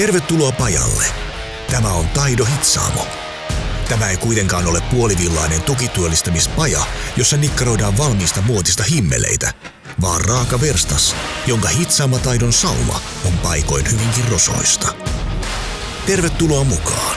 Tervetuloa 0.00 0.52
pajalle. 0.52 1.04
Tämä 1.70 1.92
on 1.92 2.08
Taido 2.08 2.44
Hitsaamo. 2.44 3.06
Tämä 3.88 4.10
ei 4.10 4.16
kuitenkaan 4.16 4.66
ole 4.66 4.80
puolivillainen 4.80 5.62
tukityöllistämispaja, 5.62 6.80
jossa 7.16 7.36
nikkaroidaan 7.36 7.98
valmiista 7.98 8.40
muotista 8.42 8.82
himmeleitä, 8.82 9.52
vaan 10.00 10.20
raaka 10.20 10.60
verstas, 10.60 11.16
jonka 11.46 11.68
hitsaamataidon 11.68 12.52
sauma 12.52 13.00
on 13.24 13.32
paikoin 13.38 13.92
hyvinkin 13.92 14.28
rosoista. 14.30 14.94
Tervetuloa 16.06 16.64
mukaan. 16.64 17.16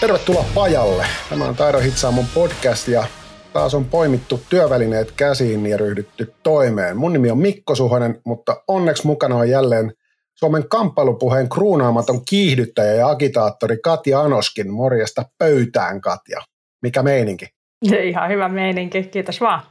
Tervetuloa 0.00 0.44
pajalle. 0.54 1.06
Tämä 1.30 1.44
on 1.44 1.56
Taido 1.56 1.80
Hitsaamon 1.80 2.26
podcast 2.26 2.88
ja 2.88 3.06
taas 3.54 3.74
on 3.74 3.84
poimittu 3.84 4.40
työvälineet 4.50 5.12
käsiin 5.12 5.66
ja 5.66 5.76
ryhdytty 5.76 6.34
toimeen. 6.42 6.96
Mun 6.96 7.12
nimi 7.12 7.30
on 7.30 7.38
Mikko 7.38 7.74
Suhonen, 7.74 8.20
mutta 8.26 8.62
onneksi 8.68 9.06
mukana 9.06 9.36
on 9.36 9.48
jälleen 9.48 9.92
Suomen 10.34 10.68
kamppailupuheen 10.68 11.48
kruunaamaton 11.48 12.24
kiihdyttäjä 12.24 12.94
ja 12.94 13.08
agitaattori 13.08 13.78
Katja 13.78 14.20
Anoskin. 14.20 14.72
Morjesta 14.72 15.24
pöytään, 15.38 16.00
Katja. 16.00 16.40
Mikä 16.82 17.02
meininki? 17.02 17.46
Ihan 18.10 18.30
hyvä 18.30 18.48
meininki, 18.48 19.02
kiitos 19.02 19.40
vaan. 19.40 19.62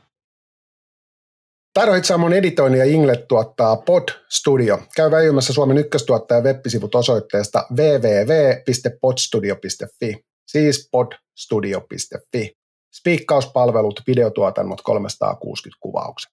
Tairo 1.73 1.93
Hitsaamon 1.93 2.33
editoinnin 2.33 2.79
ja 2.79 2.85
Inglet 2.85 3.27
tuottaa 3.27 3.75
Pod 3.75 4.09
Studio. 4.29 4.79
Käy 4.95 5.11
väijymässä 5.11 5.53
Suomen 5.53 5.77
ykköstuottaja 5.77 6.41
web-sivut 6.41 6.95
osoitteesta 6.95 7.65
www.podstudio.fi, 7.75 10.25
siis 10.47 10.89
podstudio.fi. 10.91 12.62
Spiikkauspalvelut, 12.93 14.01
videotuotannot 14.07 14.81
360 14.81 15.77
kuvaukset. 15.81 16.31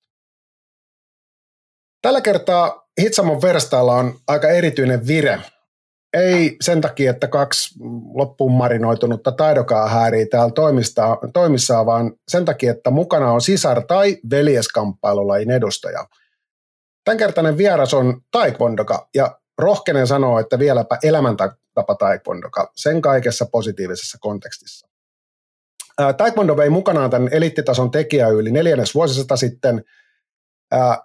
Tällä 2.02 2.20
kertaa 2.20 2.88
Hitsamon 3.00 3.42
verstailla 3.42 3.94
on 3.94 4.18
aika 4.26 4.48
erityinen 4.48 5.06
vire. 5.06 5.40
Ei 6.12 6.56
sen 6.60 6.80
takia, 6.80 7.10
että 7.10 7.28
kaksi 7.28 7.74
loppuun 8.14 8.52
marinoitunutta 8.52 9.32
taidokaa 9.32 9.88
häärii 9.88 10.26
täällä 10.26 10.52
toimissaan, 11.32 11.86
vaan 11.86 12.12
sen 12.28 12.44
takia, 12.44 12.70
että 12.70 12.90
mukana 12.90 13.32
on 13.32 13.40
sisar- 13.40 13.86
tai 13.86 14.18
veljeskamppailullajin 14.30 15.50
edustaja. 15.50 16.06
Tämänkertainen 17.04 17.58
vieras 17.58 17.94
on 17.94 18.20
taekwondoka 18.30 19.08
ja 19.14 19.40
rohkenen 19.58 20.06
sanoa, 20.06 20.40
että 20.40 20.58
vieläpä 20.58 20.98
elämäntapa 21.02 21.94
taekwondoka, 21.98 22.72
sen 22.76 23.02
kaikessa 23.02 23.46
positiivisessa 23.46 24.18
kontekstissa. 24.20 24.89
Taekwondo 26.16 26.56
vei 26.56 26.70
mukanaan 26.70 27.10
tämän 27.10 27.28
eliittitason 27.32 27.90
tekijä 27.90 28.28
yli 28.28 28.50
neljännes 28.50 28.94
vuosisata 28.94 29.36
sitten. 29.36 29.84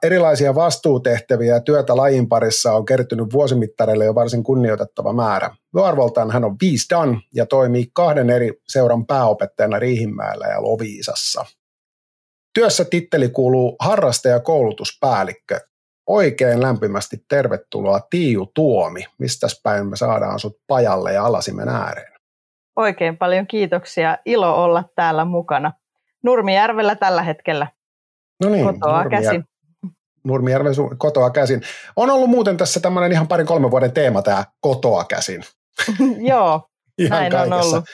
Erilaisia 0.03 0.55
vastuutehtäviä 0.55 1.53
ja 1.53 1.61
työtä 1.61 1.97
lajin 1.97 2.29
parissa 2.29 2.73
on 2.73 2.85
kertynyt 2.85 3.33
vuosimittareille 3.33 4.05
jo 4.05 4.15
varsin 4.15 4.43
kunnioitettava 4.43 5.13
määrä. 5.13 5.55
Arvoltaan 5.83 6.31
hän 6.31 6.43
on 6.43 6.55
viisi 6.61 6.85
dan 6.89 7.21
ja 7.33 7.45
toimii 7.45 7.89
kahden 7.93 8.29
eri 8.29 8.61
seuran 8.67 9.05
pääopettajana 9.05 9.79
Riihimäellä 9.79 10.47
ja 10.47 10.63
Loviisassa. 10.63 11.45
Työssä 12.53 12.85
titteli 12.85 13.29
kuuluu 13.29 13.75
harrastaja 13.79 14.39
koulutuspäällikkö. 14.39 15.59
Oikein 16.07 16.61
lämpimästi 16.61 17.25
tervetuloa 17.29 17.99
Tiiu 18.09 18.45
Tuomi. 18.45 19.05
Mistä 19.17 19.47
päin 19.63 19.87
me 19.87 19.95
saadaan 19.95 20.39
sut 20.39 20.59
pajalle 20.67 21.13
ja 21.13 21.25
alasimen 21.25 21.69
ääreen? 21.69 22.14
Oikein 22.75 23.17
paljon 23.17 23.47
kiitoksia. 23.47 24.17
Ilo 24.25 24.63
olla 24.63 24.83
täällä 24.95 25.25
mukana. 25.25 25.73
Nurmijärvellä 26.23 26.95
tällä 26.95 27.21
hetkellä. 27.23 27.67
No 28.43 28.49
niin, 28.49 28.65
kotoa 28.65 29.03
Nurmijär- 29.03 29.09
käsin. 29.09 29.43
Nurmijärven 30.23 30.73
kotoa 30.97 31.29
käsin. 31.29 31.61
On 31.95 32.09
ollut 32.09 32.29
muuten 32.29 32.57
tässä 32.57 32.79
tämmöinen 32.79 33.11
ihan 33.11 33.27
parin 33.27 33.47
kolmen 33.47 33.71
vuoden 33.71 33.91
teema 33.91 34.21
tämä 34.21 34.45
kotoa 34.61 35.03
käsin. 35.03 35.43
Joo, 36.29 36.69
ihan 36.97 37.29
näin 37.29 37.53
on 37.53 37.53
ollut. 37.53 37.85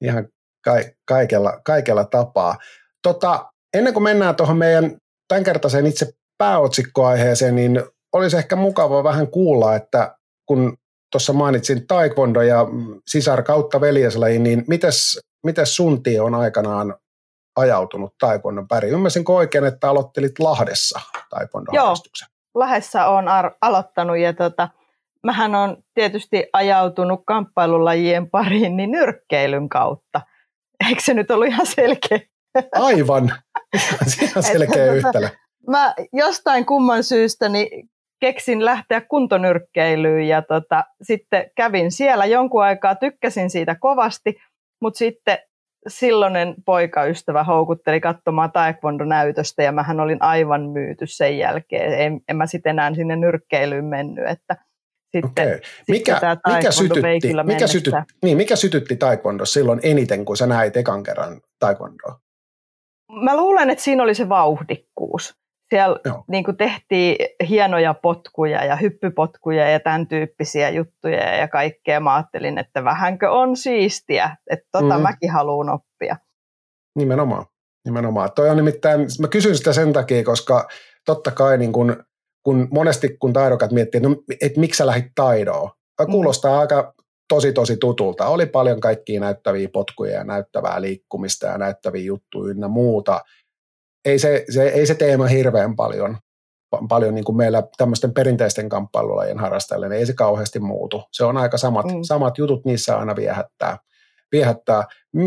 Ihan 0.00 0.28
ka- 0.64 0.90
kaikella, 1.04 1.60
kaikella 1.64 2.04
tapaa. 2.04 2.56
Tota, 3.02 3.52
ennen 3.74 3.92
kuin 3.92 4.04
mennään 4.04 4.36
tuohon 4.36 4.56
meidän 4.56 4.96
tämänkertaiseen 5.28 5.86
itse 5.86 6.12
pääotsikkoaiheeseen, 6.38 7.54
niin 7.54 7.82
olisi 8.12 8.36
ehkä 8.36 8.56
mukava 8.56 9.04
vähän 9.04 9.28
kuulla, 9.28 9.76
että 9.76 10.16
kun 10.46 10.76
tuossa 11.12 11.32
mainitsin 11.32 11.86
taekwondo 11.86 12.42
ja 12.42 12.66
sisar 13.06 13.42
kautta 13.42 13.80
veljeslaji, 13.80 14.38
niin 14.38 14.64
mites, 14.68 15.20
mites 15.44 15.76
sun 15.76 16.02
tie 16.02 16.20
on 16.20 16.34
aikanaan 16.34 16.94
ajautunut 17.56 18.14
taekwondon 18.20 18.68
pari? 18.68 18.88
Ymmärsinkö 18.88 19.32
oikein, 19.32 19.64
että 19.64 19.90
aloittelit 19.90 20.38
Lahdessa 20.38 21.00
taekwondo 21.30 21.72
Joo. 21.74 21.94
Lahdessa 22.54 23.06
on 23.06 23.28
ar- 23.28 23.54
aloittanut 23.60 24.18
ja 24.18 24.32
tota, 24.32 24.68
mähän 25.24 25.54
on 25.54 25.76
tietysti 25.94 26.46
ajautunut 26.52 27.20
kamppailulajien 27.26 28.30
pariin 28.30 28.76
niin 28.76 28.90
nyrkkeilyn 28.90 29.68
kautta. 29.68 30.20
Eikö 30.88 31.02
se 31.02 31.14
nyt 31.14 31.30
ollut 31.30 31.48
ihan 31.48 31.66
selkeä? 31.66 32.20
Aivan, 32.74 33.24
ihan 34.22 34.42
selkeä 34.42 34.86
tota- 34.86 34.92
yhtälö. 34.92 35.28
Mä 35.68 35.94
jostain 36.12 36.66
kumman 36.66 37.04
syystä 37.04 37.48
niin 37.48 37.90
keksin 38.20 38.64
lähteä 38.64 39.00
kuntonyrkkeilyyn 39.00 40.28
ja 40.28 40.42
tota, 40.42 40.84
sitten 41.02 41.50
kävin 41.56 41.92
siellä 41.92 42.26
jonkun 42.26 42.62
aikaa, 42.62 42.94
tykkäsin 42.94 43.50
siitä 43.50 43.74
kovasti, 43.74 44.36
mutta 44.80 44.98
sitten 44.98 45.38
silloinen 45.88 46.54
poikaystävä 46.64 47.44
houkutteli 47.44 48.00
katsomaan 48.00 48.52
taekwondo-näytöstä 48.52 49.62
ja 49.62 49.72
mähän 49.72 50.00
olin 50.00 50.22
aivan 50.22 50.70
myyty 50.70 51.06
sen 51.06 51.38
jälkeen. 51.38 52.00
En, 52.00 52.20
en 52.28 52.36
mä 52.36 52.46
sitten 52.46 52.70
enää 52.70 52.94
sinne 52.94 53.16
nyrkkeilyyn 53.16 53.84
mennyt, 53.84 54.28
että 54.28 54.56
sitten, 55.12 55.48
Okei. 55.48 55.60
Mikä, 55.88 56.12
sitten 56.12 56.20
tää 56.20 56.56
mikä, 56.56 56.70
sytytti, 56.70 57.28
mikä, 57.28 57.42
mennessä. 57.42 57.66
sytytti, 57.66 58.14
niin, 58.22 58.36
mikä 58.36 58.56
sytytti 58.56 58.96
taekwondo 58.96 59.44
silloin 59.44 59.80
eniten, 59.82 60.24
kun 60.24 60.36
sä 60.36 60.46
näit 60.46 60.76
ekan 60.76 61.02
kerran 61.02 61.40
taekwondoa? 61.58 62.20
Mä 63.24 63.36
luulen, 63.36 63.70
että 63.70 63.84
siinä 63.84 64.02
oli 64.02 64.14
se 64.14 64.28
vauhdikkuus. 64.28 65.39
Siellä 65.70 66.00
Joo. 66.04 66.24
niin 66.28 66.44
kuin 66.44 66.56
tehtiin 66.56 67.16
hienoja 67.48 67.94
potkuja 67.94 68.64
ja 68.64 68.76
hyppypotkuja 68.76 69.70
ja 69.70 69.80
tämän 69.80 70.06
tyyppisiä 70.06 70.70
juttuja 70.70 71.36
ja 71.36 71.48
kaikkea. 71.48 72.00
Mä 72.00 72.14
ajattelin, 72.14 72.58
että 72.58 72.84
vähänkö 72.84 73.30
on 73.30 73.56
siistiä, 73.56 74.36
että 74.50 74.68
tota 74.72 74.96
Mm. 74.96 75.02
mäkin 75.02 75.30
haluan 75.30 75.68
oppia. 75.68 76.16
Nimenomaan. 76.96 77.46
Nimenomaan. 77.84 78.32
Toi 78.34 78.50
on 78.50 78.56
nimittäin, 78.56 79.00
mä 79.20 79.28
kysyn 79.28 79.56
sitä 79.56 79.72
sen 79.72 79.92
takia, 79.92 80.24
koska 80.24 80.68
totta 81.06 81.30
kai 81.30 81.58
niin 81.58 81.72
kun, 81.72 82.04
kun 82.42 82.68
monesti 82.70 83.16
kun 83.20 83.32
taidokat 83.32 83.72
miettii, 83.72 83.98
että, 83.98 84.08
no, 84.08 84.16
että 84.40 84.60
miksi 84.60 84.78
sä 84.78 84.86
lähdit 84.86 85.12
taidoon, 85.14 85.70
kuulostaa 86.10 86.52
mm. 86.54 86.60
aika 86.60 86.94
tosi 87.28 87.52
tosi 87.52 87.76
tutulta. 87.76 88.26
Oli 88.26 88.46
paljon 88.46 88.80
kaikkia 88.80 89.20
näyttäviä 89.20 89.68
potkuja 89.72 90.12
ja 90.12 90.24
näyttävää 90.24 90.80
liikkumista 90.80 91.46
ja 91.46 91.58
näyttäviä 91.58 92.02
juttuja 92.02 92.50
ynnä 92.50 92.68
muuta. 92.68 93.20
Ei 94.04 94.18
se, 94.18 94.44
se, 94.50 94.62
ei 94.62 94.86
se 94.86 94.94
teema 94.94 95.26
hirveän 95.26 95.76
paljon, 95.76 96.18
pa- 96.76 96.86
paljon 96.88 97.14
niin 97.14 97.24
kuin 97.24 97.36
meillä 97.36 97.62
tämmöisten 97.76 98.14
perinteisten 98.14 98.68
kamppailulajien 98.68 99.38
harrastajille, 99.38 99.88
niin 99.88 99.98
ei 99.98 100.06
se 100.06 100.12
kauheasti 100.12 100.60
muutu. 100.60 101.02
Se 101.12 101.24
on 101.24 101.36
aika 101.36 101.58
samat, 101.58 101.86
mm. 101.86 102.02
Samat 102.02 102.38
jutut, 102.38 102.64
niissä 102.64 102.98
aina 102.98 103.16
viehättää. 103.16 103.78
viehättää. 104.32 104.84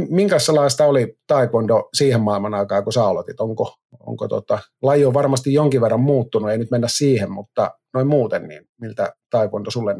Minkälaista 0.09 0.85
oli 0.85 1.17
taekwondo 1.27 1.89
siihen 1.93 2.21
maailman 2.21 2.53
aikaan, 2.53 2.83
kun 2.83 2.93
sä 2.93 3.05
aloitit? 3.05 3.39
Onko, 3.39 3.73
onko 3.99 4.27
tota, 4.27 4.59
laji 4.81 5.05
on 5.05 5.13
varmasti 5.13 5.53
jonkin 5.53 5.81
verran 5.81 5.99
muuttunut, 5.99 6.51
ei 6.51 6.57
nyt 6.57 6.71
mennä 6.71 6.87
siihen, 6.87 7.31
mutta 7.31 7.71
noin 7.93 8.07
muuten, 8.07 8.47
niin 8.47 8.63
miltä 8.81 9.13
taekwondo 9.29 9.71
sulle 9.71 9.95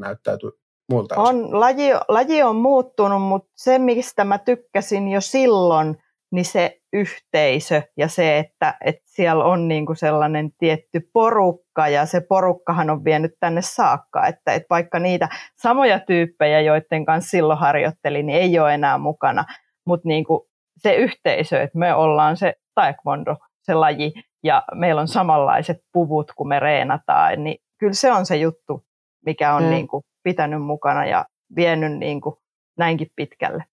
muilta 0.92 1.16
osin? 1.16 1.36
On, 1.36 1.60
laji, 1.60 1.94
laji 2.08 2.44
on 2.44 2.56
muuttunut, 2.56 3.22
mutta 3.22 3.50
se, 3.56 3.80
mistä 3.80 4.24
mä 4.24 4.38
tykkäsin 4.38 5.08
jo 5.08 5.22
silloin, 5.22 6.03
niin 6.34 6.46
se 6.46 6.78
yhteisö 6.94 7.82
ja 7.98 8.08
se, 8.08 8.38
että, 8.38 8.78
että 8.86 9.02
siellä 9.06 9.46
on 9.46 9.68
niinku 9.68 9.96
sellainen 9.96 10.52
tietty 10.58 11.10
porukka 11.14 11.88
ja 11.88 12.06
se 12.06 12.22
porukkahan 12.30 12.90
on 12.90 13.04
vienyt 13.06 13.32
tänne 13.40 13.62
saakka, 13.62 14.28
että, 14.28 14.54
että 14.54 14.68
vaikka 14.70 15.00
niitä 15.00 15.30
samoja 15.62 16.00
tyyppejä, 16.00 16.62
joiden 16.62 17.06
kanssa 17.06 17.30
silloin 17.30 17.60
harjoittelin, 17.60 18.26
niin 18.26 18.40
ei 18.40 18.60
ole 18.60 18.74
enää 18.74 18.98
mukana, 18.98 19.46
mutta 19.86 20.08
niinku 20.08 20.48
se 20.78 20.96
yhteisö, 20.96 21.62
että 21.62 21.80
me 21.80 21.94
ollaan 21.94 22.38
se 22.38 22.54
taekwondo, 22.76 23.36
se 23.64 23.74
laji 23.74 24.14
ja 24.44 24.64
meillä 24.76 25.02
on 25.02 25.08
samanlaiset 25.08 25.78
puvut, 25.94 26.32
kun 26.36 26.48
me 26.48 26.60
reenataan, 26.60 27.44
niin 27.44 27.58
kyllä 27.80 27.94
se 27.94 28.12
on 28.12 28.26
se 28.26 28.36
juttu, 28.38 28.84
mikä 29.26 29.54
on 29.54 29.62
Mm. 29.62 29.68
mm. 29.68 29.72
niinku 29.72 30.04
pitänyt 30.24 30.62
mukana 30.62 31.06
ja 31.06 31.26
vienyt 31.56 31.98
niinku 31.98 32.40
näinkin 32.78 33.08
pitkälle. 33.16 33.64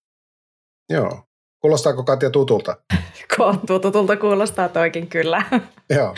Joo. 0.90 1.22
Kuulostaako 1.60 2.04
Katja 2.04 2.30
tutulta? 2.30 2.76
Tutulta 3.66 4.16
kuulostaa 4.16 4.68
toikin 4.68 5.06
kyllä. 5.06 5.42
Joo. 5.96 6.14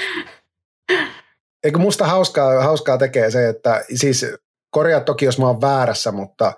Eikö 1.65 1.79
musta 1.79 2.07
hauskaa, 2.07 2.63
hauskaa 2.63 2.99
tekee 2.99 3.31
se, 3.31 3.49
että 3.49 3.85
siis 3.95 4.27
korjaa 4.71 5.01
toki, 5.01 5.25
jos 5.25 5.39
mä 5.39 5.47
oon 5.47 5.61
väärässä, 5.61 6.13
mutta 6.13 6.53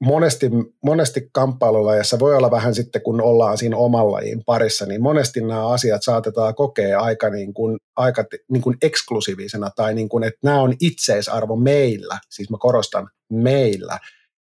monesti, 0.00 0.50
monesti 0.84 1.28
kamppailulajassa 1.32 2.18
voi 2.18 2.36
olla 2.36 2.50
vähän 2.50 2.74
sitten, 2.74 3.02
kun 3.02 3.20
ollaan 3.20 3.58
siinä 3.58 3.76
oman 3.76 4.12
lajin 4.12 4.44
parissa, 4.46 4.86
niin 4.86 5.02
monesti 5.02 5.40
nämä 5.40 5.68
asiat 5.68 6.02
saatetaan 6.02 6.54
kokea 6.54 7.00
aika, 7.00 7.30
niin 7.30 7.54
kuin, 7.54 7.78
aika 7.96 8.24
niin 8.50 8.62
kuin 8.62 8.76
eksklusiivisena 8.82 9.70
tai 9.76 9.94
niin 9.94 10.08
kuin, 10.08 10.24
että 10.24 10.38
nämä 10.42 10.60
on 10.60 10.74
itseisarvo 10.80 11.56
meillä, 11.56 12.18
siis 12.30 12.50
mä 12.50 12.56
korostan 12.60 13.08
meillä. 13.32 13.98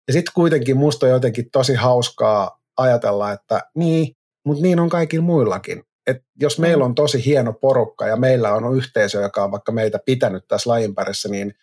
Ja 0.07 0.13
sitten 0.13 0.33
kuitenkin 0.35 0.77
musta 0.77 1.07
on 1.07 1.13
jotenkin 1.13 1.51
tosi 1.53 1.75
hauskaa 1.75 2.64
ajatella, 2.77 3.33
että 3.33 3.61
niin, 3.75 4.17
mutta 4.47 4.63
niin 4.63 4.81
on 4.81 4.89
kaikilla 4.89 5.25
muillakin. 5.25 5.83
Et 6.07 6.17
jos 6.41 6.59
meillä 6.59 6.85
mm. 6.85 6.87
on 6.87 6.95
tosi 6.95 7.25
hieno 7.25 7.53
porukka 7.53 8.07
ja 8.07 8.17
meillä 8.17 8.53
on 8.53 8.77
yhteisö, 8.77 9.21
joka 9.21 9.45
on 9.45 9.51
vaikka 9.51 9.73
meitä 9.73 9.99
pitänyt 10.07 10.45
tässä 10.49 10.71
lajin 10.71 10.95
parissa, 10.95 11.29
niin 11.29 11.55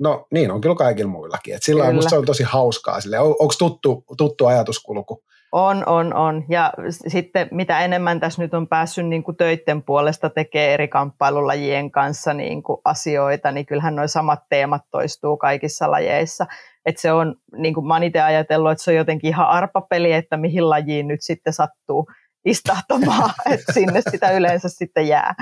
No 0.00 0.26
niin 0.30 0.50
on 0.50 0.60
kyllä 0.60 0.74
kaikilla 0.74 1.10
muillakin. 1.10 1.54
Et 1.54 1.62
sillä 1.62 1.82
kyllä. 1.82 1.94
musta 1.94 2.10
se 2.10 2.18
on 2.18 2.24
tosi 2.24 2.42
hauskaa. 2.42 3.00
Sille. 3.00 3.18
On, 3.18 3.26
onko 3.38 3.54
tuttu, 3.58 4.04
tuttu 4.16 4.46
ajatuskulku? 4.46 5.22
On, 5.52 5.88
on, 5.88 6.14
on. 6.14 6.44
Ja 6.48 6.72
sitten 7.08 7.48
mitä 7.50 7.80
enemmän 7.80 8.20
tässä 8.20 8.42
nyt 8.42 8.54
on 8.54 8.68
päässyt 8.68 9.06
niin 9.06 9.22
kuin 9.22 9.36
töiden 9.36 9.82
puolesta 9.82 10.30
tekemään 10.30 10.70
eri 10.70 10.88
kamppailulajien 10.88 11.90
kanssa 11.90 12.34
niin 12.34 12.62
kuin 12.62 12.80
asioita, 12.84 13.52
niin 13.52 13.66
kyllähän 13.66 13.96
nuo 13.96 14.08
samat 14.08 14.40
teemat 14.48 14.82
toistuu 14.90 15.36
kaikissa 15.36 15.90
lajeissa. 15.90 16.46
Et 16.86 16.98
se 16.98 17.12
on, 17.12 17.36
niin 17.56 17.74
kuin 17.74 17.86
mä 17.86 17.98
itse 17.98 18.20
ajatellut, 18.20 18.72
että 18.72 18.84
se 18.84 18.90
on 18.90 18.96
jotenkin 18.96 19.28
ihan 19.28 19.48
arpapeli, 19.48 20.12
että 20.12 20.36
mihin 20.36 20.70
lajiin 20.70 21.08
nyt 21.08 21.20
sitten 21.22 21.52
sattuu 21.52 22.06
istahtamaan, 22.44 23.30
että 23.52 23.72
sinne 23.72 24.02
sitä 24.10 24.30
yleensä 24.30 24.68
sitten 24.68 25.08
jää. 25.08 25.34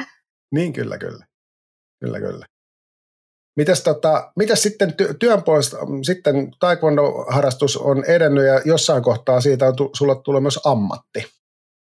Niin 0.54 0.72
kyllä, 0.72 0.98
kyllä. 0.98 1.26
Kyllä, 2.00 2.20
kyllä. 2.20 2.46
Mitäs, 3.56 3.82
tota, 3.82 4.32
mitäs 4.36 4.62
sitten 4.62 4.94
työn 5.18 5.42
puolesta, 5.42 5.76
sitten 6.02 6.50
taekwondo-harrastus 6.60 7.76
on 7.76 8.04
edennyt 8.04 8.46
ja 8.46 8.60
jossain 8.64 9.02
kohtaa 9.02 9.40
siitä 9.40 9.66
on 9.66 9.74
sulle 9.96 10.16
tulee 10.24 10.40
myös 10.40 10.60
ammatti? 10.66 11.26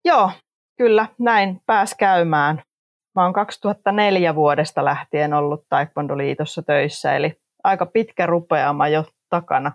Joo, 0.04 0.31
kyllä, 0.78 1.06
näin 1.19 1.60
pääs 1.66 1.94
käymään. 1.99 2.62
Mä 3.14 3.25
oon 3.25 3.32
2004 3.32 4.34
vuodesta 4.34 4.84
lähtien 4.84 5.34
ollut 5.34 5.66
Taekwondo-liitossa 5.69 6.62
töissä, 6.62 7.16
eli 7.16 7.37
aika 7.64 7.87
pitkä 7.87 8.26
rupeama 8.26 8.88
jo 8.88 9.04
takana. 9.32 9.73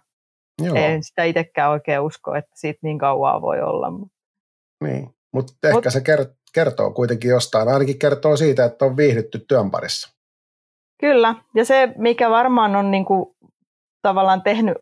Joo. 0.62 0.76
En 0.76 1.04
sitä 1.04 1.24
itsekään 1.24 1.72
oikein 1.72 2.00
usko, 2.00 2.36
että 2.36 2.52
siitä 2.56 2.80
niin 2.84 2.98
kauan 2.98 3.42
voi 3.42 3.62
olla. 3.62 3.88
Niin, 4.84 5.10
mutta 5.34 5.54
ehkä 5.64 5.74
Mut, 5.74 5.86
se 5.90 6.02
kertoo 6.54 6.92
kuitenkin 6.92 7.30
jostain, 7.30 7.68
ainakin 7.68 8.00
kertoo 8.00 8.38
siitä, 8.38 8.66
että 8.66 8.86
on 8.86 8.98
viihdytty 8.98 9.46
työn 9.48 9.72
parissa. 9.72 10.18
Kyllä, 11.00 11.36
ja 11.56 11.66
se 11.66 11.94
mikä 11.98 12.30
varmaan 12.30 12.76
on 12.76 12.92
niin 12.92 13.06
kuin, 13.06 13.36
tavallaan 14.02 14.42
tehnyt 14.42 14.78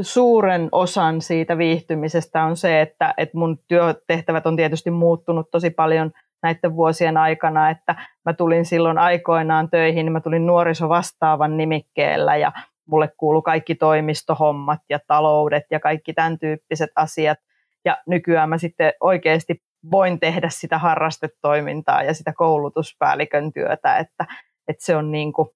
suuren 0.00 0.68
osan 0.72 1.20
siitä 1.20 1.58
viihtymisestä 1.58 2.44
on 2.44 2.56
se, 2.56 2.80
että, 2.80 3.14
että 3.16 3.38
mun 3.38 3.58
työtehtävät 3.68 4.46
on 4.46 4.56
tietysti 4.56 4.90
muuttunut 4.90 5.50
tosi 5.50 5.70
paljon 5.70 6.12
näiden 6.42 6.76
vuosien 6.76 7.16
aikana, 7.16 7.70
että 7.70 7.94
mä 8.24 8.32
tulin 8.32 8.64
silloin 8.64 8.98
aikoinaan 8.98 9.70
töihin, 9.70 10.06
niin 10.06 10.12
mä 10.12 10.20
tulin 10.20 10.46
nuorisovastaavan 10.46 11.56
nimikkeellä 11.56 12.36
ja 12.36 12.52
mulle 12.88 13.08
kuulu 13.16 13.42
kaikki 13.42 13.74
toimistohommat 13.74 14.80
ja 14.88 14.98
taloudet 15.06 15.64
ja 15.70 15.80
kaikki 15.80 16.12
tämän 16.12 16.38
tyyppiset 16.38 16.90
asiat. 16.96 17.38
Ja 17.84 17.98
nykyään 18.06 18.48
mä 18.48 18.58
sitten 18.58 18.92
oikeasti 19.00 19.62
voin 19.90 20.20
tehdä 20.20 20.48
sitä 20.48 20.78
harrastetoimintaa 20.78 22.02
ja 22.02 22.14
sitä 22.14 22.32
koulutuspäällikön 22.32 23.52
työtä, 23.52 23.96
että, 23.96 24.26
että 24.68 24.84
se 24.84 24.96
on 24.96 25.12
niin 25.12 25.32
kuin, 25.32 25.48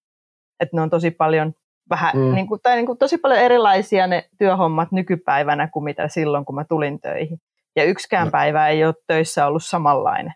että 0.60 0.76
ne 0.76 0.82
on 0.82 0.90
tosi 0.90 1.10
paljon 1.10 1.52
vähän, 1.90 2.16
mm. 2.16 2.34
niin 2.34 2.46
kuin, 2.46 2.60
tai 2.62 2.76
niin 2.76 2.86
kuin 2.86 2.98
tosi 2.98 3.18
paljon 3.18 3.40
erilaisia 3.40 4.06
ne 4.06 4.28
työhommat 4.38 4.92
nykypäivänä 4.92 5.68
kuin 5.68 5.84
mitä 5.84 6.08
silloin, 6.08 6.44
kun 6.44 6.54
mä 6.54 6.64
tulin 6.64 7.00
töihin. 7.00 7.38
Ja 7.76 7.84
yksikään 7.84 8.26
no. 8.26 8.30
päivä 8.30 8.68
ei 8.68 8.84
ole 8.84 8.94
töissä 9.06 9.46
ollut 9.46 9.64
samanlainen. 9.64 10.34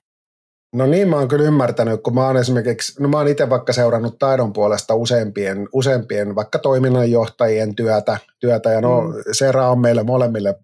No 0.76 0.87
niin, 0.87 1.08
mä 1.08 1.17
oon 1.17 1.28
kyllä 1.28 1.44
ymmärtänyt, 1.44 2.02
kun 2.02 2.14
mä 2.14 2.26
oon 2.26 2.37
esimerkiksi, 2.37 3.02
no 3.02 3.08
mä 3.08 3.17
oon 3.17 3.28
itse 3.28 3.50
vaikka 3.50 3.73
seurannut 3.73 4.19
taidon 4.19 4.52
puolesta 4.52 4.94
useampien, 4.94 5.69
useampien 5.73 6.34
vaikka 6.34 6.58
toiminnanjohtajien 6.58 7.75
työtä, 7.75 8.19
työtä 8.38 8.70
ja 8.70 8.81
no 8.81 9.02
mm. 9.02 9.14
Sera 9.32 9.70
on 9.70 9.78
meille 9.78 10.02
molemmille, 10.02 10.55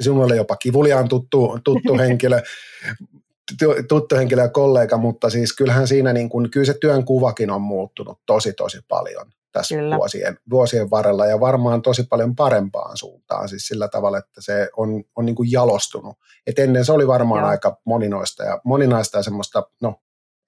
sinulle 0.00 0.36
jopa 0.36 0.56
kivuliaan 0.56 1.08
tuttu, 1.08 1.58
tuttu 1.64 1.98
henkilö, 2.02 2.42
tuttu 3.88 4.16
henkilö 4.16 4.42
ja 4.42 4.48
kollega, 4.48 4.96
mutta 4.96 5.30
siis 5.30 5.56
kyllähän 5.56 5.88
siinä 5.88 6.12
niin 6.12 6.28
kuin, 6.28 6.50
kyllä 6.50 6.66
se 6.66 6.74
työn 6.80 7.04
kuvakin 7.04 7.50
on 7.50 7.62
muuttunut 7.62 8.18
tosi 8.26 8.52
tosi 8.52 8.78
paljon 8.88 9.26
tässä 9.58 9.74
vuosien, 9.96 10.38
vuosien 10.50 10.90
varrella 10.90 11.26
ja 11.26 11.40
varmaan 11.40 11.82
tosi 11.82 12.02
paljon 12.02 12.36
parempaan 12.36 12.96
suuntaan, 12.96 13.48
siis 13.48 13.66
sillä 13.66 13.88
tavalla, 13.88 14.18
että 14.18 14.40
se 14.40 14.68
on, 14.76 15.04
on 15.16 15.26
niin 15.26 15.36
kuin 15.36 15.52
jalostunut. 15.52 16.16
Et 16.46 16.58
ennen 16.58 16.84
se 16.84 16.92
oli 16.92 17.06
varmaan 17.06 17.40
Joo. 17.40 17.50
aika 17.50 17.80
moninoista 17.84 18.44
ja 18.44 18.60
moninaista 18.64 19.18
ja 19.18 19.22
semmoista, 19.22 19.62
no, 19.82 19.94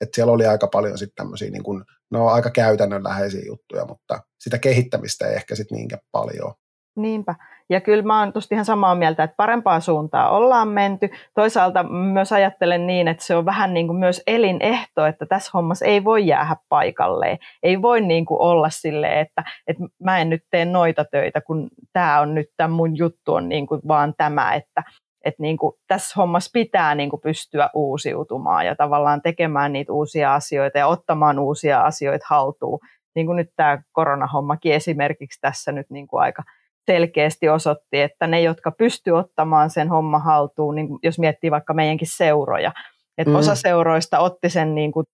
että 0.01 0.15
siellä 0.15 0.33
oli 0.33 0.47
aika 0.47 0.67
paljon 0.67 0.99
sitten 0.99 1.17
tämmöisiä 1.17 1.51
niin 1.51 1.63
kuin, 1.63 1.85
no 2.11 2.29
aika 2.29 2.51
käytännönläheisiä 2.51 3.43
juttuja, 3.47 3.85
mutta 3.85 4.21
sitä 4.39 4.59
kehittämistä 4.59 5.27
ei 5.27 5.35
ehkä 5.35 5.55
sitten 5.55 5.77
niinkään 5.77 6.03
paljon. 6.13 6.55
Niinpä. 6.97 7.35
Ja 7.71 7.81
kyllä 7.81 8.03
mä 8.03 8.21
oon 8.21 8.33
tuosta 8.33 8.55
ihan 8.55 8.65
samaa 8.65 8.95
mieltä, 8.95 9.23
että 9.23 9.35
parempaa 9.37 9.81
suuntaa 9.81 10.31
ollaan 10.31 10.69
menty. 10.69 11.11
Toisaalta 11.35 11.83
myös 11.83 12.33
ajattelen 12.33 12.87
niin, 12.87 13.09
että 13.09 13.25
se 13.25 13.37
on 13.37 13.45
vähän 13.45 13.75
niin 13.75 13.87
kuin 13.87 13.99
myös 13.99 14.23
elinehto, 14.27 15.07
että 15.07 15.27
tässä 15.27 15.51
hommassa 15.55 15.87
ei 15.87 16.05
voi 16.05 16.27
jäädä 16.27 16.57
paikalleen. 16.69 17.39
Ei 17.63 17.83
voi 17.83 18.01
niin 18.01 18.27
kuin 18.27 18.41
olla 18.41 18.71
silleen, 18.71 19.19
että, 19.19 19.45
että 19.67 19.85
mä 20.05 20.19
en 20.19 20.31
nyt 20.31 20.43
tee 20.51 20.65
noita 20.65 21.05
töitä, 21.05 21.41
kun 21.41 21.69
tämä 21.93 22.21
on 22.21 22.35
nyt, 22.35 22.47
tämä 22.57 22.75
mun 22.75 22.97
juttu 22.97 23.35
on 23.35 23.49
niin 23.49 23.67
kuin 23.67 23.81
vaan 23.89 24.15
tämä, 24.17 24.55
että, 24.55 24.83
että 25.25 25.43
niin 25.43 25.57
kuin 25.57 25.77
tässä 25.87 26.15
hommassa 26.17 26.51
pitää 26.53 26.95
niin 26.95 27.11
kuin 27.11 27.21
pystyä 27.21 27.71
uusiutumaan 27.75 28.67
ja 28.67 28.77
tavallaan 28.77 29.23
tekemään 29.23 29.73
niitä 29.73 29.93
uusia 29.93 30.35
asioita 30.35 30.79
ja 30.79 30.87
ottamaan 30.87 31.39
uusia 31.39 31.81
asioita 31.81 32.27
haltuun. 32.29 32.79
Niin 33.15 33.27
kuin 33.27 33.37
nyt 33.37 33.51
tämä 33.57 33.83
koronahommakin 33.93 34.73
esimerkiksi 34.73 35.41
tässä 35.41 35.73
nyt 35.73 35.87
niin 35.91 36.07
kuin 36.07 36.23
aika– 36.23 36.43
selkeästi 36.89 37.49
osoitti, 37.49 38.01
että 38.01 38.27
ne, 38.27 38.41
jotka 38.41 38.71
pysty 38.71 39.11
ottamaan 39.11 39.71
sen 39.71 39.89
homma 39.89 40.19
haltuun, 40.19 40.75
niin 40.75 40.89
jos 41.03 41.19
miettii 41.19 41.51
vaikka 41.51 41.75
meidänkin 41.75 42.09
seuroja, 42.11 42.73
että 43.19 43.31
mm. 43.31 43.37
osa 43.37 43.55
seuroista 43.55 44.19
otti 44.19 44.51
sen 44.51 44.75
niin 44.75 44.93
kuin 44.93 45.07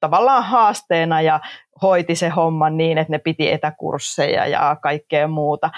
tavallaan 0.00 0.44
haasteena 0.44 1.20
ja 1.20 1.40
hoiti 1.82 2.14
se 2.14 2.28
homman 2.28 2.76
niin, 2.76 2.98
että 2.98 3.12
ne 3.12 3.18
piti 3.18 3.52
etäkursseja 3.52 4.46
ja 4.46 4.76
kaikkea 4.82 5.28
muuta. 5.28 5.70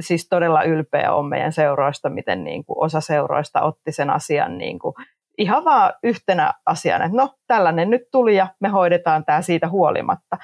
Siis 0.00 0.28
todella 0.28 0.62
ylpeä 0.62 1.14
on 1.14 1.26
meidän 1.26 1.52
seuroista, 1.52 2.10
miten 2.10 2.44
niin 2.44 2.64
kuin 2.64 2.84
osa 2.84 3.00
seuroista 3.00 3.62
otti 3.62 3.92
sen 3.92 4.10
asian 4.10 4.58
niin 4.58 4.78
kuin 4.78 4.94
ihan 5.38 5.64
vaan 5.64 5.92
yhtenä 6.02 6.54
asiana, 6.66 7.04
että 7.04 7.16
no 7.16 7.34
tällainen 7.46 7.90
nyt 7.90 8.02
tuli 8.12 8.36
ja 8.36 8.46
me 8.60 8.68
hoidetaan 8.68 9.24
tämä 9.24 9.42
siitä 9.42 9.68
huolimatta. 9.68 10.36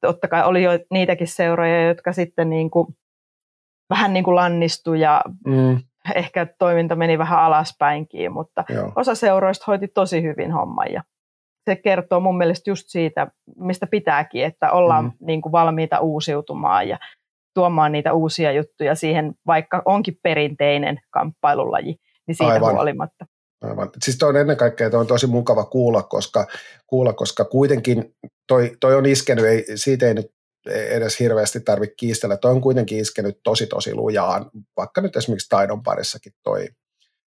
Totta 0.00 0.28
kai 0.28 0.44
oli 0.44 0.62
jo 0.62 0.70
niitäkin 0.90 1.26
seuroja, 1.26 1.88
jotka 1.88 2.12
sitten 2.12 2.50
niin 2.50 2.70
kuin 2.70 2.86
vähän 3.90 4.12
niin 4.12 4.24
kuin 4.24 4.34
lannistui 4.34 5.00
ja 5.00 5.22
mm. 5.46 5.82
ehkä 6.14 6.46
toiminta 6.58 6.96
meni 6.96 7.18
vähän 7.18 7.38
alaspäinkin, 7.38 8.32
mutta 8.32 8.64
Joo. 8.68 8.92
osa 8.96 9.14
seuroista 9.14 9.64
hoiti 9.66 9.88
tosi 9.88 10.22
hyvin 10.22 10.52
homman 10.52 10.92
ja 10.92 11.02
se 11.70 11.76
kertoo 11.76 12.20
mun 12.20 12.38
mielestä 12.38 12.70
just 12.70 12.88
siitä, 12.88 13.26
mistä 13.56 13.86
pitääkin, 13.86 14.44
että 14.44 14.72
ollaan 14.72 15.04
mm. 15.04 15.12
niin 15.20 15.42
kuin 15.42 15.52
valmiita 15.52 16.00
uusiutumaan 16.00 16.88
ja 16.88 16.98
tuomaan 17.54 17.92
niitä 17.92 18.12
uusia 18.12 18.52
juttuja 18.52 18.94
siihen, 18.94 19.34
vaikka 19.46 19.82
onkin 19.84 20.18
perinteinen 20.22 20.98
kamppailulaji, 21.10 21.96
niin 22.26 22.34
siitä 22.34 22.52
Aivan. 22.52 22.74
huolimatta. 22.74 23.26
Aivan. 23.62 23.90
Siis 24.04 24.18
toi 24.18 24.28
on 24.28 24.36
ennen 24.36 24.56
kaikkea 24.56 24.90
toi 24.90 25.00
on 25.00 25.06
tosi 25.06 25.26
mukava 25.26 25.64
kuulla, 25.64 26.02
koska, 26.02 26.46
kuulla, 26.86 27.12
koska 27.12 27.44
kuitenkin 27.44 28.14
toi, 28.48 28.76
toi 28.80 28.94
on 28.94 29.06
iskenyt, 29.06 29.44
ei, 29.44 29.64
siitä 29.74 30.06
ei 30.06 30.14
nyt 30.14 30.26
edes 30.68 31.20
hirveästi 31.20 31.60
tarvitse 31.60 31.94
kiistellä. 31.96 32.36
Toi 32.36 32.50
on 32.50 32.60
kuitenkin 32.60 32.98
iskenyt 32.98 33.40
tosi 33.44 33.66
tosi 33.66 33.94
lujaan, 33.94 34.50
vaikka 34.76 35.00
nyt 35.00 35.16
esimerkiksi 35.16 35.48
taidon 35.48 35.82
parissakin 35.82 36.32
toi 36.42 36.68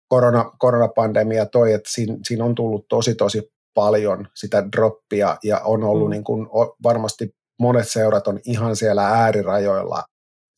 korona, 0.08 0.52
koronapandemia 0.58 1.46
toi, 1.46 1.72
että 1.72 1.90
siinä, 1.92 2.16
siinä 2.26 2.44
on 2.44 2.54
tullut 2.54 2.88
tosi 2.88 3.14
tosi 3.14 3.52
paljon 3.74 4.28
sitä 4.34 4.64
droppia 4.72 5.36
ja 5.44 5.60
on 5.60 5.84
ollut 5.84 6.08
mm. 6.08 6.10
niin 6.10 6.24
kuin, 6.24 6.46
varmasti 6.82 7.34
monet 7.58 7.88
seurat 7.88 8.28
on 8.28 8.40
ihan 8.44 8.76
siellä 8.76 9.08
äärirajoilla 9.08 10.04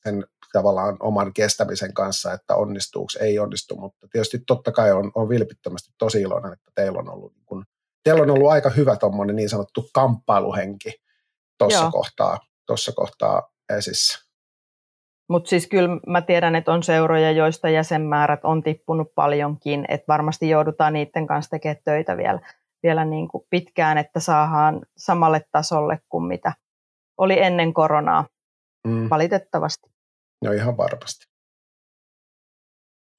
sen 0.02 0.24
tavallaan 0.52 0.96
oman 1.00 1.32
kestämisen 1.32 1.94
kanssa, 1.94 2.32
että 2.32 2.54
onnistuuko, 2.54 3.08
ei 3.20 3.38
onnistu, 3.38 3.76
mutta 3.76 4.06
tietysti 4.12 4.38
totta 4.46 4.72
kai 4.72 4.92
on, 4.92 5.12
on 5.14 5.28
vilpittömästi 5.28 5.92
tosi 5.98 6.20
iloinen, 6.20 6.52
että 6.52 6.70
teillä 6.74 6.98
on 6.98 7.08
ollut, 7.08 7.34
niin 7.34 7.46
kuin, 7.46 7.64
teillä 8.04 8.22
on 8.22 8.30
ollut 8.30 8.50
aika 8.50 8.70
hyvä 8.70 8.96
niin 9.34 9.48
sanottu 9.48 9.90
kamppailuhenki 9.92 10.92
tuossa 11.58 11.90
kohtaa 11.90 12.38
tuossa 12.66 12.92
kohtaa 12.92 13.52
esissä. 13.78 14.24
Mutta 15.28 15.50
siis 15.50 15.66
kyllä 15.66 15.88
mä 16.06 16.22
tiedän, 16.22 16.56
että 16.56 16.72
on 16.72 16.82
seuroja, 16.82 17.30
joista 17.30 17.68
jäsenmäärät 17.68 18.40
on 18.42 18.62
tippunut 18.62 19.14
paljonkin, 19.14 19.84
että 19.88 20.04
varmasti 20.08 20.48
joudutaan 20.48 20.92
niiden 20.92 21.26
kanssa 21.26 21.50
tekemään 21.50 21.82
töitä 21.84 22.16
vielä, 22.16 22.40
vielä 22.82 23.04
niin 23.04 23.28
kuin 23.28 23.46
pitkään, 23.50 23.98
että 23.98 24.20
saadaan 24.20 24.80
samalle 24.96 25.44
tasolle 25.52 26.00
kuin 26.08 26.24
mitä 26.24 26.52
oli 27.18 27.42
ennen 27.42 27.74
koronaa, 27.74 28.26
mm. 28.86 29.10
valitettavasti. 29.10 29.90
No 30.44 30.52
ihan 30.52 30.76
varmasti. 30.76 31.26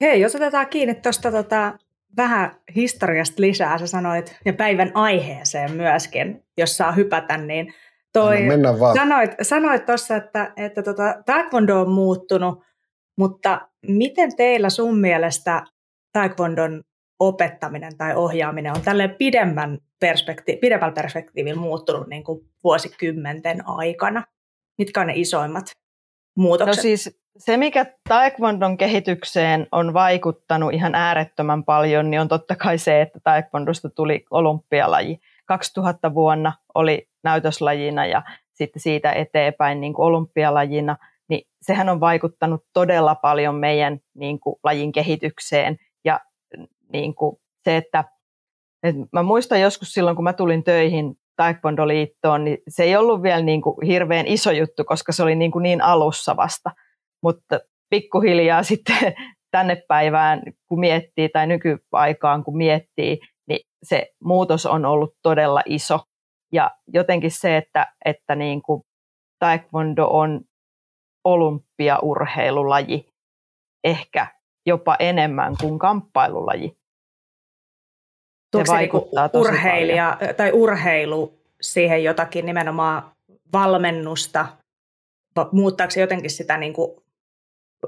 Hei, 0.01 0.21
jos 0.21 0.35
otetaan 0.35 0.67
kiinni 0.67 0.95
tuosta 0.95 1.31
tota, 1.31 1.77
vähän 2.17 2.61
historiasta 2.75 3.41
lisää, 3.41 3.77
sä 3.77 3.87
sanoit, 3.87 4.37
ja 4.45 4.53
päivän 4.53 4.91
aiheeseen 4.93 5.71
myöskin, 5.71 6.43
jos 6.57 6.77
saa 6.77 6.91
hypätä, 6.91 7.37
niin 7.37 7.73
toi, 8.19 8.57
no, 8.57 8.79
vaan. 8.79 8.95
sanoit, 8.95 9.31
sanoit 9.41 9.86
tuossa, 9.86 10.15
että, 10.15 10.53
että 10.57 10.84
tota, 10.84 11.15
taekwondo 11.25 11.81
on 11.81 11.89
muuttunut, 11.89 12.63
mutta 13.17 13.67
miten 13.88 14.36
teillä 14.36 14.69
sun 14.69 14.98
mielestä 14.98 15.63
taekwondon 16.13 16.84
opettaminen 17.19 17.98
tai 17.98 18.15
ohjaaminen 18.15 18.72
on 18.75 18.81
tälle 18.81 19.07
pidemmän 19.07 19.77
perspekti- 20.00 20.57
pidemmällä 20.62 20.93
perspektiivillä 20.93 21.62
muuttunut 21.62 22.07
niin 22.07 22.24
kuin 22.24 22.39
vuosikymmenten 22.63 23.67
aikana? 23.67 24.24
Mitkä 24.77 25.01
on 25.01 25.07
ne 25.07 25.13
isoimmat 25.15 25.65
muutokset? 26.38 26.77
No 26.77 26.81
siis 26.81 27.19
se, 27.38 27.57
mikä 27.57 27.86
taekwondon 28.10 28.77
kehitykseen 28.77 29.67
on 29.72 29.93
vaikuttanut 29.93 30.74
ihan 30.74 30.95
äärettömän 30.95 31.63
paljon, 31.63 32.12
niin 32.12 32.22
on 32.22 32.27
totta 32.27 32.55
kai 32.55 32.77
se, 32.77 33.01
että 33.01 33.19
taekwondosta 33.24 33.89
tuli 33.89 34.25
olympialaji. 34.31 35.19
2000 35.45 36.13
vuonna 36.13 36.53
oli 36.75 37.07
näytöslajina 37.23 38.05
ja 38.05 38.23
sitten 38.53 38.81
siitä 38.81 39.11
eteenpäin 39.11 39.81
niin 39.81 39.93
kuin 39.93 40.05
olympialajina, 40.05 40.97
niin 41.29 41.47
sehän 41.61 41.89
on 41.89 41.99
vaikuttanut 41.99 42.65
todella 42.73 43.15
paljon 43.15 43.55
meidän 43.55 43.99
niin 44.13 44.39
kuin, 44.39 44.55
lajin 44.63 44.91
kehitykseen. 44.91 45.77
Ja 46.05 46.19
niin 46.93 47.15
kuin, 47.15 47.35
se, 47.63 47.77
että, 47.77 48.03
että 48.83 49.01
mä 49.13 49.23
muistan 49.23 49.61
joskus 49.61 49.93
silloin, 49.93 50.15
kun 50.15 50.23
mä 50.23 50.33
tulin 50.33 50.63
töihin 50.63 51.15
Taekwondo-liittoon, 51.35 52.43
niin 52.45 52.57
se 52.67 52.83
ei 52.83 52.95
ollut 52.95 53.23
vielä 53.23 53.41
niin 53.41 53.61
kuin 53.61 53.75
hirveän 53.87 54.27
iso 54.27 54.51
juttu, 54.51 54.83
koska 54.83 55.11
se 55.11 55.23
oli 55.23 55.35
niin, 55.35 55.51
kuin 55.51 55.63
niin 55.63 55.81
alussa 55.81 56.37
vasta. 56.37 56.71
Mutta 57.23 57.59
pikkuhiljaa 57.89 58.63
sitten 58.63 59.13
tänne 59.51 59.83
päivään, 59.87 60.41
kun 60.67 60.79
miettii, 60.79 61.29
tai 61.29 61.47
nykyaikaan 61.47 62.43
kun 62.43 62.57
miettii, 62.57 63.19
se 63.86 64.13
muutos 64.24 64.65
on 64.65 64.86
ollut 64.86 65.15
todella 65.22 65.62
iso. 65.65 66.00
Ja 66.51 66.72
jotenkin 66.88 67.32
se, 67.32 67.58
että, 67.58 67.94
että 68.06 68.36
niin 68.36 68.62
kuin 68.62 68.82
taekwondo 69.39 70.08
on 70.08 70.42
olympiaurheilulaji 71.24 73.10
ehkä 73.84 74.27
jopa 74.65 74.96
enemmän 75.00 75.56
kuin 75.62 75.80
kamppailulaji. 75.80 76.77
Tuoksi 78.51 78.72
se 78.72 78.77
niinku 78.77 79.10
urheilija 79.34 80.15
paljon. 80.20 80.36
tai 80.36 80.51
urheilu 80.51 81.39
siihen 81.62 82.04
jotakin 82.04 82.46
nimenomaan 82.46 83.12
valmennusta? 83.54 84.48
Muuttaako 85.51 85.92
se 85.92 86.01
jotenkin 86.01 86.30
sitä, 86.30 86.58
niin 86.58 86.74
kuin, 86.74 86.92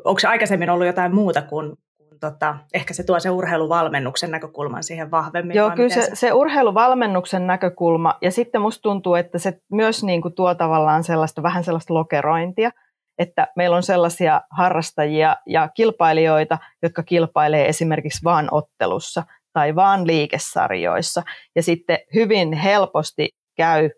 onko 0.04 0.20
se 0.20 0.28
aikaisemmin 0.28 0.70
ollut 0.70 0.88
jotain 0.88 1.16
muuta 1.16 1.42
kuin 1.42 1.78
tota, 2.20 2.58
ehkä 2.74 2.94
se 2.94 3.04
tuo 3.04 3.20
se 3.20 3.30
urheiluvalmennuksen 3.30 4.32
näkökulman 4.32 4.84
siihen 4.84 5.12
vahvemmin? 5.12 5.56
Joo, 5.56 5.72
kyllä 5.72 5.90
se, 5.90 6.02
se, 6.02 6.12
se 6.14 6.34
urheiluvalmennuksen 6.34 7.48
näkökulma 7.48 8.18
ja 8.22 8.32
sitten 8.32 8.62
musta 8.62 8.82
tuntuu, 8.82 9.16
että 9.16 9.40
se 9.40 9.62
myös 9.72 10.04
niin 10.04 10.22
kuin 10.22 10.34
tuo 10.34 10.56
tavallaan 10.56 11.04
sellaista, 11.04 11.44
vähän 11.44 11.64
sellaista 11.64 11.94
lokerointia, 11.94 12.72
että 13.18 13.48
meillä 13.56 13.76
on 13.76 13.84
sellaisia 13.84 14.42
harrastajia 14.52 15.36
ja 15.46 15.70
kilpailijoita, 15.70 16.58
jotka 16.84 17.04
kilpailee 17.04 17.68
esimerkiksi 17.68 18.24
vaan 18.24 18.48
ottelussa 18.52 19.24
tai 19.54 19.76
vaan 19.76 20.08
liikesarjoissa. 20.08 21.24
Ja 21.56 21.64
sitten 21.64 21.98
hyvin 22.14 22.54
helposti 22.54 23.30
käy, 23.56 23.90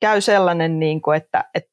käy 0.00 0.20
sellainen, 0.20 0.78
niin 0.78 1.02
kuin, 1.02 1.16
että, 1.16 1.44
että 1.54 1.70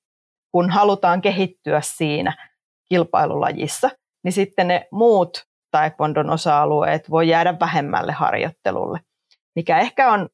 kun 0.51 0.69
halutaan 0.69 1.22
kehittyä 1.22 1.81
siinä 1.84 2.48
kilpailulajissa, 2.89 3.89
niin 4.24 4.34
sitten 4.34 4.67
ne 4.67 4.88
muut 4.91 5.46
taekwondon 5.77 6.29
osa-alueet 6.29 7.10
voi 7.10 7.27
jäädä 7.27 7.60
vähemmälle 7.60 8.12
harjoittelulle, 8.12 9.00
mikä 9.55 9.79
ehkä 9.79 10.12
on 10.12 10.29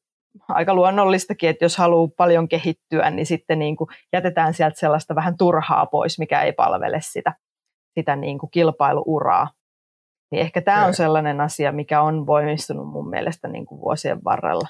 aika 0.48 0.74
luonnollistakin, 0.74 1.50
että 1.50 1.64
jos 1.64 1.76
haluaa 1.76 2.08
paljon 2.16 2.48
kehittyä, 2.48 3.10
niin 3.10 3.26
sitten 3.26 3.58
niin 3.58 3.76
kuin 3.76 3.88
jätetään 4.12 4.54
sieltä 4.54 4.78
sellaista 4.78 5.14
vähän 5.14 5.36
turhaa 5.36 5.86
pois, 5.86 6.18
mikä 6.18 6.42
ei 6.42 6.52
palvele 6.52 6.98
sitä, 7.00 7.34
sitä 7.98 8.16
niin 8.16 8.38
kuin 8.38 8.50
kilpailuuraa. 8.50 9.50
Niin 10.30 10.40
ehkä 10.40 10.60
tämä 10.60 10.86
on 10.86 10.94
sellainen 10.94 11.40
asia, 11.40 11.72
mikä 11.72 12.02
on 12.02 12.26
voimistunut 12.26 12.88
mun 12.88 13.10
mielestä 13.10 13.48
niin 13.48 13.66
kuin 13.66 13.80
vuosien 13.80 14.24
varrella. 14.24 14.68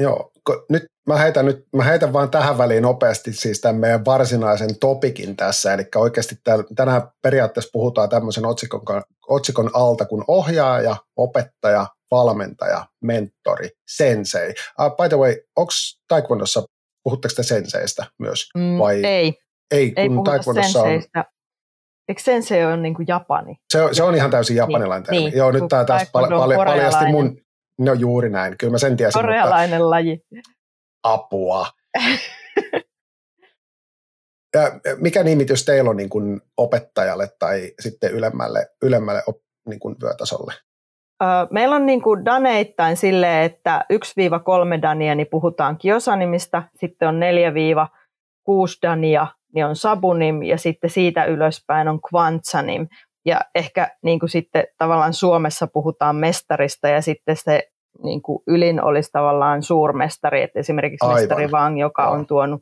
Joo, 0.00 0.30
nyt 0.70 0.82
mä 1.06 1.16
heitän, 1.16 1.46
nyt, 1.46 1.66
mä 1.76 1.84
heitän 1.84 2.12
vaan 2.12 2.30
tähän 2.30 2.58
väliin 2.58 2.82
nopeasti 2.82 3.32
siis 3.32 3.60
tämän 3.60 3.76
meidän 3.76 4.04
varsinaisen 4.04 4.78
topikin 4.78 5.36
tässä, 5.36 5.74
eli 5.74 5.82
oikeasti 5.96 6.34
tänään 6.74 7.02
periaatteessa 7.22 7.70
puhutaan 7.72 8.08
tämmöisen 8.08 8.46
otsikon, 8.46 8.82
otsikon 9.28 9.70
alta 9.74 10.04
kuin 10.04 10.24
ohjaaja, 10.28 10.96
opettaja, 11.16 11.86
valmentaja, 12.10 12.86
mentori, 13.02 13.68
sensei. 13.88 14.54
Uh, 14.80 14.96
by 14.96 15.08
the 15.08 15.16
way, 15.18 15.34
onko 15.56 15.72
taekwondossa, 16.08 16.62
puhutteko 17.02 17.34
te 17.36 17.42
senseistä 17.42 18.06
myös? 18.18 18.48
Mm, 18.54 18.78
vai? 18.78 19.06
Ei. 19.06 19.34
Ei, 19.70 19.92
ei 19.96 20.08
kun 20.08 20.24
taekwondossa 20.24 20.82
on... 20.82 21.02
Eikö 22.08 22.22
sensei 22.22 22.64
ole 22.64 22.76
niin 22.76 22.94
kuin 22.94 23.06
Japani? 23.08 23.56
Se, 23.72 23.78
se 23.92 24.02
on 24.02 24.14
ihan 24.14 24.30
täysin 24.30 24.56
japanilainen 24.56 25.02
niin, 25.02 25.04
termi. 25.06 25.30
Niin, 25.30 25.38
Joo, 25.38 25.50
nyt 25.50 25.64
tämä 25.68 25.84
taas 25.84 26.10
pal- 26.12 26.28
pal- 26.28 26.64
paljasti 26.64 27.04
mun... 27.06 27.36
No 27.78 27.92
juuri 27.92 28.30
näin, 28.30 28.58
kyllä 28.58 28.70
mä 28.70 28.78
sen 28.78 28.96
tiesin. 28.96 29.20
Korealainen 29.20 29.80
mutta... 29.80 29.90
laji. 29.90 30.20
Apua. 31.02 31.66
ja 34.56 34.72
mikä 34.96 35.22
nimitys 35.22 35.64
teillä 35.64 35.90
on 35.90 35.96
niin 35.96 36.10
kuin 36.10 36.40
opettajalle 36.56 37.28
tai 37.38 37.72
sitten 37.80 38.10
ylemmälle, 38.10 38.66
ylemmälle 38.82 39.22
op, 39.26 39.36
niin 39.68 39.80
kuin 39.80 39.96
vyötasolle? 40.02 40.54
Meillä 41.50 41.76
on 41.76 41.86
niin 41.86 42.02
kuin 42.02 42.24
daneittain 42.24 42.96
silleen, 42.96 43.44
että 43.44 43.84
1-3 43.92 44.82
dania 44.82 45.14
niin 45.14 45.26
puhutaan 45.30 45.78
kiosanimista, 45.78 46.62
sitten 46.76 47.08
on 47.08 47.20
4-6 47.20 47.20
dania, 48.82 49.26
niin 49.54 49.66
on 49.66 49.76
sabunim 49.76 50.42
ja 50.42 50.58
sitten 50.58 50.90
siitä 50.90 51.24
ylöspäin 51.24 51.88
on 51.88 52.00
kvantsanim. 52.08 52.88
Ja 53.26 53.40
ehkä 53.54 53.96
niin 54.02 54.20
kuin 54.20 54.30
sitten 54.30 54.66
tavallaan 54.78 55.14
Suomessa 55.14 55.66
puhutaan 55.66 56.16
mestarista 56.16 56.88
ja 56.88 57.02
sitten 57.02 57.36
se 57.36 57.71
niin 58.04 58.22
kuin 58.22 58.42
ylin 58.46 58.84
olisi 58.84 59.10
tavallaan 59.12 59.62
suurmestari, 59.62 60.42
että 60.42 60.58
esimerkiksi 60.58 61.06
Aivan. 61.06 61.20
mestari 61.20 61.48
Wang, 61.48 61.80
joka 61.80 62.08
on 62.08 62.26
tuonut, 62.26 62.60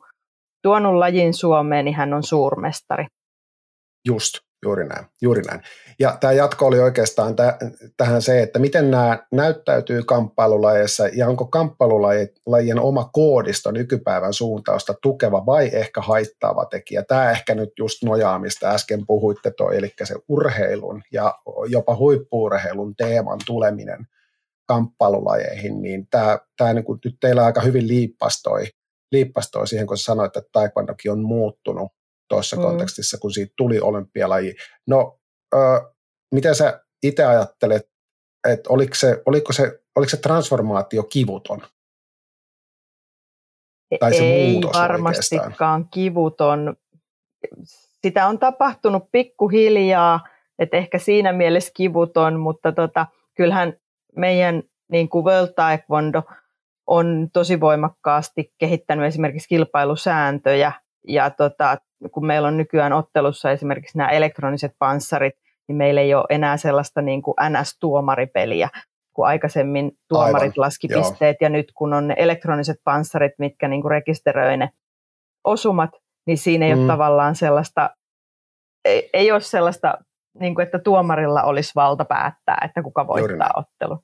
tuonut 0.62 0.94
lajin 0.94 1.34
Suomeen, 1.34 1.84
niin 1.84 1.94
hän 1.94 2.14
on 2.14 2.22
suurmestari. 2.22 3.06
Just, 4.06 4.34
juuri 4.64 4.88
näin, 4.88 5.06
juuri 5.22 5.42
näin. 5.42 5.60
Ja 5.98 6.16
tämä 6.20 6.32
jatko 6.32 6.66
oli 6.66 6.80
oikeastaan 6.80 7.34
tähän 7.96 8.22
se, 8.22 8.42
että 8.42 8.58
miten 8.58 8.90
nämä 8.90 9.18
näyttäytyy 9.32 10.02
kamppailulajeissa 10.02 11.08
ja 11.12 11.28
onko 11.28 11.44
kamppailulajien 11.44 12.80
oma 12.80 13.10
koodisto 13.12 13.70
nykypäivän 13.70 14.32
suuntausta 14.32 14.94
tukeva 15.02 15.46
vai 15.46 15.70
ehkä 15.72 16.00
haittaava 16.00 16.64
tekijä. 16.64 17.02
Tämä 17.02 17.30
ehkä 17.30 17.54
nyt 17.54 17.70
just 17.78 18.02
nojaa, 18.04 18.38
mistä 18.38 18.70
äsken 18.70 19.06
puhuitte 19.06 19.50
toi, 19.50 19.76
eli 19.76 19.92
se 20.04 20.14
urheilun 20.28 21.02
ja 21.12 21.34
jopa 21.66 21.96
huippuurheilun 21.96 22.96
teeman 22.96 23.38
tuleminen 23.46 24.06
kamppailulajeihin, 24.70 25.82
niin 25.82 26.06
tämä, 26.10 26.38
tämä 26.56 26.74
niin 26.74 26.84
kuin 26.84 26.98
nyt 27.04 27.16
teillä 27.20 27.44
aika 27.44 27.60
hyvin 27.60 27.88
liippastoi, 27.88 28.66
liippastoi 29.12 29.68
siihen, 29.68 29.86
kun 29.86 29.98
sanoit, 29.98 30.36
että 30.36 30.50
taekwondokin 30.52 31.12
on 31.12 31.22
muuttunut 31.22 31.92
tuossa 32.28 32.56
mm. 32.56 32.62
kontekstissa, 32.62 33.18
kun 33.18 33.32
siitä 33.32 33.52
tuli 33.56 33.80
olympialaji. 33.80 34.54
No, 34.86 35.18
ö, 35.54 35.58
miten 36.34 36.54
sä 36.54 36.84
itse 37.02 37.24
ajattelet, 37.24 37.90
että 38.48 38.70
oliko 38.70 38.94
se, 38.94 39.22
oliko, 39.26 39.52
se, 39.52 39.80
oliko 39.96 40.10
se 40.10 40.16
transformaatio 40.16 41.02
kivuton? 41.02 41.60
Tai 44.00 44.14
se 44.14 44.22
Ei 44.22 44.60
varmastikaan 44.74 45.44
oikeastaan? 45.44 45.88
kivuton. 45.88 46.76
Sitä 48.02 48.26
on 48.26 48.38
tapahtunut 48.38 49.02
pikkuhiljaa, 49.12 50.20
että 50.58 50.76
ehkä 50.76 50.98
siinä 50.98 51.32
mielessä 51.32 51.72
kivuton, 51.74 52.40
mutta 52.40 52.72
tota, 52.72 53.06
kyllähän 53.34 53.80
meidän 54.16 54.62
niin 54.92 55.08
kuin 55.08 55.24
World 55.24 55.52
Taekwondo 55.56 56.22
on 56.86 57.28
tosi 57.32 57.60
voimakkaasti 57.60 58.52
kehittänyt 58.58 59.06
esimerkiksi 59.06 59.48
kilpailusääntöjä 59.48 60.72
ja 61.08 61.30
tota, 61.30 61.78
kun 62.12 62.26
meillä 62.26 62.48
on 62.48 62.56
nykyään 62.56 62.92
ottelussa 62.92 63.50
esimerkiksi 63.50 63.98
nämä 63.98 64.10
elektroniset 64.10 64.72
panssarit, 64.78 65.34
niin 65.68 65.76
meillä 65.76 66.00
ei 66.00 66.14
ole 66.14 66.24
enää 66.30 66.56
sellaista 66.56 67.02
niin 67.02 67.22
kuin 67.22 67.34
NS-tuomaripeliä, 67.48 68.68
kun 69.12 69.26
aikaisemmin 69.26 69.92
tuomarit 70.08 70.42
Aivan, 70.42 70.52
laski 70.56 70.86
joo. 70.90 71.02
pisteet 71.02 71.36
ja 71.40 71.48
nyt 71.48 71.72
kun 71.74 71.92
on 71.92 72.08
ne 72.08 72.14
elektroniset 72.18 72.76
panssarit, 72.84 73.32
mitkä 73.38 73.68
niin 73.68 73.82
kuin 73.82 73.90
rekisteröi 73.90 74.56
ne 74.56 74.70
osumat, 75.44 75.90
niin 76.26 76.38
siinä 76.38 76.66
ei 76.66 76.74
mm. 76.74 76.80
ole 76.80 76.86
tavallaan 76.86 77.34
sellaista, 77.34 77.90
ei, 78.84 79.10
ei 79.12 79.32
ole 79.32 79.40
sellaista, 79.40 79.98
niin 80.40 80.54
kuin, 80.54 80.64
että 80.64 80.78
tuomarilla 80.78 81.42
olisi 81.42 81.72
valta 81.74 82.04
päättää, 82.04 82.62
että 82.64 82.82
kuka 82.82 83.06
voittaa 83.06 83.50
ottelu. 83.56 83.98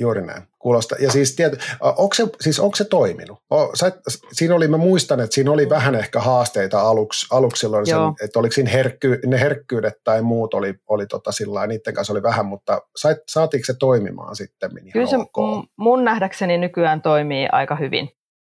Juuri 0.00 0.26
näin. 0.26 0.42
Kuulostaa. 0.58 0.98
Ja 1.00 1.10
siis, 1.10 1.36
tiety, 1.36 1.58
onko, 1.80 2.14
se, 2.14 2.26
siis 2.40 2.60
onko 2.60 2.76
se 2.76 2.84
toiminut? 2.84 3.38
O, 3.50 3.76
sä, 3.76 3.92
siinä 4.32 4.54
oli, 4.54 4.68
mä 4.68 4.76
muistan, 4.76 5.20
että 5.20 5.34
siinä 5.34 5.50
oli 5.50 5.68
vähän 5.68 5.94
ehkä 5.94 6.20
haasteita 6.20 6.80
aluksi, 6.80 7.26
aluksi 7.30 7.60
silloin, 7.60 7.86
sen, 7.86 7.96
että 8.24 8.38
oliko 8.38 8.52
siinä 8.52 8.70
herkky, 8.70 9.20
ne 9.26 9.40
herkkyydet 9.40 9.94
tai 10.04 10.22
muut 10.22 10.54
oli, 10.54 10.74
oli 10.88 11.06
tota 11.06 11.32
sillä 11.32 11.66
niiden 11.66 11.94
kanssa 11.94 12.12
oli 12.12 12.22
vähän, 12.22 12.46
mutta 12.46 12.80
sait, 12.96 13.18
saatiinko 13.28 13.64
se 13.64 13.74
toimimaan 13.78 14.36
sitten? 14.36 14.70
Kyllä 14.92 15.06
se 15.06 15.16
ok? 15.16 15.64
mun 15.76 16.04
nähdäkseni 16.04 16.58
nykyään 16.58 17.02
toimii 17.02 17.48
aika 17.52 17.76
hyvin. 17.76 18.08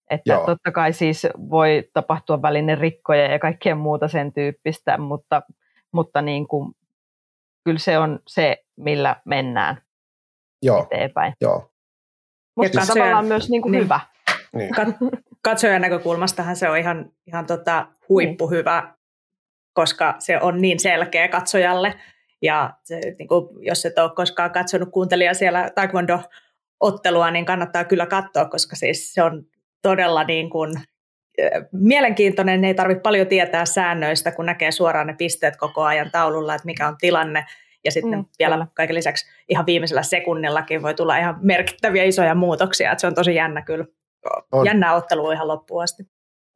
Että 0.09 0.33
Joo. 0.33 0.45
totta 0.45 0.71
kai 0.71 0.93
siis 0.93 1.27
voi 1.49 1.83
tapahtua 1.93 2.41
välinen 2.41 2.77
rikkoja 2.77 3.31
ja 3.31 3.39
kaikkea 3.39 3.75
muuta 3.75 4.07
sen 4.07 4.33
tyyppistä, 4.33 4.97
mutta, 4.97 5.41
mutta 5.91 6.21
niin 6.21 6.47
kuin, 6.47 6.73
kyllä 7.69 7.79
se 7.79 7.97
on 7.97 8.19
se, 8.27 8.57
millä 8.77 9.15
mennään. 9.25 9.81
Joo. 10.61 10.87
eteenpäin. 10.91 11.33
Joo. 11.41 11.71
Mutta 12.55 12.79
katsojan, 12.79 12.97
tavallaan 12.97 13.25
myös 13.25 13.49
niin 13.49 13.61
kuin 13.61 13.71
niin. 13.71 13.83
hyvä. 13.83 13.99
Niin. 14.53 14.69
Katsojan 15.41 15.81
näkökulmastahan 15.81 16.55
se 16.55 16.69
on 16.69 16.77
ihan, 16.77 17.11
ihan 17.27 17.45
tota 17.45 17.87
huippuhyvä, 18.09 18.81
niin. 18.81 18.93
koska 19.73 20.15
se 20.19 20.41
on 20.41 20.61
niin 20.61 20.79
selkeä 20.79 21.27
katsojalle. 21.27 21.99
Ja 22.41 22.73
se, 22.83 22.99
niin 23.19 23.27
kuin, 23.27 23.65
jos 23.65 23.85
et 23.85 23.99
ole 23.99 24.11
koskaan 24.15 24.51
katsonut 24.51 24.89
kuuntelija 24.91 25.33
siellä 25.33 25.69
taekwondo-ottelua, 25.75 27.31
niin 27.31 27.45
kannattaa 27.45 27.83
kyllä 27.83 28.05
katsoa, 28.05 28.45
koska 28.45 28.75
siis 28.75 29.13
se 29.13 29.23
on 29.23 29.43
todella 29.81 30.23
niin 30.23 30.49
kuin, 30.49 30.73
mielenkiintoinen. 31.71 32.65
Ei 32.65 32.73
tarvitse 32.73 33.01
paljon 33.01 33.27
tietää 33.27 33.65
säännöistä, 33.65 34.31
kun 34.31 34.45
näkee 34.45 34.71
suoraan 34.71 35.07
ne 35.07 35.13
pisteet 35.13 35.57
koko 35.57 35.83
ajan 35.83 36.11
taululla, 36.11 36.55
että 36.55 36.65
mikä 36.65 36.87
on 36.87 36.95
tilanne– 36.99 37.45
ja 37.85 37.91
sitten 37.91 38.19
mm, 38.19 38.25
vielä 38.39 38.55
kyllä. 38.55 38.67
kaiken 38.73 38.95
lisäksi 38.95 39.25
ihan 39.49 39.65
viimeisellä 39.65 40.03
sekunnillakin 40.03 40.81
voi 40.81 40.93
tulla 40.93 41.17
ihan 41.17 41.37
merkittäviä 41.41 42.03
isoja 42.03 42.35
muutoksia. 42.35 42.91
Että 42.91 43.01
se 43.01 43.07
on 43.07 43.15
tosi 43.15 43.35
jännä 43.35 43.61
kyllä. 43.61 43.85
On. 44.51 44.65
Jännä 44.65 44.93
ottelu 44.93 45.31
ihan 45.31 45.47
loppuun 45.47 45.83
asti. 45.83 46.03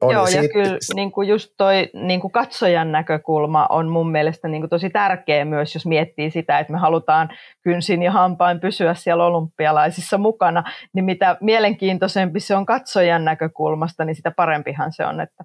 On, 0.03 0.13
Joo, 0.13 0.27
ja, 0.27 0.43
ja 0.43 0.50
kyllä 0.50 0.77
niin 0.95 1.12
kuin 1.12 1.27
just 1.27 1.53
toi 1.57 1.89
niin 1.93 2.22
kuin 2.22 2.31
katsojan 2.31 2.91
näkökulma 2.91 3.67
on 3.69 3.89
mun 3.89 4.12
mielestä 4.12 4.48
niin 4.48 4.62
kuin 4.62 4.69
tosi 4.69 4.89
tärkeä 4.89 5.45
myös, 5.45 5.74
jos 5.74 5.86
miettii 5.86 6.31
sitä, 6.31 6.60
että 6.60 6.74
me 6.74 6.79
halutaan 6.79 7.29
kynsin 7.62 8.03
ja 8.03 8.12
hampain 8.12 8.60
pysyä 8.60 8.93
siellä 8.93 9.25
olympialaisissa 9.25 10.17
mukana, 10.17 10.63
niin 10.93 11.05
mitä 11.05 11.38
mielenkiintoisempi 11.41 12.39
se 12.39 12.55
on 12.55 12.65
katsojan 12.65 13.25
näkökulmasta, 13.25 14.05
niin 14.05 14.15
sitä 14.15 14.31
parempihan 14.31 14.93
se 14.93 15.05
on, 15.05 15.22
että 15.22 15.43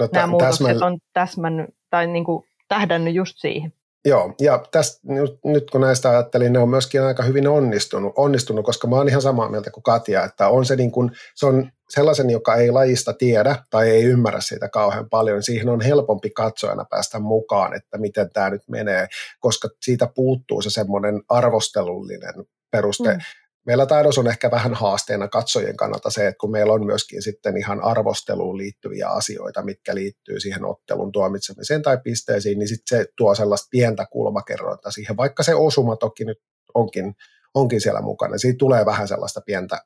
no, 0.00 0.08
t- 0.08 0.12
nämä 0.12 0.26
muutokset 0.26 0.66
täsmäl... 0.66 0.86
on 0.86 0.98
täsmännyt 1.12 1.66
tai 1.90 2.06
niin 2.06 2.24
kuin 2.24 2.44
tähdännyt 2.68 3.14
just 3.14 3.34
siihen. 3.38 3.72
Joo, 4.04 4.34
ja 4.40 4.64
tästä, 4.70 5.00
nyt 5.44 5.70
kun 5.70 5.80
näistä 5.80 6.10
ajattelin, 6.10 6.52
ne 6.52 6.58
on 6.58 6.68
myöskin 6.68 7.02
aika 7.02 7.22
hyvin 7.22 7.48
onnistunut, 7.48 8.12
onnistunut 8.16 8.64
koska 8.64 8.88
mä 8.88 8.96
oon 8.96 9.08
ihan 9.08 9.22
samaa 9.22 9.48
mieltä 9.48 9.70
kuin 9.70 9.82
Katja, 9.82 10.24
että 10.24 10.48
on 10.48 10.64
se, 10.64 10.76
niin 10.76 10.92
kuin, 10.92 11.10
se 11.34 11.46
on 11.46 11.70
sellaisen, 11.90 12.30
joka 12.30 12.54
ei 12.54 12.70
lajista 12.70 13.12
tiedä 13.12 13.56
tai 13.70 13.90
ei 13.90 14.04
ymmärrä 14.04 14.40
siitä 14.40 14.68
kauhean 14.68 15.08
paljon, 15.08 15.34
niin 15.34 15.42
siihen 15.42 15.68
on 15.68 15.80
helpompi 15.80 16.30
katsojana 16.30 16.84
päästä 16.90 17.18
mukaan, 17.18 17.74
että 17.74 17.98
miten 17.98 18.30
tämä 18.32 18.50
nyt 18.50 18.62
menee, 18.68 19.08
koska 19.40 19.68
siitä 19.82 20.08
puuttuu 20.14 20.62
se 20.62 20.70
semmoinen 20.70 21.22
arvostelullinen 21.28 22.34
peruste. 22.70 23.14
Mm 23.14 23.20
meillä 23.70 23.86
taidossa 23.86 24.20
on 24.20 24.26
ehkä 24.26 24.50
vähän 24.50 24.74
haasteena 24.74 25.28
katsojien 25.28 25.76
kannalta 25.76 26.10
se, 26.10 26.26
että 26.26 26.38
kun 26.38 26.50
meillä 26.50 26.72
on 26.72 26.86
myöskin 26.86 27.22
sitten 27.22 27.56
ihan 27.56 27.80
arvosteluun 27.84 28.56
liittyviä 28.56 29.08
asioita, 29.08 29.62
mitkä 29.62 29.94
liittyy 29.94 30.40
siihen 30.40 30.64
ottelun 30.64 31.12
tuomitsemiseen 31.12 31.82
tai 31.82 31.98
pisteisiin, 32.04 32.58
niin 32.58 32.68
sitten 32.68 32.98
se 32.98 33.06
tuo 33.16 33.34
sellaista 33.34 33.68
pientä 33.70 34.06
kulmakerrointa 34.10 34.90
siihen, 34.90 35.16
vaikka 35.16 35.42
se 35.42 35.54
osuma 35.54 35.96
toki 35.96 36.24
nyt 36.24 36.38
onkin, 36.74 37.14
onkin 37.54 37.80
siellä 37.80 38.00
mukana. 38.00 38.38
Siitä 38.38 38.58
tulee 38.58 38.86
vähän 38.86 39.08
sellaista 39.08 39.40
pientä, 39.46 39.78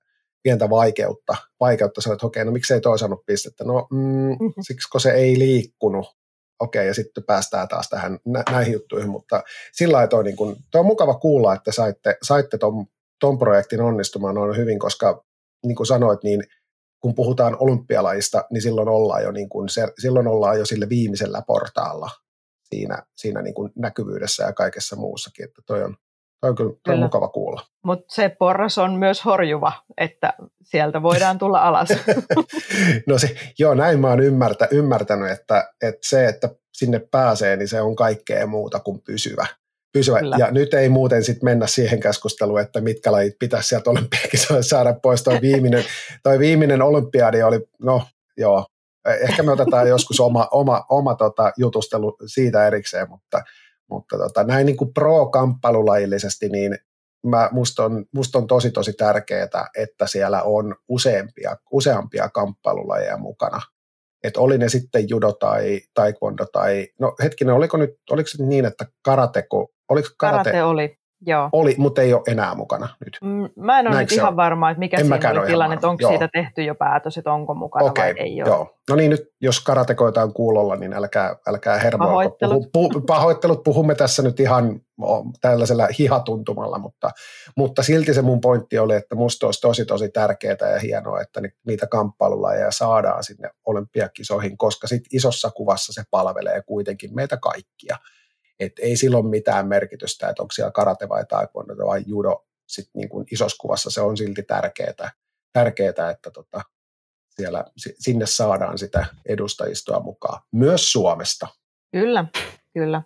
pientä 0.42 0.70
vaikeutta, 0.70 1.36
vaikeutta 1.60 2.00
sanoa, 2.00 2.14
että 2.14 2.26
okei, 2.26 2.44
no 2.44 2.52
miksei 2.52 2.80
toi 2.80 2.98
saanut 2.98 3.26
pistettä? 3.26 3.64
No 3.64 3.86
mm, 3.90 3.98
mm-hmm. 3.98 4.52
siksi, 4.66 4.90
kun 4.90 5.00
se 5.00 5.10
ei 5.10 5.38
liikkunut. 5.38 6.06
Okei, 6.60 6.86
ja 6.86 6.94
sitten 6.94 7.24
päästään 7.24 7.68
taas 7.68 7.88
tähän 7.88 8.18
näihin 8.50 8.72
juttuihin, 8.72 9.10
mutta 9.10 9.42
sillä 9.72 9.96
lailla 9.96 10.22
niin 10.22 10.36
kun, 10.36 10.56
toi 10.70 10.80
on 10.80 10.86
mukava 10.86 11.14
kuulla, 11.14 11.54
että 11.54 11.72
saitte, 11.72 12.16
saitte 12.22 12.58
ton 12.58 12.86
ton 13.24 13.38
projektin 13.38 13.80
onnistumaan 13.80 14.38
on 14.38 14.56
hyvin, 14.56 14.78
koska 14.78 15.24
niin 15.66 15.76
kuin 15.76 15.86
sanoit, 15.86 16.22
niin 16.22 16.44
kun 17.00 17.14
puhutaan 17.14 17.56
olympialajista, 17.60 18.44
niin 18.50 18.62
silloin 18.62 18.88
ollaan 18.88 19.22
jo, 19.22 19.30
niin 19.30 19.48
kuin 19.48 19.68
se, 19.68 19.88
silloin 19.98 20.26
ollaan 20.26 20.58
jo 20.58 20.66
sille 20.66 20.88
viimeisellä 20.88 21.42
portaalla 21.46 22.10
siinä, 22.64 23.02
siinä 23.16 23.42
niin 23.42 23.54
kuin 23.54 23.72
näkyvyydessä 23.76 24.44
ja 24.44 24.52
kaikessa 24.52 24.96
muussakin, 24.96 25.44
että 25.44 25.62
toi 25.66 25.82
on, 25.82 25.96
toi 26.40 26.50
on 26.50 26.56
kyllä, 26.56 26.72
toi 26.84 26.94
on 26.94 27.00
mukava 27.00 27.28
kuulla. 27.28 27.60
Mutta 27.84 28.14
se 28.14 28.28
porras 28.28 28.78
on 28.78 28.92
myös 28.92 29.24
horjuva, 29.24 29.72
että 29.96 30.32
sieltä 30.62 31.02
voidaan 31.02 31.38
tulla 31.38 31.62
alas. 31.62 31.88
no 33.08 33.18
se, 33.18 33.36
joo, 33.58 33.74
näin 33.74 34.00
mä 34.00 34.08
oon 34.08 34.20
ymmärtä, 34.20 34.68
ymmärtänyt, 34.70 35.30
että, 35.30 35.72
että 35.82 36.08
se, 36.08 36.26
että 36.26 36.48
sinne 36.72 36.98
pääsee, 36.98 37.56
niin 37.56 37.68
se 37.68 37.80
on 37.80 37.96
kaikkea 37.96 38.46
muuta 38.46 38.80
kuin 38.80 39.00
pysyvä 39.00 39.46
pysyvä. 39.94 40.18
Kyllä. 40.18 40.36
Ja 40.38 40.50
nyt 40.50 40.74
ei 40.74 40.88
muuten 40.88 41.24
sitten 41.24 41.44
mennä 41.44 41.66
siihen 41.66 42.00
keskusteluun, 42.00 42.60
että 42.60 42.80
mitkä 42.80 43.12
lajit 43.12 43.34
pitäisi 43.38 43.68
sieltä 43.68 43.90
olympiakisoista 43.90 44.68
saada 44.68 44.94
pois. 45.02 45.22
Toi 45.22 45.40
viimeinen, 45.40 45.84
toi 46.22 46.38
viimeinen 46.38 46.82
olympiadi 46.82 47.42
oli, 47.42 47.60
no 47.82 48.02
joo, 48.36 48.66
ehkä 49.20 49.42
me 49.42 49.52
otetaan 49.52 49.88
joskus 49.88 50.20
oma, 50.20 50.48
oma, 50.50 50.84
oma 50.88 51.14
tota 51.14 51.52
jutustelu 51.56 52.16
siitä 52.26 52.66
erikseen, 52.66 53.10
mutta, 53.10 53.42
mutta 53.90 54.18
tota, 54.18 54.44
näin 54.44 54.66
niin 54.66 54.76
kuin 54.76 54.94
pro-kamppailulajillisesti, 54.94 56.48
niin 56.48 56.78
mä, 57.26 57.48
musta, 57.52 57.84
on, 57.84 58.04
musta 58.14 58.38
on 58.38 58.46
tosi 58.46 58.70
tosi 58.70 58.92
tärkeää, 58.92 59.66
että 59.76 60.06
siellä 60.06 60.42
on 60.42 60.74
useampia, 60.88 61.56
useampia 61.72 62.28
kamppailulajeja 62.28 63.16
mukana. 63.16 63.60
Että 64.24 64.40
oli 64.40 64.58
ne 64.58 64.68
sitten 64.68 65.08
judo 65.08 65.32
tai 65.32 65.80
taekwondo 65.94 66.46
tai, 66.52 66.88
no 66.98 67.14
hetkinen, 67.22 67.54
oliko 67.54 67.76
nyt, 67.76 67.90
oliko 68.10 68.28
se 68.28 68.44
niin, 68.44 68.64
että 68.64 68.86
karateko 69.02 69.74
Oliko 69.88 70.08
karate? 70.16 70.50
Karate 70.50 70.64
oli, 70.64 70.96
joo. 71.26 71.48
Oli, 71.52 71.74
mutta 71.78 72.02
ei 72.02 72.14
ole 72.14 72.22
enää 72.26 72.54
mukana 72.54 72.88
nyt. 73.04 73.18
Mm, 73.22 73.62
mä 73.64 73.80
en 73.80 73.88
ole 73.88 74.00
nyt 74.00 74.12
ihan 74.12 74.36
varma, 74.36 74.70
että 74.70 74.78
mikä 74.78 74.96
en 74.96 75.06
siinä 75.06 75.30
oli 75.30 75.46
tilanne, 75.46 75.74
että 75.74 75.88
onko 75.88 76.02
joo. 76.02 76.10
siitä 76.10 76.28
tehty 76.32 76.62
jo 76.62 76.74
päätös, 76.74 77.18
että 77.18 77.32
onko 77.32 77.54
mukana 77.54 77.86
okay, 77.86 78.14
vai 78.14 78.20
ei 78.20 78.42
ole. 78.42 78.48
Joo. 78.50 78.74
No 78.90 78.96
niin, 78.96 79.10
nyt 79.10 79.32
jos 79.40 79.60
karatekoita 79.60 80.22
on 80.22 80.34
kuulolla, 80.34 80.76
niin 80.76 80.92
älkää, 80.92 81.36
älkää 81.46 81.78
hermoa. 81.78 82.06
Pahoittelut. 82.06 82.68
Puhu, 82.72 82.90
puh, 82.90 83.06
pahoittelut. 83.06 83.62
Puhumme 83.62 83.94
tässä 83.94 84.22
nyt 84.22 84.40
ihan 84.40 84.80
tällaisella 85.40 85.88
hihatuntumalla, 85.98 86.78
mutta, 86.78 87.10
mutta 87.56 87.82
silti 87.82 88.14
se 88.14 88.22
mun 88.22 88.40
pointti 88.40 88.78
oli, 88.78 88.94
että 88.94 89.14
musta 89.14 89.46
olisi 89.46 89.60
tosi 89.60 89.84
tosi 89.84 90.08
tärkeää 90.08 90.70
ja 90.72 90.78
hienoa, 90.78 91.20
että 91.20 91.40
niitä 91.66 91.86
kamppailulajeja 91.86 92.70
saadaan 92.70 93.24
sinne 93.24 93.50
olympiakisoihin, 93.66 94.58
koska 94.58 94.86
sit 94.86 95.02
isossa 95.12 95.50
kuvassa 95.50 95.92
se 95.92 96.02
palvelee 96.10 96.62
kuitenkin 96.66 97.14
meitä 97.14 97.36
kaikkia 97.36 97.96
että 98.60 98.82
ei 98.82 98.96
silloin 98.96 99.26
mitään 99.26 99.68
merkitystä, 99.68 100.28
että 100.28 100.42
onko 100.42 100.52
siellä 100.52 100.70
karate 100.70 101.08
vai 101.08 101.24
taekwondo 101.28 101.86
vai 101.86 102.02
judo, 102.06 102.44
sit 102.68 102.90
niin 102.94 103.08
kuin 103.08 103.26
isossa 103.32 103.58
kuvassa 103.60 103.90
se 103.90 104.00
on 104.00 104.16
silti 104.16 104.42
tärkeää, 104.42 105.10
tärkeää 105.52 106.10
että 106.10 106.30
tota, 106.30 106.60
siellä, 107.30 107.64
sinne 107.76 108.26
saadaan 108.26 108.78
sitä 108.78 109.06
edustajistoa 109.28 110.00
mukaan, 110.00 110.42
myös 110.52 110.92
Suomesta. 110.92 111.48
Kyllä, 111.92 112.24
kyllä. 112.74 113.02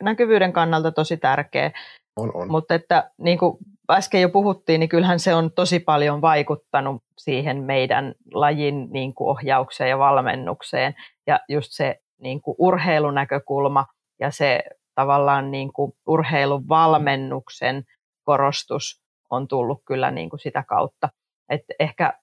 Näkyvyyden 0.00 0.52
kannalta 0.52 0.92
tosi 0.92 1.16
tärkeä. 1.16 1.70
On, 2.16 2.30
on. 2.34 2.50
Mutta 2.50 2.74
että 2.74 3.10
niin 3.18 3.38
kuin 3.38 3.58
äsken 3.90 4.20
jo 4.20 4.28
puhuttiin, 4.28 4.80
niin 4.80 4.88
kyllähän 4.88 5.20
se 5.20 5.34
on 5.34 5.52
tosi 5.52 5.80
paljon 5.80 6.20
vaikuttanut 6.20 7.02
siihen 7.18 7.62
meidän 7.62 8.14
lajin 8.34 8.88
niin 8.92 9.14
kuin 9.14 9.28
ohjaukseen 9.28 9.90
ja 9.90 9.98
valmennukseen. 9.98 10.94
Ja 11.26 11.40
just 11.48 11.68
se 11.70 11.96
niin 12.18 12.42
kuin 12.42 12.54
urheilunäkökulma– 12.58 13.86
ja 14.20 14.30
se 14.30 14.62
tavallaan 14.94 15.50
niin 15.50 15.72
kuin 15.72 15.92
urheilun 16.06 16.68
valmennuksen 16.68 17.84
korostus 18.24 19.02
on 19.30 19.48
tullut 19.48 19.82
kyllä 19.84 20.10
niin 20.10 20.30
kuin 20.30 20.40
sitä 20.40 20.64
kautta. 20.68 21.08
Et 21.48 21.62
ehkä 21.78 22.18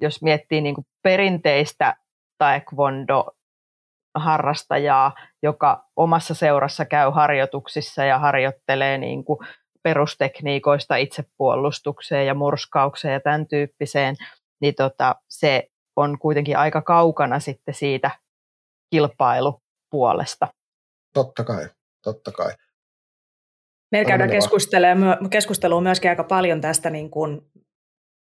jos 0.00 0.22
miettii 0.22 0.60
niin 0.60 0.74
kuin 0.74 0.86
perinteistä 1.02 1.96
taekwondo 2.38 3.30
harrastajaa, 4.14 5.14
joka 5.42 5.84
omassa 5.96 6.34
seurassa 6.34 6.84
käy 6.84 7.10
harjoituksissa 7.10 8.04
ja 8.04 8.18
harjoittelee 8.18 8.98
niin 8.98 9.24
kuin 9.24 9.38
perustekniikoista 9.82 10.96
itsepuolustukseen 10.96 12.26
ja 12.26 12.34
murskaukseen 12.34 13.12
ja 13.14 13.20
tämän 13.20 13.46
tyyppiseen, 13.46 14.16
niin 14.60 14.74
tota, 14.74 15.14
se 15.30 15.68
on 15.96 16.18
kuitenkin 16.18 16.58
aika 16.58 16.82
kaukana 16.82 17.40
sitten 17.40 17.74
siitä 17.74 18.10
kilpailupuolesta. 18.90 20.48
Totta 21.14 21.44
kai, 21.44 21.66
totta 22.02 22.32
kai. 22.32 22.52
Meillä 23.92 24.08
käydään 24.08 24.30
keskustelua 25.30 25.80
myöskin 25.80 26.10
aika 26.10 26.24
paljon 26.24 26.60
tästä, 26.60 26.90
niin 26.90 27.10
kuin, 27.10 27.40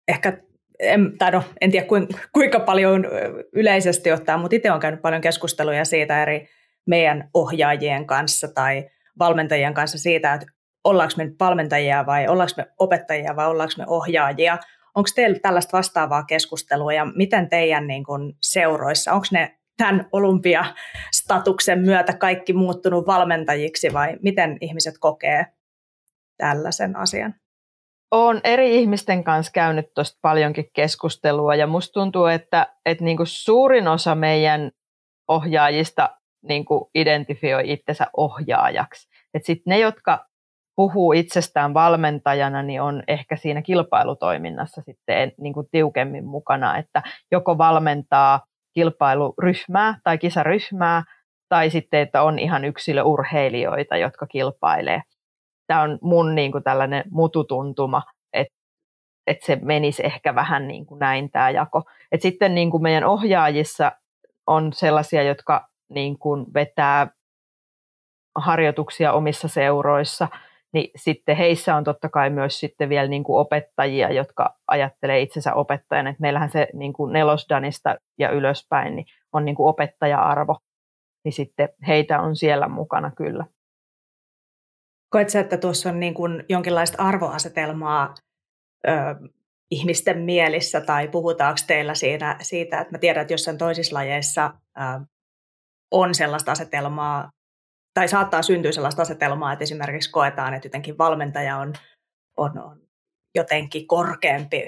ehkä, 0.08 0.38
en, 0.80 1.18
tai 1.18 1.32
no, 1.32 1.44
en 1.62 1.72
tiedä 1.72 1.88
kuinka 2.32 2.60
paljon 2.60 3.06
yleisesti 3.54 4.12
ottaa, 4.12 4.38
mutta 4.38 4.56
itse 4.56 4.72
olen 4.72 4.82
käynyt 4.82 5.02
paljon 5.02 5.22
keskusteluja 5.22 5.86
siitä 5.86 6.22
eri 6.22 6.50
meidän 6.88 7.30
ohjaajien 7.34 8.08
kanssa 8.08 8.48
tai 8.48 8.90
valmentajien 9.20 9.74
kanssa 9.74 9.98
siitä, 9.98 10.34
että 10.34 10.48
ollaanko 10.84 11.14
me 11.18 11.26
nyt 11.26 11.36
valmentajia 11.40 12.06
vai 12.06 12.28
ollaanko 12.28 12.54
me 12.58 12.68
opettajia 12.80 13.36
vai 13.36 13.48
ollaanko 13.48 13.74
me 13.78 13.84
ohjaajia. 13.88 14.58
Onko 14.96 15.10
teillä 15.16 15.40
tällaista 15.40 15.78
vastaavaa 15.78 16.24
keskustelua 16.24 16.94
ja 16.94 17.06
miten 17.06 17.50
teidän 17.50 17.88
niin 17.88 18.04
kun, 18.04 18.38
seuroissa, 18.42 19.14
onko 19.14 19.28
ne 19.32 19.58
tämän 19.78 20.08
olympiastatuksen 20.12 21.80
myötä 21.80 22.14
kaikki 22.14 22.54
muuttunut 22.54 23.08
valmentajiksi 23.08 23.94
vai 23.94 24.18
miten 24.24 24.58
ihmiset 24.62 24.96
kokee 25.00 25.46
tällaisen 26.38 26.96
asian? 26.96 27.36
Olen 28.12 28.42
eri 28.44 28.76
ihmisten 28.76 29.24
kanssa 29.24 29.52
käynyt 29.52 29.94
tuosta 29.94 30.20
paljonkin 30.22 30.70
keskustelua 30.74 31.56
ja 31.56 31.68
musta 31.68 31.94
tuntuu, 31.94 32.26
että, 32.26 32.68
että 32.86 33.04
niin 33.04 33.18
kuin 33.18 33.28
suurin 33.28 33.88
osa 33.88 34.16
meidän 34.16 34.72
ohjaajista 35.28 36.10
niin 36.48 36.66
kuin 36.66 36.86
identifioi 36.96 37.72
itsensä 37.72 38.08
ohjaajaksi. 38.18 39.08
Sitten 39.44 39.72
ne, 39.72 39.80
jotka 39.80 40.26
puhuu 40.76 41.14
itsestään 41.14 41.74
valmentajana, 41.74 42.64
niin 42.64 42.82
on 42.82 43.04
ehkä 43.08 43.36
siinä 43.36 43.62
kilpailutoiminnassa 43.62 44.82
sitten 44.82 45.32
niin 45.38 45.54
kuin 45.54 45.68
tiukemmin 45.72 46.26
mukana, 46.26 46.78
että 46.78 47.04
joko 47.32 47.58
valmentaa 47.58 48.42
kilpailuryhmää 48.76 50.00
tai 50.04 50.18
kisaryhmää, 50.18 51.04
tai 51.50 51.70
sitten, 51.70 52.00
että 52.00 52.22
on 52.24 52.40
ihan 52.40 52.66
yksilöurheilijoita, 52.66 53.98
jotka 53.98 54.28
kilpailee. 54.28 55.02
Tämä 55.68 55.82
on 55.82 56.00
mun 56.02 56.36
niin 56.36 56.52
kuin 56.52 56.64
tällainen 56.64 57.04
mututuntuma, 57.12 58.04
että, 58.34 58.54
että 59.28 59.46
se 59.46 59.56
menisi 59.62 60.06
ehkä 60.06 60.36
vähän 60.36 60.68
niin 60.68 60.86
kuin 60.86 61.00
näin 61.00 61.32
tämä 61.32 61.50
jako. 61.50 61.84
Et 62.12 62.22
sitten 62.22 62.56
niin 62.56 62.72
kuin 62.72 62.84
meidän 62.84 63.04
ohjaajissa 63.04 63.92
on 64.48 64.74
sellaisia, 64.74 65.24
jotka 65.24 65.68
niin 65.90 66.20
kuin 66.20 66.46
vetää 66.54 67.08
harjoituksia 68.36 69.14
omissa 69.14 69.48
seuroissa, 69.48 70.28
niin 70.76 70.92
sitten 70.96 71.38
heissä 71.38 71.76
on 71.76 71.84
totta 71.84 72.10
kai 72.10 72.30
myös 72.30 72.60
sitten 72.60 72.90
vielä 72.90 73.08
niin 73.08 73.24
kuin 73.24 73.40
opettajia, 73.40 74.12
jotka 74.12 74.58
ajattelee 74.68 75.22
itsensä 75.22 75.54
opettajana. 75.54 76.10
että 76.10 76.22
meillähän 76.22 76.50
se 76.50 76.68
niin 76.74 76.94
kuin 76.94 77.14
nelosdanista 77.14 77.96
ja 78.20 78.30
ylöspäin 78.30 78.96
niin 78.96 79.06
on 79.34 79.46
niin 79.46 79.56
kuin 79.56 79.68
opettaja-arvo, 79.68 80.58
niin 81.26 81.34
sitten 81.34 81.70
heitä 81.88 82.22
on 82.22 82.36
siellä 82.36 82.68
mukana 82.68 83.12
kyllä. 83.12 83.46
Koetko 85.10 85.40
että 85.40 85.58
tuossa 85.58 85.90
on 85.90 86.00
niin 86.00 86.14
kuin 86.14 86.44
jonkinlaista 86.50 87.04
arvoasetelmaa 87.04 88.14
ö, 88.88 88.92
ihmisten 89.72 90.20
mielissä 90.20 90.82
tai 90.82 91.08
puhutaanko 91.08 91.60
teillä 91.68 91.96
siinä, 91.96 92.38
siitä, 92.42 92.80
että 92.80 92.92
mä 92.92 92.98
tiedän, 92.98 93.22
että 93.22 93.34
jossain 93.34 93.58
toisissa 93.58 93.96
lajeissa 93.96 94.54
ö, 94.78 95.06
on 95.92 96.16
sellaista 96.16 96.52
asetelmaa, 96.52 97.32
tai 97.96 98.08
saattaa 98.08 98.42
syntyä 98.42 98.72
sellaista 98.72 99.02
asetelmaa, 99.02 99.54
että 99.54 99.64
esimerkiksi 99.64 100.12
koetaan, 100.12 100.54
että 100.54 100.66
jotenkin 100.66 100.98
valmentaja 100.98 101.58
on, 101.58 101.74
on, 102.38 102.60
on 102.60 102.78
jotenkin 103.36 103.88
korkeampi 103.88 104.68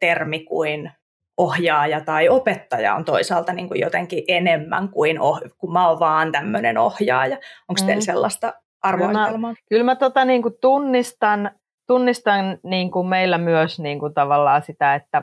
termi 0.00 0.44
kuin 0.44 0.92
ohjaaja 1.36 2.00
tai 2.00 2.28
opettaja 2.28 2.94
on 2.94 3.04
toisaalta 3.04 3.52
niin 3.52 3.68
kuin 3.68 3.80
jotenkin 3.80 4.24
enemmän 4.28 4.88
kuin, 4.88 5.20
oh, 5.20 5.40
kun 5.58 5.72
mä 5.72 5.88
oon 5.88 6.00
vaan 6.00 6.32
tämmöinen 6.32 6.78
ohjaaja. 6.78 7.38
Onko 7.68 7.80
mm. 7.82 7.86
teillä 7.86 8.02
sellaista 8.02 8.54
arvoitelmaa? 8.82 9.26
Kyllä 9.26 9.38
mä, 9.38 9.54
kyllä 9.68 9.84
mä 9.84 9.96
tota 9.96 10.24
niin 10.24 10.42
kuin 10.42 10.54
tunnistan, 10.60 11.50
tunnistan 11.86 12.58
niin 12.62 12.90
kuin 12.90 13.06
meillä 13.06 13.38
myös 13.38 13.80
niin 13.80 13.98
kuin 13.98 14.14
tavallaan 14.14 14.62
sitä, 14.62 14.94
että, 14.94 15.22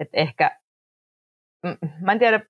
että 0.00 0.16
ehkä, 0.18 0.60
mä 2.00 2.12
en 2.12 2.18
tiedä, 2.18 2.40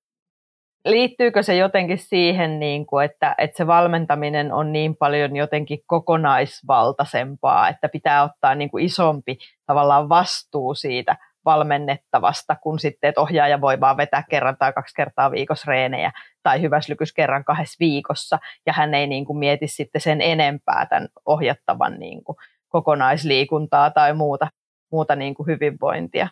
liittyykö 0.85 1.43
se 1.43 1.55
jotenkin 1.55 1.97
siihen, 1.97 2.59
niin 2.59 2.85
kuin, 2.85 3.05
että, 3.05 3.35
että 3.37 3.57
se 3.57 3.67
valmentaminen 3.67 4.53
on 4.53 4.73
niin 4.73 4.95
paljon 4.95 5.35
jotenkin 5.35 5.79
kokonaisvaltaisempaa, 5.85 7.69
että 7.69 7.89
pitää 7.89 8.23
ottaa 8.23 8.55
niin 8.55 8.69
kuin 8.69 8.85
isompi 8.85 9.37
tavallaan 9.65 10.09
vastuu 10.09 10.75
siitä 10.75 11.17
valmennettavasta, 11.45 12.55
kun 12.55 12.79
sitten, 12.79 13.07
että 13.07 13.21
ohjaaja 13.21 13.61
voi 13.61 13.79
vaan 13.79 13.97
vetää 13.97 14.23
kerran 14.29 14.57
tai 14.57 14.73
kaksi 14.73 14.95
kertaa 14.95 15.31
viikossa 15.31 15.71
reenejä 15.71 16.11
tai 16.43 16.61
hyväslykys 16.61 17.13
kerran 17.13 17.43
kahdessa 17.43 17.77
viikossa, 17.79 18.39
ja 18.65 18.73
hän 18.73 18.93
ei 18.93 19.07
niin 19.07 19.25
kuin 19.25 19.37
mieti 19.39 19.67
sitten 19.67 20.01
sen 20.01 20.21
enempää 20.21 20.85
tämän 20.85 21.07
ohjattavan 21.25 21.99
niin 21.99 22.23
kuin 22.23 22.35
kokonaisliikuntaa 22.69 23.89
tai 23.89 24.13
muuta, 24.13 24.47
muuta 24.91 25.15
niin 25.15 25.33
kuin 25.33 25.47
hyvinvointia. 25.47 26.27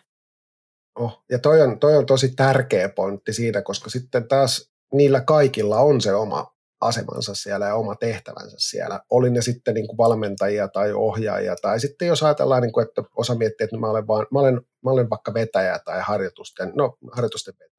Oh, 0.98 1.24
ja 1.30 1.38
toi 1.38 1.62
on, 1.62 1.78
toi 1.78 1.96
on 1.96 2.06
tosi 2.06 2.28
tärkeä 2.28 2.88
pointti 2.88 3.32
siitä, 3.32 3.62
koska 3.62 3.90
sitten 3.90 4.28
taas 4.28 4.72
niillä 4.92 5.20
kaikilla 5.20 5.78
on 5.78 6.00
se 6.00 6.14
oma 6.14 6.54
asemansa 6.80 7.34
siellä 7.34 7.66
ja 7.66 7.74
oma 7.74 7.94
tehtävänsä 7.94 8.56
siellä. 8.58 9.00
Oli 9.10 9.30
ne 9.30 9.42
sitten 9.42 9.74
niin 9.74 9.86
kuin 9.86 9.98
valmentajia 9.98 10.68
tai 10.68 10.92
ohjaajia, 10.92 11.56
tai 11.56 11.80
sitten 11.80 12.08
jos 12.08 12.22
ajatellaan, 12.22 12.62
niin 12.62 12.72
kuin, 12.72 12.86
että 12.86 13.02
osa 13.16 13.34
miettii, 13.34 13.64
että 13.64 13.76
mä 13.76 13.90
olen, 13.90 14.06
vaan, 14.06 14.26
mä 14.30 14.40
olen, 14.40 14.54
mä 14.54 14.90
olen 14.90 15.10
vaikka 15.10 15.34
vetäjä 15.34 15.78
tai 15.84 16.00
harjoitusten, 16.02 16.72
no, 16.74 16.96
harjoitusten 17.12 17.54
vetäjä. 17.54 17.74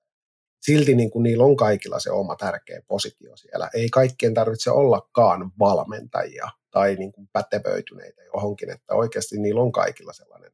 Silti 0.62 0.95
niin 0.95 1.12
kuin 1.12 1.23
niillä 1.23 1.43
on 1.43 1.56
kaikilla 1.56 1.99
se 1.99 2.12
oma 2.12 2.36
tärkeä 2.36 2.82
positio 2.88 3.38
siellä. 3.38 3.69
Ei 3.73 3.89
kaikkien 3.89 4.34
tarvitse 4.34 4.71
ollakaan 4.71 5.51
valmentajia 5.60 6.49
tai 6.71 6.95
niin 6.95 7.12
kuin 7.12 7.30
pätevöityneitä 7.34 8.23
johonkin, 8.23 8.69
että 8.69 8.95
oikeasti 8.95 9.38
niillä 9.39 9.62
on 9.62 9.71
kaikilla 9.71 10.13
sellainen, 10.13 10.51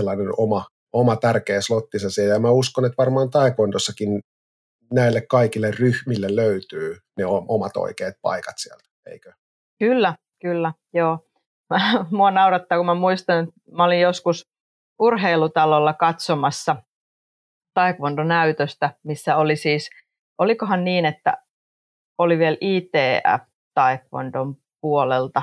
sellainen 0.00 0.28
oma, 0.36 0.66
oma 0.94 1.16
tärkeä 1.16 1.60
slottinsa 1.60 2.10
siellä. 2.10 2.34
Ja 2.34 2.40
mä 2.40 2.50
uskon, 2.50 2.84
että 2.84 2.96
varmaan 2.98 3.30
taekwondossakin 3.30 4.20
näille 4.92 5.20
kaikille 5.20 5.70
ryhmille 5.70 6.36
löytyy 6.36 6.96
ne 7.16 7.24
omat 7.26 7.76
oikeat 7.76 8.14
paikat 8.22 8.54
sieltä, 8.58 8.84
eikö? 9.06 9.32
Kyllä, 9.78 10.14
kyllä, 10.42 10.72
joo. 10.94 11.18
Mua 12.10 12.30
naurattaa, 12.30 12.78
kun 12.78 12.86
mä 12.86 12.94
muistan, 12.94 13.44
että 13.44 13.54
mä 13.70 13.84
olin 13.84 14.00
joskus 14.00 14.46
urheilutalolla 14.98 15.94
katsomassa 15.94 16.76
taekwondo-näytöstä, 17.74 18.90
missä 19.04 19.36
oli 19.36 19.56
siis, 19.56 19.90
olikohan 20.38 20.84
niin, 20.84 21.04
että 21.04 21.42
oli 22.18 22.38
vielä 22.38 22.56
ITF 22.60 23.48
taekwondon 23.74 24.56
puolelta, 24.80 25.42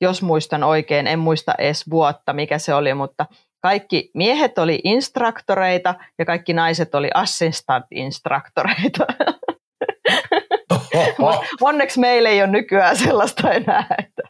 jos 0.00 0.22
muistan 0.22 0.64
oikein, 0.64 1.06
en 1.06 1.18
muista 1.18 1.54
edes 1.58 1.90
vuotta, 1.90 2.32
mikä 2.32 2.58
se 2.58 2.74
oli, 2.74 2.94
mutta 2.94 3.26
kaikki 3.64 4.10
miehet 4.14 4.58
oli 4.58 4.80
instruktoreita 4.84 5.94
ja 6.18 6.24
kaikki 6.24 6.52
naiset 6.52 6.94
oli 6.94 7.10
assistant-instruktoreita. 7.14 9.06
Onneksi 11.60 12.00
meillä 12.00 12.28
ei 12.28 12.42
ole 12.42 12.50
nykyään 12.50 12.96
sellaista 12.96 13.52
enää. 13.52 13.86
Että. 13.98 14.22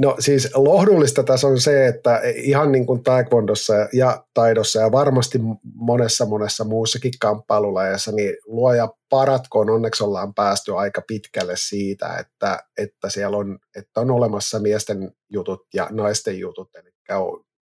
No 0.00 0.16
siis 0.18 0.50
lohdullista 0.54 1.22
tässä 1.22 1.46
on 1.46 1.60
se, 1.60 1.86
että 1.86 2.20
ihan 2.34 2.72
niin 2.72 2.86
kuin 2.86 3.02
taekwondossa 3.02 3.74
ja 3.92 4.24
taidossa 4.34 4.80
ja 4.80 4.92
varmasti 4.92 5.38
monessa 5.74 6.26
monessa 6.26 6.64
muussakin 6.64 7.12
kamppailulajeissa, 7.20 8.12
niin 8.12 8.36
luoja 8.46 8.88
paratkoon 9.10 9.70
onneksi 9.70 10.04
ollaan 10.04 10.34
päästy 10.34 10.76
aika 10.76 11.02
pitkälle 11.06 11.54
siitä, 11.56 12.16
että, 12.20 12.58
että 12.78 13.10
siellä 13.10 13.36
on, 13.36 13.58
että 13.76 14.00
on 14.00 14.10
olemassa 14.10 14.58
miesten 14.58 15.12
jutut 15.30 15.66
ja 15.74 15.88
naisten 15.90 16.38
jutut, 16.38 16.68
eli 16.74 16.90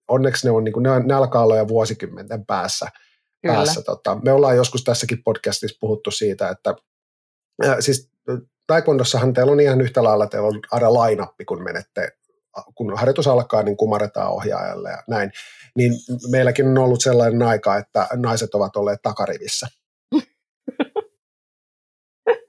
onneksi 0.09 0.47
ne, 0.47 0.51
on, 0.51 0.64
niin 0.64 0.73
kuin, 0.73 0.83
ne, 0.83 1.01
ne 1.01 1.14
alkaa 1.14 1.42
olla 1.42 1.57
jo 1.57 1.68
vuosikymmenten 1.68 2.47
päässä. 2.47 2.87
päässä 3.47 3.83
tota. 3.83 4.18
Me 4.25 4.33
ollaan 4.33 4.57
joskus 4.57 4.85
tässäkin 4.85 5.23
podcastissa 5.25 5.79
puhuttu 5.81 6.11
siitä, 6.11 6.49
että 6.49 6.75
äh, 7.64 7.77
siis 7.81 8.11
taekwondossahan 8.66 9.33
teillä 9.33 9.53
on 9.53 9.61
ihan 9.61 9.81
yhtä 9.81 10.03
lailla, 10.03 10.27
teillä 10.27 10.49
on 10.49 10.61
aina 10.71 10.94
lainappi, 10.94 11.44
kun 11.44 11.62
menette, 11.62 12.12
kun 12.75 12.97
harjoitus 12.97 13.27
alkaa, 13.27 13.62
niin 13.62 13.77
kumaretaan 13.77 14.33
ohjaajalle 14.33 14.90
ja 14.90 15.03
näin. 15.09 15.33
Niin 15.77 15.92
meilläkin 16.31 16.66
on 16.66 16.79
ollut 16.79 17.03
sellainen 17.03 17.42
aika, 17.42 17.77
että 17.77 18.09
naiset 18.16 18.55
ovat 18.55 18.77
olleet 18.77 19.03
takarivissä. 19.03 19.66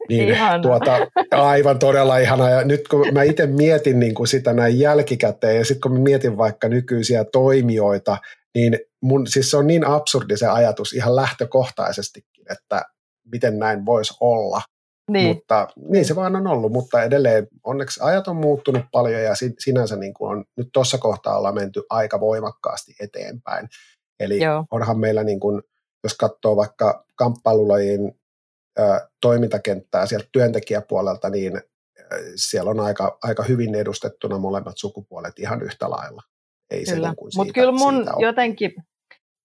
Niin, 0.10 0.62
tuota, 0.62 1.08
aivan 1.32 1.80
todella 1.80 2.18
ihana. 2.18 2.50
Ja 2.50 2.64
nyt 2.64 2.88
kun 2.88 3.06
mä 3.12 3.24
itse 3.24 3.48
mietin 3.48 4.00
niin 4.00 4.14
kuin 4.14 4.28
sitä 4.28 4.54
näin 4.54 4.80
jälkikäteen, 4.80 5.58
ja 5.58 5.66
sitten 5.66 5.82
kun 5.82 5.94
mä 5.94 6.00
mietin 6.00 6.38
vaikka 6.38 6.68
nykyisiä 6.68 7.24
toimijoita, 7.24 8.18
niin 8.56 8.80
mun, 9.02 9.28
siis 9.28 9.52
se 9.52 9.58
on 9.58 9.68
niin 9.68 9.88
absurdi 9.88 10.38
se 10.38 10.48
ajatus 10.48 10.94
ihan 10.94 11.16
lähtökohtaisestikin, 11.16 12.46
että 12.52 12.82
miten 13.32 13.60
näin 13.60 13.86
voisi 13.86 14.14
olla. 14.20 14.62
Niin. 15.12 15.28
Mutta 15.28 15.68
niin 15.90 16.06
se 16.06 16.16
vaan 16.16 16.36
on 16.36 16.48
ollut, 16.48 16.72
mutta 16.72 17.04
edelleen 17.04 17.48
onneksi 17.64 18.00
ajat 18.04 18.28
on 18.28 18.36
muuttunut 18.36 18.84
paljon 18.92 19.22
ja 19.22 19.34
sinänsä 19.60 19.96
niin 19.96 20.14
kuin 20.14 20.32
on, 20.32 20.46
nyt 20.58 20.70
tuossa 20.74 20.98
kohtaa 20.98 21.38
ollaan 21.38 21.56
menty 21.56 21.84
aika 21.90 22.20
voimakkaasti 22.20 22.96
eteenpäin. 23.00 23.70
Eli 24.20 24.44
Joo. 24.44 24.66
onhan 24.72 25.00
meillä, 25.00 25.24
niin 25.24 25.40
kuin, 25.40 25.62
jos 26.04 26.18
katsoo 26.18 26.56
vaikka 26.56 27.06
kamppailulajin 27.16 28.19
toimintakenttää 29.22 30.06
sieltä 30.06 30.28
työntekijäpuolelta, 30.32 31.30
niin 31.30 31.62
siellä 32.36 32.72
on 32.72 32.80
aika, 32.80 33.18
aika 33.24 33.44
hyvin 33.44 33.76
edustettuna 33.76 34.38
molemmat 34.38 34.78
sukupuolet 34.78 35.40
ihan 35.40 35.62
yhtä 35.62 35.90
lailla. 35.90 36.22
Ei 36.72 36.86
kyllä. 36.86 37.08
Niin 37.08 37.30
Mutta 37.36 37.54
kyllä 37.54 37.72
mun 37.72 38.06
jotenkin 38.20 38.74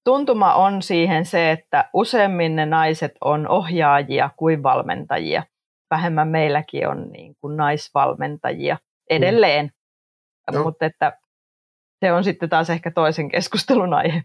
tuntuma 0.05 0.55
on 0.55 0.83
siihen 0.83 1.27
se, 1.27 1.51
että 1.51 1.91
useimmin 1.93 2.57
ne 2.57 2.67
naiset 2.67 3.13
on 3.21 3.49
ohjaajia 3.49 4.31
kuin 4.37 4.63
valmentajia. 4.63 5.43
Vähemmän 5.91 6.29
meilläkin 6.29 6.89
on 6.89 7.09
niin 7.13 7.37
kuin 7.41 7.57
naisvalmentajia 7.57 8.79
edelleen. 9.11 9.71
Mm. 10.53 10.59
mutta 10.59 10.87
että 10.87 11.19
se 12.05 12.13
on 12.13 12.25
sitten 12.25 12.49
taas 12.49 12.71
ehkä 12.71 12.91
toisen 12.91 13.29
keskustelun 13.29 13.95
aihe. 13.95 14.23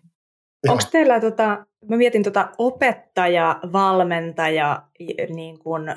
Onko 0.67 0.83
teillä, 0.91 1.19
tota, 1.19 1.65
mä 1.89 1.97
mietin 1.97 2.23
tota 2.23 2.49
opettaja, 2.57 3.59
valmentaja, 3.73 4.83
niin 5.29 5.59
kun 5.59 5.95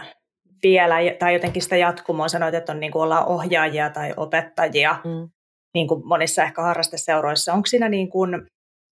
vielä, 0.63 0.97
tai 1.19 1.33
jotenkin 1.33 1.63
sitä 1.63 1.77
jatkumoa 1.77 2.29
sanoit, 2.29 2.55
että 2.55 2.73
on 2.73 2.81
niin 2.81 2.93
kuin 2.93 3.03
ollaan 3.03 3.27
ohjaajia 3.27 3.91
tai 3.91 4.15
opettajia, 4.17 4.97
mm. 5.05 5.29
niin 5.75 5.89
kuin 5.89 6.07
monissa 6.07 6.43
ehkä 6.43 6.63
harrasteseuroissa. 6.63 7.53
Onko 7.53 7.67
siinä 7.67 7.89
niin 7.89 8.09
kuin, 8.09 8.35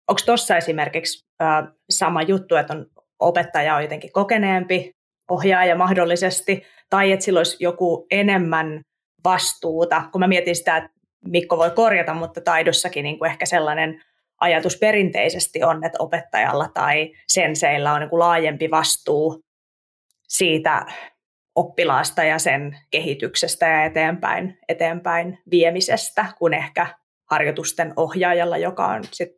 onko 0.08 0.21
tuossa 0.25 0.58
esimerkiksi 0.58 1.25
äh, 1.41 1.67
sama 1.89 2.21
juttu, 2.21 2.56
että 2.56 2.73
on 2.73 2.86
opettaja 3.19 3.75
on 3.75 3.82
jotenkin 3.82 4.12
kokeneempi, 4.12 4.91
ohjaaja 5.30 5.75
mahdollisesti, 5.75 6.63
tai 6.89 7.12
että 7.12 7.25
sillä 7.25 7.39
olisi 7.39 7.58
joku 7.60 8.08
enemmän 8.12 8.82
vastuuta, 9.23 10.03
kun 10.12 10.21
mä 10.21 10.27
mietin 10.27 10.56
sitä, 10.56 10.77
että 10.77 10.89
Mikko 11.25 11.58
voi 11.58 11.71
korjata, 11.71 12.13
mutta 12.13 12.41
taidossakin 12.41 13.03
niin 13.03 13.19
kuin 13.19 13.32
ehkä 13.32 13.45
sellainen 13.45 14.01
ajatus 14.39 14.78
perinteisesti 14.78 15.63
on, 15.63 15.84
että 15.84 15.97
opettajalla 16.02 16.69
tai 16.73 17.12
senseillä 17.28 17.93
on 17.93 18.00
niin 18.00 18.10
kuin 18.10 18.19
laajempi 18.19 18.71
vastuu 18.71 19.41
siitä 20.28 20.86
oppilaasta 21.56 22.23
ja 22.23 22.39
sen 22.39 22.78
kehityksestä 22.91 23.65
ja 23.67 23.86
eteenpäin, 23.86 24.60
eteenpäin 24.69 25.39
viemisestä 25.52 26.26
kuin 26.38 26.54
ehkä 26.54 26.88
harjoitusten 27.30 27.93
ohjaajalla, 27.95 28.58
joka 28.58 28.88
on 28.88 29.04
sit 29.12 29.30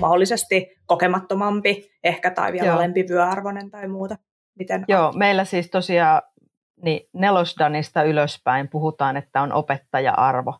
mahdollisesti 0.00 0.76
kokemattomampi 0.86 1.90
ehkä 2.04 2.30
tai 2.30 2.52
vielä 2.52 2.66
Joo. 2.66 2.76
alempi 2.76 3.04
vyöarvoinen 3.08 3.70
tai 3.70 3.88
muuta. 3.88 4.16
Miten 4.58 4.84
Joo, 4.88 5.08
on? 5.08 5.18
meillä 5.18 5.44
siis 5.44 5.70
tosiaan 5.70 6.22
niin 6.82 7.08
nelosdanista 7.12 8.02
ylöspäin 8.02 8.68
puhutaan, 8.68 9.16
että 9.16 9.42
on 9.42 9.52
opettaja-arvo. 9.52 10.58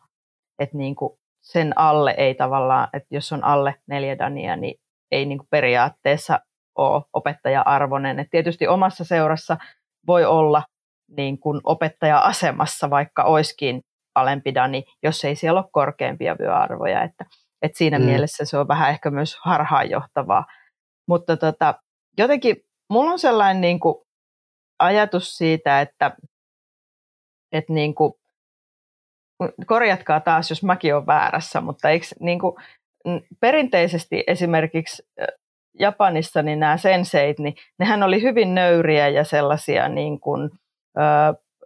Että 0.59 0.77
niin 0.77 0.95
kuin 0.95 1.19
sen 1.45 1.77
alle 1.77 2.15
ei 2.17 2.35
tavallaan, 2.35 2.87
että 2.93 3.07
jos 3.11 3.31
on 3.31 3.43
alle 3.43 3.75
neljä 3.87 4.17
dania, 4.17 4.55
niin 4.55 4.75
ei 5.11 5.25
niin 5.25 5.37
kuin 5.37 5.47
periaatteessa 5.49 6.39
ole 6.75 7.03
opettaja-arvoinen. 7.13 8.19
Et 8.19 8.27
tietysti 8.31 8.67
omassa 8.67 9.03
seurassa 9.03 9.57
voi 10.07 10.25
olla 10.25 10.63
niin 11.17 11.39
kuin 11.39 11.61
opettaja-asemassa, 11.63 12.89
vaikka 12.89 13.23
olisikin 13.23 13.81
alempi 14.15 14.55
dani, 14.55 14.83
jos 15.03 15.25
ei 15.25 15.35
siellä 15.35 15.59
ole 15.59 15.69
korkeampia 15.71 16.35
vyöarvoja. 16.39 17.03
Että, 17.03 17.25
että 17.61 17.77
siinä 17.77 17.99
mm. 17.99 18.05
mielessä 18.05 18.45
se 18.45 18.57
on 18.57 18.67
vähän 18.67 18.89
ehkä 18.89 19.11
myös 19.11 19.37
harhaanjohtavaa. 19.43 20.45
Mutta 21.07 21.37
tota, 21.37 21.73
jotenkin 22.17 22.55
mulla 22.89 23.11
on 23.11 23.19
sellainen 23.19 23.61
niin 23.61 23.79
kuin 23.79 23.95
ajatus 24.79 25.37
siitä, 25.37 25.81
että, 25.81 26.17
että 27.51 27.73
niin 27.73 27.95
kuin, 27.95 28.13
korjatkaa 29.65 30.19
taas, 30.19 30.49
jos 30.49 30.63
mäkin 30.63 30.95
olen 30.95 31.07
väärässä, 31.07 31.61
mutta 31.61 31.89
eikö 31.89 32.05
niin 32.19 32.39
kuin, 32.39 32.55
perinteisesti 33.39 34.23
esimerkiksi 34.27 35.03
Japanissa 35.79 36.41
niin 36.41 36.59
nämä 36.59 36.77
senseit, 36.77 37.39
niin 37.39 37.55
nehän 37.79 38.03
oli 38.03 38.21
hyvin 38.21 38.55
nöyriä 38.55 39.07
ja 39.07 39.23
sellaisia, 39.23 39.89
niin 39.89 40.19
kuin, 40.19 40.49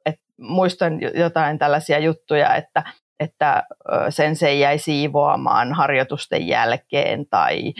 et 0.05 0.15
muistan 0.39 0.99
jotain 1.01 1.59
tällaisia 1.59 1.99
juttuja, 1.99 2.55
että, 2.55 2.83
että 3.19 3.63
sensei 4.09 4.59
jäi 4.59 4.77
siivoamaan 4.77 5.73
harjoitusten 5.73 6.47
jälkeen 6.47 7.25
tai 7.29 7.73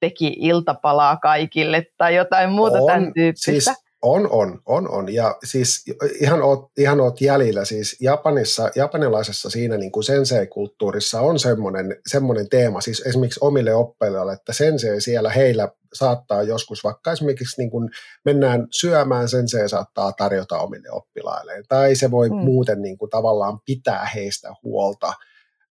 teki 0.00 0.36
iltapalaa 0.38 1.16
kaikille 1.16 1.86
tai 1.98 2.14
jotain 2.14 2.50
muuta 2.50 2.78
on, 2.78 2.86
tämän 2.86 3.12
tyyppistä. 3.14 3.50
Siis 3.50 3.89
on, 4.02 4.30
on, 4.30 4.60
on, 4.66 4.90
on. 4.90 5.14
Ja 5.14 5.38
siis 5.44 5.84
ihan 6.20 6.42
oot, 6.42 6.70
ihan 6.78 7.00
oot 7.00 7.20
jäljillä. 7.20 7.64
Siis 7.64 7.96
Japanissa, 8.00 8.70
japanilaisessa 8.76 9.50
siinä 9.50 9.76
niin 9.76 9.92
kuin 9.92 10.04
sensei-kulttuurissa 10.04 11.20
on 11.20 11.38
semmoinen, 11.38 11.96
semmoinen 12.06 12.48
teema, 12.48 12.80
siis 12.80 13.02
esimerkiksi 13.06 13.40
omille 13.42 13.74
oppilaille, 13.74 14.32
että 14.32 14.52
sensei 14.52 15.00
siellä 15.00 15.30
heillä 15.30 15.68
saattaa 15.94 16.42
joskus, 16.42 16.84
vaikka 16.84 17.12
esimerkiksi 17.12 17.60
niin 17.60 17.70
kuin 17.70 17.90
mennään 18.24 18.66
syömään, 18.70 19.28
sensei 19.28 19.68
saattaa 19.68 20.12
tarjota 20.12 20.58
omille 20.58 20.90
oppilailleen. 20.90 21.64
Tai 21.68 21.94
se 21.94 22.10
voi 22.10 22.28
mm. 22.28 22.36
muuten 22.36 22.82
niin 22.82 22.98
kuin 22.98 23.10
tavallaan 23.10 23.58
pitää 23.66 24.10
heistä 24.14 24.54
huolta. 24.62 25.12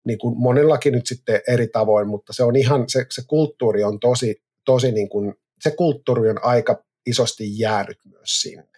Niin 0.05 0.19
kuin 0.19 0.37
monellakin 0.37 0.93
nyt 0.93 1.07
sitten 1.07 1.41
eri 1.47 1.67
tavoin, 1.67 2.07
mutta 2.07 2.33
se 2.33 2.43
on 2.43 2.55
ihan, 2.55 2.83
se, 2.87 3.05
se 3.09 3.21
kulttuuri 3.27 3.83
on 3.83 3.99
tosi, 3.99 4.41
tosi 4.65 4.91
niin 4.91 5.09
kuin, 5.09 5.33
se 5.61 5.71
kulttuuri 5.71 6.29
on 6.29 6.43
aika 6.43 6.83
isosti 7.07 7.59
jäänyt 7.59 7.99
myös 8.05 8.41
sinne. 8.41 8.77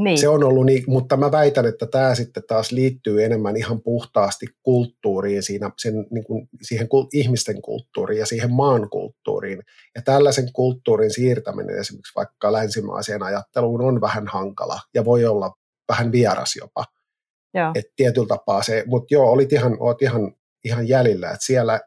Niin. 0.00 0.18
Se 0.18 0.28
on 0.28 0.44
ollut 0.44 0.66
niin, 0.66 0.84
mutta 0.86 1.16
mä 1.16 1.32
väitän, 1.32 1.66
että 1.66 1.86
tämä 1.86 2.14
sitten 2.14 2.42
taas 2.48 2.72
liittyy 2.72 3.24
enemmän 3.24 3.56
ihan 3.56 3.82
puhtaasti 3.82 4.46
kulttuuriin, 4.62 5.42
siinä, 5.42 5.70
sen, 5.78 6.06
niin 6.10 6.24
kuin, 6.24 6.48
siihen 6.62 6.88
ihmisten 7.12 7.62
kulttuuriin 7.62 8.18
ja 8.18 8.26
siihen 8.26 8.52
maan 8.52 8.90
kulttuuriin. 8.90 9.62
Ja 9.94 10.02
tällaisen 10.02 10.52
kulttuurin 10.52 11.10
siirtäminen 11.10 11.78
esimerkiksi 11.78 12.12
vaikka 12.16 12.52
länsimaiseen 12.52 13.22
ajatteluun 13.22 13.82
on 13.82 14.00
vähän 14.00 14.26
hankala 14.26 14.80
ja 14.94 15.04
voi 15.04 15.24
olla 15.24 15.54
vähän 15.88 16.12
vieras 16.12 16.56
jopa. 16.56 16.84
Et 17.74 17.86
tietyllä 17.96 18.26
tapaa 18.26 18.62
se, 18.62 18.84
mutta 18.86 19.14
joo, 19.14 19.30
olit 19.30 19.52
ihan, 19.52 19.76
oot 19.80 20.02
ihan, 20.02 20.34
ihan 20.66 20.88
jäljellä, 20.88 21.30
että 21.30 21.46
siellä, 21.46 21.80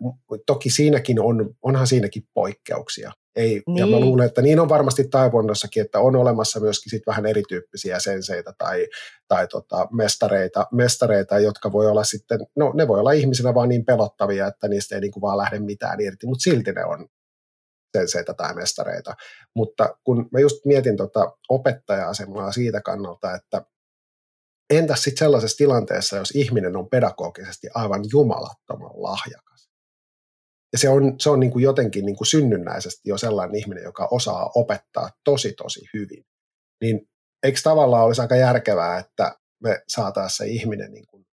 toki 0.46 0.70
siinäkin 0.70 1.20
on, 1.20 1.56
onhan 1.62 1.88
siinäkin 1.88 2.24
poikkeuksia. 2.34 3.12
Ei, 3.36 3.62
niin. 3.68 3.78
Ja 3.78 3.86
mä 3.86 3.92
niin. 3.92 4.06
luulen, 4.06 4.26
että 4.26 4.42
niin 4.42 4.60
on 4.60 4.70
varmasti 4.70 5.08
taivonnassakin, 5.08 5.82
että 5.82 6.00
on 6.00 6.15
olemassa 6.15 6.60
myöskin 6.60 6.89
sit 6.89 7.04
vähän 7.08 7.26
erityyppisiä 7.26 8.00
senseitä 8.00 8.54
tai, 8.58 8.88
tai 9.28 9.48
tota 9.48 9.88
mestareita, 9.92 10.68
mestareita, 10.72 11.39
jotka 11.39 11.72
voi 11.72 11.88
olla 11.88 12.04
sitten, 12.04 12.39
no 12.56 12.74
ne 12.76 12.88
voi 12.88 13.00
olla 13.00 13.12
ihmisinä 13.12 13.54
vaan 13.54 13.70
niin 13.70 13.86
pelottavia, 13.86 14.48
että 14.48 14.68
niistä 14.68 14.96
ei 14.96 15.02
niinku 15.02 15.22
vaan 15.22 15.38
lähde 15.38 15.60
mitään 15.60 16.02
irti, 16.02 16.28
mutta 16.28 16.44
silti 16.44 16.72
ne 16.72 16.86
on 16.86 17.08
senseitä 17.98 18.34
tai 18.34 18.56
mestareita. 18.56 19.15
Mutta 19.56 19.96
kun 20.04 20.30
mä 20.32 20.39
just 20.39 20.65
mietin 20.65 20.98
tota 20.98 21.38
opettaja-asemaa 21.50 22.52
siitä 22.52 22.82
kannalta, 22.82 23.36
että 23.36 23.62
entäs 24.69 25.03
sitten 25.03 25.25
sellaisessa 25.25 25.58
tilanteessa, 25.58 26.17
jos 26.17 26.32
ihminen 26.32 26.75
on 26.75 26.89
pedagogisesti 26.89 27.67
aivan 27.73 28.05
jumalattoman 28.12 28.91
lahjakas, 28.93 29.69
ja 30.73 30.77
se 30.79 30.89
on, 30.89 31.15
se 31.19 31.29
on 31.29 31.39
niin 31.39 31.51
kuin 31.51 31.63
jotenkin 31.63 32.05
niin 32.05 32.15
kuin 32.15 32.27
synnynnäisesti 32.27 33.01
jo 33.10 33.17
sellainen 33.17 33.55
ihminen, 33.55 33.84
joka 33.84 34.08
osaa 34.12 34.51
opettaa 34.55 35.10
tosi 35.23 35.53
tosi 35.53 35.82
hyvin. 35.93 36.25
Niin 36.82 37.10
eikö 37.43 37.60
tavallaan 37.63 38.05
olisi 38.05 38.21
aika 38.21 38.36
järkevää, 38.36 38.99
että 38.99 39.38
me 39.63 39.82
saataisiin 39.88 40.38
se 40.38 40.47
ihminen 40.47 40.91
niin 40.91 41.08
kuin 41.08 41.25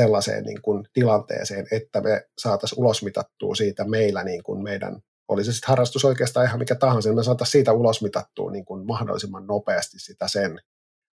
sellaiseen 0.00 0.44
niin 0.44 0.62
kuin 0.62 0.88
tilanteeseen, 0.92 1.66
että 1.72 2.00
me 2.00 2.24
saataisiin 2.38 2.80
ulosmitattua 2.80 3.54
siitä 3.54 3.84
meillä 3.84 4.24
niin 4.24 4.42
kuin 4.42 4.62
meidän, 4.62 5.00
oli 5.28 5.44
se 5.44 5.52
sitten 5.52 5.68
harrastus 5.68 6.04
oikeastaan 6.04 6.46
ihan 6.46 6.58
mikä 6.58 6.74
tahansa, 6.74 7.08
niin 7.08 7.16
me 7.16 7.24
saataisiin 7.24 7.52
siitä 7.52 7.72
ulosmitattua 7.72 8.50
niin 8.50 8.64
kuin 8.64 8.86
mahdollisimman 8.86 9.46
nopeasti 9.46 9.98
sitä 9.98 10.28
sen 10.28 10.60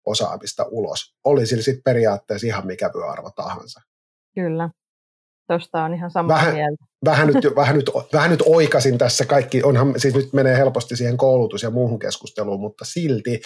osaamista 0.06 0.64
ulos. 0.70 1.14
Oli 1.24 1.46
sillä 1.46 1.62
sitten 1.62 1.82
periaatteessa 1.82 2.46
ihan 2.46 2.66
mikä 2.66 2.90
vyöarvo 2.94 3.30
tahansa. 3.30 3.80
Kyllä. 4.34 4.70
Tuosta 5.48 5.84
on 5.84 5.94
ihan 5.94 6.10
sama 6.10 6.28
vähän, 6.28 6.54
mieltä. 6.54 6.84
Vähän 7.04 7.26
nyt, 7.26 7.56
vähän, 7.56 7.76
nyt, 7.76 7.90
vähän 8.12 8.30
nyt 8.30 8.42
oikasin 8.46 8.98
tässä 8.98 9.24
kaikki, 9.24 9.62
onhan, 9.62 10.00
siis 10.00 10.14
nyt 10.14 10.32
menee 10.32 10.56
helposti 10.56 10.96
siihen 10.96 11.16
koulutus- 11.16 11.62
ja 11.62 11.70
muuhun 11.70 11.98
keskusteluun, 11.98 12.60
mutta 12.60 12.84
silti 12.84 13.40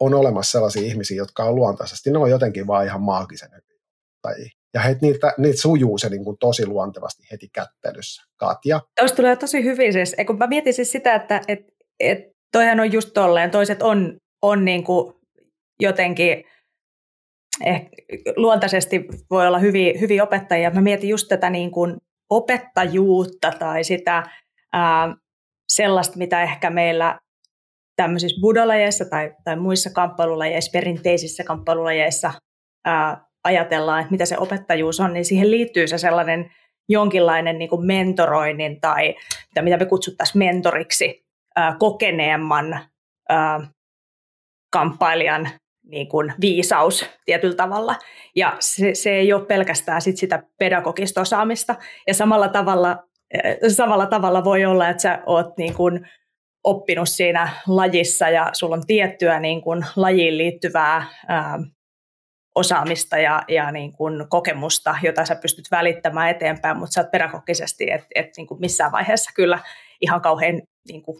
on 0.00 0.14
olemassa 0.14 0.52
sellaisia 0.52 0.82
ihmisiä, 0.82 1.16
jotka 1.16 1.44
on 1.44 1.54
luontaisesti, 1.54 2.10
ne 2.10 2.18
on 2.18 2.30
jotenkin 2.30 2.66
vaan 2.66 2.86
ihan 2.86 3.02
maagisen 3.02 3.50
tai 4.22 4.34
ja 4.74 4.80
he, 4.80 4.96
niitä, 5.00 5.32
niitä 5.38 5.60
sujuu 5.60 5.98
se 5.98 6.08
niin 6.08 6.24
kuin 6.24 6.36
tosi 6.40 6.66
luontevasti 6.66 7.22
heti 7.32 7.48
kättelyssä. 7.48 8.22
Katja? 8.36 8.80
Tuosta 9.00 9.16
tulee 9.16 9.36
tosi 9.36 9.64
hyvin. 9.64 9.92
Siis, 9.92 10.16
kun 10.26 10.38
mä 10.38 10.46
mietin 10.46 10.74
siis 10.74 10.92
sitä, 10.92 11.14
että 11.14 11.40
et, 11.48 11.60
et 12.00 12.18
toihan 12.52 12.80
on 12.80 12.92
just 12.92 13.10
tolleen, 13.14 13.50
toiset 13.50 13.82
on, 13.82 14.16
on 14.42 14.64
niin 14.64 14.84
kuin 14.84 15.14
jotenkin 15.80 16.44
eh, 17.64 17.88
luontaisesti 18.36 19.06
voi 19.30 19.46
olla 19.46 19.58
hyviä, 19.58 19.92
hyviä 20.00 20.22
opettajia. 20.22 20.70
Mä 20.70 20.80
mietin 20.80 21.08
just 21.08 21.28
tätä 21.28 21.50
niin 21.50 21.70
kuin 21.70 21.96
opettajuutta 22.30 23.52
tai 23.58 23.84
sitä 23.84 24.22
ää, 24.72 25.16
sellaista, 25.68 26.18
mitä 26.18 26.42
ehkä 26.42 26.70
meillä 26.70 27.18
tämmöisissä 27.96 28.40
budolajeissa 28.40 29.04
tai, 29.04 29.34
tai 29.44 29.56
muissa 29.56 29.90
kamppailulajeissa, 29.90 30.70
perinteisissä 30.72 31.44
kamppailulajeissa 31.44 32.32
ää, 32.84 33.26
ajatellaan, 33.44 34.00
että 34.00 34.10
mitä 34.10 34.26
se 34.26 34.38
opettajuus 34.38 35.00
on, 35.00 35.12
niin 35.12 35.24
siihen 35.24 35.50
liittyy 35.50 35.86
se 35.86 35.98
sellainen 35.98 36.52
jonkinlainen 36.88 37.58
niin 37.58 37.70
kuin 37.70 37.86
mentoroinnin 37.86 38.80
tai 38.80 39.14
mitä 39.60 39.76
me 39.76 39.86
kutsuttaisiin 39.86 40.38
mentoriksi 40.38 41.24
ää, 41.56 41.76
kokeneemman 41.78 42.80
ää, 43.28 43.60
kamppailijan 44.72 45.50
niin 45.92 46.08
kuin 46.08 46.34
viisaus 46.40 47.06
tietyllä 47.24 47.56
tavalla. 47.56 47.96
Ja 48.36 48.56
se, 48.60 48.94
se 48.94 49.10
ei 49.10 49.32
ole 49.32 49.46
pelkästään 49.46 50.02
sit 50.02 50.16
sitä 50.16 50.42
pedagogista 50.58 51.20
osaamista. 51.20 51.74
Ja 52.06 52.14
samalla 52.14 52.48
tavalla, 52.48 52.90
äh, 53.36 53.56
samalla 53.68 54.06
tavalla 54.06 54.44
voi 54.44 54.64
olla, 54.64 54.88
että 54.88 55.02
sä 55.02 55.22
oot 55.26 55.58
niin 55.58 55.74
kuin 55.74 56.08
oppinut 56.64 57.08
siinä 57.08 57.48
lajissa 57.66 58.28
ja 58.28 58.50
sulla 58.52 58.76
on 58.76 58.86
tiettyä 58.86 59.40
niin 59.40 59.62
kuin 59.62 59.86
lajiin 59.96 60.38
liittyvää 60.38 61.06
ää, 61.28 61.58
osaamista 62.54 63.18
ja, 63.18 63.42
ja 63.48 63.70
niin 63.72 63.92
kuin 63.92 64.28
kokemusta, 64.28 64.96
jota 65.02 65.24
sä 65.24 65.34
pystyt 65.34 65.70
välittämään 65.70 66.30
eteenpäin, 66.30 66.76
mutta 66.76 66.92
sä 66.92 67.00
oot 67.00 67.10
pedagogisesti, 67.10 67.90
että 67.90 68.06
et 68.14 68.30
niin 68.36 68.46
kuin 68.46 68.60
missään 68.60 68.92
vaiheessa 68.92 69.30
kyllä 69.34 69.58
ihan 70.00 70.20
kauhean 70.20 70.62
niin 70.88 71.02
kuin 71.02 71.18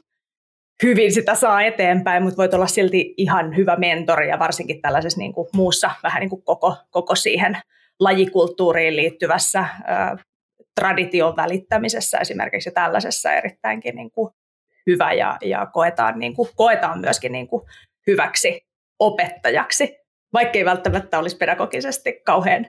hyvin 0.82 1.12
sitä 1.12 1.34
saa 1.34 1.62
eteenpäin, 1.62 2.22
mutta 2.22 2.36
voit 2.36 2.54
olla 2.54 2.66
silti 2.66 3.14
ihan 3.16 3.56
hyvä 3.56 3.76
mentori 3.76 4.28
ja 4.28 4.38
varsinkin 4.38 4.82
tällaisessa 4.82 5.18
niin 5.18 5.32
kuin 5.32 5.48
muussa 5.52 5.90
vähän 6.02 6.20
niin 6.20 6.30
kuin 6.30 6.42
koko, 6.42 6.76
koko 6.90 7.14
siihen 7.14 7.58
lajikulttuuriin 8.00 8.96
liittyvässä 8.96 9.58
ä, 9.60 10.16
tradition 10.80 11.36
välittämisessä 11.36 12.18
esimerkiksi 12.18 12.70
tällaisessa 12.70 13.32
erittäinkin 13.32 13.94
niin 13.94 14.10
kuin 14.10 14.32
hyvä 14.86 15.12
ja, 15.12 15.38
ja 15.42 15.66
koetaan, 15.66 16.18
niin 16.18 16.34
kuin, 16.34 16.48
koetaan 16.56 17.00
myöskin 17.00 17.32
niin 17.32 17.48
kuin 17.48 17.62
hyväksi 18.06 18.66
opettajaksi, 18.98 19.96
vaikkei 20.32 20.64
välttämättä 20.64 21.18
olisi 21.18 21.36
pedagogisesti 21.36 22.20
kauhean, 22.24 22.66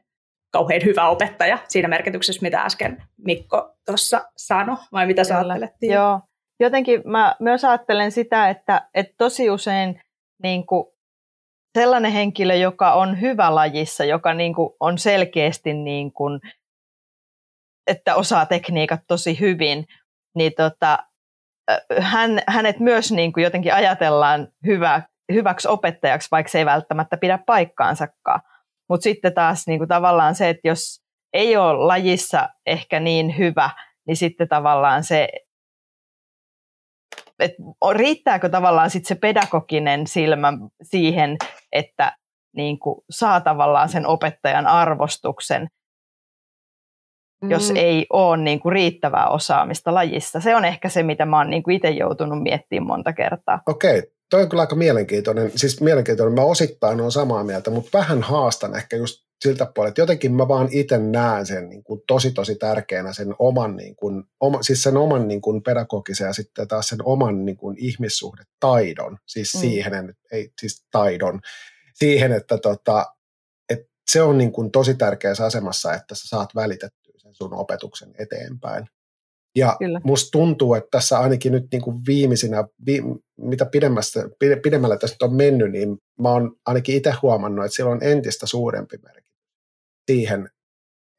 kauhean 0.52 0.82
hyvä 0.86 1.10
opettaja 1.10 1.58
siinä 1.68 1.88
merkityksessä, 1.88 2.42
mitä 2.42 2.62
äsken 2.62 3.04
Mikko 3.18 3.76
tuossa 3.86 4.30
sanoi, 4.38 4.78
vai 4.92 5.06
mitä 5.08 5.24
sä 5.24 5.38
ajattelet? 5.38 5.72
Joo, 5.82 6.20
jotenkin 6.60 7.02
mä 7.06 7.36
myös 7.40 7.66
ajattelen 7.66 8.12
sitä, 8.12 8.50
että, 8.50 8.90
että 8.94 9.14
tosi 9.18 9.50
usein 9.50 10.02
niin 10.44 10.66
kuin 10.66 10.86
sellainen 11.80 12.12
henkilö, 12.12 12.56
joka 12.56 12.94
on 12.94 13.22
hyvä 13.22 13.56
lajissa, 13.56 14.06
joka 14.06 14.34
niin 14.34 14.56
kuin 14.56 14.70
on 14.80 14.98
selkeästi, 14.98 15.74
niin 15.74 16.12
kuin, 16.12 16.40
että 17.88 18.16
osaa 18.16 18.46
tekniikat 18.46 19.02
tosi 19.08 19.40
hyvin, 19.40 19.86
niin 20.36 20.52
tota, 20.58 21.00
hän, 22.00 22.42
hänet 22.48 22.80
myös 22.80 23.12
niin 23.12 23.34
kuin 23.34 23.44
jotenkin 23.44 23.74
ajatellaan 23.74 24.48
hyvä, 24.66 25.02
hyväksi 25.34 25.68
opettajaksi, 25.68 26.28
vaikka 26.32 26.52
se 26.52 26.60
ei 26.60 26.66
välttämättä 26.66 27.18
pidä 27.18 27.40
paikkaansakaan. 27.46 28.42
Mutta 28.90 29.04
sitten 29.04 29.34
taas 29.34 29.68
niin 29.68 29.80
kuin 29.80 29.88
tavallaan 29.88 30.36
se, 30.36 30.50
että 30.50 30.68
jos 30.68 31.04
ei 31.34 31.58
ole 31.58 31.86
lajissa 31.86 32.50
ehkä 32.66 33.00
niin 33.00 33.38
hyvä, 33.38 33.70
niin 34.08 34.18
sitten 34.18 34.48
tavallaan 34.48 35.04
se, 35.04 35.30
että 37.44 37.64
riittääkö 37.94 38.50
tavallaan 38.50 38.90
sitten 38.90 39.08
se 39.08 39.16
pedagoginen 39.16 40.08
silmä 40.08 40.54
siihen, 40.82 41.38
että 41.72 42.18
niin 42.56 42.80
kuin 42.80 43.02
saa 43.10 43.42
tavallaan 43.42 43.90
sen 43.90 44.08
opettajan 44.08 44.68
arvostuksen, 44.68 45.68
mm. 47.44 47.52
jos 47.52 47.72
ei 47.76 48.06
ole 48.10 48.38
niin 48.38 48.60
kuin 48.60 48.74
riittävää 48.74 49.28
osaamista 49.28 49.94
lajissa. 49.94 50.40
Se 50.40 50.56
on 50.56 50.66
ehkä 50.66 50.90
se, 50.90 51.04
mitä 51.04 51.26
mä 51.26 51.38
oon 51.38 51.50
niin 51.50 51.64
kuin 51.64 51.76
itse 51.76 51.90
joutunut 51.90 52.44
miettimään 52.44 52.88
monta 52.88 53.14
kertaa. 53.14 53.62
Okei, 53.68 54.00
okay. 54.00 54.12
toi 54.30 54.42
on 54.42 54.50
kyllä 54.50 54.62
aika 54.62 54.76
mielenkiintoinen. 54.76 55.52
Siis 55.56 55.82
mielenkiintoinen, 55.82 56.36
mä 56.36 56.42
osittain 56.42 57.00
olen 57.00 57.12
samaa 57.12 57.44
mieltä, 57.44 57.72
mutta 57.72 57.98
vähän 57.98 58.22
haastan 58.22 58.76
ehkä 58.76 58.96
just 58.96 59.26
siltä 59.42 59.72
puolelta, 59.76 60.02
jotenkin 60.02 60.34
mä 60.34 60.48
vaan 60.48 60.68
itse 60.72 60.98
näen 60.98 61.46
sen 61.46 61.70
niin 61.70 61.84
kuin 61.84 62.02
tosi 62.08 62.32
tosi 62.32 62.56
tärkeänä 62.56 63.14
sen 63.14 63.36
oman, 63.40 63.76
niin 63.76 63.96
kuin, 63.96 64.24
oma, 64.40 64.64
siis 64.64 64.84
sen 64.84 64.98
oman 64.98 65.28
niin 65.28 65.42
kuin 65.42 65.64
pedagogisen 65.64 66.28
ja 66.28 66.34
sitten 66.34 66.68
taas 66.68 66.88
sen 66.88 67.00
oman 67.04 67.46
niin 67.46 67.58
kuin 67.58 67.78
ihmissuhdetaidon, 67.80 69.18
siis 69.26 69.54
mm. 69.54 69.60
siihen, 69.60 70.16
ei 70.32 70.52
siis 70.62 70.86
taidon, 70.92 71.40
siihen, 71.94 72.32
että 72.32 72.58
tota, 72.58 73.06
että 73.70 73.88
se 74.12 74.22
on 74.22 74.38
niin 74.38 74.52
kuin 74.52 74.72
tosi 74.72 74.96
tärkeässä 74.96 75.46
asemassa, 75.46 75.94
että 75.94 76.16
sä 76.16 76.28
saat 76.28 76.56
välitettyä 76.56 77.14
sen 77.18 77.36
sun 77.36 77.54
opetuksen 77.54 78.14
eteenpäin. 78.20 78.88
Ja 79.56 79.76
Kyllä. 79.80 80.02
musta 80.04 80.32
tuntuu, 80.32 80.74
että 80.74 80.88
tässä 80.92 81.20
ainakin 81.20 81.52
nyt 81.52 81.66
niin 81.72 81.82
kuin 81.82 82.02
viimeisinä, 82.08 82.64
vi, 82.86 83.02
mitä 83.38 83.66
pidemmällä 84.64 84.98
tässä 84.98 85.16
nyt 85.16 85.22
on 85.22 85.36
mennyt, 85.36 85.72
niin 85.72 85.98
mä 86.20 86.30
oon 86.30 86.56
ainakin 86.66 86.96
itse 86.96 87.14
huomannut, 87.22 87.66
että 87.66 87.76
sillä 87.76 87.92
on 87.92 88.04
entistä 88.04 88.48
suurempi 88.48 88.98
merkitys 88.98 89.34
siihen, 90.12 90.50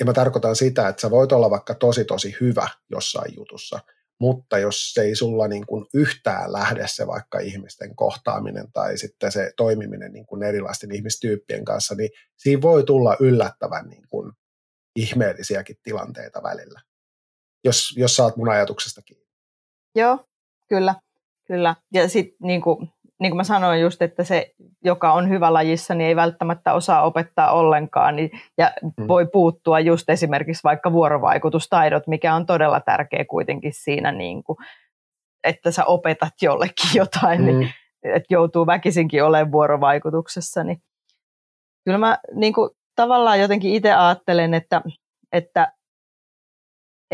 ja 0.01 0.07
mä 0.07 0.13
tarkoitan 0.13 0.57
sitä, 0.57 0.89
että 0.89 1.01
sä 1.01 1.11
voit 1.11 1.33
olla 1.33 1.51
vaikka 1.51 1.75
tosi 1.75 2.05
tosi 2.05 2.37
hyvä 2.41 2.69
jossain 2.91 3.35
jutussa, 3.37 3.81
mutta 4.21 4.59
jos 4.59 4.95
ei 5.01 5.15
sulla 5.15 5.49
niin 5.49 5.67
kuin 5.67 5.87
yhtään 5.95 6.53
lähde 6.53 6.85
se 6.87 7.07
vaikka 7.07 7.39
ihmisten 7.39 7.97
kohtaaminen 7.97 8.73
tai 8.73 8.99
sitten 8.99 9.33
se 9.33 9.53
toimiminen 9.57 10.13
niin 10.13 10.27
kuin 10.27 10.43
erilaisten 10.43 10.95
ihmistyyppien 10.95 11.65
kanssa, 11.65 11.95
niin 11.95 12.11
siinä 12.37 12.63
voi 12.63 12.85
tulla 12.85 13.17
yllättävän 13.21 13.89
niin 13.89 14.09
kuin 14.09 14.33
ihmeellisiäkin 14.97 15.77
tilanteita 15.83 16.43
välillä, 16.43 16.81
jos, 17.65 17.95
jos 17.97 18.17
saat 18.17 18.37
mun 18.37 18.49
ajatuksesta 18.49 19.03
kiinni. 19.03 19.27
Joo, 19.95 20.19
kyllä. 20.69 20.95
kyllä. 21.47 21.77
Ja 21.93 22.09
sitten 22.09 22.37
niin 22.43 22.61
kuin 22.61 22.91
niin 23.21 23.31
kuin 23.31 23.37
mä 23.37 23.45
sanoin 23.45 23.81
just, 23.81 24.03
että 24.03 24.25
se, 24.25 24.55
joka 24.85 25.13
on 25.13 25.29
hyvä 25.29 25.53
lajissa, 25.53 25.95
niin 25.95 26.09
ei 26.09 26.17
välttämättä 26.17 26.73
osaa 26.73 27.03
opettaa 27.03 27.53
ollenkaan 27.53 28.17
niin, 28.17 28.31
ja 28.59 28.73
mm. 28.83 29.09
voi 29.09 29.27
puuttua 29.27 29.81
just 29.81 30.11
esimerkiksi 30.11 30.65
vaikka 30.65 30.93
vuorovaikutustaidot, 30.93 32.07
mikä 32.07 32.35
on 32.35 32.47
todella 32.47 32.81
tärkeä 32.81 33.25
kuitenkin 33.25 33.73
siinä, 33.75 34.13
niin 34.13 34.45
kuin, 34.45 34.57
että 35.45 35.71
sä 35.71 35.85
opetat 35.85 36.35
jollekin 36.43 36.91
jotain, 37.01 37.47
niin 37.47 37.57
mm. 37.57 37.61
niin, 37.61 37.75
että 38.15 38.35
joutuu 38.35 38.67
väkisinkin 38.67 39.25
olemaan 39.25 39.53
vuorovaikutuksessa. 39.53 40.65
Niin. 40.65 40.83
Kyllä 41.85 41.99
mä 41.99 42.19
niin 42.35 42.53
kuin, 42.53 42.71
tavallaan 42.97 43.41
jotenkin 43.41 43.75
itse 43.75 43.93
ajattelen, 43.93 44.55
että, 44.55 44.83
että 45.33 45.73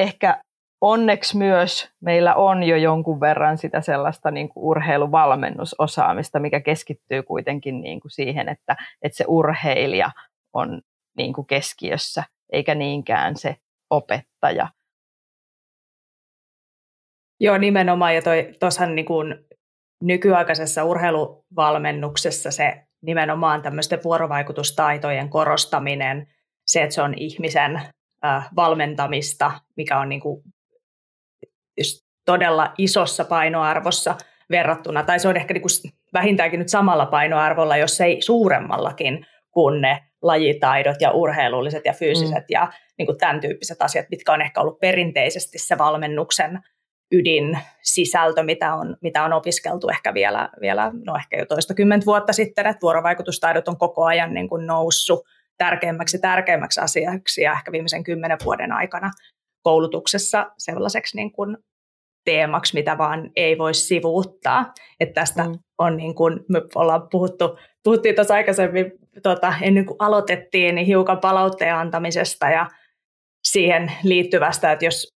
ehkä 0.01 0.43
onneksi 0.81 1.37
myös 1.37 1.91
meillä 2.01 2.35
on 2.35 2.63
jo 2.63 2.77
jonkun 2.77 3.21
verran 3.21 3.59
sitä 3.59 3.81
sellaista 3.81 4.31
niin 4.31 4.49
kuin 4.49 4.65
urheiluvalmennusosaamista, 4.65 6.39
mikä 6.39 6.61
keskittyy 6.61 7.23
kuitenkin 7.23 7.81
niin 7.81 8.01
kuin 8.01 8.11
siihen, 8.11 8.49
että, 8.49 8.77
että 9.03 9.17
se 9.17 9.25
urheilija 9.29 10.11
on 10.53 10.83
niin 11.17 11.33
kuin 11.33 11.47
keskiössä, 11.47 12.25
eikä 12.53 12.75
niinkään 12.75 13.37
se 13.37 13.57
opettaja. 13.91 14.69
Joo, 17.41 17.59
nimenomaan. 17.59 18.15
Ja 18.15 18.23
tuossahan 18.61 18.95
niin 18.95 19.07
kuin 19.07 19.35
nykyaikaisessa 20.03 20.85
urheiluvalmennuksessa 20.85 22.51
se 22.51 22.83
nimenomaan 23.03 23.63
tämmöisten 23.63 24.01
vuorovaikutustaitojen 24.05 25.29
korostaminen, 25.29 26.27
se, 26.67 26.83
että 26.83 26.95
se 26.95 27.03
on 27.03 27.15
ihmisen 27.17 27.81
valmentamista, 28.57 29.53
mikä 29.77 29.99
on 29.99 30.09
niin 30.09 30.21
kuin 30.21 30.43
todella 32.25 32.75
isossa 32.79 33.25
painoarvossa 33.25 34.17
verrattuna, 34.51 35.03
tai 35.03 35.21
se 35.21 35.29
on 35.29 35.37
ehkä 35.37 35.55
niin 35.55 35.63
kuin 35.63 35.93
vähintäänkin 36.13 36.59
nyt 36.59 36.69
samalla 36.69 37.07
painoarvolla, 37.07 37.77
jos 37.77 38.01
ei 38.01 38.23
suuremmallakin 38.23 39.27
kuin 39.51 39.81
ne 39.81 40.05
lajitaidot 40.23 40.97
ja 41.01 41.11
urheilulliset 41.11 41.85
ja 41.85 41.93
fyysiset 41.93 42.39
mm. 42.39 42.51
ja 42.51 42.73
niin 42.99 43.07
kuin 43.07 43.19
tämän 43.19 43.41
tyyppiset 43.41 43.83
asiat, 43.83 44.07
mitkä 44.11 44.33
on 44.33 44.43
ehkä 44.43 44.61
ollut 44.61 44.81
perinteisesti 44.81 45.59
se 45.59 45.79
valmennuksen 45.79 46.61
ydin 47.13 47.59
sisältö, 47.83 48.43
mitä 48.43 48.75
on, 48.75 48.97
mitä 49.01 49.25
on 49.25 49.33
opiskeltu 49.33 49.89
ehkä 49.89 50.15
vielä, 50.15 50.49
vielä 50.61 50.91
no 51.07 51.17
ehkä 51.17 51.39
jo 51.39 51.47
toista 51.47 51.75
kymmentä 51.75 52.07
vuotta 52.07 52.33
sitten, 52.33 52.67
että 52.67 52.81
vuorovaikutustaidot 52.83 53.69
on 53.69 53.79
koko 53.79 54.05
ajan 54.05 54.35
niin 54.35 54.49
kuin 54.49 54.67
noussut 54.67 55.25
tärkeimmäksi 55.61 56.19
tärkeimmäksi 56.19 56.81
asiaksi 56.81 57.43
ja 57.43 57.53
ehkä 57.53 57.73
viimeisen 57.73 58.05
kymmenen 58.05 58.39
vuoden 58.45 58.73
aikana 58.73 59.11
koulutuksessa 59.63 60.53
sellaiseksi 60.59 61.17
niin 61.17 61.33
kuin 61.33 61.57
teemaksi, 62.25 62.75
mitä 62.75 62.99
vaan 62.99 63.31
ei 63.37 63.59
voi 63.59 63.75
sivuuttaa. 63.75 64.73
Että 65.01 65.21
tästä 65.21 65.45
mm. 65.45 65.59
on 65.79 65.97
niin 65.97 66.15
kuin, 66.15 66.41
me 66.49 66.63
ollaan 66.75 67.09
puhuttu, 67.11 67.59
puhuttiin 67.85 68.15
tuossa 68.15 68.35
aikaisemmin, 68.35 68.93
tota, 69.23 69.55
ennen 69.63 69.87
kuin 69.87 69.97
aloitettiin, 69.99 70.75
niin 70.75 70.87
hiukan 70.87 71.19
palautteen 71.19 71.75
antamisesta 71.75 72.51
ja 72.51 72.67
siihen 73.45 73.93
liittyvästä, 74.03 74.73
että 74.73 74.85
jos 74.85 75.15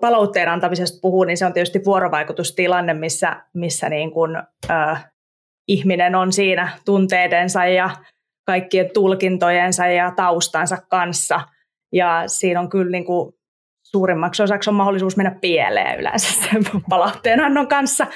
palautteen 0.00 0.48
antamisesta 0.48 0.98
puhuu, 1.02 1.24
niin 1.24 1.36
se 1.36 1.46
on 1.46 1.52
tietysti 1.52 1.80
vuorovaikutustilanne, 1.84 2.94
missä, 2.94 3.42
missä 3.54 3.88
niin 3.88 4.10
kuin, 4.10 4.36
äh, 4.70 5.12
ihminen 5.68 6.14
on 6.14 6.32
siinä 6.32 6.78
tunteidensa 6.84 7.64
ja 7.66 7.90
kaikkien 8.44 8.90
tulkintojensa 8.94 9.86
ja 9.86 10.12
taustansa 10.16 10.78
kanssa. 10.90 11.40
Ja 11.92 12.22
siinä 12.26 12.60
on 12.60 12.70
kyllä 12.70 12.90
niin 12.90 13.04
kuin 13.04 13.32
suurimmaksi 13.82 14.42
osaksi 14.42 14.70
on 14.70 14.76
mahdollisuus 14.76 15.16
mennä 15.16 15.38
pieleen 15.40 16.00
yleensä 16.00 16.42
sen 16.42 16.64
palautteenannon 16.88 17.68
kanssa. 17.68 18.06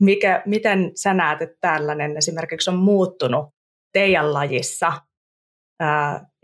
Mikä, 0.00 0.42
miten 0.46 0.92
sä 0.94 1.14
näet, 1.14 1.42
että 1.42 1.56
tällainen 1.60 2.16
esimerkiksi 2.16 2.70
on 2.70 2.76
muuttunut 2.76 3.54
teidän 3.92 4.32
lajissa 4.32 4.92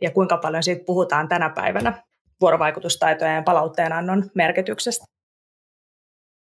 ja 0.03 0.11
kuinka 0.15 0.37
paljon 0.37 0.63
siitä 0.63 0.85
puhutaan 0.87 1.29
tänä 1.29 1.51
päivänä 1.51 2.03
vuorovaikutustaitojen 2.41 3.35
ja 3.35 3.43
palautteenannon 3.43 4.31
merkityksestä? 4.35 5.05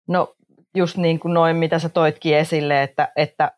No 0.08 0.36
just 0.76 0.98
niin 0.98 1.20
kuin 1.20 1.34
noin, 1.34 1.56
mitä 1.56 1.80
sä 1.80 1.90
toitkin 1.90 2.38
esille, 2.38 2.84
että, 2.84 3.12
että 3.16 3.52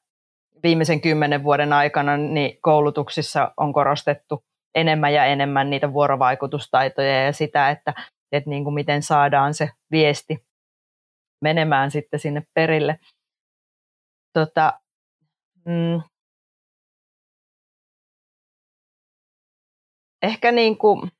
viimeisen 0.67 1.01
kymmenen 1.01 1.43
vuoden 1.43 1.73
aikana 1.73 2.17
niin 2.17 2.57
koulutuksissa 2.61 3.53
on 3.57 3.73
korostettu 3.73 4.43
enemmän 4.75 5.13
ja 5.13 5.25
enemmän 5.25 5.69
niitä 5.69 5.93
vuorovaikutustaitoja 5.93 7.25
ja 7.25 7.33
sitä, 7.33 7.69
että, 7.69 7.93
että 8.31 8.49
niin 8.49 8.63
kuin 8.63 8.73
miten 8.73 9.03
saadaan 9.03 9.53
se 9.53 9.69
viesti 9.91 10.45
menemään 11.41 11.91
sitten 11.91 12.19
sinne 12.19 12.43
perille. 12.53 12.99
Tota, 14.33 14.79
mm, 15.65 16.01
ehkä 20.21 20.51
niin 20.51 20.77
kuin, 20.77 21.11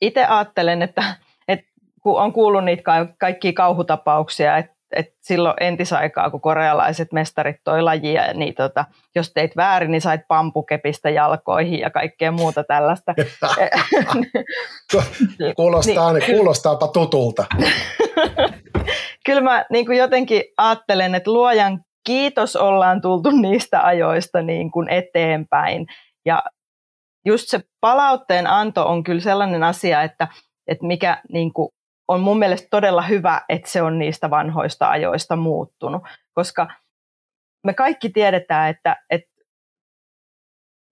itse 0.00 0.24
ajattelen, 0.24 0.82
että, 0.82 1.16
että 1.48 1.66
kun 2.02 2.20
on 2.20 2.32
kuullut 2.32 2.64
niitä 2.64 2.82
kaikkia 3.18 3.52
kauhutapauksia, 3.52 4.56
että 4.56 4.73
et 4.96 5.06
silloin 5.20 5.54
entisaikaa, 5.60 6.30
kun 6.30 6.40
korealaiset 6.40 7.12
mestarit 7.12 7.56
toi 7.64 7.82
lajia, 7.82 8.32
niin 8.32 8.54
tota, 8.54 8.84
jos 9.14 9.32
teit 9.32 9.56
väärin, 9.56 9.90
niin 9.90 10.00
sait 10.00 10.20
pampukepistä 10.28 11.10
jalkoihin 11.10 11.78
ja 11.78 11.90
kaikkea 11.90 12.32
muuta 12.32 12.64
tällaista. 12.64 13.14
Kuulostaa, 15.56 16.12
niin, 16.12 16.36
kuulostaapa 16.36 16.88
tutulta. 16.88 17.44
Kyllä 19.26 19.40
mä 19.40 19.64
niin 19.70 19.86
kuin 19.86 19.98
jotenkin 19.98 20.42
ajattelen, 20.56 21.14
että 21.14 21.30
luojan 21.30 21.80
kiitos 22.06 22.56
ollaan 22.56 23.00
tultu 23.00 23.30
niistä 23.30 23.86
ajoista 23.86 24.42
niin 24.42 24.70
kuin 24.70 24.88
eteenpäin. 24.88 25.86
Ja 26.26 26.42
just 27.26 27.48
se 27.48 27.60
palautteen 27.80 28.46
anto 28.46 28.88
on 28.88 29.04
kyllä 29.04 29.20
sellainen 29.20 29.62
asia, 29.62 30.02
että, 30.02 30.28
että 30.66 30.86
mikä 30.86 31.22
niin 31.32 31.52
kuin 31.52 31.68
on 32.08 32.20
mun 32.20 32.38
mielestä 32.38 32.68
todella 32.70 33.02
hyvä, 33.02 33.40
että 33.48 33.70
se 33.70 33.82
on 33.82 33.98
niistä 33.98 34.30
vanhoista 34.30 34.90
ajoista 34.90 35.36
muuttunut, 35.36 36.02
koska 36.34 36.70
me 37.64 37.74
kaikki 37.74 38.08
tiedetään, 38.08 38.70
että, 38.70 38.96
että 39.10 39.34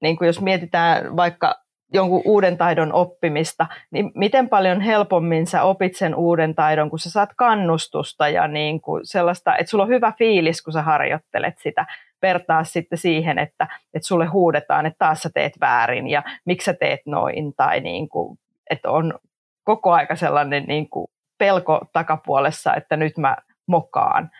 niin 0.03 0.17
kuin 0.17 0.27
jos 0.27 0.41
mietitään 0.41 1.17
vaikka 1.17 1.63
jonkun 1.93 2.23
uuden 2.25 2.59
taidon 2.59 2.93
oppimista, 2.93 3.67
niin 3.91 4.13
miten 4.15 4.49
paljon 4.49 4.81
helpommin 4.81 5.47
sä 5.47 5.63
opit 5.63 5.97
sen 5.97 6.15
uuden 6.15 6.55
taidon, 6.55 6.91
kun 6.91 6.99
sä 6.99 7.11
saat 7.11 7.31
kannustusta 7.37 8.29
ja 8.29 8.49
niin 8.49 8.81
kuin 8.81 9.07
sellaista, 9.07 9.57
että 9.57 9.71
sulla 9.71 9.85
on 9.85 9.91
hyvä 9.91 10.13
fiilis, 10.19 10.63
kun 10.63 10.73
sä 10.73 10.83
harjoittelet 10.83 11.55
sitä, 11.59 11.87
vertaa 12.23 12.65
sitten 12.65 12.99
siihen, 12.99 13.39
että, 13.39 13.69
että 13.95 14.07
sulle 14.07 14.27
huudetaan, 14.27 14.87
että 14.87 14.99
taas 14.99 15.23
sä 15.23 15.31
teet 15.35 15.53
väärin 15.61 16.09
ja 16.09 16.23
miksi 16.45 16.65
sä 16.65 16.75
teet 16.75 17.01
noin, 17.07 17.55
tai 17.57 17.81
niin 17.81 18.09
kuin, 18.09 18.39
että 18.71 18.91
on 18.91 19.19
koko 19.65 19.93
aika 19.93 20.17
sellainen 20.17 20.65
niin 20.65 20.91
kuin 20.91 21.07
pelko 21.39 21.81
takapuolessa, 21.93 22.75
että 22.75 22.97
nyt 22.97 23.19
mä 23.19 23.37
mokaan. 23.67 24.31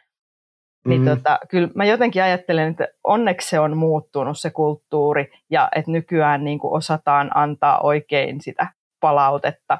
Niin 0.87 1.01
mm-hmm. 1.01 1.17
tota, 1.17 1.39
kyllä 1.49 1.69
mä 1.75 1.85
jotenkin 1.85 2.23
ajattelen, 2.23 2.71
että 2.71 2.89
onneksi 3.05 3.49
se 3.49 3.61
on 3.61 3.77
muuttunut 3.77 4.39
se 4.39 4.51
kulttuuri 4.51 5.33
ja 5.51 5.69
että 5.77 5.91
nykyään 5.91 6.45
niin 6.45 6.59
kuin 6.59 6.75
osataan 6.75 7.31
antaa 7.35 7.81
oikein 7.81 8.41
sitä 8.41 8.67
palautetta. 9.01 9.79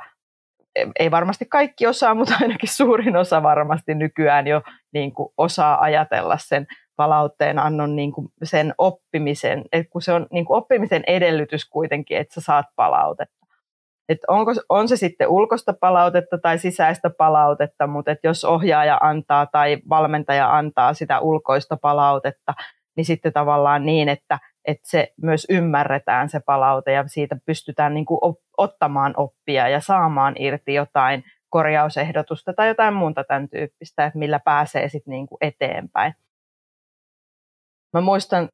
Ei 0.99 1.11
varmasti 1.11 1.45
kaikki 1.45 1.87
osaa, 1.87 2.15
mutta 2.15 2.35
ainakin 2.41 2.69
suurin 2.69 3.17
osa 3.17 3.43
varmasti 3.43 3.95
nykyään 3.95 4.47
jo 4.47 4.63
niin 4.93 5.13
kuin 5.15 5.29
osaa 5.39 5.81
ajatella 5.81 6.37
sen 6.39 6.67
palautteen 6.97 7.59
annon 7.59 7.97
niin 7.97 8.13
kuin 8.13 8.29
sen 8.43 8.75
oppimisen, 8.79 9.65
että 9.73 9.91
kun 9.91 10.03
se 10.03 10.13
on 10.13 10.27
niin 10.31 10.45
kuin 10.45 10.57
oppimisen 10.57 11.05
edellytys 11.07 11.69
kuitenkin, 11.69 12.17
että 12.17 12.35
sä 12.35 12.41
saat 12.41 12.67
palautetta 12.77 13.42
että 14.09 14.27
onko, 14.29 14.53
on 14.69 14.89
se 14.89 14.97
sitten 14.97 15.29
ulkoista 15.29 15.73
palautetta 15.81 16.39
tai 16.39 16.59
sisäistä 16.59 17.11
palautetta, 17.11 17.87
mutta 17.87 18.11
että 18.11 18.27
jos 18.27 18.45
ohjaaja 18.45 18.99
antaa 19.03 19.47
tai 19.47 19.79
valmentaja 19.89 20.57
antaa 20.57 20.95
sitä 20.95 21.21
ulkoista 21.21 21.77
palautetta, 21.77 22.55
niin 22.97 23.05
sitten 23.05 23.33
tavallaan 23.33 23.87
niin, 23.87 24.09
että, 24.09 24.39
että 24.65 24.91
se 24.91 25.13
myös 25.23 25.47
ymmärretään 25.51 26.29
se 26.29 26.41
palaute 26.41 26.93
ja 26.93 27.05
siitä 27.07 27.37
pystytään 27.47 27.95
niin 27.95 28.07
kuin 28.07 28.19
ottamaan 28.59 29.15
oppia 29.17 29.69
ja 29.69 29.81
saamaan 29.81 30.35
irti 30.39 30.75
jotain 30.75 31.25
korjausehdotusta 31.49 32.53
tai 32.53 32.69
jotain 32.69 32.95
muuta 32.95 33.25
tämän 33.25 33.49
tyyppistä, 33.49 34.05
että 34.05 34.19
millä 34.19 34.39
pääsee 34.39 34.89
sitten 34.89 35.13
niin 35.13 35.27
kuin 35.27 35.39
eteenpäin. 35.41 36.15
Mä 37.93 38.01
muistan 38.01 38.49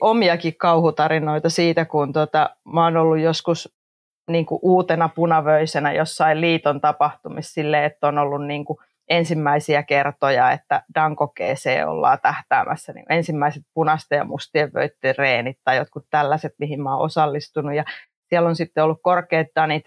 omiakin 0.00 0.56
kauhutarinoita 0.56 1.50
siitä, 1.50 1.84
kun 1.84 2.12
tota, 2.12 2.56
mä 2.72 2.84
oon 2.84 2.96
ollut 2.96 3.18
joskus 3.18 3.81
niin 4.30 4.46
kuin 4.46 4.58
uutena 4.62 5.08
punavöisenä 5.08 5.92
jossain 5.92 6.40
liiton 6.40 6.80
tapahtumissa 6.80 7.52
silleen, 7.52 7.84
että 7.84 8.08
on 8.08 8.18
ollut 8.18 8.46
niin 8.46 8.64
kuin 8.64 8.78
ensimmäisiä 9.08 9.82
kertoja, 9.82 10.52
että 10.52 10.82
dankokeeseen 10.94 11.88
ollaan 11.88 12.18
tähtäämässä 12.22 12.92
niin 12.92 13.06
ensimmäiset 13.10 13.62
punaisten 13.74 14.16
ja 14.16 14.24
mustien 14.24 14.70
vöitten 14.74 15.14
reenit 15.18 15.58
tai 15.64 15.76
jotkut 15.76 16.06
tällaiset, 16.10 16.52
mihin 16.58 16.82
mä 16.82 16.96
oon 16.96 17.04
osallistunut. 17.04 17.74
Ja 17.74 17.84
siellä 18.28 18.48
on 18.48 18.56
sitten 18.56 18.84
ollut 18.84 19.00
korkeat 19.02 19.46
danit 19.56 19.84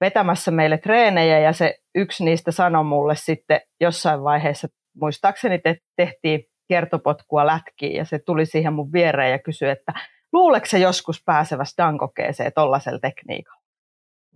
vetämässä 0.00 0.50
meille 0.50 0.78
treenejä 0.78 1.38
ja 1.38 1.52
se 1.52 1.78
yksi 1.94 2.24
niistä 2.24 2.52
sanoi 2.52 2.84
mulle 2.84 3.16
sitten 3.16 3.60
jossain 3.80 4.22
vaiheessa, 4.22 4.68
muistaakseni 5.00 5.58
te 5.58 5.76
tehtiin 5.96 6.44
kertopotkua 6.68 7.46
lätkiin 7.46 7.96
ja 7.96 8.04
se 8.04 8.18
tuli 8.18 8.46
siihen 8.46 8.72
mun 8.72 8.92
viereen 8.92 9.30
ja 9.30 9.38
kysyi, 9.38 9.68
että 9.68 9.92
luuleeko 10.32 10.66
se 10.66 10.78
joskus 10.78 11.22
pääsevässä 11.24 11.82
dankokeeseen 11.82 12.52
tuollaisella 12.54 12.98
tekniikalla? 12.98 13.60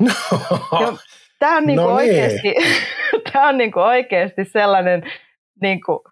No. 0.00 0.98
Tämä 1.38 1.56
on, 1.56 1.66
niinku 1.66 1.82
no 1.82 1.96
niin. 1.96 2.10
oikeasti, 2.10 2.54
tämä 3.32 3.48
on 3.48 3.58
niinku 3.58 3.80
oikeasti 3.80 4.44
sellainen, 4.44 5.02
niinku, 5.62 6.04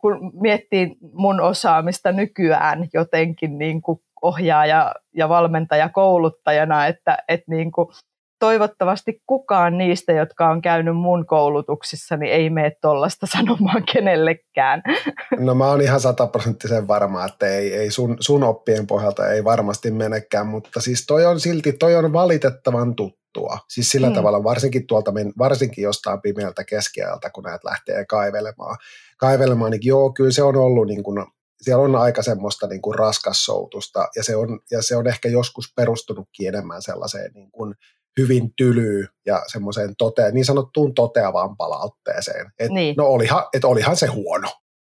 kun 0.00 0.32
miettii 0.40 0.96
mun 1.12 1.40
osaamista 1.40 2.12
nykyään 2.12 2.88
jotenkin 2.92 3.58
niinku 3.58 4.02
ohjaaja 4.22 4.94
ja 5.14 5.28
valmentaja 5.28 5.88
kouluttajana, 5.88 6.86
että, 6.86 7.18
että 7.28 7.44
niinku, 7.48 7.92
toivottavasti 8.40 9.22
kukaan 9.26 9.78
niistä, 9.78 10.12
jotka 10.12 10.50
on 10.50 10.62
käynyt 10.62 10.96
mun 10.96 11.26
koulutuksissa, 11.26 12.16
niin 12.16 12.32
ei 12.32 12.50
mene 12.50 12.72
tuollaista 12.82 13.26
sanomaan 13.26 13.84
kenellekään. 13.92 14.82
No 15.38 15.54
mä 15.54 15.66
oon 15.66 15.80
ihan 15.80 16.00
sataprosenttisen 16.00 16.88
varma, 16.88 17.24
että 17.24 17.46
ei, 17.46 17.74
ei 17.74 17.90
sun, 17.90 18.16
sun 18.20 18.44
oppien 18.44 18.86
pohjalta 18.86 19.28
ei 19.28 19.44
varmasti 19.44 19.90
menekään, 19.90 20.46
mutta 20.46 20.80
siis 20.80 21.06
toi 21.06 21.26
on 21.26 21.40
silti, 21.40 21.72
toi 21.72 21.96
on 21.96 22.12
valitettavan 22.12 22.94
tuttua. 22.96 23.58
Siis 23.68 23.90
sillä 23.90 24.06
hmm. 24.06 24.14
tavalla 24.14 24.44
varsinkin 24.44 24.86
tuolta, 24.86 25.12
varsinkin 25.38 25.82
jostain 25.82 26.20
pimeältä 26.20 26.64
keskiajalta, 26.64 27.30
kun 27.30 27.44
näet 27.44 27.64
lähtee 27.64 28.04
kaivelemaan. 28.04 28.76
Kaivelemaan, 29.16 29.70
niin 29.70 29.80
joo, 29.84 30.12
kyllä 30.12 30.30
se 30.30 30.42
on 30.42 30.56
ollut 30.56 30.86
niin 30.86 31.02
kuin 31.02 31.26
siellä 31.60 31.84
on 31.84 31.96
aika 31.96 32.22
semmoista 32.22 32.66
niin 32.66 32.82
kuin 32.82 32.98
raskassoutusta 32.98 34.08
ja 34.16 34.24
se, 34.24 34.36
on, 34.36 34.60
ja 34.70 34.82
se 34.82 34.96
on 34.96 35.06
ehkä 35.06 35.28
joskus 35.28 35.72
perustunutkin 35.76 36.48
enemmän 36.48 36.82
sellaiseen 36.82 37.32
niin 37.34 37.50
kuin 37.50 37.74
hyvin 38.18 38.50
tylyy 38.56 39.06
ja 39.26 39.42
semmoiseen 39.46 39.94
tote, 39.98 40.30
niin 40.32 40.44
sanottuun 40.44 40.94
toteavaan 40.94 41.56
palautteeseen. 41.56 42.46
Et, 42.58 42.70
niin. 42.70 42.94
No 42.96 43.06
olihan, 43.06 43.44
et 43.54 43.64
olihan 43.64 43.96
se 43.96 44.06
huono. 44.06 44.48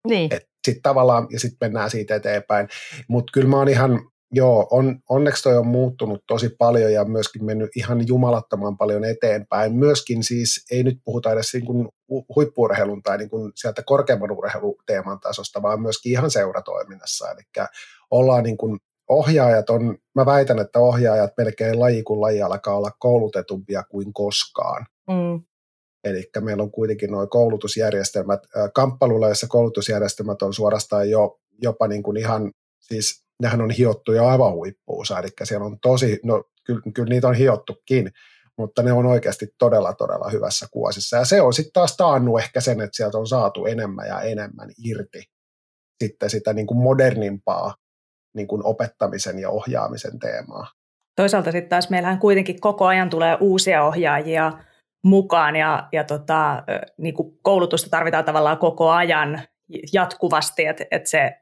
Niin. 0.08 0.30
Sitten 0.66 0.82
tavallaan, 0.82 1.26
ja 1.30 1.40
sitten 1.40 1.58
mennään 1.60 1.90
siitä 1.90 2.14
eteenpäin. 2.14 2.68
Mutta 3.08 3.30
kyllä 3.32 3.48
mä 3.48 3.56
oon 3.56 3.68
ihan, 3.68 4.00
joo, 4.32 4.66
on, 4.70 4.98
onneksi 5.08 5.42
toi 5.42 5.56
on 5.56 5.66
muuttunut 5.66 6.24
tosi 6.26 6.48
paljon 6.58 6.92
ja 6.92 7.04
myöskin 7.04 7.44
mennyt 7.44 7.70
ihan 7.76 8.06
jumalattoman 8.08 8.76
paljon 8.76 9.04
eteenpäin. 9.04 9.74
Myöskin 9.74 10.22
siis, 10.22 10.64
ei 10.70 10.82
nyt 10.82 10.98
puhuta 11.04 11.32
edes 11.32 11.54
niin 11.54 11.66
kuin 11.66 11.88
huippuurheilun 12.36 13.02
tai 13.02 13.18
niin 13.18 13.30
kuin 13.30 13.52
sieltä 13.54 13.82
korkeamman 13.86 14.30
urheiluteeman 14.30 15.20
tasosta, 15.20 15.62
vaan 15.62 15.82
myöskin 15.82 16.12
ihan 16.12 16.30
seuratoiminnassa. 16.30 17.30
Eli 17.30 17.66
ollaan 18.10 18.42
niin 18.42 18.56
kuin 18.56 18.78
ohjaajat 19.08 19.70
on, 19.70 19.98
mä 20.14 20.26
väitän, 20.26 20.58
että 20.58 20.78
ohjaajat 20.78 21.30
melkein 21.38 21.80
laji 21.80 22.02
kuin 22.02 22.20
laji 22.20 22.42
alkaa 22.42 22.76
olla 22.76 22.90
koulutetumpia 22.98 23.82
kuin 23.82 24.12
koskaan. 24.12 24.86
Mm. 25.08 25.42
Eli 26.04 26.30
meillä 26.40 26.62
on 26.62 26.70
kuitenkin 26.70 27.10
nuo 27.10 27.26
koulutusjärjestelmät, 27.26 28.40
kamppailuleissa 28.74 29.46
koulutusjärjestelmät 29.46 30.42
on 30.42 30.54
suorastaan 30.54 31.10
jo, 31.10 31.38
jopa 31.62 31.88
niin 31.88 32.02
kuin 32.02 32.16
ihan, 32.16 32.52
siis 32.80 33.24
nehän 33.42 33.60
on 33.60 33.70
hiottu 33.70 34.12
jo 34.12 34.26
aivan 34.26 34.52
huippuunsa, 34.52 35.18
eli 35.18 35.28
siellä 35.44 35.66
on 35.66 35.78
tosi, 35.80 36.20
no 36.24 36.44
kyllä, 36.64 36.80
kyllä 36.94 37.08
niitä 37.08 37.28
on 37.28 37.34
hiottukin, 37.34 38.12
mutta 38.58 38.82
ne 38.82 38.92
on 38.92 39.06
oikeasti 39.06 39.46
todella, 39.58 39.92
todella 39.92 40.30
hyvässä 40.30 40.66
kuosissa. 40.70 41.16
Ja 41.16 41.24
se 41.24 41.40
on 41.40 41.52
sitten 41.52 41.72
taas 41.72 41.96
taannut 41.96 42.40
ehkä 42.40 42.60
sen, 42.60 42.80
että 42.80 42.96
sieltä 42.96 43.18
on 43.18 43.26
saatu 43.26 43.66
enemmän 43.66 44.08
ja 44.08 44.20
enemmän 44.20 44.70
irti 44.84 45.22
sitten 46.04 46.30
sitä 46.30 46.52
niin 46.52 46.66
kuin 46.66 46.78
modernimpaa 46.78 47.74
niin 48.34 48.48
kuin 48.48 48.64
opettamisen 48.64 49.38
ja 49.38 49.50
ohjaamisen 49.50 50.18
teemaa. 50.18 50.66
Toisaalta 51.16 51.52
sitten 51.52 51.68
taas 51.68 51.90
meillähän 51.90 52.18
kuitenkin 52.18 52.60
koko 52.60 52.86
ajan 52.86 53.10
tulee 53.10 53.36
uusia 53.40 53.84
ohjaajia 53.84 54.52
mukaan 55.04 55.56
ja, 55.56 55.88
ja 55.92 56.04
tota, 56.04 56.62
niin 56.98 57.14
kuin 57.14 57.38
koulutusta 57.42 57.90
tarvitaan 57.90 58.24
tavallaan 58.24 58.58
koko 58.58 58.90
ajan 58.90 59.42
jatkuvasti, 59.92 60.66
että 60.66 60.84
et 60.90 61.06
se 61.06 61.32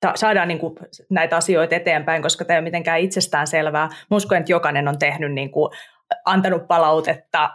ta, 0.00 0.12
saadaan 0.14 0.48
niin 0.48 0.58
kuin 0.58 0.74
näitä 1.10 1.36
asioita 1.36 1.74
eteenpäin, 1.74 2.22
koska 2.22 2.44
tämä 2.44 2.54
ei 2.54 2.58
ole 2.58 2.64
mitenkään 2.64 3.00
itsestään 3.00 3.46
selvää. 3.46 3.86
Mä 4.10 4.16
uskon, 4.16 4.38
että 4.38 4.52
jokainen 4.52 4.88
on 4.88 4.98
tehnyt, 4.98 5.32
niin 5.32 5.50
kuin, 5.50 5.70
antanut 6.24 6.68
palautetta 6.68 7.50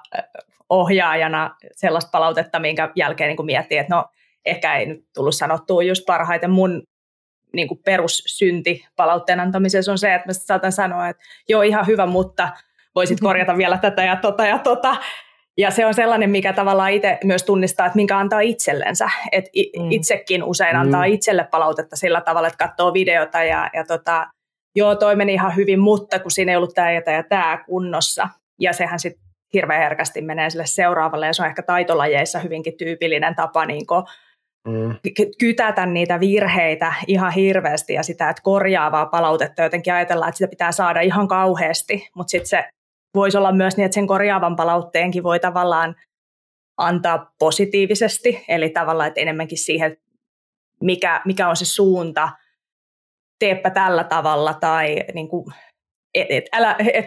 ohjaajana, 0.70 1.56
sellaista 1.72 2.12
palautetta, 2.12 2.60
minkä 2.60 2.91
jälkeen 2.95 3.28
niin 3.28 3.38
kuin 3.38 3.45
miettii, 3.45 3.78
että 3.78 3.95
no 3.95 4.06
ehkä 4.45 4.76
ei 4.76 4.86
nyt 4.86 5.06
tullut 5.14 5.36
sanottua 5.36 5.84
just 5.84 6.06
parhaiten 6.06 6.51
mun 6.51 6.84
niin 7.56 7.68
kuin 7.68 7.80
perussynti 7.86 8.86
palautteen 8.95 9.39
antamisessa 9.39 9.91
on 9.91 9.97
se, 9.97 10.14
että 10.14 10.30
mä 10.30 10.34
saatan 10.34 10.72
sanoa, 10.72 11.10
että 11.10 11.24
joo 11.49 11.62
ihan 11.62 11.88
hyvä, 11.88 12.06
mutta 12.06 12.49
voisit 12.95 13.16
mm-hmm. 13.16 13.28
korjata 13.28 13.58
vielä 13.58 13.78
tätä 13.78 14.04
ja 14.04 14.16
tota 14.16 14.45
ja 14.45 14.60
tota. 14.60 14.95
Ja 15.58 15.72
se 15.72 15.86
on 15.86 15.93
sellainen, 15.93 16.30
mikä 16.30 16.54
tavallaan 16.54 16.91
itse 16.91 17.20
myös 17.24 17.43
tunnistaa, 17.43 17.86
että 17.86 17.95
minkä 17.95 18.18
antaa 18.18 18.39
itsellensä. 18.39 19.10
Et 19.32 19.45
mm. 19.80 19.91
itsekin 19.91 20.43
usein 20.43 20.76
antaa 20.76 21.04
itselle 21.04 21.47
palautetta 21.51 21.95
sillä 21.95 22.22
tavalla, 22.22 22.47
että 22.47 22.68
katsoo 22.68 22.93
videota 22.93 23.43
ja, 23.43 23.70
ja 23.74 23.86
tota, 23.86 24.28
joo, 24.76 24.95
toi 24.95 25.16
meni 25.16 25.34
ihan 25.34 25.56
hyvin, 25.56 25.80
mutta 25.80 26.20
kun 26.20 26.32
siinä 26.32 26.51
ei 26.51 26.56
ollut 26.56 26.74
tämä 26.76 26.91
ja 26.91 27.01
tämä 27.01 27.18
ja 27.18 27.24
tämä 27.24 27.64
kunnossa. 27.66 28.30
Ja 28.60 28.74
sehän 28.74 28.99
sitten 28.99 29.24
hirveän 29.54 29.82
herkästi 29.82 30.22
menee 30.22 30.49
sille 30.49 30.66
seuraavalle, 30.66 31.28
ja 31.28 31.34
se 31.34 31.41
on 31.41 31.49
ehkä 31.49 31.62
taitolajeissa 31.62 32.39
hyvinkin 32.39 32.78
tyypillinen 32.78 33.36
tapa 33.36 33.66
niin 33.66 33.86
mm. 34.68 34.95
kytätä 35.39 35.86
niitä 35.86 36.20
virheitä 36.20 36.93
ihan 37.07 37.34
hirveästi 37.34 37.93
ja 37.93 38.03
sitä, 38.03 38.30
että 38.30 38.43
korjaavaa 38.43 39.05
palautetta 39.05 39.61
jotenkin 39.61 39.93
ajatellaan, 39.93 40.30
että 40.30 40.38
sitä 40.38 40.49
pitää 40.49 40.72
saada 40.72 41.01
ihan 41.01 41.28
kauheasti, 41.28 42.09
mutta 42.16 42.32
sitten 42.32 42.49
se 42.49 42.66
voisi 43.16 43.38
olla 43.38 43.51
myös 43.51 43.78
niin, 43.78 43.86
että 43.86 43.95
sen 43.95 44.07
korjaavan 44.07 44.55
palautteenkin 44.55 45.24
voi 45.24 45.39
tavallaan 45.39 45.95
antaa 46.78 47.34
positiivisesti, 47.39 48.45
eli 48.47 48.70
tavallaan, 48.70 49.07
että 49.07 49.22
enemmänkin 49.22 49.57
siihen, 49.57 49.97
mikä, 50.82 51.22
mikä 51.26 51.49
on 51.49 51.55
se 51.55 51.66
suunta, 51.66 52.30
teepä 53.39 53.70
tällä 53.70 54.03
tavalla, 54.03 54.53
tai 54.53 55.03
niin 55.14 55.28
kuin, 55.28 55.45
et, 56.14 56.28
et, 56.30 56.45
älä, 56.53 56.76
et, 56.93 57.05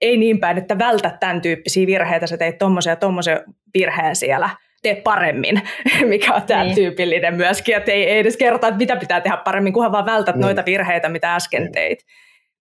ei 0.00 0.16
niin 0.16 0.40
päin, 0.40 0.58
että 0.58 0.78
vältä 0.78 1.16
tämän 1.20 1.40
tyyppisiä 1.40 1.86
virheitä, 1.86 2.26
sä 2.26 2.36
teit 2.36 2.58
tuommoisen 2.58 2.90
ja 2.90 2.96
tuommoisen 2.96 3.44
virheen 3.74 4.16
siellä, 4.16 4.50
tee 4.82 4.94
paremmin, 4.94 5.62
mikä 6.08 6.34
on 6.34 6.42
tämä 6.42 6.64
niin. 6.64 6.74
tyypillinen 6.74 7.34
myöskin, 7.34 7.76
että 7.76 7.92
ei, 7.92 8.10
ei 8.10 8.18
edes 8.18 8.36
kerrota, 8.36 8.68
että 8.68 8.78
mitä 8.78 8.96
pitää 8.96 9.20
tehdä 9.20 9.36
paremmin, 9.36 9.72
kunhan 9.72 9.92
vaan 9.92 10.06
vältät 10.06 10.34
niin. 10.34 10.40
noita 10.40 10.64
virheitä, 10.66 11.08
mitä 11.08 11.34
äsken 11.34 11.62
niin. 11.62 11.72
teit. 11.72 11.98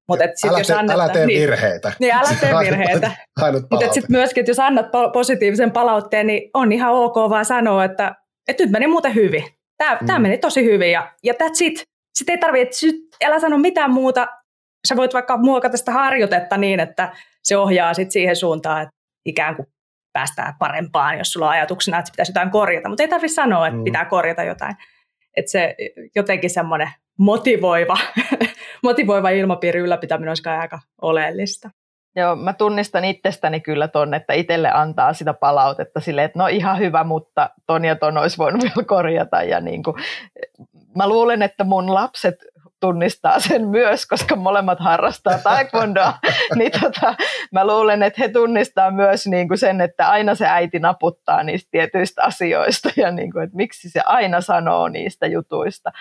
Mut 0.07 0.21
et 0.21 0.31
sit 0.35 0.49
älä, 0.49 0.57
jos 0.57 0.67
te, 0.67 0.73
annat, 0.73 0.95
älä 0.95 1.09
tee 1.09 1.25
niin, 1.25 1.41
virheitä. 1.41 1.93
Niin, 1.99 2.13
älä 2.13 2.29
tee 2.41 2.53
virheitä. 2.53 3.11
Mutta 3.71 3.93
sitten 3.93 4.11
myöskin, 4.11 4.41
että 4.41 4.49
jos 4.49 4.59
annat 4.59 4.85
positiivisen 5.13 5.71
palautteen, 5.71 6.27
niin 6.27 6.49
on 6.53 6.71
ihan 6.71 6.93
ok 6.93 7.15
vaan 7.15 7.45
sanoa, 7.45 7.83
että, 7.85 8.15
että 8.47 8.63
nyt 8.63 8.71
meni 8.71 8.87
muuten 8.87 9.15
hyvin. 9.15 9.43
Tämä, 9.77 9.97
mm. 10.01 10.07
tämä 10.07 10.19
meni 10.19 10.37
tosi 10.37 10.63
hyvin 10.63 10.91
ja, 10.91 11.11
ja 11.23 11.33
that's 11.33 11.57
it. 11.61 11.83
Sitten 12.17 12.33
ei 12.33 12.39
tarvitse, 12.39 12.87
älä 13.23 13.39
sano 13.39 13.57
mitään 13.57 13.91
muuta. 13.91 14.27
Sä 14.87 14.95
voit 14.95 15.13
vaikka 15.13 15.37
muokata 15.37 15.77
sitä 15.77 15.91
harjoitetta 15.91 16.57
niin, 16.57 16.79
että 16.79 17.15
se 17.43 17.57
ohjaa 17.57 17.93
sit 17.93 18.11
siihen 18.11 18.35
suuntaan, 18.35 18.81
että 18.81 18.95
ikään 19.25 19.55
kuin 19.55 19.67
päästään 20.13 20.53
parempaan, 20.59 21.17
jos 21.17 21.31
sulla 21.31 21.45
on 21.45 21.51
ajatuksena, 21.51 21.99
että 21.99 22.11
pitäisi 22.11 22.31
jotain 22.31 22.49
korjata. 22.49 22.89
Mutta 22.89 23.03
ei 23.03 23.09
tarvitse 23.09 23.35
sanoa, 23.35 23.67
että 23.67 23.77
mm. 23.77 23.83
pitää 23.83 24.05
korjata 24.05 24.43
jotain. 24.43 24.75
Että 25.37 25.51
se 25.51 25.75
jotenkin 26.15 26.49
semmoinen 26.49 26.89
motivoiva, 27.19 27.97
motivoiva 28.83 29.29
ilmapiiri 29.29 29.79
ylläpitäminen 29.79 30.29
olisi 30.29 30.49
aika 30.49 30.79
oleellista. 31.01 31.69
Joo, 32.15 32.35
mä 32.35 32.53
tunnistan 32.53 33.05
itsestäni 33.05 33.59
kyllä 33.59 33.87
ton, 33.87 34.13
että 34.13 34.33
itselle 34.33 34.71
antaa 34.71 35.13
sitä 35.13 35.33
palautetta 35.33 35.99
silleen, 35.99 36.25
että 36.25 36.39
no 36.39 36.47
ihan 36.47 36.79
hyvä, 36.79 37.03
mutta 37.03 37.49
ton 37.67 37.85
ja 37.85 37.95
ton 37.95 38.17
olisi 38.17 38.37
voinut 38.37 38.63
vielä 38.75 38.87
korjata. 38.87 39.43
Ja 39.43 39.59
niin 39.59 39.83
kuin, 39.83 39.95
mä 40.95 41.09
luulen, 41.09 41.41
että 41.41 41.63
mun 41.63 41.93
lapset 41.93 42.35
tunnistaa 42.79 43.39
sen 43.39 43.67
myös, 43.67 44.05
koska 44.05 44.35
molemmat 44.35 44.79
harrastaa 44.79 45.37
taekwondoa, 45.43 46.13
niin 46.55 46.71
tota, 46.71 47.15
mä 47.51 47.67
luulen, 47.67 48.03
että 48.03 48.21
he 48.21 48.29
tunnistaa 48.29 48.91
myös 48.91 49.27
niin 49.27 49.47
kuin 49.47 49.57
sen, 49.57 49.81
että 49.81 50.09
aina 50.09 50.35
se 50.35 50.45
äiti 50.47 50.79
naputtaa 50.79 51.43
niistä 51.43 51.67
tietyistä 51.71 52.23
asioista 52.23 52.89
ja 52.97 53.11
niin 53.11 53.31
kuin, 53.31 53.43
että 53.43 53.55
miksi 53.55 53.89
se 53.89 54.01
aina 54.05 54.41
sanoo 54.41 54.87
niistä 54.87 55.27
jutuista. 55.27 55.91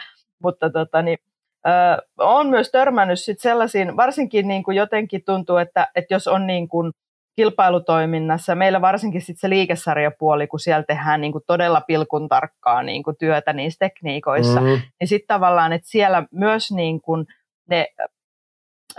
Mutta 0.43 0.71
tota, 0.71 1.03
niin, 1.03 1.19
äh, 1.67 1.99
on 2.19 2.49
myös 2.49 2.71
törmännyt 2.71 3.21
sit 3.21 3.41
sellaisiin, 3.41 3.97
varsinkin 3.97 4.49
niin 4.49 4.63
kuin 4.63 4.77
jotenkin 4.77 5.25
tuntuu, 5.25 5.57
että, 5.57 5.89
että 5.95 6.15
jos 6.15 6.29
on 6.29 6.47
niin 6.47 6.69
kuin 6.69 6.93
kilpailutoiminnassa, 7.39 8.55
meillä 8.55 8.81
varsinkin 8.81 9.21
sit 9.21 9.39
se 9.41 9.49
liikesarjapuoli, 9.49 10.47
kun 10.47 10.61
siellä 10.61 10.83
tehdään 10.83 11.21
niin 11.21 11.33
kuin 11.33 11.45
todella 11.47 11.81
pilkun 11.81 12.29
tarkkaa 12.29 12.83
niin 12.83 13.03
kuin 13.03 13.17
työtä 13.19 13.53
niissä 13.53 13.79
tekniikoissa, 13.79 14.61
mm-hmm. 14.61 14.81
niin 15.01 15.09
sitten 15.09 15.35
tavallaan, 15.35 15.73
että 15.73 15.89
siellä 15.89 16.23
myös 16.33 16.73
niin 16.73 17.01
kuin 17.01 17.27
ne 17.71 17.87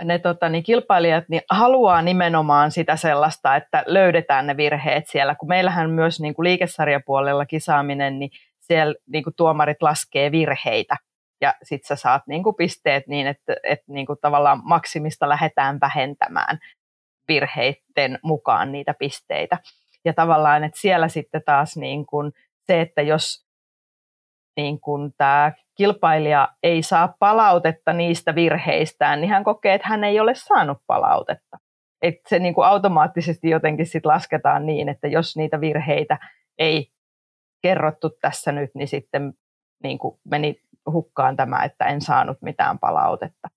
ne 0.04 0.18
tota, 0.18 0.48
niin 0.48 0.62
kilpailijat 0.62 1.24
niin 1.28 1.42
haluaa 1.50 2.02
nimenomaan 2.02 2.70
sitä 2.70 2.96
sellaista, 2.96 3.56
että 3.56 3.84
löydetään 3.86 4.46
ne 4.46 4.56
virheet 4.56 5.04
siellä, 5.08 5.34
kun 5.34 5.48
meillähän 5.48 5.90
myös 5.90 6.20
niin 6.20 6.34
kuin 6.34 6.44
liikesarjapuolella 6.44 7.46
kisaaminen, 7.46 8.18
niin 8.18 8.30
siellä 8.60 8.94
niin 9.12 9.24
kuin 9.24 9.34
tuomarit 9.36 9.82
laskee 9.82 10.32
virheitä. 10.32 10.96
Ja 11.40 11.54
sitten 11.62 11.88
sä 11.88 12.02
saat 12.02 12.22
niin 12.26 12.42
kuin 12.42 12.56
pisteet 12.56 13.06
niin, 13.06 13.26
että, 13.26 13.56
että 13.62 13.92
niin 13.92 14.06
kuin 14.06 14.18
tavallaan 14.20 14.60
maksimista 14.64 15.28
lähdetään 15.28 15.78
vähentämään 15.80 16.58
virheiden 17.30 18.18
mukaan 18.22 18.72
niitä 18.72 18.94
pisteitä. 18.98 19.58
Ja 20.04 20.12
tavallaan, 20.12 20.64
että 20.64 20.80
siellä 20.80 21.08
sitten 21.08 21.42
taas 21.46 21.76
niin 21.76 22.06
kuin 22.06 22.32
se, 22.66 22.80
että 22.80 23.02
jos 23.02 23.46
niin 24.56 24.80
kuin 24.80 25.12
tämä 25.18 25.52
kilpailija 25.74 26.48
ei 26.62 26.82
saa 26.82 27.14
palautetta 27.18 27.92
niistä 27.92 28.34
virheistään, 28.34 29.20
niin 29.20 29.30
hän 29.30 29.44
kokee, 29.44 29.74
että 29.74 29.88
hän 29.88 30.04
ei 30.04 30.20
ole 30.20 30.34
saanut 30.34 30.78
palautetta. 30.86 31.58
Että 32.02 32.28
se 32.28 32.38
niin 32.38 32.54
kuin 32.54 32.66
automaattisesti 32.66 33.50
jotenkin 33.50 33.86
sit 33.86 34.06
lasketaan 34.06 34.66
niin, 34.66 34.88
että 34.88 35.08
jos 35.08 35.36
niitä 35.36 35.60
virheitä 35.60 36.18
ei 36.58 36.90
kerrottu 37.62 38.10
tässä 38.20 38.52
nyt, 38.52 38.70
niin 38.74 38.88
sitten 38.88 39.32
niin 39.82 39.98
kuin 39.98 40.18
meni 40.24 40.62
hukkaan 40.92 41.36
tämä, 41.36 41.64
että 41.64 41.84
en 41.84 42.00
saanut 42.00 42.42
mitään 42.42 42.78
palautetta. 42.78 43.48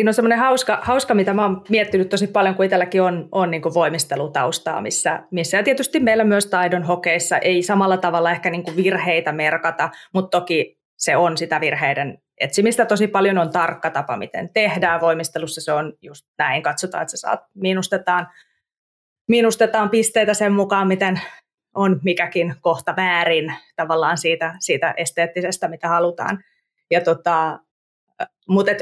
Siinä 0.00 0.10
on 0.10 0.14
semmoinen 0.14 0.38
hauska, 0.38 0.78
hauska, 0.82 1.14
mitä 1.14 1.34
mä 1.34 1.42
oon 1.42 1.64
miettinyt 1.68 2.08
tosi 2.08 2.26
paljon, 2.26 2.54
kun 2.54 2.64
itselläkin 2.64 3.02
on, 3.02 3.28
on 3.32 3.50
niin 3.50 3.62
voimistelutaustaa, 3.62 4.80
missä, 4.80 5.22
missä 5.30 5.56
ja 5.56 5.62
tietysti 5.62 6.00
meillä 6.00 6.24
myös 6.24 6.46
taidon 6.46 6.82
hokeissa 6.82 7.38
ei 7.38 7.62
samalla 7.62 7.96
tavalla 7.96 8.30
ehkä 8.30 8.50
niin 8.50 8.76
virheitä 8.76 9.32
merkata, 9.32 9.90
mutta 10.14 10.40
toki 10.40 10.78
se 10.96 11.16
on 11.16 11.36
sitä 11.36 11.60
virheiden 11.60 12.18
etsimistä 12.38 12.86
tosi 12.86 13.06
paljon 13.06 13.38
on 13.38 13.52
tarkka 13.52 13.90
tapa, 13.90 14.16
miten 14.16 14.50
tehdään. 14.52 15.00
Voimistelussa 15.00 15.60
se 15.60 15.72
on 15.72 15.92
just 16.02 16.26
näin, 16.38 16.62
katsotaan, 16.62 17.02
että 17.02 17.10
sä 17.10 17.16
saat, 17.16 17.40
miinustetaan, 17.54 18.28
miinustetaan 19.28 19.90
pisteitä 19.90 20.34
sen 20.34 20.52
mukaan, 20.52 20.88
miten 20.88 21.20
on 21.74 22.00
mikäkin 22.04 22.54
kohta 22.60 22.96
väärin 22.96 23.54
tavallaan 23.76 24.18
siitä, 24.18 24.54
siitä 24.60 24.94
esteettisestä, 24.96 25.68
mitä 25.68 25.88
halutaan. 25.88 26.44
Ja 26.90 27.00
tota, 27.00 27.58
mutta 28.48 28.72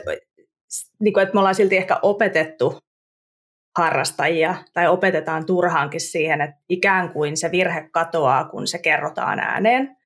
niin 1.01 1.13
kuin, 1.15 1.23
että 1.23 1.35
me 1.35 1.41
ollaan 1.41 1.55
silti 1.55 1.77
ehkä 1.77 1.99
opetettu 2.03 2.79
harrastajia 3.79 4.55
tai 4.73 4.89
opetetaan 4.89 5.47
turhaankin 5.47 6.01
siihen, 6.01 6.41
että 6.41 6.57
ikään 6.69 7.13
kuin 7.13 7.37
se 7.37 7.51
virhe 7.51 7.89
katoaa, 7.93 8.45
kun 8.45 8.67
se 8.67 8.79
kerrotaan 8.79 9.41
ääneen. 9.41 9.97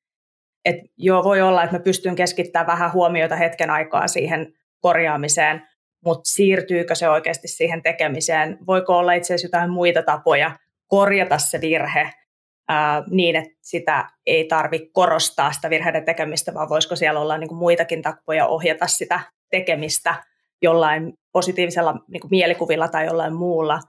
Et 0.64 0.76
joo, 0.96 1.24
voi 1.24 1.42
olla, 1.42 1.62
että 1.62 1.76
mä 1.76 1.82
pystyn 1.82 2.16
keskittämään 2.16 2.66
vähän 2.66 2.92
huomiota 2.92 3.36
hetken 3.36 3.70
aikaa 3.70 4.08
siihen 4.08 4.52
korjaamiseen, 4.80 5.68
mutta 6.04 6.30
siirtyykö 6.30 6.94
se 6.94 7.08
oikeasti 7.08 7.48
siihen 7.48 7.82
tekemiseen? 7.82 8.58
Voiko 8.66 8.98
olla 8.98 9.12
itse 9.12 9.34
asiassa 9.34 9.46
jotain 9.46 9.70
muita 9.70 10.02
tapoja 10.02 10.56
korjata 10.86 11.38
se 11.38 11.60
virhe 11.60 12.10
ää, 12.68 13.02
niin, 13.10 13.36
että 13.36 13.58
sitä 13.60 14.10
ei 14.26 14.44
tarvitse 14.44 14.88
korostaa 14.92 15.52
sitä 15.52 15.70
virheiden 15.70 16.04
tekemistä, 16.04 16.54
vaan 16.54 16.68
voisiko 16.68 16.96
siellä 16.96 17.20
olla 17.20 17.38
niin 17.38 17.54
muitakin 17.54 18.02
tapoja 18.02 18.46
ohjata 18.46 18.86
sitä 18.86 19.20
tekemistä 19.50 20.14
jollain 20.62 21.12
positiivisella 21.32 21.94
niin 22.08 22.20
kuin 22.20 22.30
mielikuvilla 22.30 22.88
tai 22.88 23.06
jollain 23.06 23.34
muulla, 23.34 23.80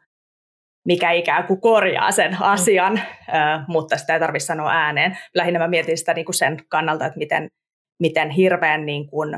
mikä 0.86 1.12
ikään 1.12 1.48
kuin 1.48 1.62
korjaa 1.62 2.12
sen 2.12 2.32
mm. 2.32 2.38
asian, 2.40 2.94
mm. 2.94 3.66
mutta 3.68 3.98
sitä 3.98 4.14
ei 4.14 4.20
tarvitse 4.20 4.46
sanoa 4.46 4.72
ääneen. 4.72 5.18
Lähinnä 5.36 5.60
mä 5.60 5.68
mietin 5.68 5.98
sitä 5.98 6.14
niin 6.14 6.26
kuin 6.26 6.36
sen 6.36 6.58
kannalta, 6.70 7.06
että 7.06 7.18
miten, 7.18 7.50
miten 8.00 8.30
hirveän, 8.30 8.86
niin 8.86 9.08
kuin, 9.08 9.36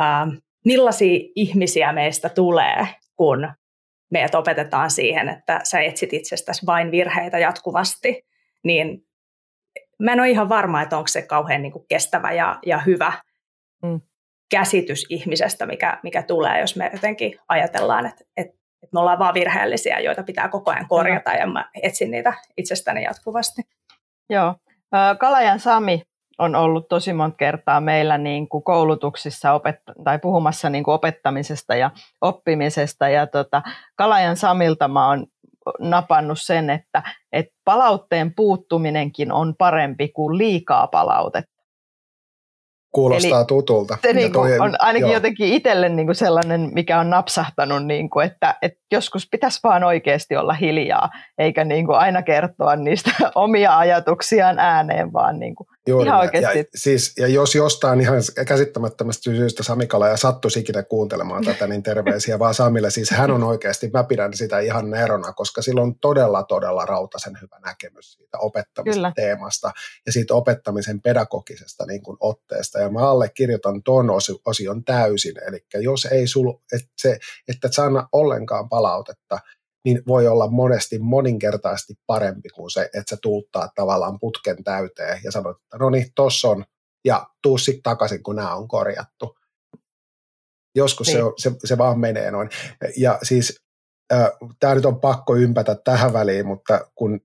äh, 0.00 0.28
millaisia 0.64 1.20
ihmisiä 1.36 1.92
meistä 1.92 2.28
tulee, 2.28 2.86
kun 3.16 3.52
meidät 4.10 4.34
opetetaan 4.34 4.90
siihen, 4.90 5.28
että 5.28 5.60
sä 5.64 5.80
etsit 5.80 6.12
itsestäsi 6.12 6.66
vain 6.66 6.90
virheitä 6.90 7.38
jatkuvasti, 7.38 8.26
niin 8.64 9.02
mä 9.98 10.12
en 10.12 10.20
ole 10.20 10.30
ihan 10.30 10.48
varma, 10.48 10.82
että 10.82 10.96
onko 10.96 11.08
se 11.08 11.22
kauhean 11.22 11.62
niin 11.62 11.72
kuin 11.72 11.84
kestävä 11.88 12.32
ja, 12.32 12.58
ja 12.66 12.78
hyvä 12.78 13.12
mm 13.82 14.00
käsitys 14.50 15.06
ihmisestä, 15.08 15.66
mikä, 15.66 15.98
mikä 16.02 16.22
tulee, 16.22 16.60
jos 16.60 16.76
me 16.76 16.90
jotenkin 16.92 17.38
ajatellaan, 17.48 18.06
että, 18.06 18.24
että, 18.36 18.56
että 18.82 18.94
me 18.94 19.00
ollaan 19.00 19.18
vaan 19.18 19.34
virheellisiä, 19.34 19.98
joita 19.98 20.22
pitää 20.22 20.48
koko 20.48 20.70
ajan 20.70 20.88
korjata 20.88 21.32
ja 21.32 21.46
mä 21.46 21.70
etsin 21.82 22.10
niitä 22.10 22.32
itsestäni 22.56 23.02
jatkuvasti. 23.02 23.62
Joo. 24.30 24.54
Kalajan 25.18 25.60
Sami 25.60 26.02
on 26.38 26.54
ollut 26.54 26.88
tosi 26.88 27.12
monta 27.12 27.36
kertaa 27.36 27.80
meillä 27.80 28.18
niin 28.18 28.48
kuin 28.48 28.64
koulutuksissa 28.64 29.52
opet- 29.52 30.04
tai 30.04 30.18
puhumassa 30.18 30.70
niin 30.70 30.84
kuin 30.84 30.94
opettamisesta 30.94 31.74
ja 31.74 31.90
oppimisesta. 32.20 33.08
Ja 33.08 33.26
tota, 33.26 33.62
Kalajan 33.96 34.36
Samilta 34.36 34.88
mä 34.88 35.08
oon 35.08 35.26
napannut 35.78 36.40
sen, 36.40 36.70
että, 36.70 37.02
että 37.32 37.54
palautteen 37.64 38.34
puuttuminenkin 38.34 39.32
on 39.32 39.54
parempi 39.58 40.08
kuin 40.08 40.38
liikaa 40.38 40.86
palautetta. 40.86 41.55
Kuulostaa 42.92 43.38
Eli 43.38 43.46
tutulta. 43.46 43.98
Se 44.02 44.12
niin 44.12 44.32
kuin 44.32 44.62
on 44.62 44.74
ainakin 44.78 45.06
joo. 45.06 45.14
jotenkin 45.14 45.52
itselle 45.52 45.88
niin 45.88 46.06
kuin 46.06 46.16
sellainen, 46.16 46.70
mikä 46.74 47.00
on 47.00 47.10
napsahtanut, 47.10 47.86
niin 47.86 48.10
kuin, 48.10 48.26
että, 48.26 48.54
että 48.62 48.78
joskus 48.92 49.28
pitäisi 49.30 49.60
vaan 49.62 49.84
oikeasti 49.84 50.36
olla 50.36 50.52
hiljaa, 50.52 51.10
eikä 51.38 51.64
niin 51.64 51.86
kuin 51.86 51.98
aina 51.98 52.22
kertoa 52.22 52.76
niistä 52.76 53.10
omia 53.34 53.78
ajatuksiaan 53.78 54.58
ääneen, 54.58 55.12
vaan 55.12 55.38
niin 55.38 55.54
kuin 55.54 55.66
Juuri 55.86 56.06
ihan 56.06 56.20
oikeasti. 56.20 56.58
Ja, 56.58 56.64
siis, 56.74 57.12
ja 57.18 57.28
jos 57.28 57.54
jostain 57.54 58.00
ihan 58.00 58.16
käsittämättömästä 58.46 59.22
syystä 59.22 59.62
Samikala 59.62 60.08
ja 60.08 60.16
sattuisi 60.16 60.60
ikinä 60.60 60.82
kuuntelemaan 60.82 61.44
tätä, 61.44 61.66
niin 61.66 61.82
terveisiä 61.82 62.38
vaan 62.38 62.54
Samille. 62.54 62.90
Siis 62.90 63.10
hän 63.10 63.30
on 63.30 63.42
oikeasti, 63.42 63.90
mä 63.92 64.04
pidän 64.04 64.34
sitä 64.34 64.58
ihan 64.58 64.90
nerona, 64.90 65.32
koska 65.32 65.62
sillä 65.62 65.82
on 65.82 65.98
todella, 65.98 66.42
todella 66.42 66.84
rautaisen 66.84 67.38
hyvä 67.42 67.58
näkemys 67.64 68.12
siitä 68.12 68.38
opettamisen 68.38 68.94
Kyllä. 68.94 69.12
teemasta 69.16 69.72
ja 70.06 70.12
siitä 70.12 70.34
opettamisen 70.34 71.00
pedagogisesta 71.00 71.86
niin 71.86 72.02
kuin 72.02 72.16
otteesta. 72.20 72.80
Ja 72.80 72.90
mä 72.90 73.10
allekirjoitan 73.10 73.82
ton 73.82 74.06
osion 74.44 74.84
täysin. 74.84 75.34
Eli 75.46 75.64
jos 75.74 76.04
ei 76.04 76.26
sul, 76.26 76.52
että, 76.72 76.88
se, 76.96 77.18
että 77.48 77.66
et 77.66 77.72
saa 77.72 78.08
ollenkaan 78.12 78.68
palautetta, 78.68 79.38
niin 79.86 80.02
voi 80.06 80.28
olla 80.28 80.48
monesti 80.48 80.98
moninkertaisesti 80.98 81.94
parempi 82.06 82.48
kuin 82.48 82.70
se, 82.70 82.82
että 82.82 83.10
sä 83.10 83.16
tuuttaa 83.22 83.68
tavallaan 83.74 84.18
putken 84.20 84.64
täyteen 84.64 85.20
ja 85.24 85.32
sanot, 85.32 85.56
että 85.56 85.78
no 85.78 85.90
niin, 85.90 86.06
tossa 86.14 86.48
on, 86.48 86.64
ja 87.04 87.26
tuu 87.42 87.58
sitten 87.58 87.82
takaisin, 87.82 88.22
kun 88.22 88.36
nämä 88.36 88.54
on 88.54 88.68
korjattu. 88.68 89.38
Joskus 90.74 91.06
niin. 91.06 91.18
se, 91.18 91.50
se, 91.50 91.56
se 91.64 91.78
vaan 91.78 92.00
menee 92.00 92.30
noin. 92.30 92.50
Ja 92.96 93.18
siis 93.22 93.60
äh, 94.12 94.30
tämä 94.60 94.74
nyt 94.74 94.86
on 94.86 95.00
pakko 95.00 95.36
ympätä 95.36 95.76
tähän 95.84 96.12
väliin, 96.12 96.46
mutta 96.46 96.90
kun 96.94 97.20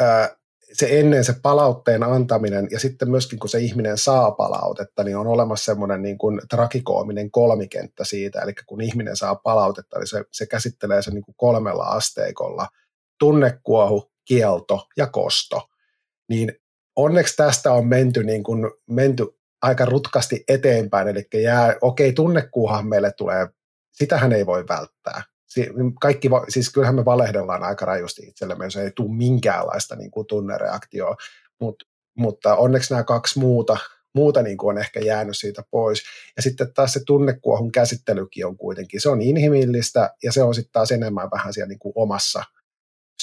äh, 0.00 0.30
se 0.72 1.00
ennen 1.00 1.24
se 1.24 1.34
palautteen 1.42 2.02
antaminen 2.02 2.68
ja 2.70 2.80
sitten 2.80 3.10
myöskin 3.10 3.38
kun 3.38 3.48
se 3.48 3.58
ihminen 3.58 3.98
saa 3.98 4.30
palautetta, 4.30 5.04
niin 5.04 5.16
on 5.16 5.26
olemassa 5.26 5.64
semmoinen 5.64 6.02
niin 6.02 6.18
kuin 6.18 6.40
trakikoominen 6.50 7.30
kolmikenttä 7.30 8.04
siitä, 8.04 8.40
eli 8.40 8.52
kun 8.66 8.80
ihminen 8.80 9.16
saa 9.16 9.34
palautetta, 9.34 9.98
niin 9.98 10.06
se, 10.06 10.24
se 10.32 10.46
käsittelee 10.46 11.02
sen 11.02 11.14
niin 11.14 11.24
kuin 11.24 11.34
kolmella 11.38 11.84
asteikolla, 11.84 12.68
tunnekuohu, 13.18 14.10
kielto 14.24 14.86
ja 14.96 15.06
kosto. 15.06 15.68
Niin 16.28 16.52
onneksi 16.96 17.36
tästä 17.36 17.72
on 17.72 17.86
menty, 17.86 18.24
niin 18.24 18.42
kuin, 18.42 18.70
menty 18.90 19.26
aika 19.62 19.84
rutkasti 19.84 20.44
eteenpäin, 20.48 21.08
eli 21.08 21.26
jää, 21.42 21.76
okei, 21.80 22.12
tunnekuuhan 22.12 22.86
meille 22.86 23.12
tulee, 23.12 23.48
sitähän 23.92 24.32
ei 24.32 24.46
voi 24.46 24.64
välttää, 24.68 25.22
kaikki, 26.00 26.28
siis 26.48 26.72
kyllähän 26.72 26.94
me 26.94 27.04
valehdellaan 27.04 27.62
aika 27.62 27.84
rajusti 27.84 28.22
itsellemme, 28.22 28.64
jos 28.64 28.76
ei 28.76 28.90
tule 28.90 29.16
minkäänlaista 29.16 29.96
niin 29.96 30.10
kuin 30.10 30.26
tunnereaktioa, 30.26 31.16
Mut, 31.60 31.84
mutta 32.18 32.56
onneksi 32.56 32.94
nämä 32.94 33.04
kaksi 33.04 33.38
muuta, 33.38 33.76
muuta 34.14 34.42
niin 34.42 34.56
kuin 34.56 34.70
on 34.70 34.78
ehkä 34.78 35.00
jäänyt 35.00 35.38
siitä 35.38 35.62
pois. 35.70 36.02
Ja 36.36 36.42
sitten 36.42 36.74
taas 36.74 36.92
se 36.92 37.00
tunnekuohun 37.06 37.72
käsittelykin 37.72 38.46
on 38.46 38.56
kuitenkin, 38.56 39.00
se 39.00 39.08
on 39.08 39.22
inhimillistä 39.22 40.14
ja 40.22 40.32
se 40.32 40.42
on 40.42 40.54
sitten 40.54 40.72
taas 40.72 40.90
enemmän 40.90 41.30
vähän 41.30 41.52
siellä 41.52 41.68
niin 41.68 41.78
kuin 41.78 41.92
omassa 41.94 42.44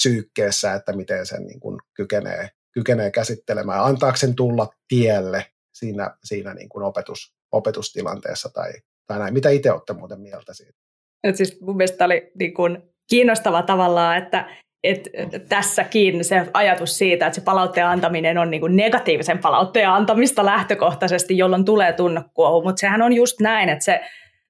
syykkeessä, 0.00 0.74
että 0.74 0.92
miten 0.92 1.26
sen 1.26 1.46
niin 1.46 1.60
kuin 1.60 1.80
kykenee, 1.94 2.50
kykenee 2.72 3.10
käsittelemään, 3.10 3.84
antaako 3.84 4.16
sen 4.16 4.34
tulla 4.34 4.68
tielle 4.88 5.46
siinä, 5.74 6.16
siinä 6.24 6.54
niin 6.54 6.68
kuin 6.68 6.82
opetus, 6.82 7.34
opetustilanteessa 7.52 8.48
tai, 8.48 8.72
tai 9.06 9.18
näin. 9.18 9.34
Mitä 9.34 9.48
itse 9.48 9.72
olette 9.72 9.92
muuten 9.92 10.20
mieltä 10.20 10.54
siitä? 10.54 10.87
Et 11.24 11.36
siis 11.36 11.60
mun 11.60 11.76
mielestä 11.76 12.04
oli 12.04 12.30
niin 12.38 12.54
kuin 12.54 12.78
kiinnostava 13.10 13.62
tavallaan, 13.62 14.16
että 14.16 14.44
et, 14.84 15.08
tässäkin 15.48 16.24
se 16.24 16.46
ajatus 16.54 16.98
siitä, 16.98 17.26
että 17.26 17.34
se 17.34 17.44
palautteen 17.44 17.86
antaminen 17.86 18.38
on 18.38 18.50
niin 18.50 18.60
kuin 18.60 18.76
negatiivisen 18.76 19.38
palautteen 19.38 19.88
antamista 19.88 20.44
lähtökohtaisesti, 20.44 21.38
jolloin 21.38 21.64
tulee 21.64 21.92
tunnekuohu, 21.92 22.62
mutta 22.62 22.80
sehän 22.80 23.02
on 23.02 23.12
just 23.12 23.40
näin, 23.40 23.68
että 23.68 23.84
se 23.84 24.00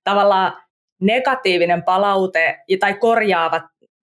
tavallaan 0.04 0.52
negatiivinen 1.00 1.82
palaute 1.82 2.58
tai 2.80 2.94
korjaava, 2.94 3.60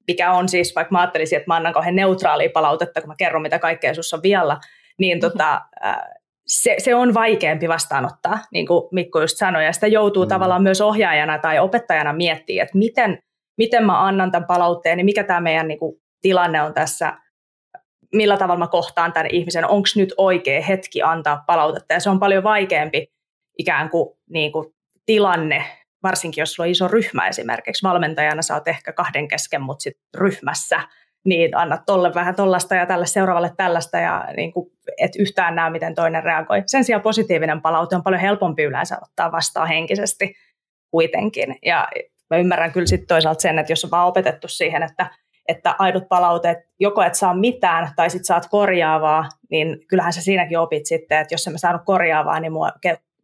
mikä 0.08 0.32
on 0.32 0.50
siis, 0.50 0.76
vaikka 0.76 0.92
mä 0.92 1.00
ajattelisin, 1.00 1.38
että 1.38 1.48
mä 1.48 1.56
annan 1.56 1.74
kauhean 1.74 1.96
neutraalia 1.96 2.50
palautetta, 2.54 3.02
kun 3.02 3.08
mä 3.08 3.16
kerron, 3.18 3.42
mitä 3.42 3.60
kaikkea 3.60 3.94
sussa 3.94 4.18
on 4.18 4.24
vielä, 4.24 4.58
niin 5.00 5.20
tota, 5.20 5.62
se, 6.48 6.76
se 6.78 6.96
on 6.96 7.14
vaikeampi 7.14 7.70
vastaanottaa, 7.70 8.40
niin 8.52 8.68
kuin 8.68 8.88
Mikko 8.92 9.22
just 9.22 9.38
sanoi, 9.38 9.66
ja 9.66 9.74
sitä 9.74 9.88
joutuu 9.88 10.24
mm. 10.24 10.30
tavallaan 10.30 10.64
myös 10.64 10.82
ohjaajana 10.82 11.40
tai 11.40 11.60
opettajana 11.60 12.14
miettimään, 12.14 12.64
että 12.64 12.78
miten, 12.78 13.20
miten 13.58 13.86
mä 13.86 14.06
annan 14.06 14.32
tämän 14.32 14.48
palautteen, 14.48 14.98
niin 14.98 15.06
mikä 15.06 15.24
tämä 15.24 15.42
meidän 15.42 15.68
niin 15.68 15.80
kuin, 15.80 15.96
tilanne 16.22 16.62
on 16.62 16.74
tässä, 16.74 17.14
millä 18.14 18.38
tavalla 18.38 18.60
mä 18.60 18.68
kohtaan 18.68 19.14
tämän 19.14 19.28
ihmisen, 19.32 19.70
onko 19.70 19.88
nyt 19.96 20.14
oikea 20.18 20.62
hetki 20.62 21.02
antaa 21.02 21.44
palautetta, 21.48 21.94
ja 21.94 22.00
se 22.00 22.10
on 22.10 22.20
paljon 22.20 22.44
vaikeampi 22.44 23.08
ikään 23.60 23.90
kuin, 23.90 24.18
niin 24.30 24.52
kuin 24.52 24.74
tilanne, 25.06 25.66
varsinkin 26.04 26.42
jos 26.42 26.54
sulla 26.54 26.68
on 26.68 26.72
iso 26.72 26.88
ryhmä 26.88 27.28
esimerkiksi, 27.28 27.84
valmentajana 27.84 28.42
sä 28.42 28.54
oot 28.54 28.68
ehkä 28.68 28.94
kahden 28.94 29.28
kesken, 29.28 29.62
mutta 29.62 29.84
sitten 29.84 30.22
ryhmässä, 30.22 30.82
niin 31.26 31.58
anna 31.58 31.78
tolle 31.86 32.14
vähän 32.14 32.36
tollasta 32.36 32.76
ja 32.76 32.86
tälle 32.86 33.06
seuraavalle 33.06 33.52
tällaista 33.58 33.98
ja 33.98 34.28
niin 34.38 34.54
kuin, 34.54 34.72
et 34.98 35.12
yhtään 35.20 35.56
näe, 35.56 35.70
miten 35.70 35.96
toinen 35.96 36.24
reagoi. 36.24 36.64
Sen 36.66 36.84
sijaan 36.84 37.02
positiivinen 37.02 37.62
palaute 37.62 37.96
on 37.96 38.04
paljon 38.04 38.22
helpompi 38.22 38.64
yleensä 38.64 38.98
ottaa 39.02 39.32
vastaan 39.32 39.68
henkisesti 39.68 40.36
kuitenkin. 40.92 41.56
Ja 41.66 41.88
mä 42.30 42.38
ymmärrän 42.38 42.72
kyllä 42.72 42.88
sitten 42.88 43.08
toisaalta 43.08 43.42
sen, 43.42 43.60
että 43.60 43.72
jos 43.72 43.86
on 43.86 43.92
vaan 43.92 44.08
opetettu 44.08 44.48
siihen, 44.48 44.84
että, 44.84 45.08
että 45.48 45.76
aidot 45.80 46.10
palauteet, 46.10 46.58
joko 46.80 47.04
et 47.04 47.16
saa 47.16 47.34
mitään 47.34 47.90
tai 47.96 48.10
sitten 48.10 48.26
saat 48.26 48.48
korjaavaa, 48.50 49.30
niin 49.50 49.88
kyllähän 49.88 50.14
sä 50.14 50.22
siinäkin 50.22 50.60
opit 50.60 50.86
sitten, 50.86 51.18
että 51.18 51.34
jos 51.34 51.48
en 51.48 51.54
mä 51.54 51.58
saanut 51.58 51.82
korjaavaa, 51.86 52.40
niin, 52.40 52.52
mua, 52.52 52.72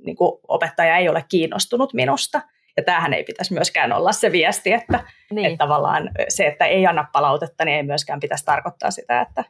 niin 0.06 0.16
kuin 0.16 0.39
opettaja 0.47 0.97
ei 0.97 1.10
ole 1.10 1.26
kiinnostunut 1.30 1.93
minusta. 1.93 2.41
Ja 2.78 2.84
tämähän 2.84 3.14
ei 3.14 3.24
pitäisi 3.24 3.54
myöskään 3.54 3.94
olla 3.94 4.12
se 4.12 4.32
viesti, 4.32 4.74
että, 4.74 5.04
niin. 5.32 5.46
että 5.46 5.58
tavallaan 5.58 6.10
se, 6.30 6.48
että 6.48 6.66
ei 6.66 6.88
anna 6.88 7.08
palautetta, 7.14 7.66
niin 7.66 7.78
ei 7.78 7.84
myöskään 7.84 8.20
pitäisi 8.20 8.46
tarkoittaa 8.46 8.92
sitä, 8.92 9.22
että, 9.22 9.44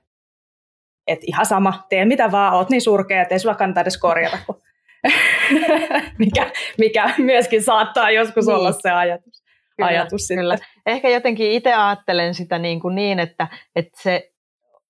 että 1.08 1.26
ihan 1.28 1.46
sama, 1.46 1.86
tee 1.90 2.06
mitä 2.06 2.32
vaan, 2.32 2.54
oot 2.54 2.70
niin 2.70 2.82
surkea, 2.82 3.22
että 3.22 3.36
ei 3.36 3.40
sulla 3.40 3.56
kannata 3.56 3.82
edes 3.82 3.98
korjata, 3.98 4.38
kun 4.46 4.62
mikä, 6.20 6.52
mikä 6.78 7.14
myöskin 7.18 7.64
saattaa 7.64 8.12
joskus 8.12 8.46
niin. 8.46 8.56
olla 8.56 8.72
se 8.72 8.92
ajatus. 8.92 9.44
Kyllä, 9.78 9.90
ajatus 9.90 10.28
kyllä. 10.28 10.58
Ehkä 10.86 11.10
jotenkin 11.10 11.52
itse 11.52 11.74
ajattelen 11.74 12.34
sitä 12.34 12.60
niin, 12.60 12.80
kuin 12.80 12.96
niin 12.96 13.20
että, 13.20 13.48
että 13.76 14.02
se 14.02 14.32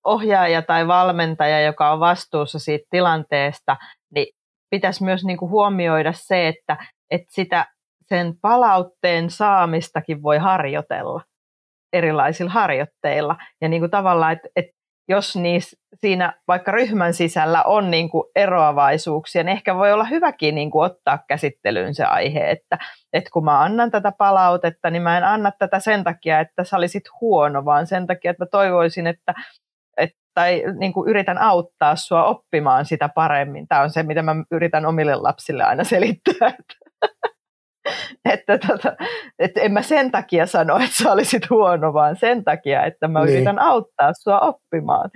ohjaaja 0.04 0.62
tai 0.62 0.86
valmentaja, 0.86 1.60
joka 1.60 1.92
on 1.92 2.00
vastuussa 2.00 2.58
siitä 2.58 2.86
tilanteesta, 2.90 3.76
niin 4.14 4.26
pitäisi 4.70 5.04
myös 5.04 5.24
niin 5.24 5.38
kuin 5.38 5.50
huomioida 5.50 6.12
se, 6.12 6.48
että, 6.48 6.76
että 7.10 7.26
sitä 7.30 7.66
sen 8.12 8.34
palautteen 8.40 9.30
saamistakin 9.30 10.22
voi 10.22 10.38
harjoitella 10.38 11.22
erilaisilla 11.92 12.50
harjoitteilla. 12.50 13.36
Ja 13.60 13.68
niin 13.68 13.82
kuin 13.82 13.90
tavallaan, 13.90 14.32
että, 14.32 14.48
että 14.56 14.72
jos 15.08 15.36
niissä, 15.36 15.76
siinä 15.94 16.32
vaikka 16.48 16.72
ryhmän 16.72 17.14
sisällä 17.14 17.62
on 17.62 17.90
niin 17.90 18.10
kuin 18.10 18.24
eroavaisuuksia, 18.36 19.42
niin 19.42 19.52
ehkä 19.52 19.74
voi 19.74 19.92
olla 19.92 20.04
hyväkin 20.04 20.54
niin 20.54 20.70
kuin 20.70 20.84
ottaa 20.84 21.18
käsittelyyn 21.28 21.94
se 21.94 22.04
aihe, 22.04 22.50
että, 22.50 22.78
että 23.12 23.30
kun 23.32 23.44
mä 23.44 23.60
annan 23.60 23.90
tätä 23.90 24.12
palautetta, 24.18 24.90
niin 24.90 25.02
mä 25.02 25.18
en 25.18 25.24
anna 25.24 25.50
tätä 25.58 25.80
sen 25.80 26.04
takia, 26.04 26.40
että 26.40 26.64
sä 26.64 26.76
olisit 26.76 27.04
huono, 27.20 27.64
vaan 27.64 27.86
sen 27.86 28.06
takia, 28.06 28.30
että 28.30 28.42
mä 28.42 28.46
toivoisin, 28.46 29.06
että, 29.06 29.34
että 29.96 30.18
tai 30.34 30.62
niin 30.78 30.92
kuin 30.92 31.10
yritän 31.10 31.38
auttaa 31.38 31.96
sua 31.96 32.24
oppimaan 32.24 32.86
sitä 32.86 33.08
paremmin. 33.08 33.68
Tämä 33.68 33.80
on 33.80 33.90
se, 33.90 34.02
mitä 34.02 34.22
mä 34.22 34.36
yritän 34.50 34.86
omille 34.86 35.14
lapsille 35.14 35.64
aina 35.64 35.84
selittää. 35.84 36.48
että, 36.48 36.81
tota, 38.66 38.96
että 39.38 39.60
en 39.60 39.72
mä 39.72 39.82
sen 39.82 40.10
takia 40.10 40.46
sano, 40.46 40.76
että 40.76 41.02
sä 41.02 41.12
olisit 41.12 41.50
huono, 41.50 41.92
vaan 41.92 42.16
sen 42.20 42.44
takia, 42.44 42.84
että 42.84 43.08
mä 43.08 43.24
niin. 43.24 43.34
yritän 43.34 43.58
auttaa 43.58 44.12
sua 44.12 44.40
oppimaan. 44.40 45.10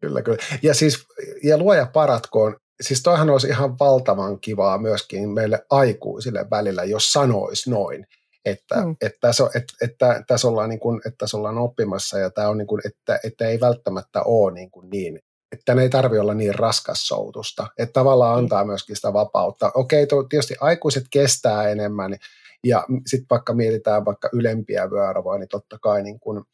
Kyllä, 0.00 0.22
kyllä. 0.22 0.38
Ja 0.62 0.74
siis, 0.74 1.06
ja 1.44 1.58
luoja 1.58 1.86
paratkoon, 1.92 2.56
siis 2.80 3.02
toihan 3.02 3.30
olisi 3.30 3.48
ihan 3.48 3.78
valtavan 3.78 4.40
kivaa 4.40 4.78
myöskin 4.78 5.28
meille 5.28 5.64
aikuisille 5.70 6.46
välillä, 6.50 6.84
jos 6.84 7.12
sanois 7.12 7.66
noin, 7.66 8.06
että, 8.44 8.76
mm. 8.76 8.96
että, 9.00 9.18
tässä, 9.20 9.44
että, 9.54 9.72
että, 9.82 10.22
tässä 10.26 10.48
ollaan 10.48 10.68
niin 10.68 10.80
kuin, 10.80 11.00
että 11.06 11.16
tässä 11.18 11.36
ollaan 11.36 11.58
oppimassa 11.58 12.18
ja 12.18 12.30
tämä 12.30 12.48
on 12.48 12.58
niin 12.58 12.66
kuin, 12.66 12.82
että, 12.84 13.20
että 13.24 13.48
ei 13.48 13.60
välttämättä 13.60 14.22
ole 14.22 14.52
niin, 14.52 14.70
kuin 14.70 14.90
niin 14.90 15.20
että 15.52 15.74
ne 15.74 15.82
ei 15.82 15.88
tarvitse 15.88 16.20
olla 16.20 16.34
niin 16.34 16.54
raskas 16.54 17.08
soutusta, 17.08 17.66
että 17.78 17.92
tavallaan 17.92 18.38
mm. 18.38 18.38
antaa 18.38 18.64
myöskin 18.64 18.96
sitä 18.96 19.12
vapautta. 19.12 19.70
Okei, 19.74 20.06
tietysti 20.28 20.54
aikuiset 20.60 21.04
kestää 21.10 21.68
enemmän, 21.68 22.16
ja 22.64 22.86
sitten 23.06 23.26
vaikka 23.30 23.54
mietitään 23.54 24.04
vaikka 24.04 24.28
ylempiä 24.32 24.90
vyöarvoja, 24.90 25.38
niin 25.38 25.48
totta 25.48 25.78
kai 25.78 26.02
niin 26.02 26.20
kun 26.20 26.44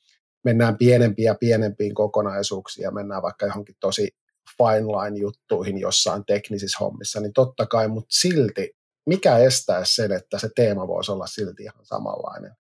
mennään 0.44 0.78
pienempiin 0.78 1.26
ja 1.26 1.34
pienempiin 1.34 1.94
kokonaisuuksiin 1.94 2.82
ja 2.82 2.90
mennään 2.90 3.22
vaikka 3.22 3.46
johonkin 3.46 3.76
tosi 3.80 4.16
fine 4.58 4.86
line 4.86 5.18
juttuihin 5.18 5.78
jossain 5.78 6.24
teknisissä 6.24 6.78
hommissa, 6.80 7.20
niin 7.20 7.32
totta 7.32 7.66
kai, 7.66 7.88
mutta 7.88 8.08
silti 8.10 8.76
mikä 9.06 9.38
estää 9.38 9.84
sen, 9.84 10.12
että 10.12 10.38
se 10.38 10.50
teema 10.56 10.88
voisi 10.88 11.12
olla 11.12 11.26
silti 11.26 11.62
ihan 11.62 11.86
samanlainen? 11.86 12.56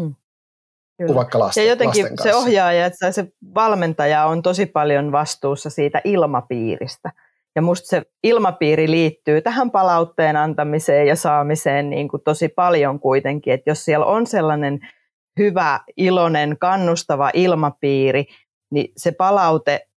Hmm. 0.00 0.14
Kuin 0.96 1.14
vaikka 1.14 1.38
lasten, 1.38 1.64
ja 1.64 1.70
jotenkin 1.70 2.04
lasten 2.04 2.22
se 2.22 2.34
ohjaaja 2.34 2.86
että 2.86 3.12
se 3.12 3.26
valmentaja 3.54 4.24
on 4.26 4.42
tosi 4.42 4.66
paljon 4.66 5.12
vastuussa 5.12 5.70
siitä 5.70 6.00
ilmapiiristä. 6.04 7.10
Ja 7.56 7.62
musta 7.62 7.88
se 7.88 8.02
ilmapiiri 8.22 8.90
liittyy 8.90 9.42
tähän 9.42 9.70
palautteen 9.70 10.36
antamiseen 10.36 11.06
ja 11.06 11.16
saamiseen 11.16 11.90
niin 11.90 12.08
kuin 12.08 12.22
tosi 12.22 12.48
paljon 12.48 13.00
kuitenkin. 13.00 13.54
Että 13.54 13.70
jos 13.70 13.84
siellä 13.84 14.06
on 14.06 14.26
sellainen 14.26 14.80
hyvä, 15.38 15.80
iloinen, 15.96 16.58
kannustava 16.58 17.30
ilmapiiri, 17.34 18.24
niin 18.70 18.92
se 18.96 19.12
palaute 19.12 19.88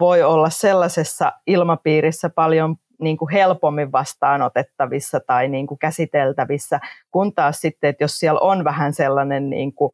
voi 0.00 0.22
olla 0.22 0.50
sellaisessa 0.50 1.32
ilmapiirissä 1.46 2.30
paljon 2.30 2.76
niin 3.00 3.16
kuin 3.16 3.32
helpommin 3.32 3.92
vastaanotettavissa 3.92 5.20
tai 5.26 5.48
niin 5.48 5.66
kuin 5.66 5.78
käsiteltävissä, 5.78 6.80
kun 7.10 7.34
taas 7.34 7.60
sitten, 7.60 7.90
että 7.90 8.04
jos 8.04 8.18
siellä 8.18 8.40
on 8.40 8.64
vähän 8.64 8.92
sellainen 8.92 9.50
niin 9.50 9.74
kuin 9.74 9.92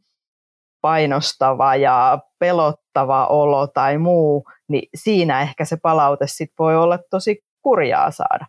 painostava 0.81 1.77
ja 1.77 2.19
pelottava 2.39 3.27
olo 3.27 3.67
tai 3.67 3.99
muu, 3.99 4.45
niin 4.69 4.89
siinä 4.95 5.43
ehkä 5.43 5.65
se 5.65 5.77
palaute 5.83 6.27
sit 6.27 6.53
voi 6.59 6.77
olla 6.77 6.99
tosi 7.11 7.45
kurjaa 7.63 8.11
saada. 8.11 8.47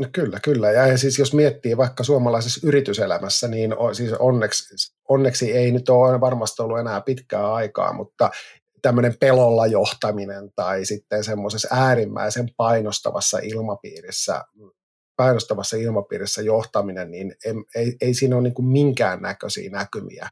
No 0.00 0.08
kyllä, 0.12 0.40
kyllä. 0.40 0.70
Ja 0.70 0.98
siis 0.98 1.18
jos 1.18 1.34
miettii 1.34 1.76
vaikka 1.76 2.04
suomalaisessa 2.04 2.66
yrityselämässä, 2.66 3.48
niin 3.48 3.74
siis 3.92 4.12
onneksi, 4.12 4.92
onneksi 5.08 5.52
ei 5.52 5.72
nyt 5.72 5.88
ole 5.88 6.20
varmasti 6.20 6.62
ollut 6.62 6.78
enää 6.78 7.00
pitkää 7.00 7.54
aikaa, 7.54 7.92
mutta 7.92 8.30
tämmöinen 8.82 9.14
pelolla 9.20 9.66
johtaminen 9.66 10.50
tai 10.56 10.84
sitten 10.84 11.24
semmoisessa 11.24 11.68
äärimmäisen 11.70 12.48
painostavassa 12.56 13.38
ilmapiirissä, 13.38 14.44
painostavassa 15.16 15.76
ilmapiirissä 15.76 16.42
johtaminen, 16.42 17.10
niin 17.10 17.34
ei, 17.44 17.54
ei, 17.74 17.96
ei 18.00 18.14
siinä 18.14 18.36
ole 18.36 18.42
niin 18.42 18.54
kuin 18.54 18.66
minkään 18.66 19.22
näköisiä 19.22 19.70
näkymiä, 19.70 20.28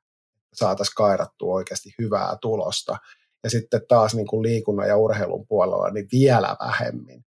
saataisiin 0.55 0.95
kairattua 0.97 1.55
oikeasti 1.55 1.95
hyvää 1.99 2.37
tulosta. 2.41 2.97
Ja 3.45 3.51
sitten 3.51 3.81
taas 3.89 4.15
niin 4.15 4.27
kuin 4.27 4.43
liikunnan 4.43 4.89
ja 4.89 4.97
urheilun 4.97 5.47
puolella 5.47 5.91
niin 5.91 6.09
vielä 6.13 6.57
vähemmin. 6.61 7.25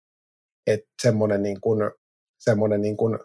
Että 0.67 0.89
semmoinen 1.01 1.43
niin 1.43 1.61
kuin, 1.61 1.91
semmoinen 2.37 2.81
niin 2.81 2.97
kuin 2.97 3.19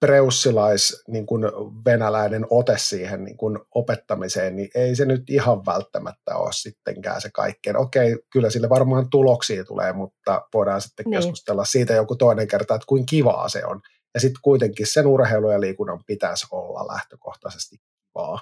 preussilais 0.00 1.02
niin 1.08 1.26
kuin 1.26 1.44
venäläinen 1.84 2.46
ote 2.50 2.74
siihen 2.78 3.24
niin 3.24 3.36
kuin 3.36 3.58
opettamiseen, 3.74 4.56
niin 4.56 4.70
ei 4.74 4.96
se 4.96 5.04
nyt 5.04 5.30
ihan 5.30 5.66
välttämättä 5.66 6.36
ole 6.36 6.52
sittenkään 6.52 7.20
se 7.20 7.30
kaikkein. 7.30 7.76
Okei, 7.76 8.18
kyllä 8.32 8.50
sille 8.50 8.68
varmaan 8.68 9.10
tuloksia 9.10 9.64
tulee, 9.64 9.92
mutta 9.92 10.48
voidaan 10.54 10.80
sitten 10.80 11.04
niin. 11.04 11.18
keskustella 11.18 11.64
siitä 11.64 11.94
joku 11.94 12.16
toinen 12.16 12.48
kerta, 12.48 12.74
että 12.74 12.86
kuin 12.86 13.06
kivaa 13.06 13.48
se 13.48 13.64
on. 13.64 13.80
Ja 14.14 14.20
sitten 14.20 14.40
kuitenkin 14.42 14.86
sen 14.86 15.06
urheilu 15.06 15.50
ja 15.50 15.60
liikunnan 15.60 16.00
pitäisi 16.06 16.46
olla 16.50 16.86
lähtökohtaisesti 16.86 17.76
kivaa. 17.76 18.40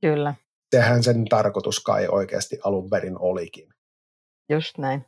Kyllä. 0.00 0.34
Sehän 0.76 1.02
sen 1.02 1.24
tarkoitus 1.24 1.80
kai 1.80 2.08
oikeasti 2.08 2.58
alun 2.64 2.90
perin 2.90 3.18
olikin. 3.18 3.68
Just 4.48 4.78
näin. 4.78 5.04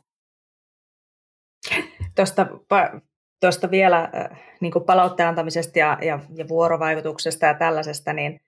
Tuosta 2.15 2.47
tuosta 3.43 3.71
vielä 3.71 4.09
niin 4.61 4.71
kuin 4.71 4.85
palautteen 4.85 5.29
antamisesta 5.29 5.79
ja, 5.79 5.97
ja, 6.01 6.19
ja 6.35 6.47
vuorovaikutuksesta 6.47 7.45
ja 7.45 7.53
tällaisesta, 7.53 8.13
niin 8.13 8.41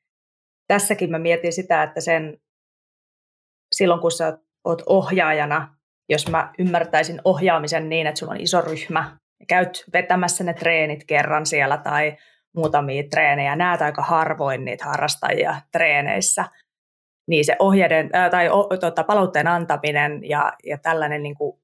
tässäkin 0.67 1.11
mä 1.11 1.19
mietin 1.19 1.53
sitä, 1.53 1.83
että 1.83 2.01
sen 2.01 2.37
silloin 3.75 4.01
kun 4.01 4.11
sä 4.11 4.37
oot 4.63 4.81
ohjaajana, 4.85 5.75
jos 6.09 6.27
mä 6.27 6.53
ymmärtäisin 6.59 7.21
ohjaamisen 7.23 7.89
niin, 7.89 8.07
että 8.07 8.19
sulla 8.19 8.31
on 8.31 8.41
iso 8.41 8.61
ryhmä 8.61 9.17
ja 9.39 9.45
käyt 9.45 9.83
vetämässä 9.93 10.43
ne 10.43 10.53
treenit 10.53 11.03
kerran 11.03 11.45
siellä 11.45 11.77
tai 11.77 12.17
muutamia 12.55 13.03
treenejä, 13.09 13.55
näet 13.55 13.81
aika 13.81 14.01
harvoin 14.01 14.65
niitä 14.65 14.85
harrastajia 14.85 15.61
treeneissä, 15.71 16.45
niin 17.27 17.45
se 17.45 17.55
ohjeiden, 17.59 18.09
ää, 18.13 18.29
tai 18.29 18.49
o, 18.49 18.63
tota, 18.63 19.03
palautteen 19.03 19.47
antaminen 19.47 20.29
ja, 20.29 20.53
ja 20.63 20.77
tällainen 20.77 21.23
niin 21.23 21.35
kuin 21.35 21.59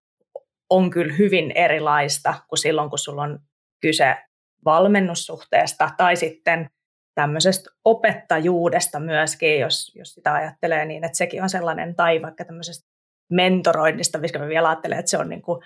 on 0.69 0.89
kyllä 0.89 1.13
hyvin 1.13 1.51
erilaista 1.55 2.33
kuin 2.49 2.59
silloin, 2.59 2.89
kun 2.89 2.99
sulla 2.99 3.21
on 3.21 3.39
kyse 3.81 4.17
valmennussuhteesta 4.65 5.89
tai 5.97 6.15
sitten 6.15 6.69
tämmöisestä 7.15 7.69
opettajuudesta 7.85 8.99
myöskin, 8.99 9.59
jos, 9.59 9.91
jos 9.95 10.13
sitä 10.13 10.33
ajattelee 10.33 10.85
niin, 10.85 11.03
että 11.03 11.17
sekin 11.17 11.43
on 11.43 11.49
sellainen, 11.49 11.95
tai 11.95 12.21
vaikka 12.21 12.45
tämmöisestä 12.45 12.89
mentoroinnista, 13.31 14.17
missä 14.17 14.39
mä 14.39 14.47
vielä 14.47 14.69
ajattelen, 14.69 14.99
että 14.99 15.11
se 15.11 15.17
on 15.17 15.29
niin 15.29 15.41
kuin 15.41 15.61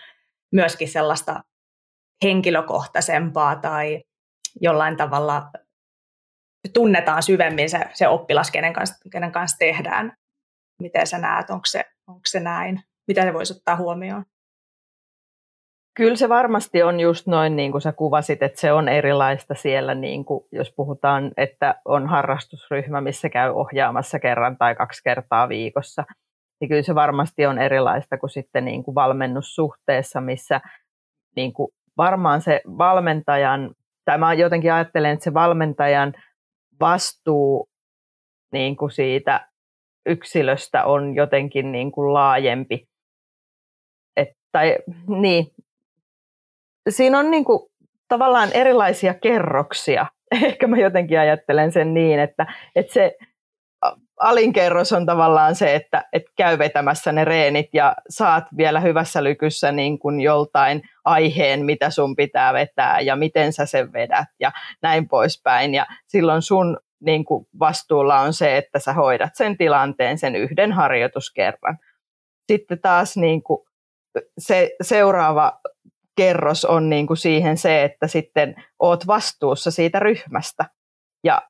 myöskin 0.51 0.87
sellaista 0.87 1.43
henkilökohtaisempaa 2.23 3.55
tai 3.55 4.03
jollain 4.61 4.97
tavalla 4.97 5.49
tunnetaan 6.73 7.23
syvemmin 7.23 7.69
se, 7.69 7.79
se 7.93 8.07
oppilas, 8.07 8.51
kenen 8.51 8.73
kanssa, 8.73 9.09
kenen 9.11 9.31
kanssa 9.31 9.57
tehdään. 9.57 10.13
Miten 10.81 11.07
sä 11.07 11.17
näet, 11.17 11.49
onko 11.49 11.65
se, 11.65 11.85
onko 12.07 12.21
se 12.25 12.39
näin? 12.39 12.83
Mitä 13.07 13.21
se 13.21 13.33
voisi 13.33 13.53
ottaa 13.53 13.75
huomioon? 13.75 14.25
Kyllä 15.97 16.15
se 16.15 16.29
varmasti 16.29 16.83
on 16.83 16.99
just 16.99 17.27
noin, 17.27 17.55
niin 17.55 17.71
kuin 17.71 17.81
sä 17.81 17.91
kuvasit, 17.91 18.43
että 18.43 18.61
se 18.61 18.71
on 18.71 18.89
erilaista 18.89 19.55
siellä, 19.55 19.95
niin 19.95 20.25
kuin 20.25 20.45
jos 20.51 20.73
puhutaan, 20.75 21.31
että 21.37 21.75
on 21.85 22.07
harrastusryhmä, 22.07 23.01
missä 23.01 23.29
käy 23.29 23.51
ohjaamassa 23.51 24.19
kerran 24.19 24.57
tai 24.57 24.75
kaksi 24.75 25.03
kertaa 25.03 25.49
viikossa. 25.49 26.03
Niin 26.61 26.69
kyllä 26.69 26.81
se 26.81 26.95
varmasti 26.95 27.45
on 27.45 27.59
erilaista 27.59 28.17
kuin 28.17 28.29
sitten 28.29 28.65
niin 28.65 28.83
kuin 28.83 28.95
valmennussuhteessa, 28.95 30.21
missä 30.21 30.61
niin 31.35 31.53
kuin 31.53 31.71
varmaan 31.97 32.41
se 32.41 32.61
valmentajan, 32.65 33.75
tai 34.05 34.17
mä 34.17 34.33
jotenkin 34.33 34.73
ajattelen, 34.73 35.11
että 35.11 35.23
se 35.23 35.33
valmentajan 35.33 36.13
vastuu 36.79 37.69
niin 38.51 38.77
kuin 38.77 38.91
siitä 38.91 39.47
yksilöstä 40.05 40.85
on 40.85 41.15
jotenkin 41.15 41.71
niin 41.71 41.91
kuin 41.91 42.13
laajempi. 42.13 42.87
Et, 44.17 44.29
tai 44.51 44.77
niin, 45.07 45.47
siinä 46.89 47.19
on 47.19 47.31
niin 47.31 47.45
kuin, 47.45 47.59
tavallaan 48.07 48.49
erilaisia 48.53 49.13
kerroksia. 49.13 50.05
Ehkä 50.45 50.67
mä 50.67 50.77
jotenkin 50.77 51.19
ajattelen 51.19 51.71
sen 51.71 51.93
niin, 51.93 52.19
että, 52.19 52.53
että 52.75 52.93
se 52.93 53.17
alinkerros 54.19 54.93
on 54.93 55.05
tavallaan 55.05 55.55
se, 55.55 55.75
että, 55.75 56.05
että 56.13 56.31
käy 56.37 56.57
vetämässä 56.57 57.11
ne 57.11 57.25
reenit 57.25 57.69
ja 57.73 57.95
saat 58.09 58.43
vielä 58.57 58.79
hyvässä 58.79 59.23
lykyssä 59.23 59.71
niin 59.71 59.99
kuin 59.99 60.21
joltain 60.21 60.81
aiheen, 61.05 61.65
mitä 61.65 61.89
sun 61.89 62.15
pitää 62.15 62.53
vetää 62.53 62.99
ja 62.99 63.15
miten 63.15 63.53
sä 63.53 63.65
sen 63.65 63.93
vedät 63.93 64.27
ja 64.39 64.51
näin 64.81 65.07
poispäin. 65.07 65.73
Ja 65.73 65.85
silloin 66.07 66.41
sun 66.41 66.77
niin 66.99 67.25
kuin 67.25 67.47
vastuulla 67.59 68.19
on 68.19 68.33
se, 68.33 68.57
että 68.57 68.79
sä 68.79 68.93
hoidat 68.93 69.35
sen 69.35 69.57
tilanteen 69.57 70.17
sen 70.17 70.35
yhden 70.35 70.71
harjoituskerran. 70.71 71.77
Sitten 72.51 72.79
taas 72.81 73.17
niin 73.17 73.43
kuin 73.43 73.59
se 74.37 74.71
seuraava 74.81 75.59
kerros 76.17 76.65
on 76.65 76.89
niin 76.89 77.07
kuin 77.07 77.17
siihen 77.17 77.57
se, 77.57 77.83
että 77.83 78.07
sitten 78.07 78.55
oot 78.79 79.07
vastuussa 79.07 79.71
siitä 79.71 79.99
ryhmästä. 79.99 80.65
Ja 81.23 81.41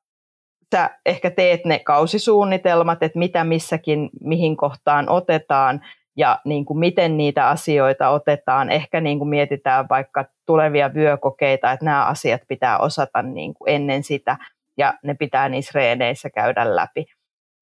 sä 0.74 0.90
ehkä 1.06 1.30
teet 1.30 1.64
ne 1.64 1.78
kausisuunnitelmat, 1.78 3.02
että 3.02 3.18
mitä 3.18 3.44
missäkin, 3.44 4.10
mihin 4.20 4.56
kohtaan 4.56 5.08
otetaan 5.08 5.80
ja 6.16 6.40
niin 6.44 6.64
kuin 6.64 6.78
miten 6.78 7.16
niitä 7.16 7.48
asioita 7.48 8.08
otetaan. 8.08 8.70
Ehkä 8.70 9.00
niin 9.00 9.18
kuin 9.18 9.28
mietitään 9.28 9.86
vaikka 9.88 10.24
tulevia 10.46 10.94
vyökokeita, 10.94 11.72
että 11.72 11.84
nämä 11.84 12.06
asiat 12.06 12.40
pitää 12.48 12.78
osata 12.78 13.22
niin 13.22 13.54
kuin 13.54 13.68
ennen 13.68 14.02
sitä 14.02 14.36
ja 14.78 14.94
ne 15.02 15.14
pitää 15.14 15.48
niissä 15.48 15.70
reeneissä 15.74 16.30
käydä 16.30 16.76
läpi. 16.76 17.06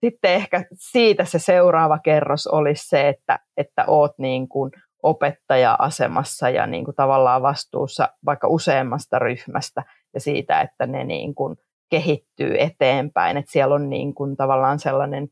Sitten 0.05 0.35
ehkä 0.35 0.65
siitä 0.75 1.25
se 1.25 1.39
seuraava 1.39 1.99
kerros 1.99 2.47
olisi 2.47 2.89
se, 2.89 3.09
että, 3.09 3.39
että 3.57 3.85
oot 3.87 4.13
niin 4.19 4.49
kuin 4.49 4.71
opettaja-asemassa 5.03 6.51
ja 6.51 6.67
niin 6.67 6.85
kuin 6.85 6.95
tavallaan 6.95 7.43
vastuussa 7.43 8.09
vaikka 8.27 8.49
useammasta 8.49 9.19
ryhmästä 9.19 9.83
ja 10.15 10.21
siitä, 10.21 10.61
että 10.61 10.87
ne 10.87 11.05
niin 11.05 11.35
kuin 11.35 11.57
kehittyy 11.95 12.57
eteenpäin. 12.59 13.37
Että 13.37 13.53
siellä 13.53 13.75
on 13.75 13.91
niin 13.91 14.15
kuin 14.15 14.37
tavallaan 14.37 14.79
sellainen 14.79 15.29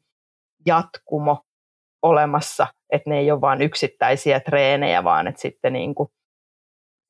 jatkumo 0.66 1.44
olemassa, 2.02 2.66
että 2.92 3.10
ne 3.10 3.18
ei 3.18 3.30
ole 3.30 3.40
vain 3.40 3.62
yksittäisiä 3.62 4.40
treenejä, 4.40 5.04
vaan 5.04 5.26
että 5.26 5.40
sitten 5.40 5.72
niin 5.72 5.94
kuin 5.94 6.08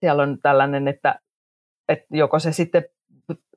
siellä 0.01 0.23
on 0.23 0.39
tällainen, 0.43 0.89
että, 0.89 1.21
että 1.89 2.07
joko 2.11 2.39
se 2.39 2.53
sitten 2.53 2.85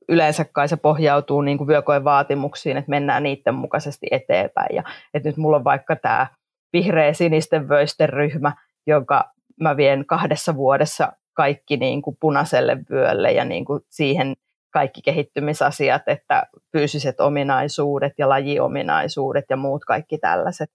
yleensä 0.10 0.46
kai 0.46 0.68
se 0.68 0.78
pohjautuu 0.78 1.42
niin 1.42 1.58
kuin 1.58 1.68
vyökoen 1.68 2.04
vaatimuksiin, 2.04 2.78
että 2.78 2.90
mennään 2.90 3.24
niiden 3.24 3.56
mukaisesti 3.56 4.08
eteenpäin. 4.12 4.76
Ja, 4.76 4.84
että 5.14 5.30
nyt 5.30 5.38
mulla 5.38 5.58
on 5.58 5.64
vaikka 5.64 5.96
tämä 5.96 6.28
vihreä 6.74 7.14
sinisten 7.14 7.70
vöisten 7.70 8.10
ryhmä, 8.10 8.54
jonka 8.88 9.32
mä 9.62 9.78
vien 9.78 10.06
kahdessa 10.06 10.56
vuodessa 10.56 11.14
kaikki 11.34 11.78
niin 11.78 12.02
kuin 12.02 12.18
punaiselle 12.20 12.78
vyölle 12.90 13.32
ja 13.32 13.46
niin 13.46 13.66
kuin 13.66 13.82
siihen 13.90 14.36
kaikki 14.76 15.02
kehittymisasiat, 15.02 16.02
että 16.08 16.48
fyysiset 16.78 17.20
ominaisuudet 17.20 18.14
ja 18.18 18.30
lajiominaisuudet 18.30 19.46
ja 19.50 19.58
muut 19.58 19.86
kaikki 19.86 20.18
tällaiset. 20.18 20.70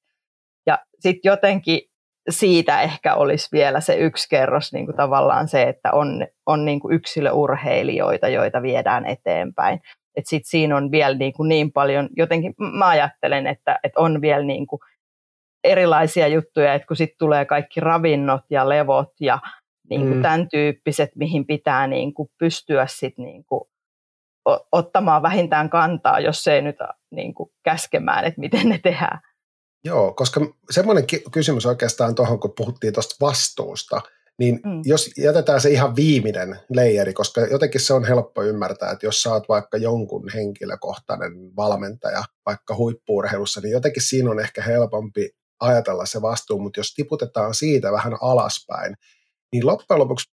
Ja 0.66 0.78
sitten 1.00 1.30
jotenkin 1.30 1.80
siitä 2.30 2.80
ehkä 2.80 3.14
olisi 3.14 3.48
vielä 3.52 3.80
se 3.80 3.94
yksi 3.94 4.28
kerros 4.28 4.72
niin 4.72 4.86
kuin 4.86 4.96
tavallaan 4.96 5.48
se, 5.48 5.62
että 5.62 5.92
on, 5.92 6.26
on 6.46 6.64
niin 6.64 6.80
kuin 6.80 6.94
yksilöurheilijoita, 6.94 8.28
joita 8.28 8.62
viedään 8.62 9.06
eteenpäin. 9.06 9.80
Et 10.16 10.26
sit 10.26 10.42
siinä 10.46 10.76
on 10.76 10.90
vielä 10.90 11.14
niin, 11.14 11.32
kuin 11.32 11.48
niin 11.48 11.72
paljon, 11.72 12.08
jotenkin 12.16 12.54
mä 12.78 12.88
ajattelen, 12.88 13.46
että, 13.46 13.78
että 13.84 14.00
on 14.00 14.20
vielä 14.20 14.44
niin 14.44 14.66
kuin 14.66 14.80
erilaisia 15.64 16.28
juttuja, 16.28 16.74
että 16.74 16.86
kun 16.86 16.96
sitten 16.96 17.18
tulee 17.18 17.44
kaikki 17.44 17.80
ravinnot 17.80 18.44
ja 18.50 18.68
levot 18.68 19.12
ja 19.20 19.38
niin 19.90 20.00
kuin 20.00 20.16
mm. 20.16 20.22
tämän 20.22 20.48
tyyppiset, 20.48 21.10
mihin 21.14 21.46
pitää 21.46 21.86
niin 21.86 22.14
kuin 22.14 22.28
pystyä 22.38 22.86
sit 22.88 23.18
niin 23.18 23.44
kuin 23.44 23.60
ottamaan 24.72 25.22
vähintään 25.22 25.70
kantaa, 25.70 26.20
jos 26.20 26.48
ei 26.48 26.62
nyt 26.62 26.76
niin 27.10 27.34
kuin 27.34 27.50
käskemään, 27.62 28.24
että 28.24 28.40
miten 28.40 28.68
ne 28.68 28.80
tehdään. 28.82 29.20
Joo, 29.84 30.12
koska 30.12 30.40
semmoinen 30.70 31.04
kysymys 31.32 31.66
oikeastaan 31.66 32.14
tuohon, 32.14 32.40
kun 32.40 32.52
puhuttiin 32.56 32.92
tuosta 32.92 33.16
vastuusta, 33.20 34.00
niin 34.38 34.60
mm. 34.64 34.82
jos 34.84 35.10
jätetään 35.18 35.60
se 35.60 35.70
ihan 35.70 35.96
viimeinen 35.96 36.60
leijeri, 36.70 37.12
koska 37.12 37.40
jotenkin 37.40 37.80
se 37.80 37.94
on 37.94 38.04
helppo 38.04 38.42
ymmärtää, 38.42 38.90
että 38.90 39.06
jos 39.06 39.22
sä 39.22 39.32
oot 39.32 39.48
vaikka 39.48 39.76
jonkun 39.76 40.28
henkilökohtainen 40.34 41.56
valmentaja, 41.56 42.22
vaikka 42.46 42.76
huippuurheilussa, 42.76 43.60
niin 43.60 43.72
jotenkin 43.72 44.02
siinä 44.02 44.30
on 44.30 44.40
ehkä 44.40 44.62
helpompi 44.62 45.30
ajatella 45.60 46.06
se 46.06 46.22
vastuu, 46.22 46.58
mutta 46.58 46.80
jos 46.80 46.94
tiputetaan 46.94 47.54
siitä 47.54 47.92
vähän 47.92 48.16
alaspäin, 48.20 48.96
niin 49.52 49.66
loppujen 49.66 50.00
lopuksi 50.00 50.30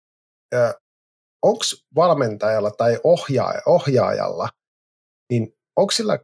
onko 1.41 1.63
valmentajalla 1.95 2.71
tai 2.71 2.99
ohjaaja, 3.03 3.61
ohjaajalla, 3.65 4.49
niin 5.31 5.57
onko 5.75 5.91
sillä 5.91 6.19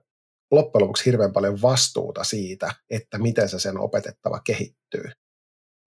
loppujen 0.51 0.83
lopuksi 0.83 1.05
hirveän 1.05 1.33
paljon 1.33 1.61
vastuuta 1.61 2.23
siitä, 2.23 2.73
että 2.89 3.17
miten 3.17 3.49
se 3.49 3.59
sen 3.59 3.79
opetettava 3.79 4.39
kehittyy? 4.39 5.11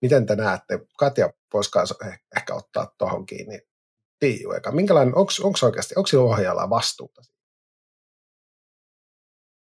Miten 0.03 0.27
te 0.27 0.37
näette? 0.37 0.79
Katja 0.99 1.33
voisiko 1.55 1.79
ehkä 2.37 2.55
ottaa 2.55 2.95
tuohon 2.99 3.27
kiinni. 3.27 3.61
Tiiu, 4.19 4.53
eka. 4.53 4.73
Minkälainen, 4.73 5.17
onko 5.17 5.59
oikeasti, 5.63 5.95
onko 5.97 6.07
sillä 6.07 6.25
ohjaajalla 6.25 6.71
vastuuta? 6.71 7.23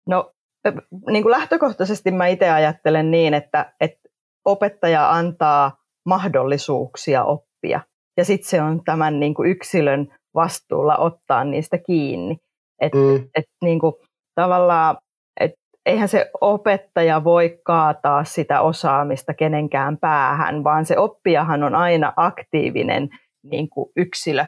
No 0.07 0.35
niin 1.11 1.23
kuin 1.23 1.31
lähtökohtaisesti 1.31 2.11
mä 2.11 2.27
itse 2.27 2.51
ajattelen 2.51 3.11
niin, 3.11 3.35
että, 3.35 3.75
että 3.81 4.09
opettaja 4.45 5.11
antaa 5.11 5.85
mahdollisuuksia 6.07 7.25
oppia. 7.25 7.81
Ja 8.19 8.25
sitten 8.25 8.49
se 8.49 8.63
on 8.63 8.85
tämän 8.85 9.21
niin 9.21 9.35
kuin 9.35 9.51
yksilön 9.51 10.13
vastuulla 10.35 10.97
ottaa 10.97 11.45
niistä 11.45 11.79
kiinni. 11.79 12.37
Et, 12.81 12.95
mm. 12.95 13.29
et, 13.35 13.45
niin 13.63 13.79
kuin, 13.79 13.95
tavallaan, 14.35 14.97
et, 15.41 15.53
eihän 15.87 16.09
se 16.09 16.31
opettaja 16.41 17.25
voi 17.25 17.59
kaataa 17.65 18.25
sitä 18.25 18.61
osaamista 18.61 19.35
kenenkään 19.35 19.99
päähän, 19.99 20.65
vaan 20.65 20.87
se 20.87 20.99
oppijahan 20.99 21.63
on 21.63 21.75
aina 21.75 22.13
aktiivinen 22.17 23.09
niin 23.43 23.69
kuin 23.71 23.91
yksilö 23.97 24.45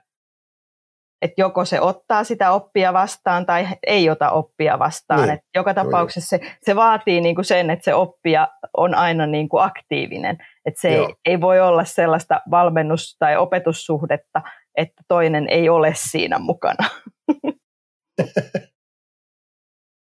että 1.23 1.41
joko 1.41 1.65
se 1.65 1.81
ottaa 1.81 2.25
sitä 2.25 2.53
oppia 2.53 2.93
vastaan 2.93 3.47
tai 3.47 3.69
ei 3.87 4.11
ota 4.11 4.31
oppia 4.31 4.79
vastaan. 4.79 5.21
Niin. 5.21 5.31
Et 5.31 5.41
joka 5.55 5.75
tapauksessa 5.75 6.39
se, 6.39 6.57
se 6.63 6.77
vaatii 6.77 7.21
niinku 7.21 7.43
sen, 7.43 7.71
että 7.71 7.85
se 7.85 7.95
oppija 7.95 8.49
on 8.77 8.95
aina 8.95 9.27
niinku 9.27 9.59
aktiivinen. 9.59 10.39
Et 10.67 10.77
se 10.77 10.89
ei, 10.89 11.15
ei 11.25 11.41
voi 11.41 11.61
olla 11.61 11.85
sellaista 11.85 12.41
valmennus- 12.51 13.17
tai 13.19 13.37
opetussuhdetta, 13.37 14.43
että 14.77 15.03
toinen 15.09 15.49
ei 15.49 15.69
ole 15.69 15.93
siinä 15.97 16.39
mukana. 16.39 16.89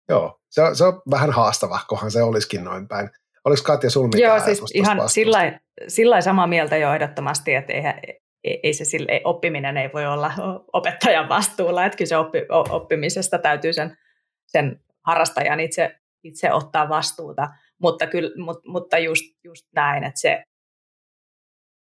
Joo, 0.09 0.40
se 0.50 0.62
on, 0.62 0.76
se 0.76 0.84
on 0.84 1.02
vähän 1.11 1.30
haastava, 1.30 1.80
kohan 1.88 2.11
se 2.11 2.22
olisikin 2.22 2.64
noin 2.64 2.88
päin. 2.88 3.11
Oliko 3.44 3.62
Katja 3.64 3.90
sun 3.90 4.11
mitään 4.14 4.22
Joo, 4.22 4.44
siis 4.44 4.62
ihan 4.74 5.09
sillä, 5.09 5.61
sillä 5.88 6.20
samaa 6.20 6.46
mieltä 6.46 6.76
jo 6.76 6.94
ehdottomasti, 6.94 7.54
että 7.54 7.72
eihän, 7.72 8.00
ei 8.44 8.74
se 8.74 8.84
sille, 8.84 9.20
oppiminen 9.24 9.76
ei 9.76 9.90
voi 9.94 10.07
olla 10.07 10.32
opettajan 10.72 11.28
vastuulla, 11.28 11.84
että 11.84 11.98
kyllä 11.98 12.09
se 12.09 12.16
oppi, 12.16 12.42
oppimisesta 12.70 13.38
täytyy 13.38 13.72
sen, 13.72 13.98
sen 14.46 14.80
harrastajan 15.07 15.61
itse, 15.61 15.96
itse 16.24 16.52
ottaa 16.52 16.88
vastuuta, 16.88 17.48
mutta, 17.83 18.07
kyllä, 18.07 18.31
mut, 18.45 18.64
mutta 18.66 18.99
just, 18.99 19.24
just 19.45 19.66
näin, 19.74 20.05
että 20.05 20.20
se 20.20 20.43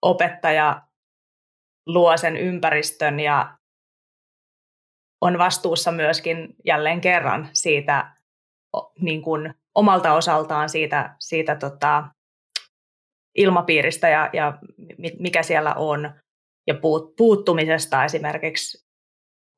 opettaja 0.03 0.83
luo 1.87 2.17
sen 2.17 2.37
ympäristön 2.37 3.21
ja 3.21 3.59
on 5.21 5.39
vastuussa 5.39 5.93
myöskin 5.93 6.57
jälleen 6.65 7.01
kerran 7.01 7.49
siitä 7.53 8.17
niin 9.01 9.23
kuin 9.23 9.55
omalta 9.75 10.13
osaltaan 10.13 10.69
siitä, 10.69 11.17
siitä 11.19 11.57
tota, 11.57 12.05
ilmapiiristä 13.35 14.09
ja, 14.09 14.31
ja 14.33 14.59
mikä 15.19 15.43
siellä 15.43 15.75
on 15.75 16.13
ja 16.67 16.75
puut, 16.75 17.17
puuttumisesta 17.17 18.05
esimerkiksi 18.05 18.89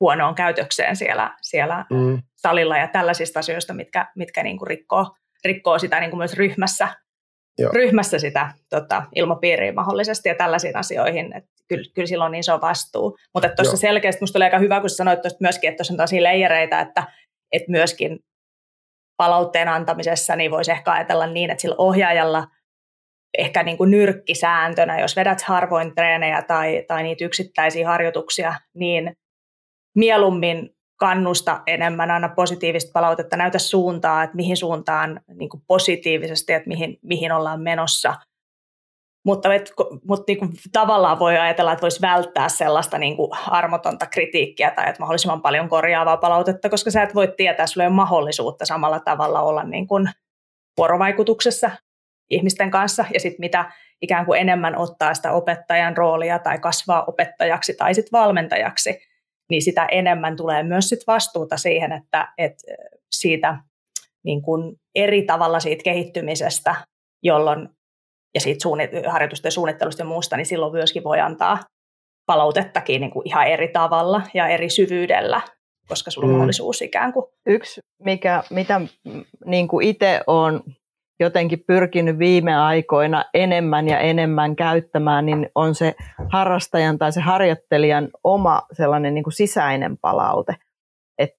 huonoon 0.01 0.35
käytökseen 0.35 0.97
siellä, 0.97 1.37
siellä 1.41 1.87
mm. 1.91 2.23
salilla 2.37 2.77
ja 2.77 2.89
tällaisista 2.89 3.39
asioista, 3.39 3.75
mitkä, 3.75 4.07
mitkä 4.17 4.43
niin 4.43 4.59
kuin 4.59 4.67
rikkoo, 4.67 5.17
rikkoo 5.45 5.79
sitä 5.79 6.01
niin 6.01 6.11
kuin 6.11 6.19
myös 6.19 6.35
ryhmässä, 6.35 6.89
Joo. 7.59 7.73
ryhmässä 7.73 8.19
sitä 8.19 8.53
tota, 8.71 9.03
ilmapiiriä 9.15 9.73
mahdollisesti 9.73 10.29
ja 10.29 10.35
tällaisiin 10.35 10.77
asioihin. 10.77 11.37
että 11.37 11.51
kyllä, 11.69 11.85
kyllä 11.95 12.07
silloin 12.07 12.33
niin 12.33 12.45
on 12.55 12.61
vastuu. 12.61 13.17
Mutta 13.35 13.49
tuossa 13.49 13.77
selkeästi 13.77 14.21
minusta 14.21 14.39
oli 14.39 14.45
aika 14.45 14.59
hyvä, 14.59 14.81
kun 14.81 14.91
sanoit 14.91 15.23
tuosta 15.23 15.39
myöskin, 15.41 15.69
että 15.69 15.77
tuossa 15.77 15.95
on 15.95 15.99
tosi 15.99 16.23
leijereitä, 16.23 16.81
että, 16.81 17.07
että 17.53 17.71
myöskin 17.71 18.19
palautteen 19.17 19.69
antamisessa 19.69 20.37
niin 20.37 20.51
voisi 20.51 20.71
ehkä 20.71 20.93
ajatella 20.93 21.27
niin, 21.27 21.51
että 21.51 21.63
sillä 21.63 21.77
ohjaajalla– 21.79 22.47
ehkä 23.39 23.63
niin 23.63 23.77
kuin 23.77 23.91
nyrkkisääntönä, 23.91 25.01
jos 25.01 25.17
vedät 25.17 25.43
harvoin 25.43 25.95
treenejä 25.95 26.43
tai, 26.43 26.85
tai 26.89 27.03
niitä 27.03 27.25
yksittäisiä 27.25 27.89
harjoituksia, 27.89 28.55
niin 28.75 29.17
mieluummin 29.97 30.71
kannusta 31.01 31.63
enemmän 31.67 32.11
aina 32.11 32.29
positiivista 32.29 32.91
palautetta, 32.95 33.37
näytä 33.37 33.59
suuntaa, 33.59 34.23
että 34.23 34.37
mihin 34.37 34.57
suuntaan 34.57 35.21
niin 35.35 35.49
kuin 35.49 35.63
positiivisesti, 35.67 36.53
että 36.53 36.69
mihin, 36.69 36.99
mihin 37.03 37.33
ollaan 37.33 37.61
menossa. 37.61 38.15
Mutta, 39.25 39.55
et, 39.55 39.73
mutta 40.09 40.25
niin 40.29 40.39
kuin 40.39 40.51
tavallaan 40.73 41.19
voi 41.19 41.39
ajatella, 41.39 41.73
että 41.73 41.83
voisi 41.83 42.01
välttää 42.01 42.49
sellaista 42.49 42.99
niin 42.99 43.17
kuin 43.17 43.31
armotonta 43.47 44.07
kritiikkiä 44.07 44.71
tai 44.71 44.89
että 44.89 45.01
mahdollisimman 45.01 45.43
paljon 45.43 45.69
korjaavaa 45.69 46.17
palautetta, 46.17 46.69
koska 46.69 46.91
sä 46.91 47.03
et 47.03 47.15
voi 47.15 47.35
tietää, 47.37 47.67
sulla 47.67 47.85
ei 47.85 47.89
ole 47.89 47.95
mahdollisuutta 47.95 48.67
samalla 48.67 49.01
tavalla 49.01 49.41
olla 49.41 49.65
niin 49.65 49.87
kuin 49.87 50.11
vuorovaikutuksessa 50.77 51.71
ihmisten 52.31 52.71
kanssa 52.71 53.05
ja 53.15 53.21
sitten 53.21 53.41
mitä 53.41 53.73
ikään 54.03 54.27
kuin 54.27 54.41
enemmän 54.41 54.77
ottaa 54.77 55.15
sitä 55.15 55.33
opettajan 55.33 55.97
roolia 55.97 56.39
tai 56.39 56.59
kasvaa 56.59 57.05
opettajaksi 57.05 57.75
tai 57.75 57.95
sitten 57.95 58.19
valmentajaksi, 58.21 59.10
niin 59.51 59.63
sitä 59.63 59.87
enemmän 59.91 60.37
tulee 60.37 60.63
myös 60.63 60.89
sit 60.89 61.01
vastuuta 61.07 61.57
siihen, 61.57 61.93
että, 61.93 62.33
että 62.39 62.65
siitä 63.13 63.59
niin 64.25 64.43
kuin 64.43 64.77
eri 64.95 65.23
tavalla 65.23 65.61
siitä 65.61 65.83
kehittymisestä, 65.83 66.75
jolloin 67.23 67.69
ja 68.35 68.41
siitä 68.41 68.69
suunnit- 68.69 69.09
harjoitusten 69.11 69.53
suunnittelusta 69.53 70.03
ja 70.03 70.07
muusta, 70.07 70.37
niin 70.37 70.47
silloin 70.47 70.73
myöskin 70.73 71.05
voi 71.05 71.21
antaa 71.21 71.59
palautettakin 72.27 73.01
niin 73.01 73.11
kuin 73.11 73.29
ihan 73.29 73.47
eri 73.47 73.69
tavalla 73.69 74.23
ja 74.35 74.49
eri 74.49 74.71
syvyydellä, 74.71 75.41
koska 75.89 76.11
sulla 76.11 76.27
on 76.27 76.31
mm. 76.31 76.37
mahdollisuus 76.37 76.83
ikään 76.83 77.13
kuin. 77.13 77.27
Yksi, 77.47 77.81
mikä, 78.03 78.43
mitä 78.51 78.81
niin 79.45 79.69
kuin 79.69 79.87
itse 79.87 80.21
olen 80.27 80.61
jotenkin 81.21 81.65
pyrkinyt 81.67 82.19
viime 82.19 82.57
aikoina 82.57 83.25
enemmän 83.35 83.89
ja 83.89 83.99
enemmän 83.99 84.57
käyttämään, 84.57 85.27
niin 85.27 85.49
on 85.55 85.75
se 85.75 85.95
harrastajan 86.33 86.99
tai 86.99 87.13
se 87.13 87.21
harjoittelijan 87.21 88.09
oma 88.25 88.63
sellainen 88.73 89.15
niin 89.15 89.25
kuin 89.25 89.33
sisäinen 89.33 89.99
palaute. 89.99 90.55
Et 91.19 91.31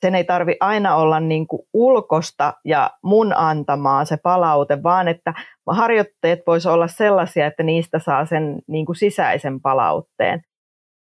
sen 0.00 0.14
ei 0.14 0.24
tarvi 0.24 0.56
aina 0.60 0.96
olla 0.96 1.20
niin 1.20 1.46
kuin 1.46 1.62
ulkosta 1.72 2.54
ja 2.64 2.90
mun 3.04 3.32
antamaa 3.36 4.04
se 4.04 4.16
palaute, 4.16 4.82
vaan 4.82 5.08
että 5.08 5.34
harjoitteet 5.70 6.40
voisi 6.46 6.68
olla 6.68 6.86
sellaisia, 6.86 7.46
että 7.46 7.62
niistä 7.62 7.98
saa 7.98 8.26
sen 8.26 8.58
niin 8.66 8.86
kuin 8.86 8.96
sisäisen 8.96 9.60
palautteen 9.60 10.42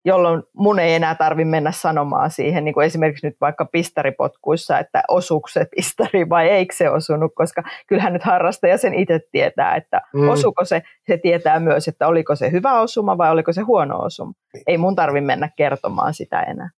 jolloin 0.06 0.44
mun 0.54 0.80
ei 0.80 0.94
enää 0.94 1.16
tarvitse 1.16 1.50
mennä 1.50 1.72
sanomaan 1.72 2.32
siihen, 2.32 2.66
niin 2.66 2.74
kuin 2.74 2.86
esimerkiksi 2.86 3.28
nyt 3.28 3.38
vaikka 3.42 3.66
pistaripotkuissa, 3.66 4.80
että 4.80 5.04
osuuko 5.08 5.48
se 5.48 5.66
pistari 5.76 6.30
vai 6.30 6.50
eikö 6.50 6.76
se 6.76 6.90
osunut, 6.90 7.32
koska 7.36 7.64
kyllähän 7.88 8.14
nyt 8.14 8.24
harrastaja 8.24 8.78
sen 8.78 8.94
itse 8.94 9.20
tietää, 9.32 9.76
että 9.76 10.02
mm. 10.14 10.30
osuko 10.30 10.66
se, 10.66 10.82
se 11.08 11.18
tietää 11.18 11.60
myös, 11.60 11.88
että 11.88 12.08
oliko 12.08 12.36
se 12.36 12.52
hyvä 12.52 12.80
osuma 12.80 13.18
vai 13.18 13.32
oliko 13.32 13.54
se 13.54 13.62
huono 13.62 14.00
osuma. 14.00 14.34
Ei 14.68 14.78
mun 14.78 14.96
tarvitse 14.96 15.26
mennä 15.26 15.50
kertomaan 15.58 16.14
sitä 16.14 16.42
enää. 16.42 16.70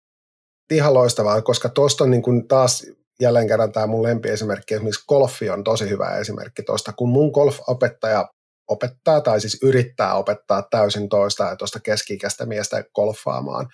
Ihan 0.72 0.94
loistavaa, 0.94 1.42
koska 1.42 1.70
tuosta 1.70 2.04
on 2.04 2.12
niin 2.12 2.22
kuin 2.22 2.48
taas 2.48 2.92
jälleen 3.22 3.48
kerran 3.48 3.72
tämä 3.72 3.88
mun 3.88 4.04
lempiesimerkki, 4.04 4.74
esimerkiksi 4.74 5.06
golfi 5.08 5.50
on 5.50 5.64
tosi 5.64 5.90
hyvä 5.90 6.18
esimerkki 6.18 6.64
tuosta, 6.64 6.94
kun 6.94 7.10
mun 7.10 7.32
golfopettaja 7.32 8.30
opettaa 8.68 9.22
tai 9.22 9.42
siis 9.42 9.58
yrittää 9.64 10.16
opettaa 10.16 10.68
täysin 10.72 11.10
toista 11.10 11.44
ja 11.44 11.56
tuosta 11.56 11.80
keski-ikäistä 11.80 12.46
miestä 12.46 12.84
golfaamaan, 12.96 13.68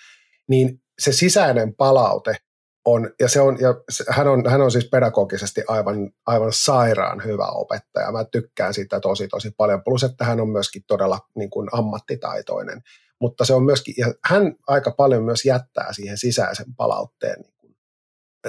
niin 0.49 0.81
se 0.99 1.11
sisäinen 1.11 1.75
palaute 1.75 2.35
on, 2.85 3.13
ja, 3.19 3.29
se 3.29 3.41
on, 3.41 3.57
ja 3.61 3.75
hän, 4.09 4.27
on, 4.27 4.49
hän 4.49 4.61
on 4.61 4.71
siis 4.71 4.89
pedagogisesti 4.89 5.63
aivan, 5.67 6.11
aivan 6.25 6.53
sairaan 6.53 7.23
hyvä 7.23 7.45
opettaja. 7.45 8.11
Mä 8.11 8.25
tykkään 8.25 8.73
siitä 8.73 8.99
tosi 8.99 9.27
tosi 9.27 9.51
paljon, 9.57 9.83
plus 9.83 10.03
että 10.03 10.25
hän 10.25 10.39
on 10.39 10.49
myöskin 10.49 10.83
todella 10.87 11.19
niin 11.35 11.49
kuin 11.49 11.69
ammattitaitoinen. 11.71 12.81
Mutta 13.21 13.45
se 13.45 13.53
on 13.53 13.63
myöskin, 13.63 13.95
ja 13.97 14.13
hän 14.25 14.55
aika 14.67 14.91
paljon 14.91 15.23
myös 15.23 15.45
jättää 15.45 15.93
siihen 15.93 16.17
sisäisen 16.17 16.75
palautteen 16.75 17.41
niin 17.41 17.53
kuin, 17.57 17.75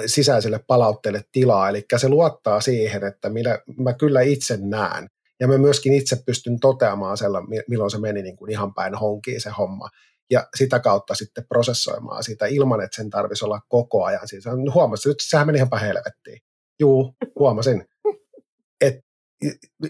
sisäiselle 0.05 0.59
palautteelle 0.67 1.21
tilaa, 1.31 1.69
eli 1.69 1.85
se 1.97 2.09
luottaa 2.09 2.61
siihen, 2.61 3.03
että 3.03 3.29
minä, 3.29 3.59
mä 3.77 3.93
kyllä 3.93 4.21
itse 4.21 4.57
näen, 4.61 5.09
ja 5.39 5.47
mä 5.47 5.57
myöskin 5.57 5.93
itse 5.93 6.17
pystyn 6.25 6.59
toteamaan 6.59 7.17
sellainen, 7.17 7.63
milloin 7.67 7.91
se 7.91 7.99
meni 7.99 8.21
niin 8.21 8.37
kuin 8.37 8.51
ihan 8.51 8.73
päin 8.73 8.95
honkiin 8.95 9.41
se 9.41 9.49
homma. 9.49 9.89
Ja 10.31 10.47
sitä 10.57 10.79
kautta 10.79 11.15
sitten 11.15 11.45
prosessoimaan 11.49 12.23
sitä 12.23 12.45
ilman, 12.45 12.81
että 12.81 12.95
sen 12.95 13.09
tarvitsisi 13.09 13.45
olla 13.45 13.61
koko 13.67 14.03
ajan. 14.03 14.27
Siis 14.27 14.45
huomasin, 14.73 15.11
että 15.11 15.23
sehän 15.27 15.47
meni 15.47 15.57
ihan 15.57 15.81
helvettiin. 15.81 16.39
Juu, 16.79 17.15
huomasin. 17.39 17.85
Et 18.81 18.95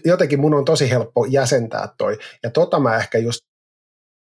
jotenkin 0.04 0.40
mun 0.40 0.54
on 0.54 0.64
tosi 0.64 0.90
helppo 0.90 1.24
jäsentää 1.24 1.88
toi. 1.98 2.18
Ja 2.42 2.50
tota 2.50 2.80
mä 2.80 2.96
ehkä 2.96 3.18
just, 3.18 3.40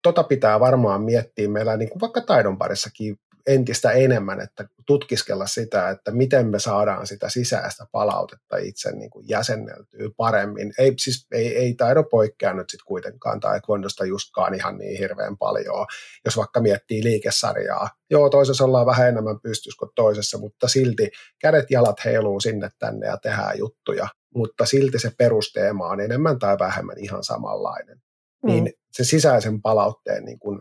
tota 0.03 0.23
pitää 0.23 0.61
varmaan 0.61 1.03
miettiä 1.03 1.49
meillä 1.49 1.77
niin 1.77 1.91
kuin 1.91 2.01
vaikka 2.01 2.21
taidon 2.21 2.59
parissakin 2.59 3.17
entistä 3.47 3.91
enemmän, 3.91 4.41
että 4.41 4.69
tutkiskella 4.87 5.47
sitä, 5.47 5.91
että 5.91 6.11
miten 6.11 6.47
me 6.47 6.59
saadaan 6.59 7.07
sitä 7.07 7.29
sisäistä 7.29 7.87
palautetta 7.93 8.57
itse 8.57 8.93
niin 8.93 9.11
kuin 9.11 9.29
jäsenneltyä 9.29 10.09
paremmin. 10.17 10.73
Ei, 10.79 10.95
siis, 10.99 11.27
ei, 11.33 11.57
ei 11.57 11.75
taido 11.75 12.05
poikkea 12.05 12.55
nyt 12.55 12.71
sitten 12.71 12.87
kuitenkaan 12.87 13.41
taekwondosta 13.41 14.05
justkaan 14.05 14.55
ihan 14.55 14.79
niin 14.79 14.99
hirveän 14.99 15.39
paljon, 15.39 15.87
jos 16.25 16.37
vaikka 16.37 16.61
miettii 16.61 17.05
liikesarjaa. 17.05 17.89
Joo, 18.11 18.31
toisessa 18.31 18.65
ollaan 18.65 18.87
vähän 18.87 19.09
enemmän 19.09 19.41
pystyssä 19.41 19.79
kuin 19.79 19.91
toisessa, 19.95 20.39
mutta 20.39 20.69
silti 20.69 21.11
kädet 21.39 21.71
jalat 21.71 22.05
heiluu 22.05 22.41
sinne 22.41 22.71
tänne 22.79 23.07
ja 23.07 23.17
tehdään 23.17 23.59
juttuja, 23.59 24.09
mutta 24.35 24.67
silti 24.67 24.99
se 24.99 25.13
perusteema 25.19 25.89
on 25.89 26.01
enemmän 26.01 26.39
tai 26.39 26.57
vähemmän 26.59 26.99
ihan 26.99 27.25
samanlainen. 27.25 28.03
Mm. 28.43 28.49
Niin 28.49 28.73
se 28.93 29.05
sisäisen 29.05 29.63
palautteen 29.63 30.25
niin 30.25 30.39
kuin 30.39 30.61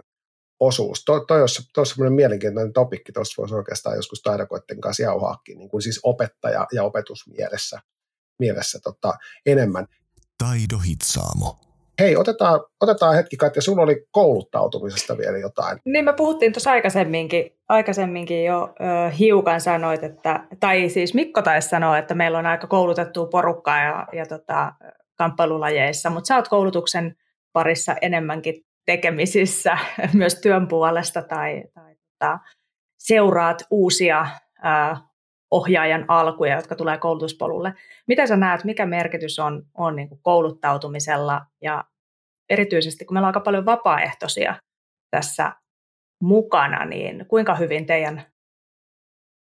osuus. 0.62 1.06
Toi, 1.06 1.26
toi 1.28 1.42
olisi, 1.42 1.62
toi 1.74 1.82
olisi 1.82 1.94
semmoinen 1.94 2.14
mielenkiintoinen 2.14 2.74
topikki, 2.74 3.12
tuosta 3.12 3.42
voisi 3.42 3.56
oikeastaan 3.56 3.96
joskus 3.96 4.22
taidakoiden 4.22 4.82
kanssa 4.82 5.04
jauhaakin, 5.04 5.58
niin 5.58 5.70
kuin 5.70 5.82
siis 5.82 6.00
opettaja- 6.04 6.68
ja 6.74 6.84
opetusmielessä 6.84 7.80
mielessä 8.40 8.80
tota, 8.84 9.14
enemmän. 9.46 9.88
Taido 10.38 10.78
Hitsaamo. 10.78 11.60
Hei, 12.00 12.18
otetaan, 12.18 12.60
otetaan 12.82 13.16
hetki, 13.16 13.38
Katja, 13.38 13.62
sulla 13.62 13.84
oli 13.84 14.06
kouluttautumisesta 14.12 15.18
vielä 15.18 15.38
jotain. 15.38 15.78
Niin 15.86 16.06
me 16.06 16.14
puhuttiin 16.14 16.54
tuossa 16.54 16.72
aikaisemminkin, 16.72 17.58
aikaisemminkin 17.70 18.46
jo 18.46 18.64
ö, 18.64 19.12
hiukan 19.20 19.62
sanoit, 19.62 20.04
että, 20.04 20.48
tai 20.60 20.90
siis 20.90 21.14
Mikko 21.14 21.42
taisi 21.42 21.70
sanoa, 21.70 21.98
että 21.98 22.14
meillä 22.14 22.40
on 22.40 22.46
aika 22.46 22.68
koulutettua 22.68 23.26
porukkaa 23.26 23.84
ja, 23.84 24.08
ja 24.14 24.26
tota, 24.26 24.74
kamppailulajeissa, 25.16 26.10
mutta 26.10 26.28
sä 26.28 26.36
oot 26.36 26.48
koulutuksen 26.48 27.16
parissa 27.54 27.96
enemmänkin 28.02 28.66
tekemisissä 28.86 29.78
myös 30.14 30.36
työn 30.42 30.68
puolesta 30.68 31.22
tai, 31.22 31.64
tai 31.74 31.96
tota, 31.96 32.40
seuraat 32.98 33.64
uusia 33.70 34.28
ää, 34.62 34.98
ohjaajan 35.52 36.06
alkuja, 36.08 36.56
jotka 36.56 36.76
tulee 36.76 36.98
koulutuspolulle. 36.98 37.74
Mitä 38.08 38.28
sä 38.28 38.38
näet, 38.38 38.64
mikä 38.64 38.86
merkitys 38.86 39.40
on, 39.40 39.66
on 39.74 39.96
niin 39.96 40.10
kouluttautumisella 40.22 41.46
ja 41.62 41.84
erityisesti 42.50 43.06
kun 43.06 43.16
meillä 43.16 43.26
on 43.26 43.30
aika 43.30 43.40
paljon 43.40 43.66
vapaaehtoisia 43.66 44.56
tässä 45.12 45.56
mukana, 46.22 46.86
niin 46.86 47.26
kuinka 47.28 47.56
hyvin 47.56 47.86
teidän 47.86 48.26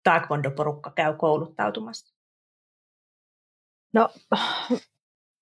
taekwondo-porukka 0.09 0.91
käy 0.95 1.15
kouluttautumassa? 1.17 2.15
No 3.93 4.09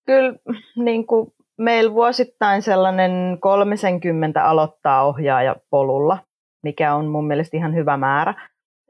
kyllä 0.06 0.34
niin 0.76 1.06
kuin 1.06 1.34
meillä 1.58 1.92
vuosittain 1.92 2.62
sellainen 2.62 3.38
30 3.40 4.44
aloittaa 4.44 5.04
ohjaaja 5.04 5.56
polulla, 5.70 6.18
mikä 6.62 6.94
on 6.94 7.06
mun 7.06 7.26
mielestä 7.26 7.56
ihan 7.56 7.74
hyvä 7.74 7.96
määrä. 7.96 8.34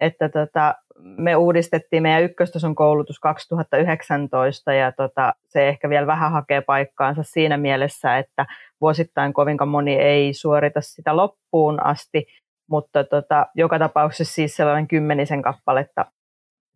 Että 0.01 0.29
tota, 0.29 0.75
me 0.99 1.37
uudistettiin 1.37 2.03
meidän 2.03 2.23
ykköstason 2.23 2.75
koulutus 2.75 3.21
2019 3.21 4.73
ja 4.73 4.93
tota, 4.93 5.35
se 5.49 5.69
ehkä 5.69 5.89
vielä 5.89 6.07
vähän 6.07 6.33
hakee 6.33 6.61
paikkaansa 6.61 7.23
siinä 7.23 7.57
mielessä, 7.57 8.19
että 8.19 8.47
vuosittain 8.81 9.33
kovinkaan 9.33 9.69
moni 9.69 9.95
ei 9.95 10.35
suorita 10.35 10.81
sitä 10.81 11.17
loppuun 11.17 11.87
asti, 11.87 12.27
mutta 12.71 13.05
tota, 13.05 13.47
joka 13.55 13.79
tapauksessa 13.79 14.35
siis 14.35 14.57
sellainen 14.57 14.89
kymmenisen 14.89 15.43
kappaletta 15.43 16.05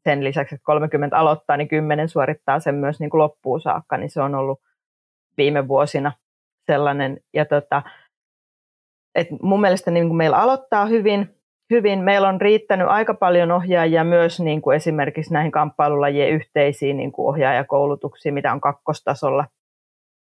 sen 0.04 0.24
lisäksi, 0.24 0.54
että 0.54 0.64
30 0.64 1.18
aloittaa, 1.18 1.56
niin 1.56 1.68
10 1.68 2.08
suorittaa 2.08 2.60
sen 2.60 2.74
myös 2.74 3.00
niin 3.00 3.10
kuin 3.10 3.18
loppuun 3.18 3.60
saakka, 3.60 3.96
niin 3.96 4.10
se 4.10 4.20
on 4.20 4.34
ollut 4.34 4.60
viime 5.36 5.68
vuosina 5.68 6.12
sellainen. 6.66 7.20
Ja 7.34 7.44
tota, 7.44 7.82
et 9.14 9.28
mun 9.42 9.60
mielestä 9.60 9.90
niin 9.90 10.06
kuin 10.06 10.16
meillä 10.16 10.36
aloittaa 10.36 10.86
hyvin, 10.86 11.36
hyvin. 11.70 11.98
Meillä 11.98 12.28
on 12.28 12.40
riittänyt 12.40 12.88
aika 12.88 13.14
paljon 13.14 13.52
ohjaajia 13.52 14.04
myös 14.04 14.40
niin 14.40 14.62
kuin 14.62 14.76
esimerkiksi 14.76 15.32
näihin 15.32 15.52
kamppailulajien 15.52 16.30
yhteisiin 16.30 16.96
niin 16.96 17.12
kuin 17.12 17.28
ohjaajakoulutuksiin, 17.28 18.34
mitä 18.34 18.52
on 18.52 18.60
kakkostasolla 18.60 19.46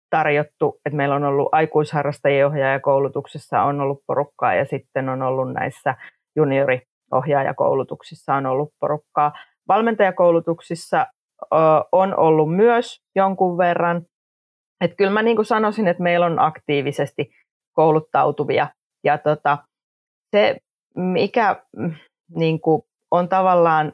tarjottu. 0.10 0.80
Et 0.86 0.94
meillä 0.94 1.16
on 1.16 1.24
ollut 1.24 1.50
aikuisharrastajien 1.52 2.48
ohjaajakoulutuksessa 2.48 3.62
on 3.62 3.82
ollut 3.82 4.04
porukkaa 4.08 4.54
ja 4.54 4.66
sitten 4.66 5.10
on 5.10 5.22
ollut 5.22 5.54
näissä 5.54 5.96
junioriohjaajakoulutuksissa 6.36 8.36
on 8.36 8.46
ollut 8.46 8.74
porukkaa. 8.80 9.34
Valmentajakoulutuksissa 9.68 11.08
on 11.92 12.18
ollut 12.18 12.56
myös 12.56 13.02
jonkun 13.16 13.58
verran, 13.58 14.02
et 14.82 14.94
kyllä 14.98 15.12
mä 15.12 15.22
niin 15.22 15.36
kuin 15.36 15.46
sanoisin, 15.46 15.88
että 15.88 16.04
meillä 16.04 16.26
on 16.26 16.40
aktiivisesti 16.40 17.32
kouluttautuvia. 17.74 18.68
Ja 19.04 19.18
tota, 19.18 19.58
se, 20.36 20.58
mikä 20.96 21.64
mm, 21.78 21.94
niin 22.36 22.62
kuin 22.62 22.82
on 23.12 23.30
tavallaan 23.30 23.94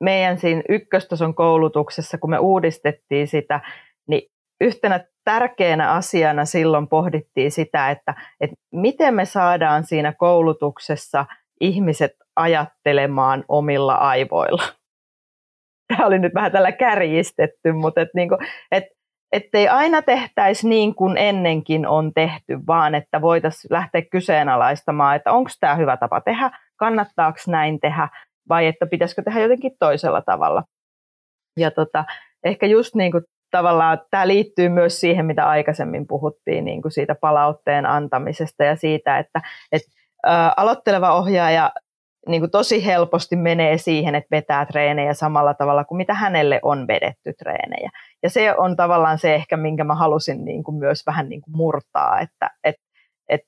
meidän 0.00 0.38
siinä 0.38 0.62
ykköstason 0.68 1.34
koulutuksessa, 1.34 2.18
kun 2.18 2.30
me 2.30 2.38
uudistettiin 2.38 3.28
sitä, 3.28 3.60
niin 4.08 4.22
yhtenä 4.60 5.04
tärkeänä 5.24 5.92
asiana 5.92 6.44
silloin 6.44 6.88
pohdittiin 6.88 7.50
sitä, 7.50 7.90
että, 7.90 8.14
että 8.40 8.56
miten 8.72 9.14
me 9.14 9.24
saadaan 9.24 9.84
siinä 9.84 10.12
koulutuksessa 10.12 11.26
ihmiset 11.60 12.12
ajattelemaan 12.36 13.44
omilla 13.48 13.94
aivoilla. 13.94 14.62
Tämä 15.88 16.06
oli 16.06 16.18
nyt 16.18 16.34
vähän 16.34 16.52
tällä 16.52 16.72
kärjistetty, 16.72 17.72
mutta 17.72 18.00
että, 18.00 18.12
niin 18.14 18.28
kuin, 18.28 18.38
että 18.70 18.90
ettei 19.32 19.68
aina 19.68 20.02
tehtäisi 20.02 20.68
niin 20.68 20.94
kuin 20.94 21.16
ennenkin 21.16 21.86
on 21.86 22.12
tehty, 22.14 22.58
vaan 22.66 22.94
että 22.94 23.20
voitaisiin 23.20 23.72
lähteä 23.72 24.02
kyseenalaistamaan, 24.02 25.16
että 25.16 25.32
onko 25.32 25.50
tämä 25.60 25.74
hyvä 25.74 25.96
tapa 25.96 26.20
tehdä, 26.20 26.50
kannattaako 26.76 27.38
näin 27.46 27.80
tehdä 27.80 28.08
vai 28.48 28.66
että 28.66 28.86
pitäisikö 28.86 29.22
tehdä 29.22 29.40
jotenkin 29.40 29.72
toisella 29.78 30.22
tavalla. 30.22 30.62
Ja 31.56 31.70
tota, 31.70 32.04
ehkä 32.44 32.66
just 32.66 32.94
niin 32.94 33.12
kuin 33.12 33.24
tavallaan 33.50 34.00
tämä 34.10 34.28
liittyy 34.28 34.68
myös 34.68 35.00
siihen, 35.00 35.26
mitä 35.26 35.48
aikaisemmin 35.48 36.06
puhuttiin 36.06 36.64
niin 36.64 36.82
kuin 36.82 36.92
siitä 36.92 37.14
palautteen 37.14 37.86
antamisesta 37.86 38.64
ja 38.64 38.76
siitä, 38.76 39.18
että, 39.18 39.40
että 39.72 39.88
ää, 40.26 40.52
aloitteleva 40.56 41.14
ohjaaja 41.14 41.72
niin 42.28 42.40
kuin 42.40 42.50
tosi 42.50 42.86
helposti 42.86 43.36
menee 43.36 43.78
siihen, 43.78 44.14
että 44.14 44.28
vetää 44.30 44.66
treenejä 44.66 45.14
samalla 45.14 45.54
tavalla 45.54 45.84
kuin 45.84 45.96
mitä 45.96 46.14
hänelle 46.14 46.60
on 46.62 46.86
vedetty 46.86 47.32
treenejä. 47.38 47.90
Ja 48.22 48.30
se 48.30 48.56
on 48.56 48.76
tavallaan 48.76 49.18
se 49.18 49.34
ehkä, 49.34 49.56
minkä 49.56 49.84
mä 49.84 49.94
halusin 49.94 50.44
niin 50.44 50.64
kuin 50.64 50.76
myös 50.76 51.06
vähän 51.06 51.28
niin 51.28 51.42
kuin 51.42 51.56
murtaa, 51.56 52.20
että 52.20 52.50
et, 52.64 52.76
et, 53.28 53.40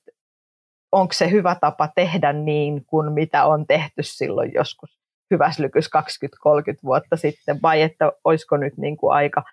onko 0.91 1.13
se 1.13 1.31
hyvä 1.31 1.55
tapa 1.61 1.89
tehdä 1.95 2.33
niin 2.33 2.85
kuin 2.85 3.11
mitä 3.11 3.45
on 3.45 3.67
tehty 3.67 4.03
silloin 4.03 4.51
joskus 4.53 4.99
hyväslykys 5.31 5.89
20-30 5.95 5.99
vuotta 6.83 7.15
sitten, 7.15 7.59
vai 7.61 7.81
että 7.81 8.11
olisiko 8.23 8.57
nyt 8.57 8.77
niin 8.77 8.97
kuin 8.97 9.13
aika 9.13 9.43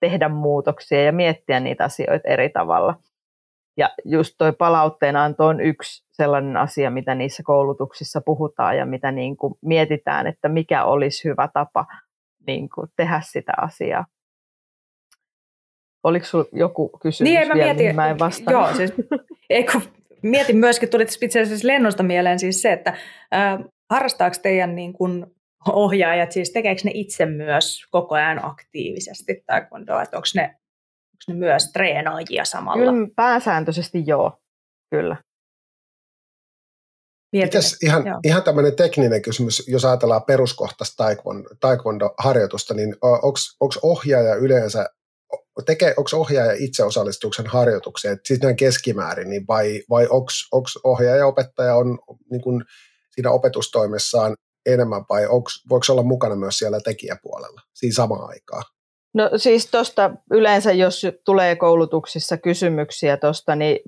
tehdä 0.00 0.28
muutoksia 0.28 1.04
ja 1.04 1.12
miettiä 1.12 1.60
niitä 1.60 1.84
asioita 1.84 2.28
eri 2.28 2.48
tavalla. 2.48 2.94
Ja 3.76 3.90
just 4.04 4.34
toi 4.38 4.52
palautteenanto 4.52 5.46
on 5.46 5.60
yksi 5.60 6.04
sellainen 6.12 6.56
asia, 6.56 6.90
mitä 6.90 7.14
niissä 7.14 7.42
koulutuksissa 7.42 8.20
puhutaan 8.20 8.76
ja 8.76 8.86
mitä 8.86 9.12
niin 9.12 9.36
kuin 9.36 9.54
mietitään, 9.60 10.26
että 10.26 10.48
mikä 10.48 10.84
olisi 10.84 11.28
hyvä 11.28 11.48
tapa 11.54 11.86
niin 12.46 12.68
kuin 12.74 12.88
tehdä 12.96 13.20
sitä 13.24 13.52
asiaa. 13.56 14.06
Oliko 16.04 16.26
sinulla 16.26 16.48
joku 16.52 16.88
kysymys 17.02 17.30
niin, 17.30 17.48
mä 17.48 17.54
vielä, 17.54 17.66
mietin, 17.66 17.84
mihin 17.84 17.96
mä 17.96 18.10
en 18.10 18.18
vastannut? 18.18 18.62
Joo, 18.66 18.76
siis, 18.76 18.92
eikö, 19.50 19.80
mietin 20.22 20.56
myöskin, 20.56 20.88
tuli 20.88 21.06
itse 21.22 21.40
asiassa 21.40 21.66
lennosta 21.66 22.02
mieleen 22.02 22.38
siis 22.38 22.62
se, 22.62 22.72
että 22.72 22.94
äh, 23.34 23.58
harrastaako 23.90 24.36
teidän 24.42 24.74
niin 24.74 24.92
kuin 24.92 25.26
ohjaajat, 25.68 26.32
siis 26.32 26.52
tekeekö 26.52 26.80
ne 26.84 26.90
itse 26.94 27.26
myös 27.26 27.86
koko 27.90 28.14
ajan 28.14 28.44
aktiivisesti 28.44 29.42
taekwondoa, 29.46 30.02
että 30.02 30.16
onko 30.16 30.28
ne 30.34 30.59
ne 31.28 31.34
myös 31.34 31.72
treenaajia 31.72 32.44
samalla? 32.44 32.92
Kyllä 32.92 33.08
pääsääntöisesti 33.16 34.02
joo, 34.06 34.40
kyllä. 34.90 35.16
Mites 37.32 37.78
ihan, 37.82 38.04
ihan 38.24 38.42
tämmöinen 38.42 38.76
tekninen 38.76 39.22
kysymys, 39.22 39.68
jos 39.68 39.84
ajatellaan 39.84 40.22
peruskohtaista 40.22 41.04
taekwondo-harjoitusta, 41.60 42.74
niin 42.74 42.96
onko 43.02 43.74
ohjaaja 43.82 44.34
yleensä, 44.34 44.86
tekee, 45.66 45.94
onko 45.96 46.10
ohjaaja 46.12 46.52
itse 46.58 46.84
osallistuksen 46.84 47.46
harjoitukseen, 47.46 48.20
siis 48.24 48.40
näin 48.40 48.56
keskimäärin, 48.56 49.30
niin 49.30 49.46
vai, 49.48 49.82
vai 49.90 50.06
onko 50.10 50.68
ohjaaja 50.84 51.26
opettaja 51.26 51.74
on 51.76 51.98
niin 52.30 52.42
kuin 52.42 52.64
siinä 53.10 53.30
opetustoimessaan 53.30 54.34
enemmän 54.66 55.02
vai 55.10 55.26
onks, 55.26 55.64
voiko 55.68 55.86
olla 55.90 56.02
mukana 56.02 56.36
myös 56.36 56.58
siellä 56.58 56.80
tekijäpuolella 56.80 57.60
siinä 57.74 57.94
samaan 57.94 58.28
aikaan? 58.28 58.64
No 59.14 59.30
siis 59.36 59.70
tuosta 59.70 60.10
yleensä, 60.30 60.72
jos 60.72 61.06
tulee 61.24 61.56
koulutuksissa 61.56 62.36
kysymyksiä 62.36 63.16
tuosta, 63.16 63.56
niin 63.56 63.78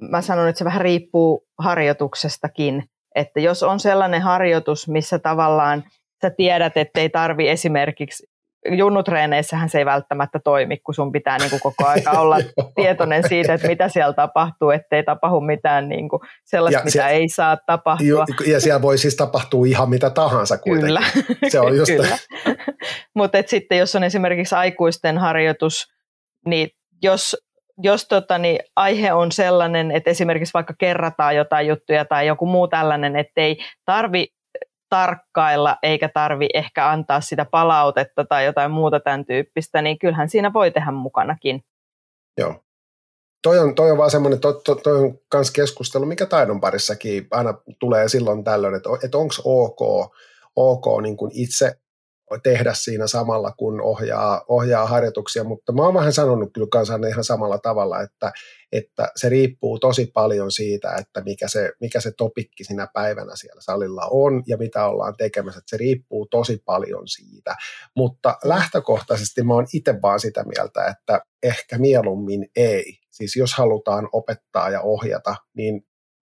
mä 0.00 0.22
sanon, 0.22 0.48
että 0.48 0.58
se 0.58 0.64
vähän 0.64 0.80
riippuu 0.80 1.46
harjoituksestakin. 1.58 2.84
Että 3.14 3.40
jos 3.40 3.62
on 3.62 3.80
sellainen 3.80 4.22
harjoitus, 4.22 4.88
missä 4.88 5.18
tavallaan 5.18 5.84
sä 6.22 6.30
tiedät, 6.30 6.76
että 6.76 7.00
ei 7.00 7.08
tarvi 7.08 7.48
esimerkiksi 7.48 8.26
junnutreeneissähän 8.68 9.68
se 9.68 9.78
ei 9.78 9.84
välttämättä 9.84 10.38
toimi, 10.44 10.76
kun 10.76 10.94
sun 10.94 11.12
pitää 11.12 11.38
niin 11.38 11.50
kuin 11.50 11.60
koko 11.60 11.86
aika 11.86 12.10
olla 12.10 12.36
tietoinen 12.76 13.28
siitä, 13.28 13.54
että 13.54 13.66
mitä 13.66 13.88
siellä 13.88 14.12
tapahtuu, 14.12 14.70
ettei 14.70 15.02
tapahdu 15.02 15.40
mitään 15.40 15.88
niin 15.88 16.08
kuin 16.08 16.20
sellaista, 16.44 16.80
ja 16.80 16.84
mitä 16.84 16.92
siellä, 16.92 17.08
ei 17.08 17.28
saa 17.28 17.56
tapahtua. 17.66 18.24
Ja 18.46 18.60
siellä 18.60 18.82
voi 18.82 18.98
siis 18.98 19.16
tapahtua 19.16 19.66
ihan 19.66 19.90
mitä 19.90 20.10
tahansa 20.10 20.58
kuitenkin. 20.58 20.86
Kyllä. 20.86 21.02
Se 21.48 21.60
on 21.60 21.76
just 21.76 21.92
Kyllä. 21.92 22.18
Mutta 23.16 23.38
sitten 23.46 23.78
jos 23.78 23.96
on 23.96 24.04
esimerkiksi 24.04 24.54
aikuisten 24.54 25.18
harjoitus, 25.18 25.92
niin 26.46 26.70
jos 27.02 27.36
jos 27.82 28.08
tota, 28.08 28.38
niin 28.38 28.58
aihe 28.76 29.12
on 29.12 29.32
sellainen, 29.32 29.90
että 29.90 30.10
esimerkiksi 30.10 30.54
vaikka 30.54 30.74
kerrataan 30.78 31.36
jotain 31.36 31.66
juttuja 31.66 32.04
tai 32.04 32.26
joku 32.26 32.46
muu 32.46 32.68
tällainen, 32.68 33.16
ettei 33.16 33.58
tarvi 33.84 34.26
tarkkailla 34.90 35.76
eikä 35.82 36.08
tarvi 36.08 36.48
ehkä 36.54 36.90
antaa 36.90 37.20
sitä 37.20 37.44
palautetta 37.44 38.24
tai 38.24 38.44
jotain 38.44 38.70
muuta 38.70 39.00
tämän 39.00 39.24
tyyppistä, 39.24 39.82
niin 39.82 39.98
kyllähän 39.98 40.28
siinä 40.28 40.52
voi 40.52 40.70
tehdä 40.70 40.90
mukanakin. 40.90 41.64
Joo. 42.38 42.54
Toi 43.42 43.58
on, 43.58 43.74
toi 43.74 43.90
on 43.90 43.98
vaan 43.98 44.10
semmoinen, 44.10 44.40
toi, 44.40 44.60
toi, 44.64 44.76
toi 44.82 44.98
on 44.98 45.18
myös 45.34 45.50
keskustelu, 45.50 46.06
mikä 46.06 46.26
taidon 46.26 46.60
parissakin 46.60 47.26
aina 47.30 47.54
tulee 47.78 48.08
silloin 48.08 48.44
tällöin, 48.44 48.74
että, 48.74 48.90
että 49.04 49.18
onko 49.18 49.34
ok, 49.44 50.12
ok 50.56 51.02
niin 51.02 51.16
kuin 51.16 51.30
itse 51.34 51.72
tehdä 52.38 52.74
siinä 52.74 53.06
samalla, 53.06 53.52
kun 53.52 53.80
ohjaa, 53.80 54.44
ohjaa 54.48 54.86
harjoituksia, 54.86 55.44
mutta 55.44 55.72
mä 55.72 55.82
oon 55.82 55.94
vähän 55.94 56.12
sanonut 56.12 56.50
kyllä 56.54 56.66
kanssa 56.70 56.98
ihan 57.08 57.24
samalla 57.24 57.58
tavalla, 57.58 58.02
että, 58.02 58.32
että 58.72 59.08
se 59.16 59.28
riippuu 59.28 59.78
tosi 59.78 60.06
paljon 60.06 60.52
siitä, 60.52 60.94
että 60.94 61.20
mikä 61.20 61.48
se, 61.48 61.72
mikä 61.80 62.00
se 62.00 62.12
topikki 62.16 62.64
siinä 62.64 62.88
päivänä 62.94 63.32
siellä 63.36 63.60
salilla 63.60 64.08
on 64.10 64.42
ja 64.46 64.56
mitä 64.56 64.86
ollaan 64.86 65.14
tekemässä, 65.16 65.58
että 65.58 65.70
se 65.70 65.76
riippuu 65.76 66.26
tosi 66.26 66.62
paljon 66.64 67.08
siitä, 67.08 67.56
mutta 67.96 68.38
lähtökohtaisesti 68.44 69.42
mä 69.42 69.54
oon 69.54 69.66
itse 69.74 69.94
vaan 70.02 70.20
sitä 70.20 70.44
mieltä, 70.44 70.86
että 70.86 71.20
ehkä 71.42 71.78
mieluummin 71.78 72.46
ei, 72.56 72.98
siis 73.10 73.36
jos 73.36 73.54
halutaan 73.54 74.08
opettaa 74.12 74.70
ja 74.70 74.80
ohjata, 74.80 75.36
niin 75.56 75.82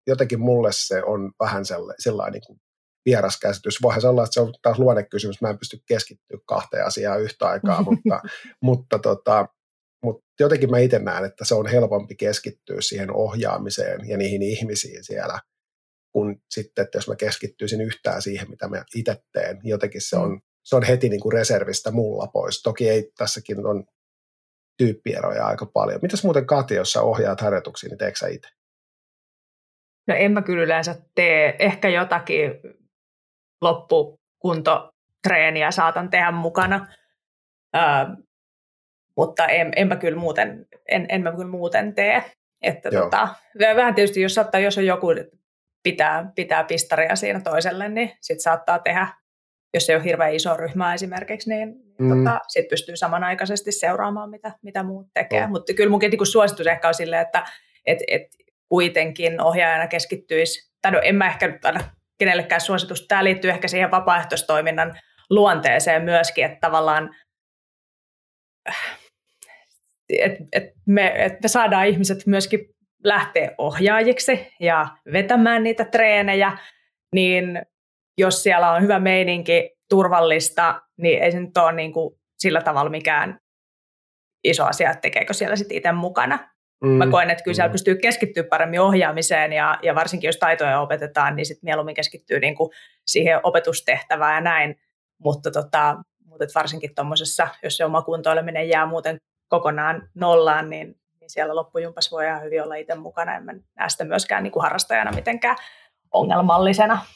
jotenkin 0.06 0.40
mulle 0.40 0.70
se 0.72 1.02
on 1.02 1.32
vähän 1.40 1.64
sellainen 1.98 2.32
niin 2.32 2.42
kuin 2.46 2.60
vieras 3.06 3.38
käsitys. 3.40 3.82
Voihan 3.82 4.00
se 4.00 4.08
olla, 4.08 4.24
että 4.24 4.34
se 4.34 4.40
on 4.40 4.54
taas 4.62 4.78
luonnekysymys, 4.78 5.40
mä 5.40 5.50
en 5.50 5.58
pysty 5.58 5.78
keskittyä 5.88 6.38
kahteen 6.46 6.86
asiaan 6.86 7.22
yhtä 7.22 7.46
aikaa, 7.48 7.82
mutta, 7.90 8.22
mutta, 8.62 8.98
tota, 8.98 9.48
mutta 10.04 10.24
jotenkin 10.40 10.70
mä 10.70 10.78
itse 10.78 10.98
näen, 10.98 11.24
että 11.24 11.44
se 11.44 11.54
on 11.54 11.66
helpompi 11.66 12.14
keskittyä 12.14 12.76
siihen 12.80 13.14
ohjaamiseen 13.14 14.08
ja 14.08 14.16
niihin 14.16 14.42
ihmisiin 14.42 15.04
siellä, 15.04 15.40
kun 16.12 16.42
sitten, 16.50 16.84
että 16.84 16.98
jos 16.98 17.08
mä 17.08 17.16
keskittyisin 17.16 17.80
yhtään 17.80 18.22
siihen, 18.22 18.50
mitä 18.50 18.68
mä 18.68 18.84
itse 18.94 19.16
teen, 19.32 19.58
niin 19.62 19.70
jotenkin 19.70 20.00
se 20.00 20.16
on, 20.16 20.40
se 20.64 20.76
on 20.76 20.82
heti 20.82 21.08
niin 21.08 21.20
kuin 21.20 21.32
reservistä 21.32 21.90
mulla 21.90 22.26
pois. 22.26 22.62
Toki 22.62 22.88
ei 22.88 23.12
tässäkin 23.18 23.66
on 23.66 23.84
tyyppieroja 24.78 25.46
aika 25.46 25.66
paljon. 25.66 25.98
Mitäs 26.02 26.24
muuten 26.24 26.46
Katja, 26.46 26.76
jos 26.76 26.92
sä 26.92 27.02
ohjaat 27.02 27.40
harjoituksia, 27.40 27.88
niin 27.88 27.98
teekö 27.98 28.18
sä 28.18 28.28
itse? 28.28 28.48
No 30.08 30.14
en 30.14 30.32
mä 30.32 30.42
kyllä 30.42 30.64
yleensä 30.64 30.96
tee. 31.14 31.56
Ehkä 31.58 31.88
jotakin 31.88 32.50
loppukuntotreeniä 33.64 35.70
saatan 35.70 36.10
tehdä 36.10 36.30
mukana. 36.30 36.86
Ö, 37.76 37.80
mutta 39.16 39.46
en, 39.46 39.72
enpä 39.76 39.96
kyllä 39.96 40.18
muuten, 40.18 40.66
en, 40.88 41.06
en 41.08 41.22
mä 41.22 41.32
kyllä 41.32 41.50
muuten 41.50 41.94
tee. 41.94 42.22
Että 42.62 42.90
tota, 42.90 43.28
vähän 43.76 43.94
tietysti, 43.94 44.20
jos, 44.20 44.34
saattaa, 44.34 44.60
jos 44.60 44.78
on 44.78 44.86
joku 44.86 45.06
pitää, 45.82 46.32
pitää 46.34 46.64
pistaria 46.64 47.16
siinä 47.16 47.40
toiselle, 47.40 47.88
niin 47.88 48.12
sit 48.20 48.40
saattaa 48.40 48.78
tehdä, 48.78 49.08
jos 49.74 49.90
ei 49.90 49.96
ole 49.96 50.04
hirveän 50.04 50.34
iso 50.34 50.56
ryhmä 50.56 50.94
esimerkiksi, 50.94 51.50
niin 51.50 51.74
mm. 51.98 52.08
tota, 52.08 52.40
sit 52.48 52.68
pystyy 52.68 52.96
samanaikaisesti 52.96 53.72
seuraamaan, 53.72 54.30
mitä, 54.30 54.52
mitä 54.62 54.82
muut 54.82 55.06
tekee. 55.14 55.46
Mm. 55.46 55.50
Mutta 55.50 55.74
kyllä 55.74 55.90
munkin 55.90 56.10
niin 56.10 56.26
suositus 56.26 56.66
ehkä 56.66 56.88
on 56.88 56.94
silleen, 56.94 57.22
että 57.22 57.46
et, 57.86 57.98
et 58.08 58.22
kuitenkin 58.68 59.40
ohjaajana 59.40 59.86
keskittyisi, 59.86 60.72
tai 60.82 60.92
no 60.92 61.00
en 61.02 61.16
mä 61.16 61.26
ehkä 61.26 61.48
nyt 61.48 61.64
aina 61.64 61.80
kenellekään 62.18 62.60
suositus. 62.60 63.06
Tämä 63.06 63.24
liittyy 63.24 63.50
ehkä 63.50 63.68
siihen 63.68 63.90
vapaaehtoistoiminnan 63.90 64.98
luonteeseen 65.30 66.02
myöskin, 66.02 66.44
että 66.44 66.58
tavallaan 66.60 67.14
että 70.08 70.44
et 70.52 70.64
me, 70.86 71.12
et 71.16 71.32
me 71.42 71.48
saadaan 71.48 71.86
ihmiset 71.86 72.26
myöskin 72.26 72.60
lähteä 73.04 73.50
ohjaajiksi 73.58 74.52
ja 74.60 74.86
vetämään 75.12 75.62
niitä 75.62 75.84
treenejä, 75.84 76.58
niin 77.14 77.62
jos 78.18 78.42
siellä 78.42 78.72
on 78.72 78.82
hyvä 78.82 78.98
meininki, 78.98 79.70
turvallista, 79.90 80.82
niin 80.98 81.22
ei 81.22 81.32
se 81.32 81.40
nyt 81.40 81.56
ole 81.56 81.72
niin 81.72 81.92
kuin 81.92 82.14
sillä 82.38 82.60
tavalla 82.60 82.90
mikään 82.90 83.38
iso 84.44 84.64
asia, 84.64 84.90
että 84.90 85.00
tekeekö 85.00 85.34
siellä 85.34 85.56
sitten 85.56 85.76
itse 85.76 85.92
mukana. 85.92 86.53
Mm. 86.82 86.88
Mä 86.88 87.06
koen, 87.06 87.30
että 87.30 87.44
kyllä 87.44 87.54
siellä 87.54 87.68
mm. 87.68 87.72
pystyy 87.72 87.94
keskittyä 87.94 88.44
paremmin 88.44 88.80
ohjaamiseen 88.80 89.52
ja, 89.52 89.78
ja 89.82 89.94
varsinkin 89.94 90.28
jos 90.28 90.36
taitoja 90.36 90.80
opetetaan, 90.80 91.36
niin 91.36 91.46
sitten 91.46 91.66
mieluummin 91.66 91.94
keskittyy 91.94 92.40
niin 92.40 92.54
kuin 92.54 92.70
siihen 93.06 93.40
opetustehtävään 93.42 94.34
ja 94.34 94.40
näin. 94.40 94.80
Mutta, 95.18 95.50
tota, 95.50 95.96
mutta 96.24 96.46
varsinkin 96.54 96.94
tuommoisessa, 96.94 97.48
jos 97.62 97.76
se 97.76 97.84
oma 97.84 98.02
kuntoileminen 98.02 98.68
jää 98.68 98.86
muuten 98.86 99.20
kokonaan 99.48 100.08
nollaan, 100.14 100.70
niin, 100.70 101.00
niin 101.20 101.30
siellä 101.30 101.54
loppujumpas 101.54 102.12
voi 102.12 102.24
ihan 102.24 102.42
hyvin 102.42 102.62
olla 102.62 102.74
itse 102.74 102.94
mukana. 102.94 103.36
En 103.36 103.44
mä 103.44 103.52
näe 103.52 103.88
sitä 103.88 104.04
myöskään 104.04 104.42
niin 104.42 104.52
kuin 104.52 104.62
harrastajana 104.62 105.12
mitenkään 105.12 105.56
ongelmallisena. 106.12 107.06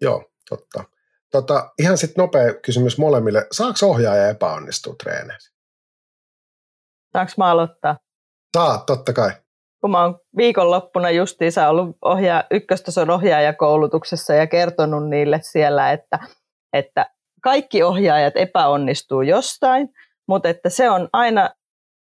Joo, 0.00 0.30
totta. 0.48 0.84
Tota, 1.30 1.72
ihan 1.78 1.98
sitten 1.98 2.22
nopea 2.22 2.54
kysymys 2.54 2.98
molemmille. 2.98 3.46
Saako 3.52 3.86
ohjaaja 3.86 4.28
epäonnistua 4.28 4.94
treeneissä? 5.02 5.53
Saanko 7.14 7.32
mä 7.36 7.50
aloittaa? 7.50 7.96
Saat, 8.56 8.86
totta 8.86 9.12
kai. 9.12 9.30
Kun 9.80 9.90
mä 9.90 10.02
oon 10.02 10.18
viikonloppuna 10.36 11.10
justiinsa 11.10 11.68
ollut 11.68 11.96
ohjaa, 12.02 12.44
ykköstason 12.50 13.10
ohjaajakoulutuksessa 13.10 14.34
ja 14.34 14.46
kertonut 14.46 15.08
niille 15.08 15.40
siellä, 15.42 15.92
että, 15.92 16.18
että 16.72 17.06
kaikki 17.42 17.82
ohjaajat 17.82 18.36
epäonnistuu 18.36 19.22
jostain, 19.22 19.88
mutta 20.28 20.48
että 20.48 20.68
se 20.68 20.90
on 20.90 21.08
aina 21.12 21.50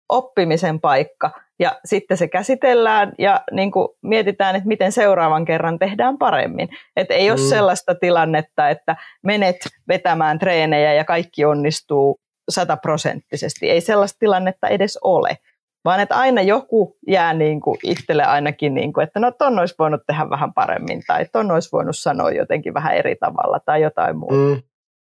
oppimisen 0.10 0.80
paikka 0.80 1.32
ja 1.60 1.80
sitten 1.86 2.18
se 2.18 2.28
käsitellään 2.28 3.14
ja 3.20 3.42
niin 3.52 3.72
kuin 3.72 3.88
mietitään, 4.02 4.56
että 4.56 4.68
miten 4.68 4.92
seuraavan 4.92 5.46
kerran 5.46 5.80
tehdään 5.80 6.18
paremmin. 6.18 6.70
Et 6.96 7.12
ei 7.12 7.32
ole 7.32 7.40
mm. 7.40 7.46
sellaista 7.50 7.96
tilannetta, 7.96 8.70
että 8.70 8.96
menet 9.24 9.56
vetämään 9.88 10.40
treenejä 10.40 10.94
ja 10.94 11.06
kaikki 11.06 11.46
onnistuu 11.46 12.20
sataprosenttisesti. 12.50 13.70
Ei 13.70 13.82
sellaista 13.82 14.20
tilannetta 14.20 14.68
edes 14.68 15.00
ole, 15.04 15.38
vaan 15.86 16.00
että 16.00 16.16
aina 16.16 16.42
joku 16.42 16.98
jää 17.08 17.34
niin 17.34 17.62
kuin 17.62 17.78
itselle 17.84 18.24
ainakin, 18.24 18.74
niin 18.74 18.94
kuin, 18.94 19.04
että 19.04 19.20
no 19.20 19.32
ton 19.32 19.60
olisi 19.60 19.76
voinut 19.80 20.02
tehdä 20.08 20.30
vähän 20.30 20.54
paremmin 20.54 21.04
tai 21.08 21.26
ton 21.32 21.52
olisi 21.52 21.70
voinut 21.72 21.98
sanoa 21.98 22.32
jotenkin 22.32 22.74
vähän 22.74 22.96
eri 22.96 23.16
tavalla 23.16 23.60
tai 23.60 23.82
jotain 23.82 24.18
muuta. 24.18 24.36
Mm. 24.36 24.62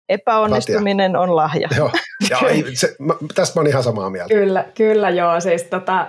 Epäonnistuminen 0.10 1.12
Katja. 1.12 1.22
on 1.22 1.36
lahja. 1.36 1.70
Joo, 1.78 1.92
ja 2.30 2.38
se, 2.74 2.96
mä, 3.00 3.14
tästä 3.36 3.60
mä 3.60 3.62
olen 3.62 3.70
ihan 3.70 3.84
samaa 3.84 4.10
mieltä. 4.10 4.34
Kyllä, 4.34 4.66
kyllä 4.76 5.10
joo. 5.10 5.40
Siis 5.40 5.64
tota, 5.64 6.08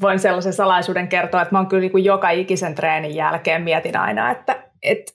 voin 0.00 0.18
sellaisen 0.18 0.52
salaisuuden 0.52 1.08
kertoa, 1.08 1.42
että 1.42 1.54
mä 1.54 1.58
oon 1.58 1.66
kyllä 1.66 1.80
niin 1.80 1.92
kuin 1.92 2.04
joka 2.04 2.30
ikisen 2.30 2.74
treenin 2.74 3.14
jälkeen 3.14 3.62
mietin 3.62 3.96
aina, 3.96 4.30
että, 4.30 4.62
että 4.82 5.12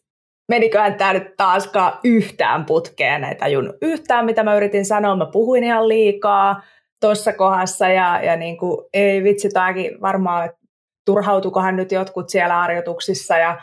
meniköhän 0.49 0.95
tämä 0.95 1.13
nyt 1.13 1.37
taaskaan 1.37 1.99
yhtään 2.03 2.65
putkeen, 2.65 3.23
ei 3.23 3.35
tajunnut 3.35 3.75
yhtään, 3.81 4.25
mitä 4.25 4.43
mä 4.43 4.55
yritin 4.55 4.85
sanoa, 4.85 5.15
mä 5.15 5.25
puhuin 5.25 5.63
ihan 5.63 5.87
liikaa 5.87 6.61
tuossa 7.01 7.33
kohdassa 7.33 7.87
ja, 7.87 8.21
ja 8.23 8.35
niin 8.35 8.57
kuin, 8.57 8.85
ei 8.93 9.23
vitsi, 9.23 9.49
tämäkin 9.49 10.01
varmaan, 10.01 10.45
että 10.45 10.59
turhautukohan 11.05 11.75
nyt 11.75 11.91
jotkut 11.91 12.29
siellä 12.29 12.53
harjoituksissa 12.53 13.37
ja 13.37 13.61